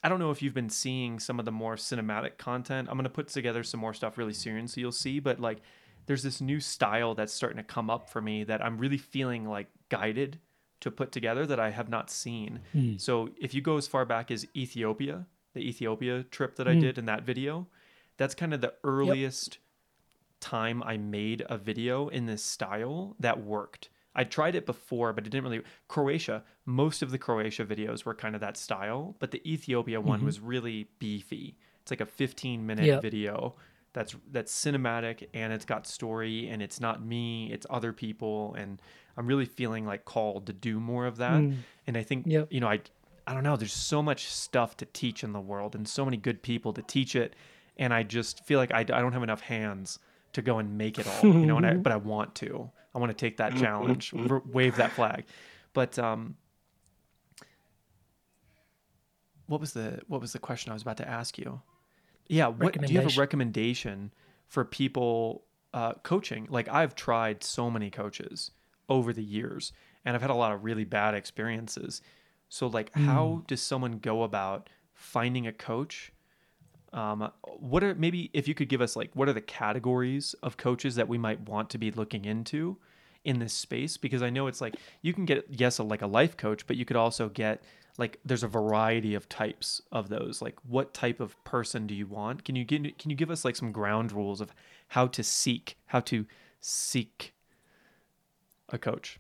I 0.02 0.10
don't 0.10 0.20
know 0.20 0.32
if 0.32 0.42
you've 0.42 0.54
been 0.54 0.70
seeing 0.70 1.20
some 1.20 1.40
of 1.40 1.46
the 1.46 1.52
more 1.52 1.76
cinematic 1.76 2.38
content. 2.38 2.88
I'm 2.90 2.98
gonna 2.98 3.10
put 3.10 3.28
together 3.28 3.64
some 3.64 3.80
more 3.80 3.94
stuff 3.94 4.18
really 4.18 4.34
soon, 4.34 4.68
so 4.68 4.82
you'll 4.82 4.92
see. 4.92 5.20
But 5.20 5.40
like, 5.40 5.62
there's 6.06 6.24
this 6.24 6.42
new 6.42 6.60
style 6.60 7.16
that's 7.16 7.34
starting 7.34 7.58
to 7.58 7.64
come 7.64 7.90
up 7.90 8.10
for 8.10 8.22
me 8.22 8.44
that 8.46 8.64
I'm 8.64 8.78
really 8.78 8.98
feeling 8.98 9.48
like 9.48 9.68
guided 9.90 10.40
to 10.82 10.92
put 10.92 11.14
together 11.14 11.46
that 11.46 11.60
I 11.60 11.70
have 11.70 11.88
not 11.88 12.10
seen. 12.10 12.60
Hmm. 12.74 12.98
So 12.98 13.30
if 13.40 13.54
you 13.54 13.62
go 13.62 13.78
as 13.78 13.88
far 13.88 14.04
back 14.04 14.30
as 14.32 14.46
Ethiopia, 14.56 15.28
the 15.54 15.62
Ethiopia 15.62 16.24
trip 16.24 16.58
that 16.58 16.68
I 16.68 16.74
Hmm. 16.74 16.82
did 16.82 16.98
in 16.98 17.06
that 17.06 17.24
video, 17.24 17.68
that's 18.18 18.36
kind 18.36 18.54
of 18.54 18.60
the 18.60 18.74
earliest 18.84 19.60
time 20.42 20.84
I 20.84 20.98
made 20.98 21.46
a 21.50 21.58
video 21.58 22.10
in 22.10 22.26
this 22.26 22.44
style 22.44 23.16
that 23.20 23.42
worked. 23.42 23.90
I 24.16 24.24
tried 24.24 24.56
it 24.56 24.66
before, 24.66 25.14
but 25.14 25.26
it 25.26 25.30
didn't 25.30 25.46
really. 25.46 25.64
Croatia, 25.88 26.44
most 26.66 27.02
of 27.02 27.12
the 27.12 27.18
Croatia 27.18 27.66
videos 27.66 28.06
were 28.06 28.14
kind 28.14 28.36
of 28.36 28.42
that 28.42 28.58
style, 28.58 29.16
but 29.20 29.32
the 29.32 29.42
Ethiopia 29.52 30.00
one 30.00 30.20
mm-hmm. 30.20 30.26
was 30.26 30.40
really 30.40 30.88
beefy. 31.00 31.58
It's 31.82 31.92
like 31.92 32.02
a 32.02 32.06
15 32.06 32.66
minute 32.66 32.86
Yep. 32.86 33.02
video 33.02 33.56
that's 33.94 34.16
that's 34.32 34.54
cinematic 34.54 35.28
and 35.34 35.54
it's 35.54 35.66
got 35.66 35.86
story 35.88 36.50
and 36.50 36.62
it's 36.62 36.80
not 36.80 37.06
me, 37.06 37.52
it's 37.52 37.66
other 37.70 37.94
people, 37.94 38.56
and 38.56 38.82
I'm 39.18 39.28
really 39.28 39.46
feeling 39.46 39.86
like 39.86 40.06
called 40.06 40.48
to 40.48 40.54
do 40.54 40.80
more 40.80 41.06
of 41.06 41.18
that. 41.18 41.42
Mm. 41.42 41.58
And 41.88 41.98
I 41.98 42.04
think 42.04 42.26
Yep. 42.28 42.48
you 42.52 42.60
know 42.60 42.68
I 42.68 42.82
I 43.26 43.34
don't 43.34 43.44
know. 43.44 43.56
There's 43.56 43.74
so 43.74 44.04
much 44.04 44.26
stuff 44.26 44.76
to 44.78 44.86
teach 44.86 45.24
in 45.24 45.32
the 45.32 45.40
world 45.40 45.76
and 45.76 45.88
so 45.88 46.04
many 46.04 46.18
good 46.18 46.42
people 46.42 46.74
to 46.74 46.82
teach 46.82 47.16
it, 47.16 47.36
and 47.78 47.94
I 47.94 48.04
just 48.04 48.46
feel 48.46 48.60
like 48.60 48.74
I, 48.74 48.80
I 48.80 48.84
don't 48.84 49.14
have 49.14 49.24
enough 49.24 49.42
hands 49.42 50.00
to 50.34 50.42
go 50.42 50.60
and 50.60 50.78
make 50.78 51.00
it 51.00 51.08
all. 51.08 51.24
You 51.24 51.46
know, 51.46 51.58
and 51.58 51.66
I, 51.66 51.74
but 51.86 51.92
I 51.92 51.98
want 51.98 52.36
to. 52.36 52.70
I 52.96 53.00
want 53.00 53.10
to 53.12 53.18
take 53.18 53.38
that 53.38 53.56
challenge, 53.58 54.14
r- 54.14 54.44
wave 54.46 54.76
that 54.78 54.92
flag. 54.92 55.26
But 55.74 55.98
um, 56.00 56.36
what 59.48 59.60
was 59.60 59.74
the 59.74 60.02
what 60.08 60.22
was 60.22 60.34
the 60.34 60.40
question 60.40 60.72
I 60.72 60.74
was 60.74 60.84
about 60.84 60.98
to 60.98 61.08
ask 61.08 61.38
you? 61.38 61.62
Yeah, 62.28 62.48
what 62.48 62.74
do 62.74 62.80
you 62.94 63.00
have 63.00 63.06
a 63.06 63.18
Recommendation. 63.18 63.20
recommendation 63.20 64.14
for 64.48 64.64
people 64.64 65.44
uh, 65.74 65.94
coaching? 66.04 66.48
Like 66.50 66.70
I've 66.70 66.96
tried 66.96 67.44
so 67.44 67.70
many 67.70 67.90
coaches 67.90 68.52
over 68.88 69.12
the 69.12 69.24
years, 69.24 69.74
and 70.06 70.16
I've 70.16 70.22
had 70.22 70.32
a 70.32 70.36
lot 70.36 70.54
of 70.54 70.64
really 70.64 70.86
bad 70.86 71.16
experiences. 71.16 72.02
So, 72.50 72.68
like, 72.68 72.94
how 72.94 73.44
does 73.48 73.62
someone 73.62 73.98
go 73.98 74.22
about 74.24 74.70
finding 74.94 75.48
a 75.48 75.52
coach? 75.52 76.13
Um, 76.94 77.32
what 77.58 77.84
are 77.84 77.96
maybe 77.96 78.30
if 78.34 78.48
you 78.48 78.54
could 78.54 78.70
give 78.70 78.82
us 78.82 78.96
like 78.96 79.10
what 79.14 79.28
are 79.28 79.34
the 79.34 79.42
categories 79.42 80.36
of 80.44 80.58
coaches 80.58 80.96
that 80.96 81.08
we 81.08 81.18
might 81.18 81.42
want 81.42 81.70
to 81.72 81.78
be 81.78 81.92
looking 81.92 82.26
into 82.26 82.78
in 83.24 83.40
this 83.40 83.54
space? 83.54 83.98
Because 83.98 84.22
I 84.22 84.30
know 84.30 84.48
it's 84.48 84.62
like 84.62 84.76
you 85.02 85.14
can 85.14 85.26
get 85.26 85.46
yes 85.50 85.80
a, 85.80 85.84
like 85.84 86.02
a 86.02 86.08
life 86.08 86.38
coach, 86.38 86.68
but 86.68 86.78
you 86.78 86.86
could 86.86 86.98
also 86.98 87.30
get 87.30 87.64
like 87.98 88.20
there's 88.26 88.44
a 88.44 88.48
variety 88.48 89.14
of 89.16 89.30
types 89.30 89.82
of 89.92 90.10
those. 90.10 90.42
Like, 90.42 90.56
what 90.68 90.94
type 90.94 91.20
of 91.20 91.42
person 91.44 91.88
do 91.88 91.94
you 91.94 92.08
want? 92.08 92.44
Can 92.44 92.56
you 92.56 92.66
get 92.66 92.98
can 92.98 93.10
you 93.10 93.16
give 93.16 93.32
us 93.32 93.46
like 93.46 93.56
some 93.56 93.72
ground 93.72 94.12
rules 94.12 94.42
of 94.42 94.54
how 94.90 95.08
to 95.08 95.24
seek 95.24 95.78
how 95.88 96.00
to 96.02 96.26
seek 96.60 97.34
a 98.70 98.78
coach? 98.78 99.20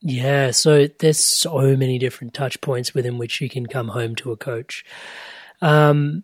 Yeah, 0.00 0.52
so 0.52 0.86
there's 1.00 1.18
so 1.18 1.76
many 1.76 1.98
different 1.98 2.32
touch 2.32 2.60
points 2.60 2.94
within 2.94 3.18
which 3.18 3.40
you 3.40 3.48
can 3.48 3.66
come 3.66 3.88
home 3.88 4.14
to 4.16 4.30
a 4.30 4.36
coach. 4.36 4.84
Um, 5.60 6.22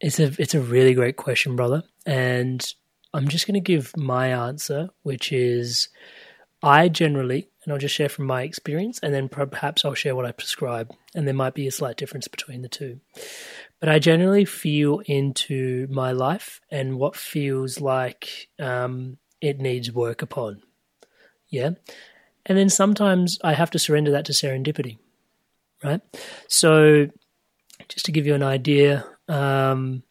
it's 0.00 0.18
a 0.18 0.32
it's 0.38 0.54
a 0.54 0.60
really 0.60 0.94
great 0.94 1.16
question, 1.16 1.56
brother, 1.56 1.82
and 2.06 2.74
I'm 3.12 3.28
just 3.28 3.46
going 3.46 3.54
to 3.54 3.60
give 3.60 3.96
my 3.96 4.28
answer, 4.28 4.90
which 5.02 5.32
is 5.32 5.88
I 6.62 6.88
generally, 6.88 7.48
and 7.64 7.72
I'll 7.72 7.78
just 7.78 7.94
share 7.94 8.08
from 8.08 8.26
my 8.26 8.42
experience, 8.42 8.98
and 9.02 9.12
then 9.12 9.28
perhaps 9.28 9.84
I'll 9.84 9.94
share 9.94 10.14
what 10.14 10.26
I 10.26 10.32
prescribe, 10.32 10.94
and 11.14 11.26
there 11.26 11.34
might 11.34 11.54
be 11.54 11.66
a 11.66 11.72
slight 11.72 11.96
difference 11.96 12.28
between 12.28 12.62
the 12.62 12.68
two. 12.68 13.00
But 13.80 13.88
I 13.88 13.98
generally 13.98 14.44
feel 14.44 15.00
into 15.06 15.86
my 15.90 16.12
life 16.12 16.60
and 16.70 16.98
what 16.98 17.16
feels 17.16 17.80
like 17.80 18.48
um, 18.58 19.16
it 19.40 19.58
needs 19.58 19.90
work 19.90 20.20
upon. 20.20 20.62
Yeah. 21.48 21.70
And 22.46 22.58
then 22.58 22.68
sometimes 22.68 23.38
I 23.42 23.54
have 23.54 23.70
to 23.70 23.78
surrender 23.78 24.10
that 24.12 24.26
to 24.26 24.32
serendipity, 24.32 24.98
right? 25.82 26.00
So, 26.46 27.08
just 27.90 28.06
to 28.06 28.12
give 28.12 28.26
you 28.26 28.34
an 28.34 28.42
idea, 28.42 29.04
um, 29.28 30.02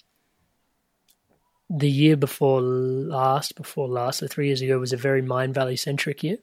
the 1.69 1.89
year 1.89 2.17
before 2.17 2.61
last, 2.61 3.55
before 3.55 3.87
last, 3.87 4.19
so 4.19 4.27
three 4.27 4.47
years 4.47 4.61
ago, 4.61 4.79
was 4.79 4.93
a 4.93 4.97
very 4.97 5.21
Mindvalley 5.21 5.77
centric 5.79 6.23
year. 6.23 6.37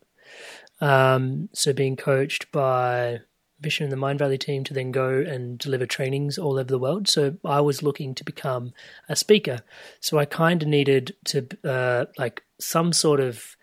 Um, 0.81 1.49
so, 1.53 1.73
being 1.73 1.97
coached 1.97 2.51
by 2.53 3.21
Vishen 3.63 3.85
and 3.85 3.93
the 3.93 3.97
Mindvalley 3.97 4.39
team 4.39 4.65
to 4.65 4.75
then 4.75 4.93
go 4.93 5.09
and 5.09 5.59
deliver 5.59 5.87
trainings 5.87 6.39
all 6.39 6.55
over 6.55 6.65
the 6.65 6.79
world. 6.79 7.09
So, 7.09 7.37
I 7.45 7.61
was 7.61 7.83
looking 7.83 8.15
to 8.15 8.25
become 8.25 8.73
a 9.09 9.17
speaker. 9.17 9.61
So, 10.01 10.19
I 10.19 10.25
kind 10.25 10.63
of 10.63 10.69
needed 10.69 11.17
to, 11.27 11.47
uh, 11.65 12.07
like, 12.19 12.45
some 12.59 12.93
sort 12.93 13.21
of 13.21 13.56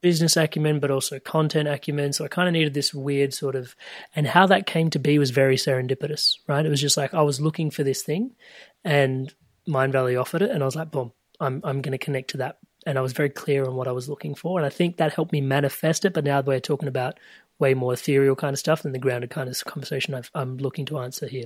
business 0.00 0.36
acumen, 0.36 0.80
but 0.80 0.90
also 0.90 1.18
content 1.18 1.68
acumen. 1.68 2.12
So 2.12 2.24
I 2.24 2.28
kind 2.28 2.48
of 2.48 2.52
needed 2.52 2.74
this 2.74 2.94
weird 2.94 3.34
sort 3.34 3.54
of, 3.54 3.74
and 4.14 4.26
how 4.26 4.46
that 4.46 4.66
came 4.66 4.90
to 4.90 4.98
be 4.98 5.18
was 5.18 5.30
very 5.30 5.56
serendipitous, 5.56 6.36
right? 6.46 6.64
It 6.64 6.70
was 6.70 6.80
just 6.80 6.96
like 6.96 7.14
I 7.14 7.22
was 7.22 7.40
looking 7.40 7.70
for 7.70 7.82
this 7.82 8.02
thing, 8.02 8.32
and 8.84 9.32
Mindvalley 9.68 10.20
offered 10.20 10.42
it, 10.42 10.50
and 10.50 10.62
I 10.62 10.66
was 10.66 10.76
like, 10.76 10.90
boom, 10.90 11.12
I'm 11.38 11.60
I'm 11.64 11.82
going 11.82 11.92
to 11.92 12.04
connect 12.04 12.30
to 12.30 12.38
that, 12.38 12.58
and 12.86 12.98
I 12.98 13.02
was 13.02 13.12
very 13.12 13.30
clear 13.30 13.64
on 13.64 13.74
what 13.74 13.88
I 13.88 13.92
was 13.92 14.08
looking 14.08 14.34
for, 14.34 14.58
and 14.58 14.66
I 14.66 14.70
think 14.70 14.96
that 14.96 15.14
helped 15.14 15.32
me 15.32 15.40
manifest 15.40 16.04
it. 16.04 16.14
But 16.14 16.24
now 16.24 16.40
we're 16.40 16.60
talking 16.60 16.88
about 16.88 17.18
way 17.58 17.74
more 17.74 17.92
ethereal 17.92 18.34
kind 18.34 18.54
of 18.54 18.58
stuff 18.58 18.82
than 18.82 18.92
the 18.92 18.98
grounded 18.98 19.30
kind 19.30 19.48
of 19.48 19.64
conversation 19.66 20.14
I've, 20.14 20.30
I'm 20.34 20.56
looking 20.56 20.86
to 20.86 20.98
answer 20.98 21.26
here. 21.26 21.44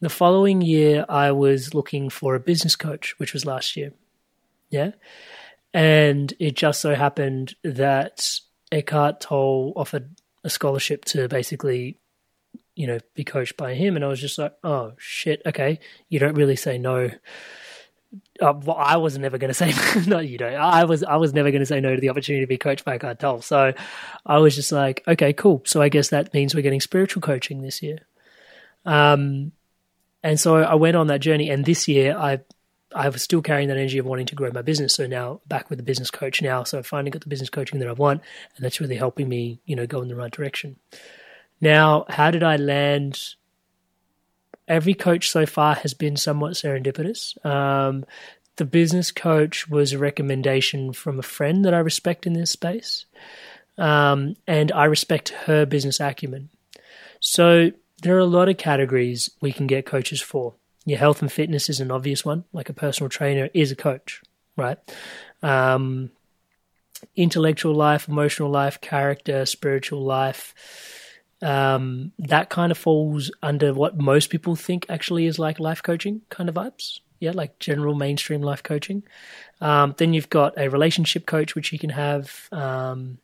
The 0.00 0.10
following 0.10 0.60
year, 0.60 1.06
I 1.08 1.32
was 1.32 1.72
looking 1.72 2.10
for 2.10 2.34
a 2.34 2.40
business 2.40 2.76
coach, 2.76 3.14
which 3.18 3.32
was 3.32 3.46
last 3.46 3.76
year. 3.76 3.92
Yeah. 4.68 4.90
And 5.76 6.32
it 6.40 6.56
just 6.56 6.80
so 6.80 6.94
happened 6.94 7.54
that 7.62 8.40
Eckhart 8.72 9.20
Tolle 9.20 9.74
offered 9.76 10.08
a 10.42 10.48
scholarship 10.48 11.04
to 11.04 11.28
basically, 11.28 12.00
you 12.74 12.86
know, 12.86 12.98
be 13.14 13.24
coached 13.24 13.58
by 13.58 13.74
him. 13.74 13.94
And 13.94 14.02
I 14.02 14.08
was 14.08 14.18
just 14.18 14.38
like, 14.38 14.54
oh, 14.64 14.94
shit, 14.96 15.42
okay, 15.44 15.78
you 16.08 16.18
don't 16.18 16.32
really 16.32 16.56
say 16.56 16.78
no. 16.78 17.10
Uh, 18.40 18.54
well, 18.64 18.78
I 18.78 18.96
was 18.96 19.18
never 19.18 19.36
going 19.36 19.52
to 19.52 19.54
say 19.54 19.74
no. 20.06 20.18
you 20.18 20.38
don't. 20.38 20.54
I 20.54 20.84
was 20.84 21.02
I 21.02 21.16
was 21.16 21.34
never 21.34 21.50
going 21.50 21.60
to 21.60 21.66
say 21.66 21.78
no 21.78 21.94
to 21.94 22.00
the 22.00 22.08
opportunity 22.08 22.42
to 22.42 22.48
be 22.48 22.56
coached 22.56 22.86
by 22.86 22.94
Eckhart 22.94 23.18
Tolle. 23.18 23.42
So 23.42 23.74
I 24.24 24.38
was 24.38 24.54
just 24.54 24.72
like, 24.72 25.04
okay, 25.06 25.34
cool. 25.34 25.60
So 25.66 25.82
I 25.82 25.90
guess 25.90 26.08
that 26.08 26.32
means 26.32 26.54
we're 26.54 26.62
getting 26.62 26.80
spiritual 26.80 27.20
coaching 27.20 27.60
this 27.60 27.82
year. 27.82 27.98
Um, 28.86 29.52
and 30.22 30.40
so 30.40 30.56
I 30.56 30.76
went 30.76 30.96
on 30.96 31.08
that 31.08 31.20
journey. 31.20 31.50
And 31.50 31.66
this 31.66 31.86
year, 31.86 32.16
I 32.16 32.40
I 32.94 33.08
was 33.08 33.22
still 33.22 33.42
carrying 33.42 33.68
that 33.68 33.76
energy 33.76 33.98
of 33.98 34.06
wanting 34.06 34.26
to 34.26 34.34
grow 34.34 34.50
my 34.52 34.62
business. 34.62 34.94
So 34.94 35.06
now 35.06 35.40
back 35.46 35.68
with 35.68 35.78
the 35.78 35.82
business 35.82 36.10
coach 36.10 36.40
now. 36.40 36.64
So 36.64 36.78
I've 36.78 36.86
finally 36.86 37.10
got 37.10 37.22
the 37.22 37.28
business 37.28 37.50
coaching 37.50 37.78
that 37.80 37.88
I 37.88 37.92
want, 37.92 38.22
and 38.56 38.64
that's 38.64 38.80
really 38.80 38.96
helping 38.96 39.28
me, 39.28 39.60
you 39.66 39.74
know, 39.74 39.86
go 39.86 40.02
in 40.02 40.08
the 40.08 40.16
right 40.16 40.30
direction. 40.30 40.76
Now, 41.60 42.04
how 42.08 42.30
did 42.30 42.42
I 42.42 42.56
land 42.56 43.36
every 44.68 44.94
coach 44.94 45.30
so 45.30 45.46
far 45.46 45.74
has 45.76 45.94
been 45.94 46.16
somewhat 46.16 46.52
serendipitous. 46.52 47.44
Um, 47.44 48.04
the 48.56 48.64
business 48.64 49.10
coach 49.10 49.68
was 49.68 49.92
a 49.92 49.98
recommendation 49.98 50.92
from 50.92 51.18
a 51.18 51.22
friend 51.22 51.64
that 51.64 51.74
I 51.74 51.78
respect 51.78 52.26
in 52.26 52.32
this 52.32 52.50
space, 52.50 53.06
um, 53.78 54.36
and 54.46 54.72
I 54.72 54.84
respect 54.84 55.30
her 55.46 55.66
business 55.66 56.00
acumen. 56.00 56.48
So 57.20 57.72
there 58.02 58.16
are 58.16 58.20
a 58.20 58.26
lot 58.26 58.48
of 58.48 58.56
categories 58.56 59.30
we 59.40 59.52
can 59.52 59.66
get 59.66 59.86
coaches 59.86 60.20
for. 60.20 60.54
Your 60.86 60.98
health 60.98 61.20
and 61.20 61.30
fitness 61.30 61.68
is 61.68 61.80
an 61.80 61.90
obvious 61.90 62.24
one, 62.24 62.44
like 62.52 62.68
a 62.68 62.72
personal 62.72 63.10
trainer 63.10 63.50
is 63.52 63.72
a 63.72 63.76
coach, 63.76 64.22
right? 64.56 64.78
Um, 65.42 66.12
intellectual 67.16 67.74
life, 67.74 68.08
emotional 68.08 68.50
life, 68.50 68.80
character, 68.80 69.44
spiritual 69.46 70.02
life. 70.02 70.54
Um, 71.42 72.12
that 72.20 72.48
kind 72.50 72.72
of 72.72 72.78
falls 72.78 73.30
under 73.42 73.74
what 73.74 73.98
most 73.98 74.30
people 74.30 74.54
think 74.56 74.86
actually 74.88 75.26
is 75.26 75.38
like 75.38 75.60
life 75.60 75.82
coaching 75.82 76.22
kind 76.30 76.48
of 76.48 76.54
vibes. 76.54 77.00
Yeah, 77.18 77.32
like 77.34 77.58
general 77.58 77.94
mainstream 77.94 78.40
life 78.40 78.62
coaching. 78.62 79.02
Um, 79.60 79.94
then 79.98 80.14
you've 80.14 80.30
got 80.30 80.54
a 80.56 80.68
relationship 80.68 81.26
coach, 81.26 81.54
which 81.54 81.72
you 81.72 81.78
can 81.78 81.90
have. 81.90 82.48
Um, 82.52 83.18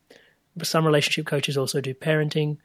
some 0.62 0.84
relationship 0.84 1.26
coaches 1.26 1.56
also 1.56 1.80
do 1.80 1.94
parenting. 1.94 2.58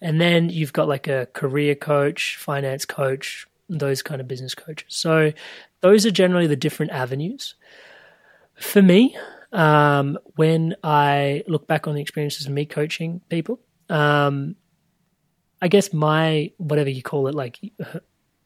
And 0.00 0.20
then 0.20 0.48
you've 0.48 0.72
got 0.72 0.88
like 0.88 1.08
a 1.08 1.26
career 1.32 1.74
coach, 1.74 2.36
finance 2.36 2.84
coach, 2.84 3.46
those 3.68 4.02
kind 4.02 4.20
of 4.20 4.28
business 4.28 4.54
coaches. 4.54 4.86
So 4.88 5.32
those 5.80 6.06
are 6.06 6.10
generally 6.10 6.46
the 6.46 6.56
different 6.56 6.92
avenues. 6.92 7.54
For 8.58 8.82
me, 8.82 9.16
um, 9.52 10.18
when 10.36 10.74
I 10.82 11.44
look 11.46 11.66
back 11.66 11.86
on 11.86 11.94
the 11.94 12.00
experiences 12.00 12.46
of 12.46 12.52
me 12.52 12.66
coaching 12.66 13.20
people, 13.28 13.60
um, 13.88 14.56
I 15.60 15.68
guess 15.68 15.92
my 15.92 16.52
whatever 16.58 16.90
you 16.90 17.02
call 17.02 17.28
it, 17.28 17.34
like 17.34 17.58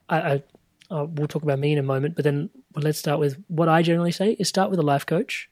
I, 0.09 0.17
I 0.19 0.43
we'll 0.89 1.27
talk 1.27 1.43
about 1.43 1.59
me 1.59 1.71
in 1.71 1.79
a 1.79 1.83
moment, 1.83 2.15
but 2.15 2.23
then 2.23 2.49
well, 2.73 2.83
let's 2.83 2.99
start 2.99 3.19
with 3.19 3.37
what 3.47 3.69
I 3.69 3.81
generally 3.81 4.11
say 4.11 4.31
is 4.33 4.47
start 4.47 4.69
with 4.69 4.79
a 4.79 4.83
life 4.83 5.05
coach, 5.05 5.49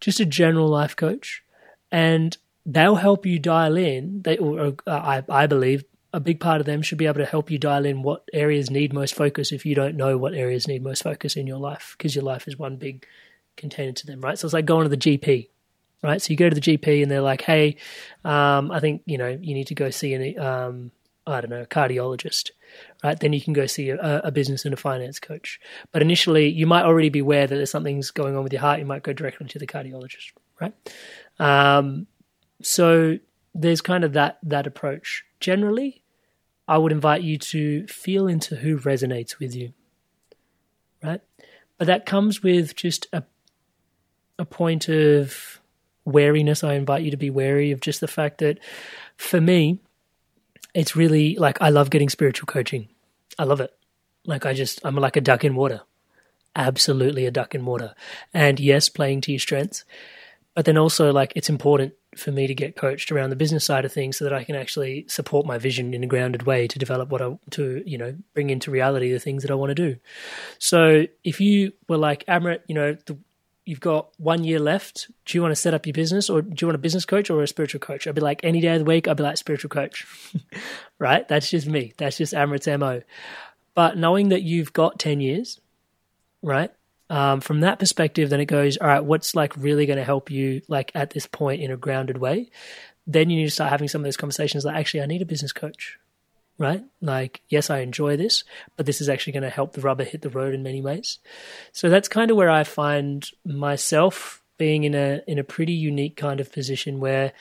just 0.00 0.20
a 0.20 0.26
general 0.26 0.68
life 0.68 0.96
coach, 0.96 1.42
and 1.90 2.36
they'll 2.64 2.96
help 2.96 3.26
you 3.26 3.38
dial 3.38 3.76
in. 3.76 4.22
They, 4.22 4.36
or, 4.36 4.60
or 4.60 4.76
uh, 4.86 5.22
I, 5.30 5.42
I 5.42 5.46
believe, 5.46 5.84
a 6.12 6.20
big 6.20 6.40
part 6.40 6.60
of 6.60 6.66
them 6.66 6.82
should 6.82 6.98
be 6.98 7.06
able 7.06 7.18
to 7.18 7.26
help 7.26 7.50
you 7.50 7.58
dial 7.58 7.84
in 7.84 8.02
what 8.02 8.24
areas 8.32 8.70
need 8.70 8.92
most 8.92 9.14
focus 9.14 9.52
if 9.52 9.66
you 9.66 9.74
don't 9.74 9.96
know 9.96 10.16
what 10.16 10.34
areas 10.34 10.66
need 10.66 10.82
most 10.82 11.02
focus 11.02 11.36
in 11.36 11.46
your 11.46 11.58
life, 11.58 11.94
because 11.96 12.14
your 12.14 12.24
life 12.24 12.48
is 12.48 12.58
one 12.58 12.76
big 12.76 13.06
container 13.56 13.92
to 13.92 14.06
them, 14.06 14.20
right? 14.20 14.38
So 14.38 14.46
it's 14.46 14.54
like 14.54 14.64
going 14.64 14.84
to 14.84 14.88
the 14.88 14.96
GP, 14.96 15.48
right? 16.02 16.22
So 16.22 16.30
you 16.30 16.36
go 16.36 16.48
to 16.48 16.54
the 16.54 16.60
GP 16.60 17.02
and 17.02 17.10
they're 17.10 17.20
like, 17.20 17.42
hey, 17.42 17.76
um, 18.24 18.70
I 18.70 18.80
think, 18.80 19.02
you 19.04 19.18
know, 19.18 19.28
you 19.28 19.54
need 19.54 19.66
to 19.66 19.74
go 19.74 19.90
see 19.90 20.14
an, 20.14 20.38
um, 20.38 20.92
I 21.26 21.42
don't 21.42 21.50
know, 21.50 21.66
cardiologist, 21.66 22.50
right? 23.04 23.20
Then 23.20 23.34
you 23.34 23.40
can 23.40 23.52
go 23.52 23.66
see 23.66 23.90
a, 23.90 24.20
a, 24.24 24.30
business 24.30 24.64
and 24.64 24.72
a 24.72 24.78
finance 24.78 25.20
coach. 25.20 25.60
But 25.92 26.00
initially, 26.00 26.48
you 26.48 26.66
might 26.66 26.84
already 26.84 27.10
be 27.10 27.18
aware 27.18 27.46
that 27.46 27.54
there's 27.54 27.70
something's 27.70 28.10
going 28.10 28.34
on 28.34 28.44
with 28.44 28.52
your 28.52 28.62
heart. 28.62 28.78
You 28.78 28.86
might 28.86 29.02
go 29.02 29.12
directly 29.12 29.46
to 29.48 29.58
the 29.58 29.66
cardiologist, 29.66 30.32
right? 30.58 30.72
Um, 31.38 32.06
so 32.62 33.18
there's 33.58 33.80
kind 33.80 34.04
of 34.04 34.12
that 34.12 34.38
that 34.42 34.66
approach. 34.66 35.24
Generally, 35.40 36.02
I 36.66 36.78
would 36.78 36.92
invite 36.92 37.22
you 37.22 37.38
to 37.38 37.86
feel 37.86 38.26
into 38.26 38.56
who 38.56 38.78
resonates 38.78 39.38
with 39.38 39.54
you, 39.54 39.72
right? 41.02 41.20
But 41.76 41.86
that 41.86 42.06
comes 42.06 42.42
with 42.42 42.76
just 42.76 43.06
a 43.12 43.24
a 44.38 44.44
point 44.44 44.88
of 44.88 45.60
wariness. 46.04 46.62
I 46.62 46.74
invite 46.74 47.02
you 47.02 47.10
to 47.10 47.16
be 47.16 47.30
wary 47.30 47.72
of 47.72 47.80
just 47.80 48.00
the 48.00 48.08
fact 48.08 48.38
that 48.38 48.58
for 49.16 49.40
me, 49.40 49.80
it's 50.74 50.94
really 50.94 51.34
like 51.34 51.60
I 51.60 51.70
love 51.70 51.90
getting 51.90 52.08
spiritual 52.08 52.46
coaching. 52.46 52.88
I 53.38 53.44
love 53.44 53.60
it. 53.60 53.74
Like 54.24 54.46
I 54.46 54.52
just 54.54 54.80
I'm 54.84 54.94
like 54.94 55.16
a 55.16 55.20
duck 55.20 55.44
in 55.44 55.56
water. 55.56 55.82
Absolutely 56.54 57.26
a 57.26 57.30
duck 57.30 57.54
in 57.54 57.64
water. 57.64 57.94
And 58.32 58.60
yes, 58.60 58.88
playing 58.88 59.22
to 59.22 59.32
your 59.32 59.40
strengths. 59.40 59.84
But 60.58 60.64
then 60.64 60.76
also 60.76 61.12
like 61.12 61.32
it's 61.36 61.48
important 61.48 61.94
for 62.16 62.32
me 62.32 62.48
to 62.48 62.54
get 62.54 62.74
coached 62.74 63.12
around 63.12 63.30
the 63.30 63.36
business 63.36 63.64
side 63.64 63.84
of 63.84 63.92
things 63.92 64.16
so 64.16 64.24
that 64.24 64.32
I 64.32 64.42
can 64.42 64.56
actually 64.56 65.04
support 65.06 65.46
my 65.46 65.56
vision 65.56 65.94
in 65.94 66.02
a 66.02 66.06
grounded 66.08 66.42
way 66.42 66.66
to 66.66 66.80
develop 66.80 67.10
what 67.10 67.22
I 67.22 67.38
to, 67.50 67.80
you 67.86 67.96
know, 67.96 68.16
bring 68.34 68.50
into 68.50 68.72
reality 68.72 69.12
the 69.12 69.20
things 69.20 69.42
that 69.42 69.52
I 69.52 69.54
want 69.54 69.70
to 69.70 69.76
do. 69.76 70.00
So 70.58 71.06
if 71.22 71.40
you 71.40 71.74
were 71.88 71.96
like, 71.96 72.26
Amrit, 72.26 72.62
you 72.66 72.74
know, 72.74 72.96
the, 73.06 73.16
you've 73.66 73.78
got 73.78 74.08
one 74.18 74.42
year 74.42 74.58
left. 74.58 75.08
Do 75.26 75.38
you 75.38 75.42
want 75.42 75.52
to 75.52 75.56
set 75.56 75.74
up 75.74 75.86
your 75.86 75.92
business 75.92 76.28
or 76.28 76.42
do 76.42 76.56
you 76.60 76.66
want 76.66 76.74
a 76.74 76.78
business 76.78 77.04
coach 77.04 77.30
or 77.30 77.40
a 77.40 77.46
spiritual 77.46 77.78
coach? 77.78 78.08
I'd 78.08 78.16
be 78.16 78.20
like, 78.20 78.40
any 78.42 78.60
day 78.60 78.74
of 78.74 78.80
the 78.80 78.84
week, 78.84 79.06
I'd 79.06 79.16
be 79.16 79.22
like, 79.22 79.36
spiritual 79.36 79.70
coach. 79.70 80.08
right? 80.98 81.28
That's 81.28 81.50
just 81.50 81.68
me. 81.68 81.92
That's 81.98 82.16
just 82.16 82.34
Amrit's 82.34 82.66
MO. 82.66 83.02
But 83.76 83.96
knowing 83.96 84.30
that 84.30 84.42
you've 84.42 84.72
got 84.72 84.98
10 84.98 85.20
years, 85.20 85.60
right? 86.42 86.72
Um, 87.10 87.40
from 87.40 87.60
that 87.60 87.78
perspective, 87.78 88.30
then 88.30 88.40
it 88.40 88.46
goes, 88.46 88.76
all 88.76 88.86
right, 88.86 89.04
what's 89.04 89.34
like 89.34 89.56
really 89.56 89.86
going 89.86 89.98
to 89.98 90.04
help 90.04 90.30
you 90.30 90.62
like 90.68 90.92
at 90.94 91.10
this 91.10 91.26
point 91.26 91.62
in 91.62 91.70
a 91.70 91.76
grounded 91.76 92.18
way? 92.18 92.50
Then 93.06 93.30
you 93.30 93.38
need 93.38 93.46
to 93.46 93.50
start 93.50 93.70
having 93.70 93.88
some 93.88 94.02
of 94.02 94.04
those 94.04 94.18
conversations 94.18 94.64
like, 94.64 94.76
actually, 94.76 95.02
I 95.02 95.06
need 95.06 95.22
a 95.22 95.26
business 95.26 95.52
coach 95.52 95.98
right? 96.58 96.84
Like, 97.00 97.40
yes, 97.48 97.70
I 97.70 97.78
enjoy 97.78 98.16
this, 98.16 98.44
but 98.76 98.84
this 98.84 99.00
is 99.00 99.08
actually 99.08 99.34
going 99.34 99.44
to 99.44 99.50
help 99.50 99.72
the 99.72 99.80
rubber 99.80 100.04
hit 100.04 100.22
the 100.22 100.28
road 100.28 100.54
in 100.54 100.62
many 100.62 100.82
ways. 100.82 101.20
So 101.72 101.88
that's 101.88 102.08
kind 102.08 102.30
of 102.30 102.36
where 102.36 102.50
I 102.50 102.64
find 102.64 103.24
myself 103.44 104.42
being 104.58 104.82
in 104.82 104.94
a 104.94 105.20
in 105.28 105.38
a 105.38 105.44
pretty 105.44 105.72
unique 105.72 106.16
kind 106.16 106.40
of 106.40 106.52
position 106.52 106.98
where 106.98 107.32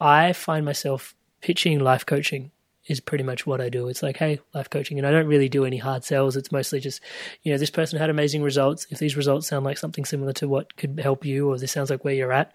I 0.00 0.32
find 0.32 0.64
myself 0.64 1.14
pitching 1.40 1.80
life 1.80 2.06
coaching 2.06 2.52
is 2.86 3.00
pretty 3.00 3.24
much 3.24 3.46
what 3.46 3.60
I 3.60 3.68
do. 3.68 3.88
It's 3.88 4.02
like, 4.02 4.16
hey, 4.16 4.40
life 4.54 4.68
coaching, 4.68 4.98
and 4.98 5.06
I 5.06 5.10
don't 5.10 5.26
really 5.26 5.48
do 5.48 5.64
any 5.64 5.78
hard 5.78 6.04
sales. 6.04 6.36
It's 6.36 6.52
mostly 6.52 6.80
just, 6.80 7.00
you 7.42 7.52
know, 7.52 7.58
this 7.58 7.70
person 7.70 7.98
had 7.98 8.10
amazing 8.10 8.42
results. 8.42 8.86
If 8.90 8.98
these 8.98 9.16
results 9.16 9.46
sound 9.46 9.64
like 9.64 9.78
something 9.78 10.04
similar 10.04 10.32
to 10.34 10.48
what 10.48 10.76
could 10.76 10.98
help 11.00 11.24
you, 11.24 11.48
or 11.48 11.58
this 11.58 11.72
sounds 11.72 11.90
like 11.90 12.04
where 12.04 12.14
you're 12.14 12.32
at, 12.32 12.52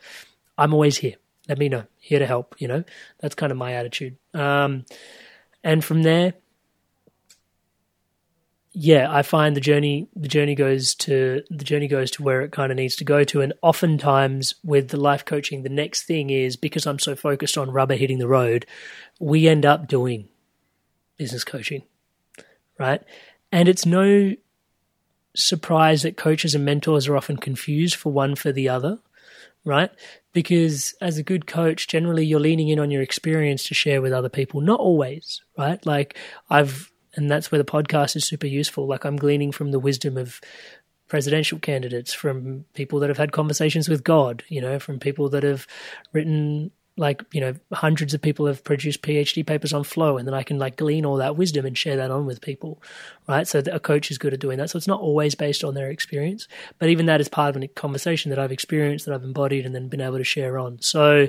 I'm 0.57 0.73
always 0.73 0.97
here. 0.97 1.15
Let 1.47 1.57
me 1.57 1.69
know. 1.69 1.83
Here 1.97 2.19
to 2.19 2.25
help. 2.25 2.55
You 2.59 2.67
know, 2.67 2.83
that's 3.19 3.35
kind 3.35 3.51
of 3.51 3.57
my 3.57 3.73
attitude. 3.73 4.17
Um, 4.33 4.85
and 5.63 5.83
from 5.83 6.03
there 6.03 6.33
yeah 8.79 9.11
i 9.11 9.23
find 9.23 9.55
the 9.55 9.61
journey 9.61 10.07
the 10.15 10.27
journey 10.27 10.53
goes 10.53 10.93
to 10.93 11.41
the 11.49 11.63
journey 11.63 11.87
goes 11.87 12.11
to 12.11 12.21
where 12.21 12.41
it 12.41 12.51
kind 12.51 12.71
of 12.71 12.75
needs 12.75 12.95
to 12.95 13.03
go 13.03 13.23
to 13.23 13.41
and 13.41 13.51
oftentimes 13.63 14.53
with 14.63 14.89
the 14.89 14.99
life 14.99 15.25
coaching 15.25 15.63
the 15.63 15.69
next 15.69 16.03
thing 16.03 16.29
is 16.29 16.55
because 16.55 16.85
i'm 16.85 16.99
so 16.99 17.15
focused 17.15 17.57
on 17.57 17.71
rubber 17.71 17.95
hitting 17.95 18.19
the 18.19 18.27
road 18.27 18.67
we 19.19 19.47
end 19.47 19.65
up 19.65 19.87
doing 19.87 20.27
business 21.17 21.43
coaching 21.43 21.83
right? 22.79 23.01
And 23.51 23.67
it's 23.67 23.85
no 23.85 24.33
surprise 25.35 26.01
that 26.01 26.17
coaches 26.17 26.55
and 26.55 26.65
mentors 26.65 27.07
are 27.07 27.15
often 27.15 27.37
confused 27.37 27.95
for 27.95 28.11
one 28.11 28.35
for 28.35 28.51
the 28.51 28.69
other 28.69 28.99
right? 29.65 29.91
Because 30.33 30.95
as 31.01 31.17
a 31.17 31.23
good 31.23 31.45
coach 31.45 31.87
generally 31.87 32.25
you're 32.25 32.39
leaning 32.39 32.69
in 32.69 32.79
on 32.79 32.89
your 32.89 33.01
experience 33.01 33.65
to 33.65 33.73
share 33.73 34.01
with 34.01 34.13
other 34.13 34.29
people 34.29 34.61
not 34.61 34.79
always 34.79 35.41
right? 35.57 35.83
Like 35.85 36.17
i've 36.49 36.91
and 37.15 37.31
that's 37.31 37.51
where 37.51 37.61
the 37.61 37.71
podcast 37.71 38.15
is 38.15 38.25
super 38.25 38.47
useful. 38.47 38.87
Like 38.87 39.05
i'm 39.05 39.17
gleaning 39.17 39.51
from 39.51 39.71
the 39.71 39.79
wisdom 39.79 40.17
of 40.17 40.41
presidential 41.07 41.59
candidates 41.59 42.13
from 42.13 42.65
people 42.73 42.99
that 42.99 43.09
have 43.09 43.17
had 43.17 43.31
conversations 43.31 43.87
with 43.87 44.03
god 44.03 44.43
you 44.49 44.59
know 44.59 44.77
from 44.77 44.99
people 44.99 45.29
that 45.29 45.41
have 45.41 45.65
written 46.11 46.69
like 46.97 47.23
you 47.31 47.39
know 47.39 47.53
hundreds 47.71 48.13
of 48.13 48.21
people 48.21 48.47
have 48.47 48.63
produced 48.63 49.01
phd 49.01 49.45
papers 49.45 49.71
on 49.71 49.83
flow 49.83 50.17
and 50.17 50.27
then 50.27 50.33
i 50.33 50.43
can 50.43 50.57
like 50.57 50.75
glean 50.75 51.05
all 51.05 51.17
that 51.17 51.35
wisdom 51.37 51.65
and 51.65 51.77
share 51.77 51.95
that 51.95 52.11
on 52.11 52.25
with 52.25 52.41
people 52.41 52.81
right? 53.29 53.47
So 53.47 53.61
a 53.71 53.79
coach 53.79 54.09
is 54.09 54.17
good 54.17 54.33
at 54.33 54.39
doing 54.39 54.57
that. 54.57 54.69
So 54.69 54.77
it's 54.77 54.87
not 54.87 55.01
always 55.01 55.35
based 55.35 55.63
on 55.63 55.73
their 55.73 55.89
experience 55.89 56.47
but 56.79 56.89
even 56.89 57.05
that 57.07 57.21
is 57.21 57.27
part 57.27 57.55
of 57.55 57.61
a 57.61 57.67
conversation 57.67 58.29
that 58.29 58.39
i've 58.39 58.51
experienced 58.51 59.05
that 59.05 59.13
i've 59.13 59.23
embodied 59.23 59.65
and 59.65 59.75
then 59.75 59.87
been 59.87 60.01
able 60.01 60.17
to 60.17 60.23
share 60.23 60.57
on. 60.57 60.81
So 60.81 61.27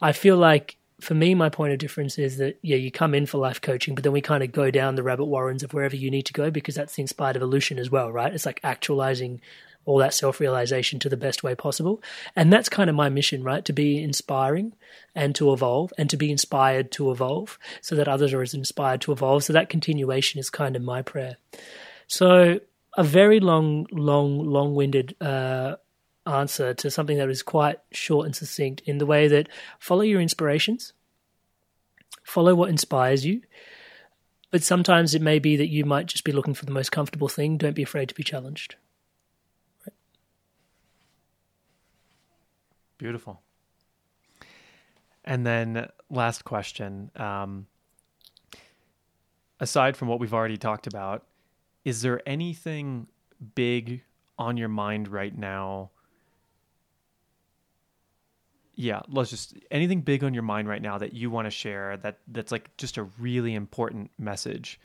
i 0.00 0.12
feel 0.12 0.36
like 0.36 0.76
for 1.00 1.14
me, 1.14 1.34
my 1.34 1.48
point 1.48 1.72
of 1.72 1.78
difference 1.78 2.18
is 2.18 2.36
that 2.36 2.58
yeah, 2.62 2.76
you 2.76 2.90
come 2.90 3.14
in 3.14 3.26
for 3.26 3.38
life 3.38 3.60
coaching, 3.60 3.94
but 3.94 4.04
then 4.04 4.12
we 4.12 4.20
kind 4.20 4.42
of 4.42 4.52
go 4.52 4.70
down 4.70 4.94
the 4.94 5.02
rabbit 5.02 5.24
warrens 5.24 5.62
of 5.62 5.72
wherever 5.72 5.96
you 5.96 6.10
need 6.10 6.26
to 6.26 6.32
go 6.32 6.50
because 6.50 6.74
that's 6.74 6.94
the 6.94 7.02
inspired 7.02 7.36
evolution 7.36 7.78
as 7.78 7.90
well, 7.90 8.12
right? 8.12 8.32
It's 8.32 8.46
like 8.46 8.60
actualizing 8.62 9.40
all 9.84 9.98
that 9.98 10.14
self 10.14 10.40
realization 10.40 10.98
to 11.00 11.08
the 11.08 11.16
best 11.16 11.42
way 11.42 11.54
possible. 11.54 12.02
And 12.36 12.52
that's 12.52 12.68
kind 12.68 12.90
of 12.90 12.96
my 12.96 13.08
mission, 13.08 13.42
right? 13.42 13.64
To 13.64 13.72
be 13.72 14.02
inspiring 14.02 14.74
and 15.14 15.34
to 15.36 15.52
evolve 15.52 15.92
and 15.98 16.08
to 16.10 16.16
be 16.16 16.30
inspired 16.30 16.92
to 16.92 17.10
evolve 17.10 17.58
so 17.80 17.94
that 17.96 18.08
others 18.08 18.32
are 18.32 18.42
as 18.42 18.54
inspired 18.54 19.00
to 19.02 19.12
evolve. 19.12 19.44
So 19.44 19.52
that 19.52 19.68
continuation 19.68 20.38
is 20.38 20.50
kind 20.50 20.76
of 20.76 20.82
my 20.82 21.02
prayer. 21.02 21.36
So, 22.06 22.60
a 22.96 23.04
very 23.04 23.38
long, 23.38 23.86
long, 23.92 24.44
long 24.44 24.74
winded 24.74 25.14
uh, 25.20 25.76
answer 26.26 26.74
to 26.74 26.90
something 26.90 27.18
that 27.18 27.30
is 27.30 27.42
quite 27.42 27.78
short 27.92 28.26
and 28.26 28.34
succinct 28.34 28.82
in 28.84 28.98
the 28.98 29.06
way 29.06 29.28
that 29.28 29.48
follow 29.78 30.02
your 30.02 30.20
inspirations, 30.20 30.92
follow 32.24 32.54
what 32.54 32.68
inspires 32.68 33.24
you. 33.24 33.42
But 34.50 34.64
sometimes 34.64 35.14
it 35.14 35.22
may 35.22 35.38
be 35.38 35.56
that 35.56 35.68
you 35.68 35.84
might 35.84 36.06
just 36.06 36.24
be 36.24 36.32
looking 36.32 36.54
for 36.54 36.66
the 36.66 36.72
most 36.72 36.90
comfortable 36.90 37.28
thing. 37.28 37.56
Don't 37.56 37.76
be 37.76 37.84
afraid 37.84 38.08
to 38.08 38.14
be 38.14 38.24
challenged. 38.24 38.74
Beautiful. 43.00 43.40
And 45.24 45.46
then 45.46 45.88
last 46.10 46.44
question. 46.44 47.10
Um, 47.16 47.66
aside 49.58 49.96
from 49.96 50.08
what 50.08 50.20
we've 50.20 50.34
already 50.34 50.58
talked 50.58 50.86
about, 50.86 51.24
is 51.82 52.02
there 52.02 52.20
anything 52.26 53.06
big 53.54 54.02
on 54.38 54.58
your 54.58 54.68
mind 54.68 55.08
right 55.08 55.34
now? 55.34 55.92
Yeah, 58.74 59.00
let's 59.08 59.30
just 59.30 59.54
anything 59.70 60.02
big 60.02 60.22
on 60.22 60.34
your 60.34 60.42
mind 60.42 60.68
right 60.68 60.82
now 60.82 60.98
that 60.98 61.14
you 61.14 61.30
want 61.30 61.46
to 61.46 61.50
share 61.50 61.96
that 61.96 62.18
that's 62.28 62.52
like 62.52 62.76
just 62.76 62.98
a 62.98 63.04
really 63.18 63.54
important 63.54 64.10
message 64.18 64.78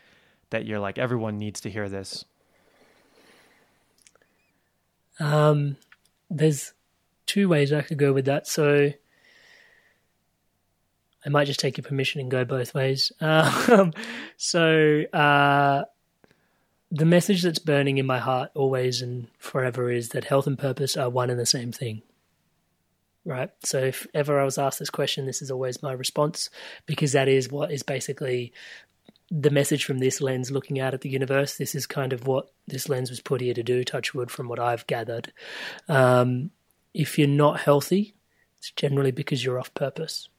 that 0.51 0.65
you're 0.65 0.79
like 0.79 0.97
everyone 0.97 1.37
needs 1.37 1.59
to 1.61 1.69
hear 1.69 1.89
this. 1.89 2.23
Um, 5.19 5.75
there's 6.29 6.71
two 7.25 7.49
ways 7.49 7.73
I 7.73 7.81
could 7.81 7.97
go 7.97 8.13
with 8.13 8.25
that. 8.25 8.47
So 8.47 8.91
I 11.25 11.29
might 11.29 11.45
just 11.45 11.59
take 11.59 11.77
your 11.77 11.83
permission 11.83 12.21
and 12.21 12.29
go 12.29 12.45
both 12.45 12.73
ways. 12.73 13.11
Um, 13.21 13.93
so 14.37 15.03
uh, 15.11 15.83
the 16.91 17.05
message 17.05 17.41
that's 17.41 17.59
burning 17.59 17.97
in 17.97 18.05
my 18.05 18.19
heart 18.19 18.51
always 18.53 19.01
and 19.01 19.27
forever 19.39 19.91
is 19.91 20.09
that 20.09 20.25
health 20.25 20.47
and 20.47 20.57
purpose 20.57 20.95
are 20.95 21.09
one 21.09 21.29
and 21.29 21.39
the 21.39 21.45
same 21.45 21.71
thing. 21.71 22.03
Right. 23.25 23.49
So 23.63 23.79
if 23.79 24.05
ever 24.13 24.39
I 24.39 24.45
was 24.45 24.59
asked 24.59 24.77
this 24.77 24.91
question, 24.91 25.25
this 25.25 25.41
is 25.41 25.49
always 25.49 25.81
my 25.81 25.93
response 25.93 26.51
because 26.85 27.13
that 27.13 27.27
is 27.27 27.49
what 27.49 27.71
is 27.71 27.81
basically 27.81 28.53
the 29.31 29.49
message 29.49 29.83
from 29.83 29.97
this 29.97 30.21
lens 30.21 30.51
looking 30.51 30.79
out 30.79 30.93
at 30.93 31.01
the 31.01 31.09
universe. 31.09 31.57
This 31.57 31.73
is 31.73 31.87
kind 31.87 32.13
of 32.13 32.27
what 32.27 32.51
this 32.67 32.87
lens 32.87 33.09
was 33.09 33.19
put 33.19 33.41
here 33.41 33.55
to 33.55 33.63
do, 33.63 33.83
touch 33.83 34.13
wood, 34.13 34.29
from 34.29 34.47
what 34.47 34.59
I've 34.59 34.85
gathered. 34.85 35.33
Um, 35.87 36.51
if 36.95 37.19
you're 37.19 37.27
not 37.27 37.59
healthy, 37.59 38.15
it's 38.57 38.71
generally 38.71 39.11
because 39.11 39.43
you're 39.43 39.59
off 39.59 39.73
purpose. 39.73 40.29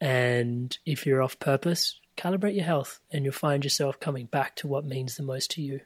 And 0.00 0.76
if 0.84 1.06
you're 1.06 1.22
off 1.22 1.38
purpose, 1.38 1.98
calibrate 2.18 2.54
your 2.54 2.64
health 2.64 3.00
and 3.10 3.24
you'll 3.24 3.32
find 3.32 3.64
yourself 3.64 3.98
coming 3.98 4.26
back 4.26 4.54
to 4.56 4.68
what 4.68 4.84
means 4.84 5.16
the 5.16 5.22
most 5.22 5.50
to 5.52 5.62
you. 5.62 5.80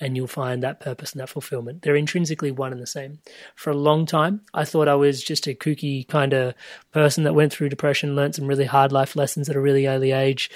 And 0.00 0.16
you'll 0.16 0.26
find 0.26 0.62
that 0.62 0.80
purpose 0.80 1.12
and 1.12 1.20
that 1.20 1.28
fulfillment. 1.28 1.82
They're 1.82 1.96
intrinsically 1.96 2.50
one 2.50 2.72
and 2.72 2.80
the 2.80 2.86
same. 2.86 3.18
For 3.54 3.70
a 3.70 3.76
long 3.76 4.06
time, 4.06 4.40
I 4.54 4.64
thought 4.64 4.88
I 4.88 4.94
was 4.94 5.22
just 5.22 5.46
a 5.46 5.54
kooky 5.54 6.08
kind 6.08 6.32
of 6.32 6.54
person 6.90 7.24
that 7.24 7.34
went 7.34 7.52
through 7.52 7.68
depression, 7.68 8.16
learned 8.16 8.34
some 8.34 8.46
really 8.46 8.64
hard 8.64 8.90
life 8.90 9.16
lessons 9.16 9.50
at 9.50 9.56
a 9.56 9.60
really 9.60 9.86
early 9.86 10.12
age, 10.12 10.50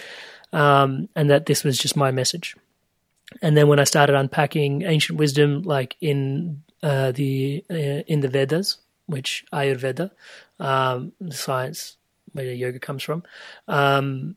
um, 0.55 1.11
and 1.15 1.29
that 1.31 1.45
this 1.47 1.65
was 1.65 1.79
just 1.79 1.97
my 1.97 2.11
message. 2.11 2.57
And 3.43 3.57
then 3.57 3.69
when 3.69 3.79
I 3.79 3.85
started 3.85 4.17
unpacking 4.17 4.83
ancient 4.83 5.19
wisdom, 5.19 5.63
like 5.63 5.97
in 6.01 6.63
uh, 6.85 7.13
the 7.13 7.65
uh, 7.71 8.05
in 8.07 8.21
the 8.21 8.29
Vedas, 8.29 8.77
which 9.07 9.45
Ayurveda, 9.53 10.11
um, 10.61 11.13
the 11.19 11.35
science 11.35 11.97
where 12.33 12.53
yoga 12.53 12.79
comes 12.79 13.03
from, 13.03 13.23
um, 13.69 14.37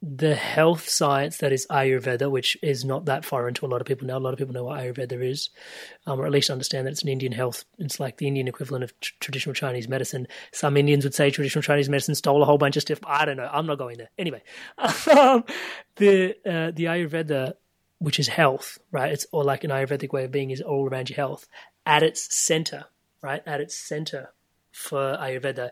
the 0.00 0.34
health 0.34 0.88
science 0.88 1.36
that 1.38 1.52
is 1.52 1.66
Ayurveda, 1.68 2.30
which 2.30 2.56
is 2.62 2.84
not 2.84 3.04
that 3.04 3.24
foreign 3.24 3.54
to 3.54 3.66
a 3.66 3.68
lot 3.68 3.82
of 3.82 3.86
people 3.86 4.06
now. 4.06 4.16
A 4.16 4.18
lot 4.18 4.32
of 4.32 4.38
people 4.38 4.54
know 4.54 4.64
what 4.64 4.80
Ayurveda 4.80 5.22
is, 5.22 5.50
um, 6.06 6.18
or 6.18 6.24
at 6.24 6.32
least 6.32 6.48
understand 6.48 6.86
that 6.86 6.92
it's 6.92 7.02
an 7.02 7.08
Indian 7.08 7.32
health. 7.32 7.64
It's 7.78 8.00
like 8.00 8.16
the 8.16 8.26
Indian 8.26 8.48
equivalent 8.48 8.82
of 8.82 8.98
tr- 8.98 9.12
traditional 9.20 9.54
Chinese 9.54 9.88
medicine. 9.88 10.26
Some 10.52 10.78
Indians 10.78 11.04
would 11.04 11.14
say 11.14 11.30
traditional 11.30 11.62
Chinese 11.62 11.90
medicine 11.90 12.14
stole 12.14 12.42
a 12.42 12.46
whole 12.46 12.58
bunch 12.58 12.76
of 12.76 12.82
stuff. 12.82 12.98
I 13.04 13.26
don't 13.26 13.36
know. 13.36 13.50
I'm 13.52 13.66
not 13.66 13.76
going 13.78 13.98
there. 13.98 14.10
Anyway, 14.18 14.42
um, 14.78 15.44
the 15.96 16.34
uh, 16.46 16.72
the 16.72 16.86
Ayurveda, 16.86 17.54
which 18.02 18.18
is 18.18 18.28
health, 18.28 18.78
right? 18.90 19.12
It's 19.12 19.26
or 19.32 19.44
like 19.44 19.64
an 19.64 19.70
Ayurvedic 19.70 20.12
way 20.12 20.24
of 20.24 20.32
being 20.32 20.50
is 20.50 20.60
all 20.60 20.88
around 20.88 21.08
your 21.08 21.16
health. 21.16 21.46
At 21.86 22.02
its 22.02 22.34
center, 22.34 22.86
right? 23.22 23.42
At 23.46 23.60
its 23.60 23.76
center 23.76 24.32
for 24.72 25.16
Ayurveda 25.20 25.70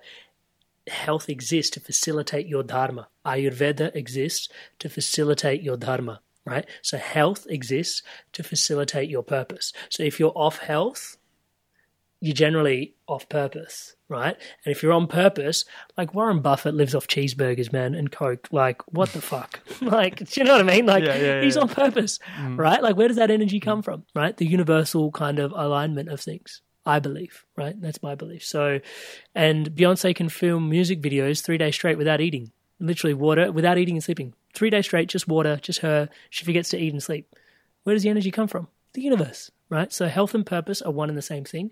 health 0.89 1.28
exists 1.28 1.70
to 1.70 1.81
facilitate 1.81 2.47
your 2.47 2.62
dharma. 2.62 3.09
Ayurveda 3.24 3.94
exists 3.94 4.48
to 4.78 4.89
facilitate 4.89 5.62
your 5.62 5.77
dharma, 5.77 6.20
right? 6.44 6.66
So 6.82 6.98
health 6.98 7.47
exists 7.48 8.02
to 8.32 8.43
facilitate 8.43 9.09
your 9.09 9.23
purpose. 9.23 9.73
So 9.89 10.02
if 10.02 10.19
you're 10.19 10.32
off 10.35 10.59
health, 10.59 11.16
you're 12.20 12.35
generally 12.35 12.94
off 13.07 13.28
purpose, 13.28 13.97
right? 14.11 14.37
And 14.65 14.73
if 14.73 14.82
you're 14.82 14.93
on 14.93 15.07
purpose, 15.07 15.65
like 15.97 16.15
Warren 16.15 16.41
Buffett 16.41 16.74
lives 16.74 16.95
off 16.95 17.07
cheeseburgers, 17.07 17.73
man, 17.73 17.95
and 17.95 18.11
Coke. 18.11 18.49
Like, 18.51 18.82
what 18.93 19.11
the 19.11 19.23
fuck? 19.23 19.61
like, 19.81 20.16
do 20.16 20.41
you 20.41 20.45
know 20.45 20.53
what 20.53 20.61
I 20.69 20.77
mean? 20.77 20.85
Like, 20.85 21.05
Yeah, 21.05 21.16
yeah, 21.16 21.43
he's 21.43 21.57
yeah. 21.57 21.62
on 21.62 21.69
purpose, 21.69 22.19
mm. 22.37 22.59
right? 22.59 22.82
Like, 22.82 22.97
where 22.97 23.09
does 23.09 23.16
that 23.16 23.31
energy 23.31 23.61
mm. 23.61 23.65
come 23.65 23.81
from, 23.81 24.05
right? 24.15 24.37
The 24.37 24.47
universal 24.47 25.11
kind 25.12 25.39
of 25.39 25.53
alignment 25.57 26.11
of 26.11 26.20
things. 26.20 26.61
I 26.87 26.99
believe, 26.99 27.45
right? 27.57 27.78
That's 27.78 28.03
my 28.03 28.15
belief. 28.15 28.45
So, 28.45 28.81
and 29.35 29.70
Beyonce 29.70 30.16
can 30.16 30.28
film 30.31 30.70
music 30.70 31.03
videos 31.03 31.43
three 31.43 31.59
days 31.59 31.74
straight 31.74 31.99
without 31.99 32.23
eating, 32.23 32.53
literally 32.81 33.15
water, 33.15 33.53
without 33.53 33.77
eating 33.77 33.97
and 33.97 34.03
sleeping. 34.03 34.35
Three 34.55 34.70
days 34.70 34.87
straight, 34.87 35.09
just 35.09 35.28
water, 35.28 35.59
just 35.61 35.81
her. 35.81 36.09
She 36.31 36.45
forgets 36.45 36.70
to 36.70 36.78
eat 36.78 36.93
and 36.93 37.03
sleep. 37.03 37.37
Where 37.85 37.95
does 37.95 38.03
the 38.03 38.09
energy 38.09 38.31
come 38.31 38.49
from? 38.49 38.69
The 38.95 39.03
universe, 39.03 39.51
right? 39.71 39.93
So, 39.93 40.09
health 40.09 40.35
and 40.35 40.45
purpose 40.45 40.83
are 40.83 40.93
one 40.93 41.09
and 41.09 41.17
the 41.17 41.23
same 41.23 41.45
thing. 41.45 41.71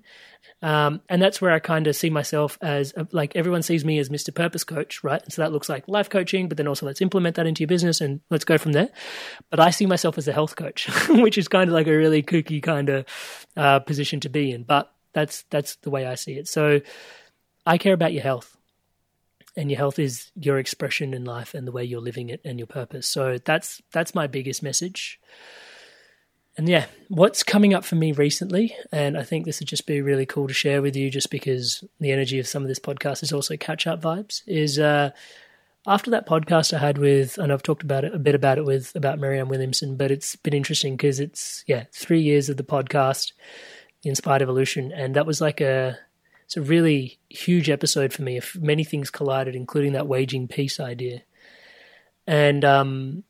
Um, 0.62 1.02
and 1.08 1.20
that's 1.20 1.40
where 1.40 1.50
I 1.50 1.58
kind 1.58 1.86
of 1.86 1.94
see 1.94 2.08
myself 2.08 2.56
as 2.62 2.94
uh, 2.96 3.04
like 3.12 3.36
everyone 3.36 3.62
sees 3.62 3.84
me 3.84 3.98
as 3.98 4.08
Mr. 4.08 4.34
Purpose 4.34 4.64
Coach, 4.64 5.04
right? 5.04 5.22
And 5.22 5.32
so 5.32 5.42
that 5.42 5.52
looks 5.52 5.68
like 5.68 5.86
life 5.88 6.08
coaching, 6.08 6.48
but 6.48 6.56
then 6.56 6.68
also 6.68 6.86
let's 6.86 7.02
implement 7.02 7.36
that 7.36 7.46
into 7.46 7.60
your 7.60 7.68
business 7.68 8.00
and 8.00 8.20
let's 8.30 8.44
go 8.44 8.56
from 8.56 8.72
there. 8.72 8.88
But 9.50 9.60
I 9.60 9.70
see 9.70 9.86
myself 9.86 10.16
as 10.16 10.28
a 10.28 10.32
health 10.32 10.56
coach, 10.56 10.88
which 11.10 11.36
is 11.36 11.48
kind 11.48 11.68
of 11.68 11.74
like 11.74 11.88
a 11.88 11.96
really 11.96 12.22
kooky 12.22 12.62
kind 12.62 12.88
of 12.88 13.06
uh, 13.56 13.80
position 13.80 14.20
to 14.20 14.28
be 14.28 14.52
in. 14.52 14.62
But 14.62 14.90
that's 15.12 15.42
that's 15.50 15.76
the 15.76 15.90
way 15.90 16.06
I 16.06 16.14
see 16.14 16.34
it. 16.34 16.48
So 16.48 16.80
I 17.66 17.76
care 17.78 17.94
about 17.94 18.12
your 18.12 18.22
health, 18.22 18.56
and 19.56 19.70
your 19.70 19.78
health 19.78 19.98
is 19.98 20.30
your 20.36 20.58
expression 20.58 21.12
in 21.14 21.24
life 21.24 21.54
and 21.54 21.66
the 21.66 21.72
way 21.72 21.84
you're 21.84 22.00
living 22.00 22.28
it 22.28 22.40
and 22.44 22.58
your 22.58 22.66
purpose. 22.66 23.08
So 23.08 23.38
that's 23.44 23.82
that's 23.92 24.14
my 24.14 24.26
biggest 24.26 24.62
message. 24.62 25.20
And 26.58 26.68
yeah, 26.68 26.86
what's 27.06 27.44
coming 27.44 27.72
up 27.72 27.84
for 27.84 27.94
me 27.94 28.10
recently, 28.10 28.76
and 28.90 29.16
I 29.16 29.22
think 29.22 29.44
this 29.44 29.60
would 29.60 29.68
just 29.68 29.86
be 29.86 30.02
really 30.02 30.26
cool 30.26 30.48
to 30.48 30.52
share 30.52 30.82
with 30.82 30.96
you, 30.96 31.08
just 31.08 31.30
because 31.30 31.84
the 32.00 32.10
energy 32.10 32.40
of 32.40 32.48
some 32.48 32.62
of 32.62 32.68
this 32.68 32.80
podcast 32.80 33.22
is 33.22 33.32
also 33.32 33.56
catch 33.56 33.86
up 33.86 34.02
vibes. 34.02 34.42
Is 34.44 34.76
uh, 34.76 35.10
after 35.86 36.10
that 36.10 36.26
podcast 36.26 36.74
I 36.74 36.78
had 36.78 36.98
with, 36.98 37.38
and 37.38 37.52
I've 37.52 37.62
talked 37.62 37.84
about 37.84 38.04
it 38.04 38.12
a 38.12 38.18
bit 38.18 38.34
about 38.34 38.58
it 38.58 38.64
with 38.64 38.94
about 38.96 39.20
Marianne 39.20 39.46
Williamson, 39.46 39.96
but 39.96 40.10
it's 40.10 40.34
been 40.34 40.52
interesting 40.52 40.96
because 40.96 41.20
it's 41.20 41.62
yeah 41.68 41.84
three 41.92 42.20
years 42.20 42.48
of 42.48 42.56
the 42.56 42.64
podcast, 42.64 43.34
Inspired 44.02 44.42
Evolution, 44.42 44.90
and 44.90 45.14
that 45.14 45.26
was 45.26 45.40
like 45.40 45.60
a 45.60 45.96
it's 46.44 46.56
a 46.56 46.60
really 46.60 47.20
huge 47.28 47.70
episode 47.70 48.12
for 48.12 48.22
me. 48.22 48.36
If 48.36 48.56
many 48.56 48.82
things 48.82 49.10
collided, 49.10 49.54
including 49.54 49.92
that 49.92 50.08
waging 50.08 50.48
peace 50.48 50.80
idea, 50.80 51.22
and 52.26 52.64
um, 52.64 53.22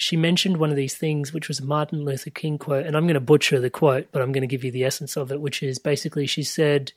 she 0.00 0.16
mentioned 0.16 0.56
one 0.56 0.70
of 0.70 0.76
these 0.76 0.94
things, 0.94 1.34
which 1.34 1.46
was 1.46 1.60
a 1.60 1.64
Martin 1.64 2.06
Luther 2.06 2.30
King 2.30 2.56
quote, 2.56 2.86
and 2.86 2.96
I'm 2.96 3.04
going 3.04 3.14
to 3.14 3.20
butcher 3.20 3.60
the 3.60 3.68
quote, 3.68 4.08
but 4.12 4.22
I'm 4.22 4.32
going 4.32 4.40
to 4.40 4.46
give 4.46 4.64
you 4.64 4.70
the 4.70 4.82
essence 4.82 5.14
of 5.14 5.30
it, 5.30 5.42
which 5.42 5.62
is 5.62 5.78
basically 5.78 6.26
she 6.26 6.42
said, 6.42 6.92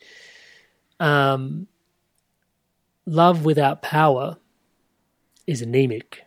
um, 1.01 1.67
"Love 3.05 3.43
without 3.43 3.81
power 3.81 4.37
is 5.45 5.61
anemic, 5.61 6.23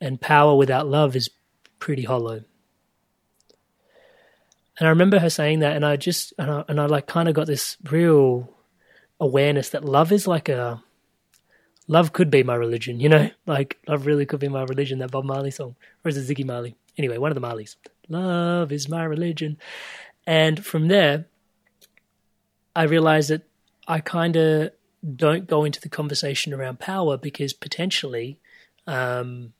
and 0.00 0.20
power 0.20 0.56
without 0.56 0.88
love 0.88 1.14
is 1.14 1.30
pretty 1.78 2.02
hollow." 2.02 2.42
And 4.76 4.88
I 4.88 4.88
remember 4.88 5.20
her 5.20 5.30
saying 5.30 5.60
that, 5.60 5.76
and 5.76 5.86
I 5.86 5.94
just 5.94 6.32
and 6.36 6.50
I, 6.50 6.64
and 6.66 6.80
I 6.80 6.86
like 6.86 7.06
kind 7.06 7.28
of 7.28 7.36
got 7.36 7.46
this 7.46 7.76
real 7.88 8.52
awareness 9.20 9.68
that 9.68 9.84
love 9.84 10.10
is 10.10 10.26
like 10.26 10.48
a 10.48 10.82
love 11.90 12.12
could 12.12 12.30
be 12.30 12.44
my 12.44 12.54
religion, 12.54 13.00
you 13.00 13.08
know, 13.08 13.28
like 13.46 13.76
love 13.88 14.06
really 14.06 14.24
could 14.24 14.38
be 14.38 14.48
my 14.48 14.62
religion. 14.62 15.00
That 15.00 15.10
Bob 15.10 15.24
Marley 15.24 15.50
song, 15.50 15.74
or 16.04 16.08
is 16.08 16.16
it 16.16 16.26
Ziggy 16.26 16.46
Marley? 16.46 16.76
Anyway, 16.96 17.18
one 17.18 17.32
of 17.32 17.34
the 17.34 17.46
Marleys. 17.46 17.74
Love 18.08 18.70
is 18.70 18.88
my 18.88 19.02
religion, 19.02 19.58
and 20.26 20.64
from 20.64 20.86
there, 20.86 21.26
I 22.76 22.84
realized 22.84 23.30
that 23.30 23.42
I 23.88 23.98
kind 23.98 24.36
of 24.36 24.70
don't 25.16 25.48
go 25.48 25.64
into 25.64 25.80
the 25.80 25.88
conversation 25.88 26.54
around 26.54 26.78
power 26.78 27.16
because 27.16 27.52
potentially, 27.52 28.38
um, 28.86 29.52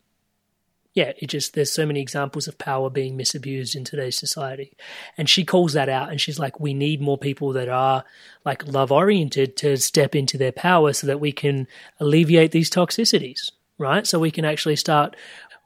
yeah, 1.01 1.13
it 1.17 1.29
just 1.29 1.55
there's 1.55 1.73
so 1.73 1.87
many 1.87 2.01
examples 2.01 2.47
of 2.47 2.59
power 2.59 2.91
being 2.91 3.17
misabused 3.17 3.75
in 3.75 3.85
today's 3.85 4.19
society, 4.19 4.77
and 5.17 5.31
she 5.31 5.45
calls 5.45 5.73
that 5.73 5.89
out, 5.89 6.11
and 6.11 6.21
she's 6.21 6.39
like, 6.39 6.61
we 6.61 6.75
need 6.75 7.01
more 7.01 7.17
people 7.17 7.55
that 7.55 7.71
are 7.71 8.05
like 8.45 8.67
love 8.69 8.93
oriented 8.93 9.57
to 9.57 9.79
step 9.79 10.15
into 10.15 10.37
their 10.37 10.53
power 10.53 10.93
so 10.93 11.07
that 11.07 11.19
we 11.19 11.33
can 11.33 11.67
alleviate 12.01 12.53
these 12.53 12.69
toxicities, 12.69 13.51
right? 13.79 14.07
So 14.07 14.19
we 14.19 14.31
can 14.31 14.45
actually 14.45 14.77
start 14.77 15.17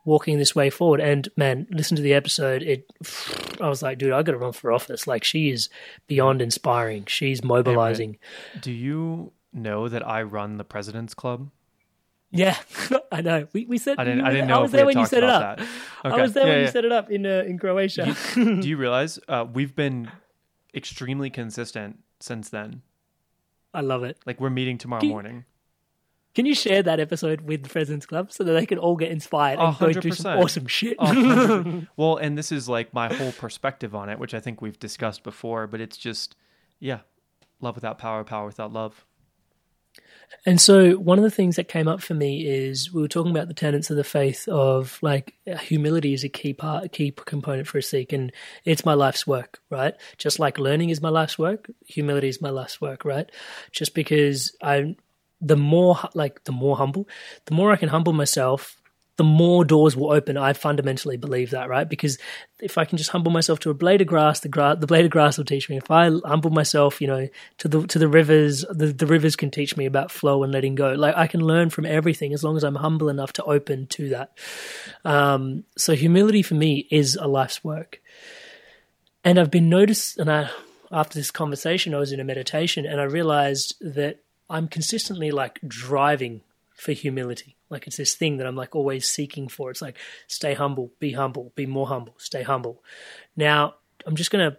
walking 0.04 0.38
this 0.38 0.54
way 0.54 0.70
forward. 0.70 1.00
And 1.00 1.28
man, 1.36 1.66
listen 1.70 1.96
to 1.96 2.02
the 2.02 2.14
episode. 2.14 2.62
It, 2.62 2.86
I 3.60 3.68
was 3.68 3.82
like, 3.82 3.98
dude, 3.98 4.12
I 4.12 4.22
got 4.22 4.32
to 4.32 4.38
run 4.38 4.52
for 4.52 4.70
office. 4.70 5.08
Like 5.08 5.24
she 5.24 5.50
is 5.50 5.68
beyond 6.06 6.42
inspiring. 6.42 7.06
She's 7.06 7.42
mobilizing. 7.42 8.18
Do 8.60 8.70
you 8.70 9.32
know 9.52 9.88
that 9.88 10.06
I 10.06 10.22
run 10.22 10.58
the 10.58 10.64
President's 10.64 11.14
Club? 11.14 11.50
Yeah, 12.34 12.56
I 13.12 13.20
know. 13.22 13.46
We 13.52 13.64
we 13.66 13.78
said 13.78 13.98
I 13.98 14.04
didn't. 14.04 14.22
I 14.26 14.30
didn't 14.30 14.48
know 14.48 14.58
I 14.58 14.62
was 14.62 14.72
there 14.72 14.84
when 14.86 14.98
you 14.98 15.06
set 15.06 15.22
it 15.22 15.30
up. 15.30 15.58
that. 15.58 15.66
I 16.04 16.20
was 16.20 16.32
there 16.32 16.44
Yeah, 16.44 16.48
when 16.50 16.58
yeah. 16.60 16.66
you 16.66 16.70
set 16.72 16.84
it 16.84 16.92
up 16.92 17.10
in 17.10 17.24
uh, 17.24 17.44
in 17.46 17.58
Croatia. 17.58 18.16
Do 18.34 18.68
you 18.68 18.76
realize 18.76 19.18
uh, 19.28 19.46
we've 19.52 19.74
been 19.76 20.10
extremely 20.74 21.30
consistent 21.30 22.00
since 22.20 22.48
then? 22.50 22.82
I 23.72 23.80
love 23.80 24.04
it. 24.04 24.18
Like 24.26 24.40
we're 24.40 24.50
meeting 24.50 24.78
tomorrow 24.78 25.00
Do 25.00 25.06
you- 25.06 25.12
morning. 25.12 25.44
Can 26.34 26.46
you 26.46 26.54
share 26.56 26.82
that 26.82 26.98
episode 26.98 27.42
with 27.42 27.62
the 27.62 27.68
President's 27.68 28.06
Club 28.06 28.32
so 28.32 28.42
that 28.42 28.52
they 28.54 28.66
can 28.66 28.76
all 28.76 28.96
get 28.96 29.12
inspired 29.12 29.60
and 29.60 29.68
go 29.78 29.86
hundred 29.86 30.02
do 30.02 30.10
some 30.10 30.36
awesome 30.40 30.66
shit? 30.66 30.96
A 30.98 31.06
hundred 31.06 31.64
per- 31.64 31.88
well, 31.96 32.16
and 32.16 32.36
this 32.36 32.50
is 32.50 32.68
like 32.68 32.92
my 32.92 33.06
whole 33.14 33.30
perspective 33.30 33.94
on 33.94 34.08
it, 34.08 34.18
which 34.18 34.34
I 34.34 34.40
think 34.40 34.60
we've 34.60 34.76
discussed 34.80 35.22
before, 35.22 35.68
but 35.68 35.80
it's 35.80 35.96
just, 35.96 36.34
yeah, 36.80 37.00
love 37.60 37.76
without 37.76 37.98
power, 37.98 38.24
power 38.24 38.46
without 38.46 38.72
love. 38.72 39.06
And 40.46 40.60
so, 40.60 40.92
one 40.92 41.18
of 41.18 41.24
the 41.24 41.30
things 41.30 41.56
that 41.56 41.68
came 41.68 41.88
up 41.88 42.02
for 42.02 42.14
me 42.14 42.46
is 42.46 42.92
we 42.92 43.02
were 43.02 43.08
talking 43.08 43.30
about 43.30 43.48
the 43.48 43.54
tenets 43.54 43.90
of 43.90 43.96
the 43.96 44.04
faith 44.04 44.46
of 44.48 44.98
like 45.02 45.34
humility 45.60 46.12
is 46.14 46.24
a 46.24 46.28
key 46.28 46.52
part, 46.52 46.84
a 46.84 46.88
key 46.88 47.10
component 47.10 47.66
for 47.66 47.78
a 47.78 47.82
Sikh, 47.82 48.12
and 48.12 48.32
it's 48.64 48.84
my 48.84 48.94
life's 48.94 49.26
work, 49.26 49.60
right? 49.70 49.94
Just 50.18 50.38
like 50.38 50.58
learning 50.58 50.90
is 50.90 51.00
my 51.00 51.08
life's 51.08 51.38
work, 51.38 51.70
humility 51.86 52.28
is 52.28 52.40
my 52.42 52.50
life's 52.50 52.80
work, 52.80 53.04
right? 53.04 53.30
Just 53.72 53.94
because 53.94 54.56
I'm 54.62 54.96
the 55.40 55.56
more 55.56 55.98
like 56.14 56.44
the 56.44 56.52
more 56.52 56.76
humble, 56.76 57.08
the 57.46 57.54
more 57.54 57.72
I 57.72 57.76
can 57.76 57.88
humble 57.88 58.12
myself, 58.12 58.76
the 59.16 59.24
more 59.24 59.64
doors 59.64 59.96
will 59.96 60.10
open. 60.10 60.36
I 60.36 60.52
fundamentally 60.54 61.16
believe 61.16 61.50
that, 61.50 61.68
right? 61.68 61.88
Because 61.88 62.18
if 62.60 62.76
I 62.76 62.84
can 62.84 62.98
just 62.98 63.10
humble 63.10 63.30
myself 63.30 63.60
to 63.60 63.70
a 63.70 63.74
blade 63.74 64.00
of 64.00 64.08
grass, 64.08 64.40
the 64.40 64.48
the 64.78 64.86
blade 64.86 65.04
of 65.04 65.10
grass 65.10 65.38
will 65.38 65.44
teach 65.44 65.68
me. 65.68 65.76
If 65.76 65.90
I 65.90 66.10
humble 66.24 66.50
myself, 66.50 67.00
you 67.00 67.06
know, 67.06 67.28
to 67.58 67.68
the 67.68 67.86
to 67.86 67.98
the 67.98 68.08
rivers, 68.08 68.64
the, 68.68 68.86
the 68.86 69.06
rivers 69.06 69.36
can 69.36 69.50
teach 69.50 69.76
me 69.76 69.86
about 69.86 70.10
flow 70.10 70.42
and 70.42 70.52
letting 70.52 70.74
go. 70.74 70.94
Like 70.94 71.16
I 71.16 71.26
can 71.26 71.40
learn 71.40 71.70
from 71.70 71.86
everything 71.86 72.32
as 72.32 72.42
long 72.42 72.56
as 72.56 72.64
I'm 72.64 72.76
humble 72.76 73.08
enough 73.08 73.32
to 73.34 73.44
open 73.44 73.86
to 73.88 74.08
that. 74.10 74.36
Um, 75.04 75.64
so 75.76 75.94
humility 75.94 76.42
for 76.42 76.54
me 76.54 76.88
is 76.90 77.16
a 77.16 77.28
life's 77.28 77.62
work, 77.62 78.00
and 79.22 79.38
I've 79.38 79.50
been 79.50 79.68
noticed. 79.68 80.18
And 80.18 80.30
I 80.30 80.50
after 80.90 81.18
this 81.18 81.30
conversation, 81.30 81.94
I 81.94 81.98
was 81.98 82.10
in 82.10 82.20
a 82.20 82.24
meditation, 82.24 82.84
and 82.84 83.00
I 83.00 83.04
realized 83.04 83.76
that 83.80 84.18
I'm 84.50 84.66
consistently 84.66 85.30
like 85.30 85.60
driving 85.66 86.40
for 86.74 86.92
humility. 86.92 87.56
Like 87.70 87.86
it's 87.86 87.96
this 87.96 88.14
thing 88.14 88.36
that 88.38 88.46
I'm 88.46 88.56
like 88.56 88.74
always 88.74 89.08
seeking 89.08 89.48
for. 89.48 89.70
It's 89.70 89.82
like 89.82 89.96
stay 90.26 90.54
humble, 90.54 90.92
be 90.98 91.12
humble, 91.12 91.52
be 91.54 91.66
more 91.66 91.86
humble, 91.86 92.14
stay 92.18 92.42
humble. 92.42 92.82
Now, 93.36 93.74
I'm 94.06 94.16
just 94.16 94.30
going 94.30 94.50
to 94.50 94.58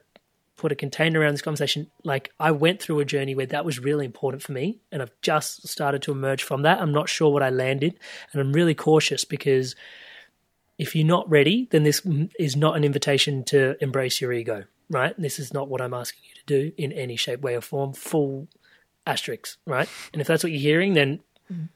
put 0.57 0.71
a 0.71 0.75
container 0.75 1.19
around 1.19 1.33
this 1.33 1.41
conversation. 1.41 1.87
Like 2.03 2.31
I 2.39 2.51
went 2.51 2.81
through 2.81 2.99
a 2.99 3.05
journey 3.05 3.35
where 3.35 3.45
that 3.47 3.65
was 3.65 3.79
really 3.79 4.05
important 4.05 4.41
for 4.41 4.53
me 4.53 4.79
and 4.91 5.01
I've 5.01 5.11
just 5.21 5.67
started 5.67 6.01
to 6.03 6.11
emerge 6.11 6.43
from 6.43 6.61
that. 6.61 6.81
I'm 6.81 6.93
not 6.93 7.09
sure 7.09 7.31
what 7.31 7.43
I 7.43 7.49
landed 7.49 7.99
and 8.31 8.41
I'm 8.41 8.53
really 8.53 8.73
cautious 8.73 9.25
because 9.25 9.75
if 10.77 10.95
you're 10.95 11.05
not 11.05 11.29
ready, 11.29 11.67
then 11.71 11.83
this 11.83 12.01
is 12.39 12.55
not 12.55 12.75
an 12.75 12.83
invitation 12.83 13.43
to 13.45 13.81
embrace 13.81 14.19
your 14.19 14.33
ego, 14.33 14.63
right? 14.89 15.13
This 15.17 15.39
is 15.39 15.53
not 15.53 15.69
what 15.69 15.81
I'm 15.81 15.93
asking 15.93 16.23
you 16.23 16.35
to 16.35 16.45
do 16.45 16.75
in 16.77 16.91
any 16.91 17.15
shape, 17.15 17.41
way, 17.41 17.55
or 17.55 17.61
form. 17.61 17.93
Full 17.93 18.47
asterisks, 19.07 19.57
right? 19.65 19.87
And 20.11 20.21
if 20.21 20.27
that's 20.27 20.43
what 20.43 20.51
you're 20.51 20.61
hearing, 20.61 20.93
then 20.93 21.21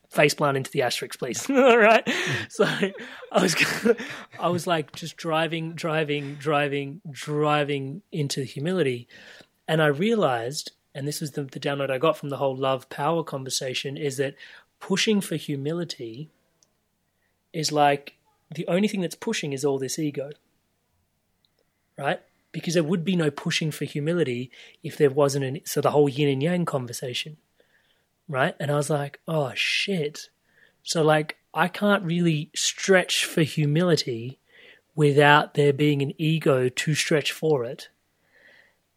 face 0.10 0.34
plant 0.34 0.58
into 0.58 0.72
the 0.72 0.82
asterisks, 0.82 1.18
please. 1.18 1.50
All 1.50 1.78
right. 1.78 2.08
So 2.50 2.66
I 2.66 3.42
was, 3.42 3.56
I 4.40 4.50
was 4.50 4.68
like 4.68 4.96
just 4.96 5.18
driving, 5.18 5.74
driving, 5.74 6.36
driving, 6.36 7.02
driving 7.10 8.02
into 8.12 8.44
humility, 8.44 9.08
and 9.68 9.82
I 9.82 9.88
realized, 9.88 10.72
and 10.96 11.08
this 11.08 11.22
was 11.22 11.32
the, 11.32 11.44
the 11.44 11.60
download 11.60 11.92
I 11.92 11.98
got 11.98 12.18
from 12.18 12.30
the 12.30 12.38
whole 12.38 12.56
love 12.56 12.90
power 12.90 13.24
conversation, 13.24 13.98
is 13.98 14.18
that 14.18 14.36
pushing 14.80 15.22
for 15.22 15.36
humility 15.36 16.30
is 17.54 17.72
like 17.72 18.16
the 18.54 18.68
only 18.68 18.88
thing 18.88 19.02
that's 19.02 19.16
pushing 19.16 19.54
is 19.54 19.64
all 19.64 19.78
this 19.78 20.00
ego, 20.00 20.32
right? 21.98 22.22
Because 22.52 22.74
there 22.74 22.84
would 22.84 23.06
be 23.06 23.16
no 23.16 23.30
pushing 23.30 23.70
for 23.70 23.86
humility 23.86 24.50
if 24.82 24.98
there 24.98 25.12
wasn't 25.12 25.46
an 25.46 25.60
so 25.66 25.82
the 25.82 25.92
whole 25.92 26.10
yin 26.10 26.30
and 26.30 26.42
yang 26.42 26.66
conversation 26.66 27.38
right? 28.30 28.56
And 28.60 28.72
I 28.72 28.76
was 28.76 28.90
like, 28.90 29.20
oh 29.28 29.52
shit. 29.56 30.30
So 30.84 31.04
like 31.04 31.38
I 31.54 31.68
can't 31.68 32.04
really 32.04 32.52
stretch 32.56 33.26
for 33.26 33.42
humility 33.42 34.40
without 34.96 35.56
there 35.56 35.74
being 35.74 36.02
an 36.02 36.14
ego 36.18 36.70
to 36.70 36.96
stretch 36.96 37.32
for 37.32 37.66
it. 37.66 37.90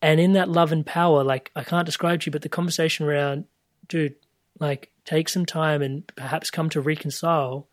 And 0.01 0.21
in 0.21 0.33
that 0.33 0.49
love 0.49 0.73
and 0.73 0.85
power, 0.85 1.25
like 1.25 1.51
I 1.57 1.65
can't 1.65 1.87
describe 1.87 2.21
to 2.21 2.27
you, 2.27 2.33
but 2.33 2.43
the 2.43 2.49
conversation 2.49 3.07
around, 3.07 3.45
dude, 3.89 4.17
like 4.59 4.91
take 5.05 5.29
some 5.29 5.47
time 5.47 5.81
and 5.81 6.07
perhaps 6.15 6.51
come 6.51 6.69
to 6.71 6.81
reconcile 6.81 7.69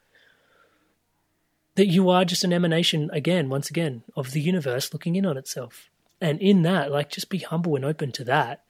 that 1.76 1.88
you 1.88 2.10
are 2.10 2.26
just 2.26 2.44
an 2.44 2.54
emanation 2.54 3.10
again, 3.14 3.50
once 3.50 3.70
again, 3.70 4.04
of 4.16 4.32
the 4.32 4.42
universe 4.42 4.94
looking 4.94 5.16
in 5.16 5.26
on 5.26 5.38
itself. 5.38 5.90
And 6.22 6.40
in 6.40 6.64
that, 6.64 6.92
like 6.92 7.10
just 7.10 7.30
be 7.30 7.38
humble 7.40 7.76
and 7.76 7.86
open 7.86 8.12
to 8.14 8.24
that. 8.26 8.64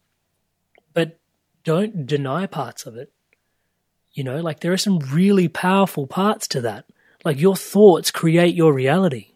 But 0.93 1.19
don't 1.63 2.05
deny 2.05 2.45
parts 2.45 2.85
of 2.85 2.95
it. 2.95 3.11
You 4.11 4.23
know, 4.23 4.39
like 4.41 4.59
there 4.59 4.73
are 4.73 4.77
some 4.77 4.99
really 4.99 5.47
powerful 5.47 6.07
parts 6.07 6.47
to 6.49 6.61
that. 6.61 6.85
Like 7.23 7.39
your 7.39 7.55
thoughts 7.55 8.11
create 8.11 8.55
your 8.55 8.73
reality. 8.73 9.31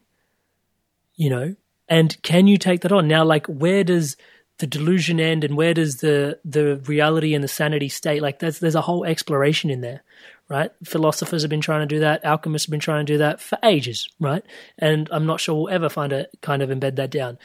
You 1.16 1.30
know, 1.30 1.56
and 1.88 2.20
can 2.24 2.48
you 2.48 2.58
take 2.58 2.82
that 2.82 2.92
on? 2.92 3.08
Now, 3.08 3.24
like 3.24 3.46
where 3.48 3.84
does 3.84 4.18
the 4.60 4.68
delusion 4.68 5.20
end 5.20 5.44
and 5.44 5.58
where 5.58 5.74
does 5.74 5.98
the 5.98 6.40
the 6.46 6.78
reality 6.86 7.34
and 7.34 7.44
the 7.44 7.48
sanity 7.48 7.90
state? 7.90 8.22
Like 8.22 8.40
there's 8.40 8.60
there's 8.60 8.76
a 8.76 8.82
whole 8.82 9.06
exploration 9.06 9.70
in 9.70 9.82
there, 9.82 10.02
right? 10.50 10.72
Philosophers 10.84 11.44
have 11.44 11.50
been 11.50 11.62
trying 11.62 11.88
to 11.88 11.96
do 11.96 12.00
that, 12.00 12.26
alchemists 12.26 12.68
have 12.68 12.72
been 12.72 12.80
trying 12.80 13.06
to 13.06 13.14
do 13.14 13.18
that 13.20 13.42
for 13.42 13.58
ages, 13.64 14.10
right? 14.20 14.44
And 14.80 15.08
I'm 15.12 15.26
not 15.26 15.40
sure 15.40 15.56
we'll 15.56 15.70
ever 15.70 15.90
find 15.90 16.14
a 16.14 16.28
kind 16.42 16.62
of 16.62 16.70
embed 16.70 16.96
that 16.96 17.12
down. 17.12 17.38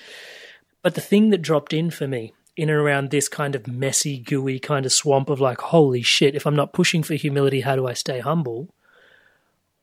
But 0.82 0.94
the 0.94 1.00
thing 1.00 1.30
that 1.30 1.42
dropped 1.42 1.72
in 1.72 1.90
for 1.90 2.06
me 2.06 2.32
in 2.58 2.68
and 2.68 2.78
around 2.78 3.10
this 3.10 3.28
kind 3.28 3.54
of 3.54 3.68
messy, 3.68 4.18
gooey 4.18 4.58
kind 4.58 4.84
of 4.84 4.92
swamp 4.92 5.30
of 5.30 5.40
like, 5.40 5.60
holy 5.60 6.02
shit, 6.02 6.34
if 6.34 6.46
I'm 6.46 6.56
not 6.56 6.72
pushing 6.72 7.02
for 7.02 7.14
humility, 7.14 7.60
how 7.60 7.76
do 7.76 7.86
I 7.86 7.92
stay 7.94 8.18
humble? 8.18 8.74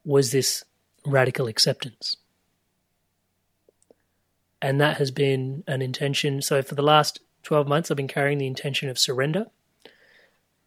Was 0.04 0.32
this 0.32 0.66
radical 1.06 1.48
acceptance. 1.48 2.18
And 4.62 4.82
that 4.82 4.98
has 4.98 5.12
been 5.12 5.64
an 5.68 5.82
intention. 5.82 6.42
So 6.42 6.62
for 6.62 6.76
the 6.76 6.82
last 6.82 7.20
12 7.44 7.68
months, 7.68 7.92
I've 7.92 7.98
been 7.98 8.08
carrying 8.08 8.40
the 8.40 8.48
intention 8.48 8.90
of 8.90 9.00
surrender. 9.00 9.46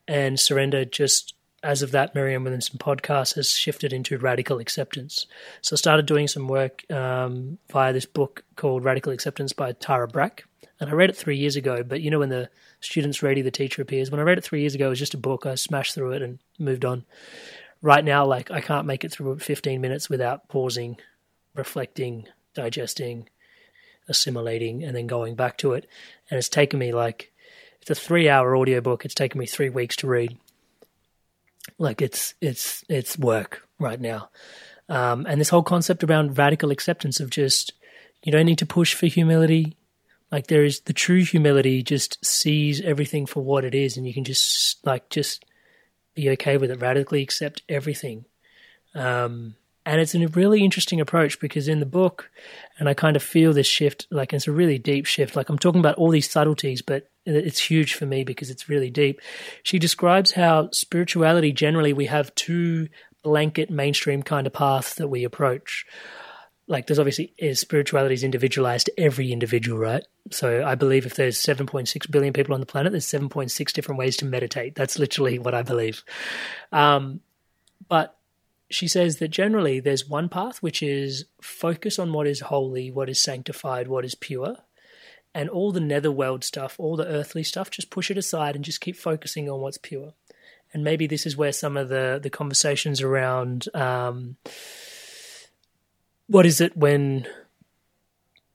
And 0.06 0.40
surrender 0.40 0.85
just 0.85 1.35
as 1.62 1.82
of 1.82 1.90
that 1.90 2.14
Marianne 2.14 2.44
Williamson 2.44 2.78
podcast 2.78 3.35
has 3.35 3.51
shifted 3.51 3.93
into 3.93 4.16
radical 4.16 4.59
acceptance. 4.59 5.26
So 5.60 5.74
I 5.74 5.76
started 5.76 6.06
doing 6.06 6.28
some 6.28 6.48
work 6.48 6.90
um, 6.90 7.59
via 7.70 7.93
this 7.93 8.06
book 8.06 8.44
called 8.56 8.85
Radical 8.85 9.12
Acceptance 9.12 9.52
by 9.52 9.72
Tara 9.72 10.06
Brach. 10.06 10.48
And 10.80 10.88
I 10.88 10.92
read 10.92 11.10
it 11.10 11.16
three 11.16 11.36
years 11.36 11.56
ago, 11.56 11.82
but 11.82 12.00
you 12.00 12.10
know, 12.10 12.20
when 12.20 12.28
the 12.28 12.50
student's 12.80 13.22
ready, 13.22 13.42
the 13.42 13.50
teacher 13.50 13.82
appears. 13.82 14.10
When 14.10 14.20
I 14.20 14.24
read 14.24 14.38
it 14.38 14.44
three 14.44 14.60
years 14.60 14.74
ago, 14.74 14.86
it 14.86 14.90
was 14.90 14.98
just 14.98 15.14
a 15.14 15.18
book. 15.18 15.44
I 15.44 15.56
smashed 15.56 15.94
through 15.94 16.12
it 16.12 16.22
and 16.22 16.38
moved 16.59 16.84
on. 16.84 17.05
Right 17.82 18.05
now, 18.05 18.24
like, 18.24 18.50
I 18.50 18.60
can't 18.60 18.86
make 18.86 19.05
it 19.05 19.12
through 19.12 19.38
15 19.38 19.80
minutes 19.80 20.09
without 20.09 20.48
pausing, 20.48 20.96
reflecting, 21.55 22.26
digesting, 22.55 23.28
assimilating, 24.09 24.82
and 24.84 24.96
then 24.96 25.06
going 25.06 25.34
back 25.34 25.59
to 25.59 25.72
it. 25.72 25.88
And 26.30 26.38
it's 26.38 26.48
taken 26.48 26.78
me 26.78 26.92
like, 26.92 27.32
it's 27.80 27.90
a 27.90 27.94
three 27.94 28.28
hour 28.28 28.56
audiobook. 28.56 29.05
It's 29.05 29.14
taken 29.14 29.38
me 29.38 29.46
three 29.46 29.70
weeks 29.70 29.96
to 29.96 30.06
read. 30.06 30.36
Like, 31.78 32.02
it's, 32.02 32.34
it's, 32.40 32.84
it's 32.88 33.18
work 33.18 33.66
right 33.78 34.00
now. 34.00 34.30
Um, 34.88 35.26
and 35.26 35.40
this 35.40 35.50
whole 35.50 35.62
concept 35.62 36.02
around 36.02 36.38
radical 36.38 36.70
acceptance 36.70 37.20
of 37.20 37.30
just, 37.30 37.74
you 38.22 38.32
don't 38.32 38.46
need 38.46 38.59
to 38.59 38.66
push 38.66 38.94
for 38.94 39.06
humility 39.06 39.76
like 40.30 40.46
there 40.46 40.64
is 40.64 40.80
the 40.80 40.92
true 40.92 41.24
humility 41.24 41.82
just 41.82 42.24
sees 42.24 42.80
everything 42.80 43.26
for 43.26 43.42
what 43.42 43.64
it 43.64 43.74
is 43.74 43.96
and 43.96 44.06
you 44.06 44.14
can 44.14 44.24
just 44.24 44.84
like 44.86 45.09
just 45.10 45.44
be 46.14 46.30
okay 46.30 46.56
with 46.56 46.70
it 46.70 46.80
radically 46.80 47.22
accept 47.22 47.62
everything. 47.68 48.24
Um, 48.94 49.55
and 49.86 50.00
it's 50.02 50.14
a 50.14 50.28
really 50.28 50.62
interesting 50.62 51.00
approach 51.00 51.40
because 51.40 51.66
in 51.66 51.80
the 51.80 51.86
book 51.86 52.30
and 52.78 52.90
i 52.90 52.94
kind 52.94 53.16
of 53.16 53.22
feel 53.22 53.55
this 53.55 53.66
shift 53.66 54.06
like 54.10 54.34
it's 54.34 54.46
a 54.46 54.52
really 54.52 54.78
deep 54.78 55.06
shift. 55.06 55.34
Like 55.36 55.48
i'm 55.48 55.59
talking 55.59 55.80
about 55.80 55.96
all 55.96 56.10
these 56.10 56.30
subtleties 56.30 56.82
but 56.82 57.10
it's 57.24 57.60
huge 57.60 57.94
for 57.94 58.06
me 58.06 58.24
because 58.24 58.50
it's 58.50 58.68
really 58.68 58.90
deep. 58.90 59.20
She 59.62 59.78
describes 59.78 60.32
how 60.32 60.70
spirituality 60.72 61.52
generally 61.52 61.92
we 61.92 62.06
have 62.06 62.34
two 62.34 62.88
blanket 63.22 63.70
mainstream 63.70 64.22
kind 64.22 64.46
of 64.46 64.52
paths 64.52 64.94
that 64.94 65.09
we 65.09 65.24
approach 65.24 65.84
like 66.69 66.86
there's 66.86 66.99
obviously 66.99 67.32
is 67.39 67.59
spirituality 67.59 68.15
is 68.15 68.23
individualized 68.23 68.86
to 68.86 69.01
every 69.01 69.32
individual, 69.32 69.78
right? 69.78 70.05
So 70.31 70.65
I 70.65 70.74
believe 70.74 71.07
if 71.07 71.15
there's 71.15 71.39
7.6 71.39 72.11
billion 72.11 72.35
people 72.35 72.55
on 72.55 72.61
the 72.61 72.66
planet, 72.66 72.93
there's 72.93 73.07
7.6 73.07 73.73
different 73.73 73.99
ways 73.99 74.19
to 74.19 74.27
meditate. 74.27 74.74
That's 74.74 74.99
literally 74.99 75.39
what 75.39 75.55
I 75.55 75.62
believe. 75.62 76.05
Um, 76.70 77.20
but 77.89 78.16
she 78.70 78.86
says 78.86 79.16
that 79.16 79.28
generally 79.28 79.81
there's 79.81 80.07
one 80.07 80.28
path 80.28 80.59
which 80.62 80.82
is 80.82 81.24
focus 81.40 81.99
on 81.99 82.12
what 82.12 82.27
is 82.27 82.40
holy, 82.40 82.90
what 82.90 83.09
is 83.09 83.20
sanctified, 83.20 83.89
what 83.89 84.05
is 84.05 84.15
pure, 84.15 84.59
and 85.35 85.49
all 85.49 85.73
the 85.73 85.81
netherworld 85.81 86.45
stuff, 86.45 86.77
all 86.78 86.97
the 86.97 87.07
earthly 87.07 87.43
stuff, 87.43 87.70
just 87.70 87.89
push 87.89 88.11
it 88.11 88.19
aside 88.19 88.55
and 88.55 88.65
just 88.65 88.82
keep 88.82 88.97
focusing 88.97 89.49
on 89.49 89.61
what's 89.61 89.78
pure. 89.78 90.12
And 90.74 90.85
maybe 90.85 91.07
this 91.07 91.24
is 91.24 91.35
where 91.35 91.53
some 91.53 91.78
of 91.78 91.89
the 91.89 92.20
the 92.23 92.28
conversations 92.28 93.01
around. 93.01 93.74
Um, 93.74 94.36
what 96.28 96.46
is 96.46 96.60
it 96.60 96.76
when 96.76 97.26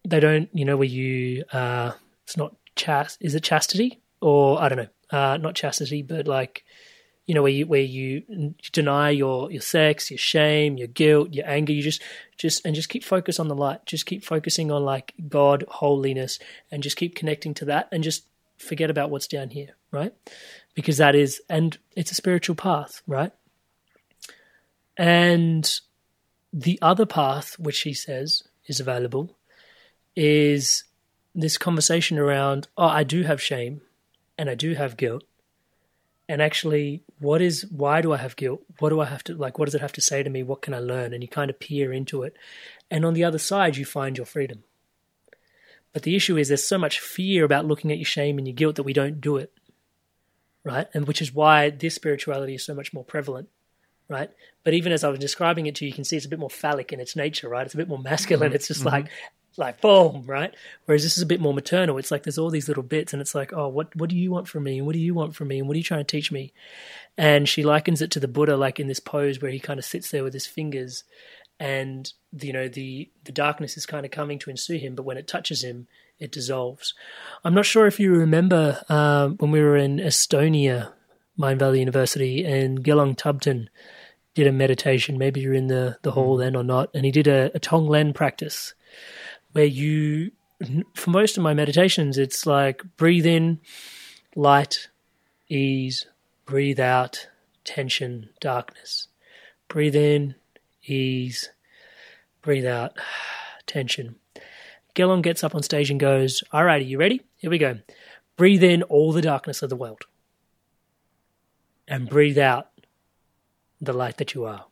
they 0.07 0.19
don't, 0.19 0.49
you 0.53 0.65
know, 0.65 0.77
where 0.77 0.87
you, 0.87 1.43
uh, 1.51 1.91
it's 2.23 2.37
not 2.37 2.55
chast, 2.75 3.17
is 3.19 3.35
it 3.35 3.43
chastity? 3.43 3.99
Or 4.21 4.61
I 4.61 4.69
don't 4.69 4.77
know, 4.77 4.87
uh, 5.17 5.37
not 5.37 5.55
chastity, 5.55 6.01
but 6.01 6.27
like 6.27 6.63
you 7.25 7.33
know, 7.33 7.41
where 7.41 7.51
you 7.51 7.65
where 7.65 7.81
you 7.81 8.53
deny 8.73 9.09
your 9.09 9.49
your 9.49 9.61
sex, 9.61 10.11
your 10.11 10.17
shame, 10.17 10.77
your 10.77 10.87
guilt, 10.87 11.33
your 11.33 11.47
anger. 11.47 11.71
You 11.71 11.81
just 11.81 12.01
just 12.37 12.65
and 12.65 12.75
just 12.75 12.89
keep 12.89 13.03
focus 13.03 13.39
on 13.39 13.47
the 13.47 13.55
light. 13.55 13.85
Just 13.85 14.05
keep 14.05 14.25
focusing 14.25 14.71
on 14.71 14.83
like 14.83 15.13
God, 15.29 15.63
holiness, 15.69 16.37
and 16.69 16.83
just 16.83 16.97
keep 16.97 17.15
connecting 17.15 17.53
to 17.55 17.65
that, 17.65 17.87
and 17.91 18.03
just 18.03 18.25
forget 18.57 18.89
about 18.89 19.09
what's 19.09 19.27
down 19.27 19.51
here, 19.51 19.69
right? 19.91 20.13
Because 20.73 20.97
that 20.97 21.15
is, 21.15 21.41
and 21.49 21.77
it's 21.95 22.11
a 22.11 22.15
spiritual 22.15 22.55
path, 22.55 23.01
right? 23.07 23.31
And 24.97 25.79
the 26.53 26.77
other 26.81 27.07
path, 27.07 27.57
which 27.57 27.81
he 27.81 27.93
says 27.93 28.43
is 28.67 28.79
available, 28.79 29.35
is 30.15 30.83
this 31.33 31.57
conversation 31.57 32.19
around, 32.19 32.67
oh, 32.77 32.85
I 32.85 33.03
do 33.03 33.23
have 33.23 33.41
shame 33.41 33.81
and 34.37 34.49
I 34.49 34.55
do 34.55 34.75
have 34.75 34.95
guilt. 34.95 35.23
And 36.29 36.41
actually, 36.41 37.03
what 37.19 37.41
is, 37.41 37.65
why 37.69 38.01
do 38.01 38.13
I 38.13 38.17
have 38.17 38.35
guilt? 38.35 38.61
What 38.79 38.89
do 38.89 39.01
I 39.01 39.05
have 39.05 39.23
to, 39.25 39.35
like, 39.35 39.57
what 39.57 39.65
does 39.65 39.75
it 39.75 39.81
have 39.81 39.91
to 39.93 40.01
say 40.01 40.23
to 40.23 40.29
me? 40.29 40.43
What 40.43 40.61
can 40.61 40.73
I 40.73 40.79
learn? 40.79 41.13
And 41.13 41.21
you 41.21 41.27
kind 41.27 41.49
of 41.49 41.59
peer 41.59 41.91
into 41.91 42.23
it. 42.23 42.37
And 42.89 43.03
on 43.03 43.13
the 43.13 43.23
other 43.23 43.39
side, 43.39 43.75
you 43.75 43.83
find 43.83 44.15
your 44.15 44.25
freedom. 44.25 44.63
But 45.91 46.03
the 46.03 46.15
issue 46.15 46.37
is 46.37 46.47
there's 46.47 46.65
so 46.65 46.77
much 46.77 46.99
fear 46.99 47.43
about 47.43 47.65
looking 47.65 47.91
at 47.91 47.97
your 47.97 48.05
shame 48.05 48.37
and 48.37 48.47
your 48.47 48.55
guilt 48.55 48.77
that 48.77 48.83
we 48.83 48.93
don't 48.93 49.19
do 49.19 49.37
it. 49.37 49.51
Right. 50.63 50.87
And 50.93 51.07
which 51.07 51.21
is 51.21 51.33
why 51.33 51.71
this 51.71 51.95
spirituality 51.95 52.55
is 52.55 52.63
so 52.63 52.73
much 52.73 52.93
more 52.93 53.03
prevalent. 53.03 53.49
Right. 54.09 54.29
But 54.63 54.73
even 54.73 54.91
as 54.91 55.03
I 55.03 55.09
was 55.09 55.19
describing 55.19 55.65
it 55.65 55.75
to 55.75 55.85
you, 55.85 55.89
you 55.89 55.95
can 55.95 56.03
see 56.03 56.17
it's 56.17 56.25
a 56.25 56.29
bit 56.29 56.39
more 56.39 56.49
phallic 56.49 56.91
in 56.91 56.99
its 56.99 57.15
nature, 57.15 57.49
right? 57.49 57.65
It's 57.65 57.73
a 57.73 57.77
bit 57.77 57.87
more 57.87 57.99
masculine. 57.99 58.49
Mm-hmm. 58.49 58.55
It's 58.55 58.67
just 58.67 58.81
mm-hmm. 58.81 58.89
like 58.89 59.09
like 59.57 59.81
boom, 59.81 60.23
right? 60.25 60.53
Whereas 60.85 61.03
this 61.03 61.17
is 61.17 61.23
a 61.23 61.27
bit 61.27 61.41
more 61.41 61.53
maternal. 61.53 61.97
It's 61.97 62.11
like 62.11 62.23
there's 62.23 62.37
all 62.37 62.49
these 62.49 62.67
little 62.67 62.83
bits, 62.83 63.13
and 63.13 63.21
it's 63.21 63.35
like, 63.35 63.53
oh, 63.53 63.67
what 63.67 63.95
what 63.95 64.09
do 64.09 64.17
you 64.17 64.31
want 64.31 64.47
from 64.47 64.63
me, 64.63 64.77
and 64.77 64.85
what 64.85 64.93
do 64.93 64.99
you 64.99 65.13
want 65.13 65.35
from 65.35 65.49
me, 65.49 65.59
and 65.59 65.67
what 65.67 65.75
are 65.75 65.77
you 65.77 65.83
trying 65.83 66.03
to 66.03 66.11
teach 66.11 66.31
me? 66.31 66.53
And 67.17 67.47
she 67.47 67.63
likens 67.63 68.01
it 68.01 68.11
to 68.11 68.19
the 68.19 68.27
Buddha, 68.27 68.57
like 68.57 68.79
in 68.79 68.87
this 68.87 68.99
pose 68.99 69.41
where 69.41 69.51
he 69.51 69.59
kind 69.59 69.79
of 69.79 69.85
sits 69.85 70.11
there 70.11 70.23
with 70.23 70.33
his 70.33 70.47
fingers, 70.47 71.03
and 71.59 72.11
you 72.39 72.53
know 72.53 72.67
the 72.67 73.09
the 73.25 73.31
darkness 73.31 73.77
is 73.77 73.85
kind 73.85 74.05
of 74.05 74.11
coming 74.11 74.39
to 74.39 74.49
ensue 74.49 74.77
him, 74.77 74.95
but 74.95 75.03
when 75.03 75.17
it 75.17 75.27
touches 75.27 75.63
him, 75.63 75.87
it 76.19 76.31
dissolves. 76.31 76.93
I'm 77.43 77.53
not 77.53 77.65
sure 77.65 77.85
if 77.85 77.99
you 77.99 78.13
remember 78.13 78.81
um, 78.89 79.37
when 79.37 79.51
we 79.51 79.61
were 79.61 79.77
in 79.77 79.97
Estonia, 79.97 80.93
Mindvalley 81.37 81.79
University, 81.79 82.45
and 82.45 82.83
Gelong 82.83 83.15
Thubten 83.15 83.67
did 84.35 84.47
a 84.47 84.51
meditation. 84.51 85.17
Maybe 85.17 85.41
you're 85.41 85.53
in 85.53 85.67
the 85.67 85.97
the 86.01 86.11
hall 86.11 86.35
hmm. 86.35 86.41
then 86.41 86.55
or 86.55 86.63
not, 86.63 86.89
and 86.93 87.05
he 87.05 87.11
did 87.11 87.27
a, 87.27 87.51
a 87.55 87.59
Tonglen 87.59 88.13
practice 88.13 88.73
where 89.51 89.65
you, 89.65 90.31
for 90.95 91.09
most 91.09 91.37
of 91.37 91.43
my 91.43 91.53
meditations, 91.53 92.17
it's 92.17 92.45
like 92.45 92.81
breathe 92.97 93.25
in, 93.25 93.59
light, 94.35 94.89
ease, 95.47 96.07
breathe 96.45 96.79
out, 96.79 97.27
tension, 97.63 98.29
darkness. 98.39 99.07
Breathe 99.67 99.95
in, 99.95 100.35
ease, 100.85 101.49
breathe 102.41 102.65
out, 102.65 102.97
tension. 103.65 104.15
Gelong 104.95 105.23
gets 105.23 105.43
up 105.43 105.55
on 105.55 105.63
stage 105.63 105.89
and 105.89 105.99
goes, 105.99 106.43
All 106.51 106.63
right, 106.63 106.81
are 106.81 106.85
you 106.85 106.99
ready? 106.99 107.21
Here 107.37 107.49
we 107.49 107.57
go. 107.57 107.79
Breathe 108.37 108.63
in 108.63 108.83
all 108.83 109.11
the 109.11 109.21
darkness 109.21 109.61
of 109.61 109.69
the 109.69 109.75
world. 109.75 110.05
And 111.87 112.09
breathe 112.09 112.37
out 112.37 112.69
the 113.81 113.93
light 113.93 114.17
that 114.17 114.33
you 114.33 114.45
are 114.45 114.65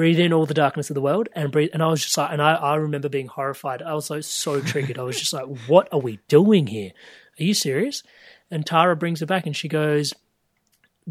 breathe 0.00 0.18
in 0.18 0.32
all 0.32 0.46
the 0.46 0.54
darkness 0.54 0.88
of 0.88 0.94
the 0.94 1.00
world 1.02 1.28
and 1.34 1.52
breathe. 1.52 1.68
And 1.74 1.82
I 1.82 1.88
was 1.88 2.02
just 2.02 2.16
like, 2.16 2.32
and 2.32 2.40
I, 2.40 2.54
I 2.54 2.76
remember 2.76 3.10
being 3.10 3.26
horrified. 3.26 3.82
I 3.82 3.92
was 3.92 4.06
so, 4.06 4.22
so 4.22 4.58
triggered. 4.62 4.98
I 4.98 5.02
was 5.02 5.18
just 5.18 5.34
like, 5.34 5.44
what 5.66 5.88
are 5.92 6.00
we 6.00 6.20
doing 6.26 6.68
here? 6.68 6.92
Are 7.38 7.42
you 7.42 7.52
serious? 7.52 8.02
And 8.50 8.64
Tara 8.64 8.96
brings 8.96 9.20
it 9.20 9.26
back 9.26 9.44
and 9.44 9.54
she 9.54 9.68
goes, 9.68 10.14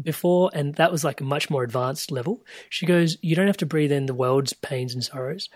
before, 0.00 0.50
and 0.54 0.74
that 0.74 0.90
was 0.90 1.04
like 1.04 1.20
a 1.20 1.24
much 1.24 1.50
more 1.50 1.62
advanced 1.62 2.10
level. 2.10 2.44
She 2.68 2.84
goes, 2.84 3.16
you 3.20 3.36
don't 3.36 3.46
have 3.46 3.56
to 3.58 3.66
breathe 3.66 3.92
in 3.92 4.06
the 4.06 4.14
world's 4.14 4.54
pains 4.54 4.92
and 4.92 5.04
sorrows, 5.04 5.48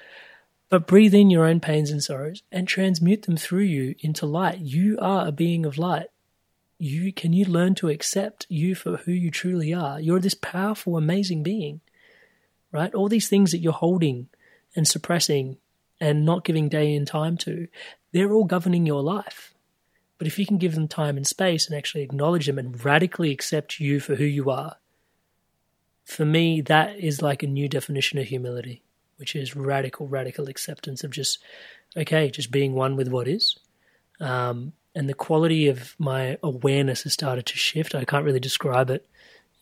but 0.69 0.87
breathe 0.87 1.15
in 1.15 1.29
your 1.29 1.45
own 1.45 1.59
pains 1.59 1.91
and 1.91 2.05
sorrows 2.05 2.45
and 2.53 2.69
transmute 2.69 3.23
them 3.23 3.37
through 3.37 3.63
you 3.63 3.97
into 3.99 4.27
light. 4.27 4.59
You 4.59 4.97
are 5.01 5.27
a 5.27 5.33
being 5.33 5.67
of 5.67 5.77
light. 5.77 6.07
You 6.79 7.13
can 7.13 7.33
you 7.33 7.45
learn 7.45 7.75
to 7.77 7.89
accept 7.89 8.47
you 8.49 8.75
for 8.75 8.99
who 8.99 9.13
you 9.13 9.31
truly 9.31 9.73
are. 9.73 10.01
You're 10.01 10.21
this 10.21 10.35
powerful, 10.35 10.97
amazing 10.97 11.43
being 11.43 11.81
right? 12.75 12.93
All 12.93 13.09
these 13.09 13.29
things 13.29 13.53
that 13.53 13.59
you're 13.59 13.73
holding 13.73 14.29
and 14.75 14.87
suppressing 14.87 15.59
and 16.01 16.27
not 16.27 16.45
giving 16.45 16.69
day 16.69 16.95
and 16.95 17.07
time 17.07 17.37
to, 17.39 17.69
they're 18.13 18.33
all 18.33 18.45
governing 18.45 18.85
your 18.85 19.01
life. 19.01 19.55
But 20.19 20.27
if 20.27 20.41
you 20.41 20.45
can 20.45 20.59
give 20.59 20.75
them 20.75 20.89
time 20.89 21.17
and 21.17 21.27
space 21.27 21.67
and 21.69 21.77
actually 21.77 22.03
acknowledge 22.03 22.47
them 22.47 22.59
and 22.59 22.85
radically 22.85 23.31
accept 23.31 23.79
you 23.79 24.01
for 24.01 24.17
who 24.17 24.25
you 24.25 24.51
are, 24.51 24.77
for 26.05 26.25
me, 26.25 26.61
that 26.63 26.99
is 26.99 27.23
like 27.23 27.45
a 27.45 27.47
new 27.47 27.69
definition 27.69 28.19
of 28.19 28.27
humility, 28.27 28.83
which 29.19 29.37
is 29.37 29.55
radical, 29.55 30.09
radical 30.09 30.49
acceptance 30.49 31.05
of 31.05 31.13
just, 31.13 31.39
okay, 31.97 32.29
just 32.29 32.51
being 32.51 32.75
one 32.75 32.97
with 32.97 33.09
what 33.09 33.29
is. 33.29 33.57
Um, 34.19 34.73
and 34.95 35.09
the 35.09 35.15
quality 35.15 35.69
of 35.69 35.95
my 35.99 36.39
awareness 36.43 37.03
has 37.03 37.13
started 37.13 37.47
to 37.47 37.57
shift. 37.57 37.95
I 37.95 38.05
can't 38.05 38.25
really 38.25 38.41
describe 38.41 38.91
it 38.91 39.07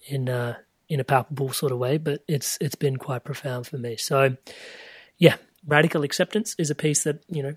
in 0.07 0.29
uh, 0.29 0.57
in 0.89 1.01
a 1.01 1.05
palpable 1.05 1.53
sort 1.53 1.73
of 1.73 1.79
way, 1.79 1.99
but 1.99 2.23
it's 2.29 2.59
it's 2.61 2.75
been 2.75 2.97
quite 2.97 3.25
profound 3.25 3.67
for 3.67 3.79
me. 3.79 3.97
So, 3.97 4.37
yeah, 5.17 5.37
radical 5.67 6.03
acceptance 6.03 6.55
is 6.59 6.71
a 6.71 6.75
piece 6.75 7.05
that 7.05 7.23
you 7.29 7.43
know 7.43 7.57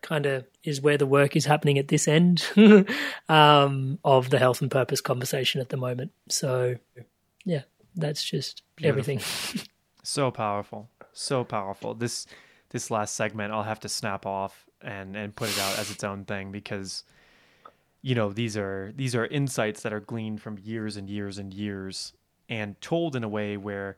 kind 0.00 0.26
of 0.26 0.44
is 0.64 0.80
where 0.80 0.96
the 0.96 1.06
work 1.06 1.36
is 1.36 1.44
happening 1.44 1.78
at 1.78 1.88
this 1.88 2.06
end 2.06 2.46
um, 3.28 3.98
of 4.04 4.30
the 4.30 4.38
health 4.38 4.60
and 4.60 4.70
purpose 4.70 5.00
conversation 5.00 5.60
at 5.60 5.70
the 5.70 5.76
moment. 5.76 6.12
So, 6.28 6.76
yeah, 7.44 7.62
that's 7.96 8.22
just 8.22 8.62
Beautiful. 8.76 9.00
everything. 9.00 9.64
so 10.02 10.30
powerful, 10.30 10.88
so 11.12 11.44
powerful. 11.44 11.94
This 11.94 12.26
this 12.70 12.90
last 12.90 13.14
segment, 13.14 13.52
I'll 13.52 13.62
have 13.62 13.80
to 13.80 13.88
snap 13.88 14.26
off 14.26 14.67
and 14.82 15.16
and 15.16 15.34
put 15.34 15.48
it 15.48 15.58
out 15.58 15.78
as 15.78 15.90
its 15.90 16.04
own 16.04 16.24
thing 16.24 16.52
because 16.52 17.04
you 18.02 18.14
know 18.14 18.32
these 18.32 18.56
are 18.56 18.92
these 18.96 19.14
are 19.14 19.26
insights 19.26 19.82
that 19.82 19.92
are 19.92 20.00
gleaned 20.00 20.40
from 20.40 20.58
years 20.58 20.96
and 20.96 21.10
years 21.10 21.38
and 21.38 21.52
years 21.52 22.12
and 22.48 22.80
told 22.80 23.16
in 23.16 23.24
a 23.24 23.28
way 23.28 23.56
where 23.56 23.96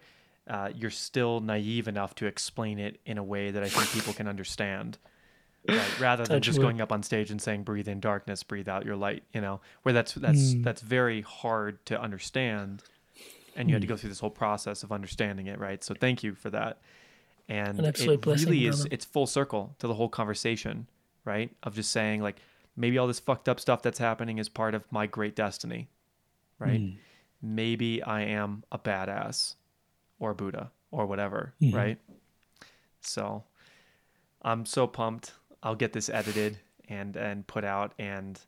uh, 0.48 0.70
you're 0.74 0.90
still 0.90 1.40
naive 1.40 1.86
enough 1.86 2.14
to 2.16 2.26
explain 2.26 2.78
it 2.78 2.98
in 3.06 3.18
a 3.18 3.22
way 3.22 3.50
that 3.50 3.62
I 3.62 3.68
think 3.68 3.90
people 3.92 4.12
can 4.12 4.26
understand. 4.26 4.98
Right? 5.68 6.00
Rather 6.00 6.24
than 6.24 6.40
just 6.40 6.58
going 6.58 6.80
up 6.80 6.90
on 6.90 7.02
stage 7.02 7.30
and 7.30 7.40
saying 7.40 7.64
"breathe 7.64 7.86
in 7.86 8.00
darkness, 8.00 8.42
breathe 8.42 8.68
out 8.68 8.86
your 8.86 8.96
light," 8.96 9.24
you 9.34 9.42
know, 9.42 9.60
where 9.82 9.92
that's 9.92 10.14
that's 10.14 10.54
mm. 10.54 10.64
that's 10.64 10.80
very 10.80 11.20
hard 11.20 11.84
to 11.86 12.00
understand, 12.00 12.82
and 13.54 13.68
you 13.68 13.72
mm. 13.72 13.76
had 13.76 13.82
to 13.82 13.86
hmm. 13.86 13.92
go 13.92 13.96
through 13.98 14.08
this 14.08 14.20
whole 14.20 14.30
process 14.30 14.82
of 14.82 14.90
understanding 14.90 15.48
it, 15.48 15.58
right? 15.58 15.84
So 15.84 15.94
thank 15.94 16.22
you 16.22 16.34
for 16.34 16.48
that. 16.48 16.78
And 17.50 17.78
An 17.78 17.84
it 17.84 18.20
blessing, 18.22 18.46
really 18.46 18.66
is 18.66 18.86
it's 18.90 19.04
full 19.04 19.26
circle 19.26 19.74
to 19.80 19.86
the 19.86 19.94
whole 19.94 20.08
conversation, 20.08 20.86
right? 21.24 21.50
Of 21.62 21.74
just 21.74 21.90
saying 21.90 22.22
like 22.22 22.36
maybe 22.76 22.96
all 22.96 23.06
this 23.06 23.20
fucked 23.20 23.48
up 23.48 23.60
stuff 23.60 23.82
that's 23.82 23.98
happening 23.98 24.38
is 24.38 24.48
part 24.48 24.74
of 24.74 24.90
my 24.90 25.06
great 25.06 25.36
destiny, 25.36 25.88
right? 26.58 26.80
Mm 26.80 26.96
maybe 27.42 28.02
I 28.02 28.22
am 28.22 28.64
a 28.70 28.78
badass 28.78 29.54
or 30.18 30.34
Buddha 30.34 30.70
or 30.90 31.06
whatever, 31.06 31.54
mm-hmm. 31.60 31.76
right? 31.76 31.98
So 33.00 33.44
I'm 34.42 34.66
so 34.66 34.86
pumped. 34.86 35.32
I'll 35.62 35.74
get 35.74 35.92
this 35.92 36.08
edited 36.08 36.58
and 36.88 37.16
and 37.16 37.46
put 37.46 37.64
out 37.64 37.92
and 37.98 38.38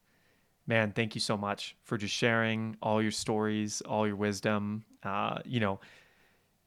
man, 0.67 0.93
thank 0.93 1.15
you 1.15 1.21
so 1.21 1.37
much 1.37 1.77
for 1.83 1.99
just 1.99 2.15
sharing 2.15 2.77
all 2.81 3.03
your 3.03 3.11
stories, 3.11 3.81
all 3.83 4.07
your 4.07 4.17
wisdom. 4.17 4.85
Uh, 5.03 5.39
you 5.45 5.59
know, 5.61 5.81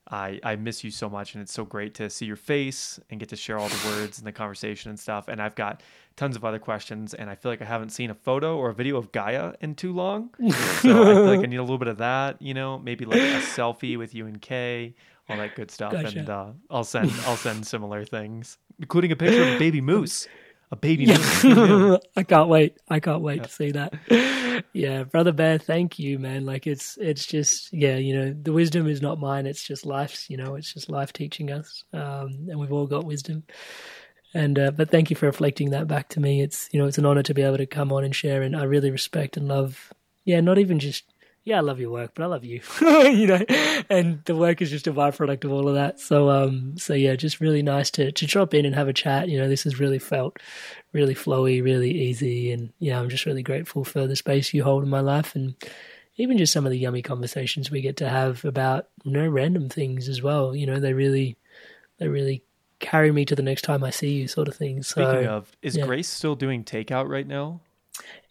I 0.10 0.40
I 0.44 0.56
miss 0.56 0.84
you 0.84 0.92
so 0.92 1.10
much 1.10 1.34
and 1.34 1.42
it's 1.42 1.54
so 1.54 1.66
great 1.66 1.96
to 1.96 2.10
see 2.10 2.26
your 2.26 2.36
face 2.36 3.00
and 3.10 3.20
get 3.20 3.30
to 3.30 3.36
share 3.36 3.58
all 3.58 3.68
the 3.68 3.88
words 3.88 4.18
and 4.20 4.28
the 4.28 4.32
conversation 4.32 4.90
and 4.90 5.00
stuff. 5.00 5.28
And 5.28 5.42
I've 5.42 5.56
got 5.56 5.82
tons 6.16 6.36
of 6.36 6.46
other 6.46 6.60
questions, 6.60 7.14
and 7.14 7.30
I 7.30 7.36
feel 7.36 7.52
like 7.52 7.62
I 7.62 7.66
haven't 7.66 7.90
seen 7.90 8.10
a 8.10 8.16
photo 8.16 8.58
or 8.58 8.70
a 8.70 8.74
video 8.74 8.98
of 8.98 9.12
Gaia 9.12 9.54
in 9.62 9.76
too 9.76 9.94
long. 9.94 10.30
so 10.40 10.50
I 10.50 11.14
feel 11.14 11.26
like 11.26 11.40
I 11.40 11.46
need 11.48 11.58
a 11.58 11.64
little 11.64 11.78
bit 11.78 11.88
of 11.88 11.98
that, 11.98 12.42
you 12.42 12.54
know, 12.54 12.80
maybe 12.80 13.06
like 13.06 13.20
a 13.20 13.42
selfie 13.42 13.98
with 13.98 14.16
you 14.16 14.26
and 14.26 14.42
Kay, 14.42 14.96
all 15.28 15.38
that 15.38 15.56
good 15.56 15.72
stuff. 15.72 15.92
Gotcha. 15.92 16.20
And 16.20 16.30
uh, 16.30 16.52
I'll 16.70 16.84
send 16.84 17.12
I'll 17.26 17.38
send 17.38 17.66
similar 17.66 18.06
things, 18.06 18.58
including 18.80 19.12
a 19.12 19.16
picture 19.16 19.42
of 19.42 19.56
a 19.56 19.60
baby 19.60 19.82
moose. 19.82 20.28
A 20.72 20.76
baby 20.76 21.06
yeah. 21.06 21.98
I 22.16 22.24
can't 22.24 22.50
wait. 22.50 22.78
I 22.90 23.00
can't 23.00 23.22
wait 23.22 23.38
yeah. 23.38 23.44
to 23.44 23.50
see 23.50 23.72
that. 23.72 24.64
Yeah, 24.74 25.04
brother 25.04 25.32
Bear, 25.32 25.58
thank 25.58 26.00
you, 26.00 26.18
man. 26.20 26.46
Like 26.46 26.66
it's 26.68 26.98
it's 26.98 27.26
just 27.26 27.72
yeah, 27.72 27.98
you 27.98 28.16
know, 28.16 28.36
the 28.42 28.54
wisdom 28.54 28.88
is 28.88 29.02
not 29.02 29.20
mine. 29.20 29.46
It's 29.46 29.64
just 29.64 29.86
life's. 29.86 30.30
You 30.30 30.38
know, 30.38 30.56
it's 30.56 30.74
just 30.74 30.90
life 30.90 31.14
teaching 31.14 31.52
us, 31.52 31.84
um, 31.94 32.48
and 32.50 32.60
we've 32.60 32.72
all 32.72 32.88
got 32.88 33.06
wisdom. 33.06 33.44
And 34.34 34.60
uh, 34.60 34.72
but 34.72 34.90
thank 34.90 35.10
you 35.10 35.16
for 35.16 35.28
reflecting 35.28 35.70
that 35.70 35.88
back 35.88 36.10
to 36.10 36.20
me. 36.20 36.42
It's 36.42 36.68
you 36.72 36.80
know 36.80 36.88
it's 36.88 36.98
an 36.98 37.06
honor 37.06 37.24
to 37.24 37.34
be 37.34 37.42
able 37.42 37.58
to 37.58 37.66
come 37.66 37.92
on 37.92 38.04
and 38.04 38.16
share, 38.16 38.42
and 38.42 38.56
I 38.56 38.64
really 38.64 38.92
respect 38.92 39.38
and 39.38 39.48
love. 39.48 39.94
Yeah, 40.26 40.42
not 40.42 40.58
even 40.58 40.80
just 40.80 41.04
yeah, 41.46 41.58
I 41.58 41.62
love 41.62 41.80
your 41.80 41.92
work, 41.92 42.12
but 42.16 42.24
I 42.24 42.26
love 42.26 42.44
you, 42.44 42.60
you 42.82 43.28
know, 43.28 43.40
and 43.88 44.20
the 44.26 44.36
work 44.36 44.64
is 44.64 44.72
just 44.72 44.88
a 44.88 44.92
byproduct 44.92 45.44
of 45.44 45.52
all 45.52 45.68
of 45.70 45.76
that. 45.76 46.00
So, 46.00 46.32
um, 46.32 46.76
so 46.76 46.96
yeah, 46.96 47.16
just 47.16 47.40
really 47.40 47.62
nice 47.62 47.92
to, 47.92 48.12
to 48.12 48.26
drop 48.26 48.56
in 48.56 48.66
and 48.66 48.74
have 48.74 48.88
a 48.88 48.94
chat. 48.94 49.30
You 49.30 49.38
know, 49.38 49.48
this 49.48 49.64
has 49.64 49.80
really 49.80 50.00
felt 50.00 50.40
really 50.92 51.14
flowy, 51.14 51.64
really 51.64 51.92
easy. 51.92 52.52
And 52.52 52.74
yeah, 52.80 53.00
I'm 53.00 53.10
just 53.10 53.28
really 53.28 53.44
grateful 53.44 53.86
for 53.86 54.08
the 54.08 54.16
space 54.16 54.56
you 54.56 54.64
hold 54.64 54.84
in 54.84 54.90
my 54.90 55.02
life. 55.02 55.36
And 55.36 55.54
even 56.18 56.40
just 56.40 56.52
some 56.52 56.66
of 56.66 56.72
the 56.72 56.80
yummy 56.80 57.04
conversations 57.04 57.70
we 57.70 57.82
get 57.82 57.98
to 57.98 58.10
have 58.10 58.44
about 58.44 58.88
you 59.04 59.12
no 59.12 59.28
random 59.28 59.70
things 59.70 60.10
as 60.10 60.24
well. 60.24 60.56
You 60.56 60.66
know, 60.66 60.80
they 60.80 60.94
really, 60.94 61.38
they 62.00 62.08
really 62.08 62.44
carry 62.80 63.12
me 63.12 63.24
to 63.24 63.36
the 63.36 63.44
next 63.44 63.62
time 63.62 63.84
I 63.84 63.92
see 63.92 64.14
you, 64.14 64.28
sort 64.28 64.48
of 64.48 64.56
thing. 64.56 64.82
So, 64.82 65.04
Speaking 65.04 65.28
of, 65.28 65.56
is 65.62 65.78
yeah. 65.78 65.86
Grace 65.86 66.08
still 66.08 66.36
doing 66.36 66.64
takeout 66.64 67.08
right 67.08 67.28
now? 67.28 67.62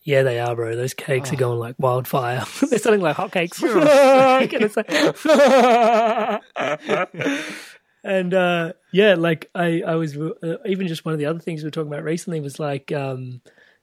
Yeah, 0.05 0.23
they 0.23 0.39
are, 0.39 0.55
bro. 0.55 0.77
Those 0.77 0.95
cakes 0.95 1.31
Oh. 1.31 1.35
are 1.35 1.39
going 1.39 1.59
like 1.59 1.75
wildfire. 1.79 2.45
They're 2.71 2.79
selling 2.79 3.01
like 3.01 3.17
hotcakes. 3.17 3.61
and 8.05 8.35
uh, 8.35 8.73
yeah, 8.93 9.15
like 9.15 9.51
I, 9.55 9.83
I 9.87 9.95
was 9.97 10.17
uh, 10.17 10.31
even 10.67 10.89
just 10.89 11.05
one 11.05 11.13
of 11.15 11.19
the 11.19 11.27
other 11.27 11.39
things 11.41 11.63
we 11.63 11.67
were 11.67 11.71
talking 11.71 11.93
about 11.93 12.05
recently 12.05 12.41
was 12.41 12.59
like 12.59 12.93
um, 12.93 13.41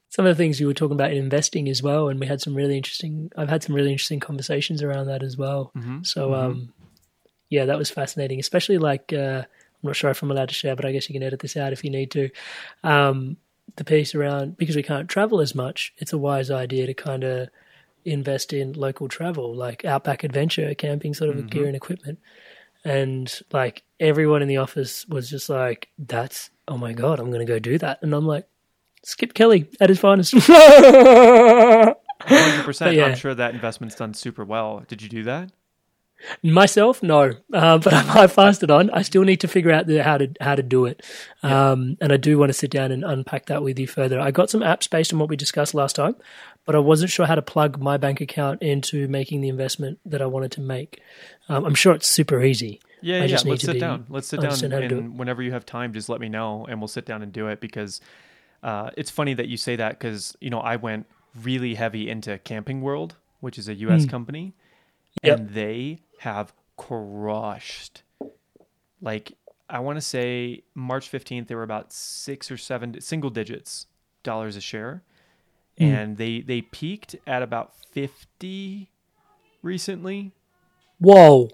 some 0.10 0.26
of 0.26 0.36
the 0.36 0.42
things 0.42 0.60
you 0.60 0.68
were 0.68 0.74
talking 0.74 0.96
about 0.96 1.12
in 1.12 1.18
investing 1.18 1.70
as 1.70 1.82
well, 1.82 2.10
and 2.10 2.20
we 2.20 2.28
had 2.28 2.42
some 2.42 2.56
really 2.56 2.78
interesting. 2.78 3.32
I've 3.38 3.50
had 3.50 3.64
some 3.64 3.76
really 3.76 3.92
interesting 3.92 4.20
conversations 4.20 4.84
around 4.84 5.08
that 5.08 5.24
as 5.24 5.38
well. 5.38 5.72
Mhm, 5.76 6.06
So 6.06 6.30
mhm. 6.32 6.44
um, 6.44 6.74
yeah, 7.50 7.66
that 7.66 7.78
was 7.78 7.90
fascinating, 7.90 8.40
especially 8.40 8.78
like 8.78 9.12
uh, 9.14 9.44
I'm 9.44 9.88
not 9.88 9.96
sure 9.96 10.12
if 10.12 10.22
I'm 10.22 10.32
allowed 10.32 10.50
to 10.50 10.56
share, 10.56 10.76
but 10.76 10.86
I 10.86 10.92
guess 10.92 11.10
you 11.10 11.14
can 11.14 11.24
edit 11.24 11.40
this 11.40 11.58
out 11.58 11.74
if 11.74 11.84
you 11.84 11.90
need 11.90 12.12
to. 12.12 12.30
Um, 12.84 13.38
the 13.78 13.84
piece 13.84 14.14
around 14.16 14.58
because 14.58 14.76
we 14.76 14.84
can't 14.84 15.08
travel 15.10 15.40
as 15.42 15.56
much, 15.56 15.94
it's 15.98 16.14
a 16.14 16.18
wise 16.18 16.52
idea 16.52 16.86
to 16.88 16.94
kind 16.94 17.24
of 17.24 17.50
invest 18.04 18.52
in 18.54 18.74
local 18.74 19.08
travel, 19.08 19.54
like 19.56 19.86
outback 19.86 20.24
adventure 20.24 20.74
camping 20.74 21.14
sort 21.14 21.30
of 21.30 21.38
Mhm. 21.38 21.50
gear 21.50 21.68
and 21.68 21.76
equipment. 21.76 22.20
And 22.84 23.32
like 23.52 23.84
everyone 24.00 24.42
in 24.42 24.48
the 24.48 24.58
office 24.58 25.06
was 25.08 25.30
just 25.30 25.50
like, 25.50 25.90
"That's 26.00 26.50
oh 26.68 26.78
my 26.78 26.94
god, 26.94 27.20
I'm 27.20 27.28
going 27.32 27.46
to 27.46 27.52
go 27.54 27.60
do 27.60 27.78
that." 27.78 28.00
And 28.02 28.14
I'm 28.16 28.26
like, 28.26 28.48
"Skip 29.04 29.34
Kelly 29.36 29.68
at 29.80 29.90
his 29.90 30.00
finest." 30.00 30.34
100%. 32.22 32.96
Yeah. 32.96 33.06
I'm 33.06 33.16
sure 33.16 33.34
that 33.36 33.54
investment's 33.54 33.96
done 33.96 34.14
super 34.14 34.44
well. 34.46 34.84
Did 34.88 35.02
you 35.02 35.10
do 35.10 35.24
that? 35.24 35.52
Myself, 36.44 37.02
no, 37.02 37.32
uh, 37.54 37.78
but 37.80 37.94
I 37.94 38.28
fasted 38.28 38.70
on. 38.72 38.90
I 38.92 39.02
still 39.02 39.24
need 39.24 39.42
to 39.42 39.48
figure 39.48 39.72
out 39.72 39.88
the, 39.88 40.04
how 40.04 40.18
to 40.18 40.30
how 40.40 40.56
to 40.56 40.64
do 40.64 40.86
it, 40.86 41.04
um, 41.44 41.98
and 42.00 42.12
I 42.14 42.18
do 42.18 42.38
want 42.38 42.50
to 42.50 42.54
sit 42.54 42.72
down 42.72 42.92
and 42.92 43.04
unpack 43.04 43.48
that 43.48 43.64
with 43.64 43.80
you 43.80 43.88
further. 43.88 44.20
I 44.20 44.32
got 44.32 44.50
some 44.50 44.62
apps 44.62 44.90
based 44.90 45.14
on 45.14 45.20
what 45.20 45.30
we 45.30 45.36
discussed 45.36 45.74
last 45.74 45.96
time, 45.96 46.16
but 46.66 46.76
I 46.76 46.80
wasn't 46.80 47.12
sure 47.12 47.26
how 47.26 47.36
to 47.36 47.42
plug 47.42 47.80
my 47.80 47.98
bank 47.98 48.22
account 48.22 48.62
into 48.62 49.08
making 49.08 49.42
the 49.42 49.50
investment 49.50 50.00
that 50.06 50.22
I 50.22 50.26
wanted 50.28 50.52
to 50.54 50.62
make. 50.62 51.02
Um, 51.50 51.66
I'm 51.66 51.76
sure 51.76 51.94
it's 51.94 52.08
super 52.08 52.42
easy. 52.44 52.80
Yeah, 53.02 53.16
I 53.16 53.26
yeah. 53.26 53.38
need 53.38 53.46
Let's 53.46 53.62
to 53.62 53.66
sit 53.66 53.74
be- 53.74 53.80
down. 53.80 54.06
Let's 54.10 54.28
sit 54.28 54.38
down, 54.38 54.46
understand 54.46 54.74
how 54.74 54.80
to 54.80 54.88
do 54.88 54.98
and 55.00 55.18
whenever 55.18 55.42
you 55.42 55.52
have 55.54 55.66
time, 55.66 55.92
just 55.94 56.08
let 56.08 56.22
me 56.22 56.30
know, 56.30 56.66
and 56.70 56.80
we'll 56.80 56.88
sit 56.88 57.06
down 57.06 57.24
and 57.24 57.34
do 57.34 57.48
it. 57.48 57.60
Because 57.60 58.00
uh, 58.62 58.92
it's 58.96 59.10
funny 59.10 59.34
that 59.34 59.48
you 59.48 59.58
say 59.58 59.76
that, 59.76 59.98
because 59.98 60.36
you 60.40 60.50
know 60.52 60.60
I 60.60 60.76
went 60.76 61.08
really 61.42 61.74
heavy 61.76 62.10
into 62.10 62.38
Camping 62.40 62.82
World, 62.82 63.16
which 63.40 63.58
is 63.58 63.68
a 63.68 63.74
U.S. 63.76 64.04
Hmm. 64.04 64.10
company, 64.10 64.54
Yep. 65.24 65.40
and 65.40 65.50
they 65.50 66.00
have 66.22 66.54
crushed. 66.78 68.04
Like 69.02 69.34
I 69.70 69.80
want 69.80 69.98
to 69.98 70.02
say 70.02 70.64
March 70.76 71.10
fifteenth, 71.10 71.48
they 71.48 71.56
were 71.56 71.64
about 71.64 71.92
six 71.92 72.52
or 72.52 72.58
seven 72.58 73.00
single 73.02 73.30
digits 73.30 73.88
dollars 74.24 74.56
a 74.56 74.62
share, 74.62 75.02
Hmm. 75.78 75.84
and 75.84 76.18
they 76.18 76.42
they 76.42 76.62
peaked 76.62 77.16
at 77.26 77.42
about 77.42 77.74
fifty 77.92 78.90
recently. 79.64 80.32
Whoa, 81.00 81.50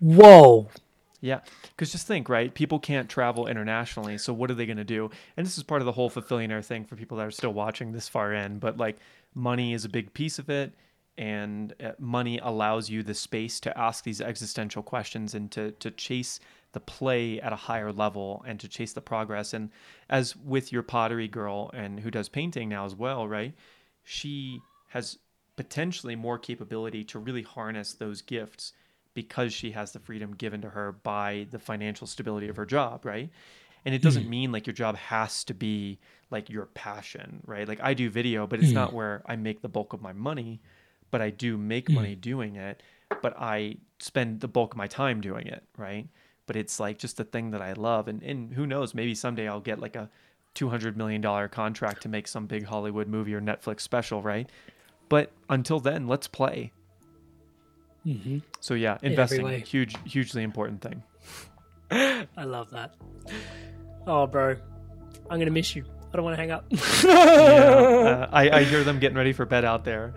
whoa! 0.00 0.68
Yeah, 1.20 1.40
because 1.70 1.92
just 1.92 2.06
think, 2.06 2.28
right? 2.28 2.52
People 2.52 2.78
can't 2.78 3.08
travel 3.08 3.46
internationally, 3.46 4.18
so 4.18 4.32
what 4.34 4.50
are 4.50 4.54
they 4.54 4.66
going 4.66 4.76
to 4.76 4.84
do? 4.84 5.10
And 5.36 5.46
this 5.46 5.56
is 5.56 5.64
part 5.64 5.80
of 5.80 5.86
the 5.86 5.92
whole 5.92 6.10
fulfillionaire 6.10 6.62
thing 6.62 6.84
for 6.84 6.96
people 6.96 7.16
that 7.16 7.26
are 7.26 7.30
still 7.30 7.52
watching 7.52 7.92
this 7.92 8.08
far 8.08 8.34
in. 8.34 8.58
But 8.58 8.76
like, 8.76 8.98
money 9.34 9.72
is 9.72 9.84
a 9.86 9.88
big 9.88 10.12
piece 10.12 10.38
of 10.38 10.50
it, 10.50 10.74
and 11.18 11.74
uh, 11.82 11.92
money 11.98 12.38
allows 12.42 12.90
you 12.90 13.02
the 13.02 13.14
space 13.14 13.58
to 13.60 13.78
ask 13.78 14.04
these 14.04 14.20
existential 14.20 14.82
questions 14.82 15.34
and 15.34 15.50
to 15.52 15.72
to 15.72 15.90
chase 15.90 16.40
the 16.72 16.80
play 16.80 17.40
at 17.40 17.52
a 17.54 17.56
higher 17.56 17.90
level 17.90 18.44
and 18.46 18.60
to 18.60 18.68
chase 18.68 18.92
the 18.92 19.00
progress. 19.00 19.54
And 19.54 19.70
as 20.10 20.36
with 20.36 20.72
your 20.72 20.82
pottery 20.82 21.28
girl 21.28 21.70
and 21.72 22.00
who 22.00 22.10
does 22.10 22.28
painting 22.28 22.68
now 22.68 22.84
as 22.84 22.94
well, 22.94 23.26
right? 23.26 23.54
She 24.04 24.60
has 24.88 25.18
potentially 25.56 26.16
more 26.16 26.38
capability 26.38 27.02
to 27.04 27.18
really 27.18 27.42
harness 27.42 27.94
those 27.94 28.20
gifts 28.20 28.74
because 29.14 29.54
she 29.54 29.70
has 29.70 29.92
the 29.92 29.98
freedom 29.98 30.34
given 30.34 30.60
to 30.60 30.68
her 30.68 30.92
by 30.92 31.46
the 31.50 31.58
financial 31.58 32.06
stability 32.06 32.48
of 32.48 32.56
her 32.56 32.66
job, 32.66 33.06
right? 33.06 33.30
And 33.86 33.94
it 33.94 34.02
doesn't 34.02 34.28
mean 34.28 34.52
like 34.52 34.66
your 34.66 34.74
job 34.74 34.96
has 34.96 35.44
to 35.44 35.54
be 35.54 35.98
like 36.30 36.50
your 36.50 36.66
passion, 36.66 37.40
right? 37.46 37.66
Like 37.66 37.80
I 37.82 37.94
do 37.94 38.10
video, 38.10 38.46
but 38.46 38.58
it's 38.58 38.72
not 38.72 38.92
where 38.92 39.22
I 39.24 39.36
make 39.36 39.62
the 39.62 39.68
bulk 39.68 39.94
of 39.94 40.02
my 40.02 40.12
money, 40.12 40.60
but 41.10 41.20
I 41.20 41.30
do 41.30 41.56
make 41.56 41.88
money 41.88 42.14
doing 42.14 42.56
it, 42.56 42.82
but 43.22 43.34
I 43.38 43.76
spend 43.98 44.40
the 44.40 44.48
bulk 44.48 44.74
of 44.74 44.78
my 44.78 44.86
time 44.86 45.20
doing 45.20 45.46
it, 45.46 45.64
right? 45.76 46.08
But 46.46 46.56
it's 46.56 46.78
like 46.78 46.98
just 46.98 47.18
a 47.20 47.24
thing 47.24 47.50
that 47.50 47.62
I 47.62 47.72
love 47.72 48.08
and 48.08 48.22
and 48.22 48.52
who 48.52 48.66
knows, 48.66 48.94
maybe 48.94 49.14
someday 49.14 49.48
I'll 49.48 49.60
get 49.60 49.80
like 49.80 49.96
a 49.96 50.10
200 50.54 50.96
million 50.96 51.20
dollar 51.20 51.48
contract 51.48 52.02
to 52.02 52.08
make 52.08 52.26
some 52.26 52.46
big 52.46 52.64
Hollywood 52.64 53.08
movie 53.08 53.34
or 53.34 53.40
Netflix 53.40 53.80
special, 53.80 54.22
right? 54.22 54.48
But 55.08 55.30
until 55.48 55.80
then, 55.80 56.08
let's 56.08 56.26
play. 56.26 56.72
hmm 58.04 58.38
So 58.60 58.74
yeah, 58.74 58.98
investing 59.02 59.44
way. 59.44 59.60
huge, 59.60 59.96
hugely 60.04 60.42
important 60.42 60.80
thing. 60.80 61.02
I 61.90 62.44
love 62.44 62.70
that. 62.70 62.94
Oh, 64.06 64.26
bro, 64.26 64.56
I'm 65.30 65.38
gonna 65.38 65.50
miss 65.50 65.76
you. 65.76 65.84
I 66.16 66.18
don't 66.18 66.24
want 66.24 66.36
to 66.36 66.40
hang 66.40 66.50
up. 66.50 66.64
yeah, 67.04 67.10
uh, 67.10 68.28
I, 68.32 68.48
I 68.60 68.64
hear 68.64 68.82
them 68.82 68.98
getting 68.98 69.18
ready 69.18 69.34
for 69.34 69.44
bed 69.44 69.66
out 69.66 69.84
there. 69.84 70.14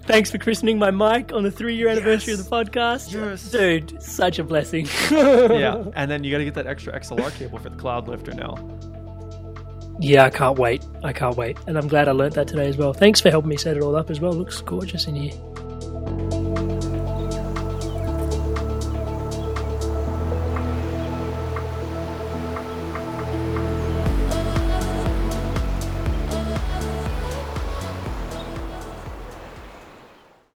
Thanks 0.00 0.32
for 0.32 0.38
christening 0.38 0.80
my 0.80 0.90
mic 0.90 1.32
on 1.32 1.44
the 1.44 1.50
three 1.50 1.76
year 1.76 1.86
anniversary 1.86 2.34
of 2.34 2.42
the 2.44 2.50
podcast. 2.50 3.12
Yes. 3.12 3.48
Dude, 3.48 4.02
such 4.02 4.40
a 4.40 4.44
blessing. 4.44 4.88
Yeah, 5.12 5.84
and 5.94 6.10
then 6.10 6.24
you 6.24 6.32
got 6.32 6.38
to 6.38 6.44
get 6.44 6.54
that 6.54 6.66
extra 6.66 6.98
XLR 6.98 7.32
cable 7.36 7.58
for 7.58 7.68
the 7.68 7.76
cloud 7.76 8.08
lifter 8.08 8.32
now. 8.32 8.56
Yeah, 10.00 10.24
I 10.24 10.30
can't 10.30 10.58
wait. 10.58 10.84
I 11.04 11.12
can't 11.12 11.36
wait. 11.36 11.56
And 11.68 11.78
I'm 11.78 11.86
glad 11.86 12.08
I 12.08 12.12
learnt 12.12 12.34
that 12.34 12.48
today 12.48 12.66
as 12.66 12.76
well. 12.76 12.92
Thanks 12.92 13.20
for 13.20 13.30
helping 13.30 13.50
me 13.50 13.56
set 13.56 13.76
it 13.76 13.82
all 13.84 13.94
up 13.94 14.10
as 14.10 14.18
well. 14.18 14.32
looks 14.32 14.60
gorgeous 14.60 15.06
in 15.06 15.14
here. 15.14 16.31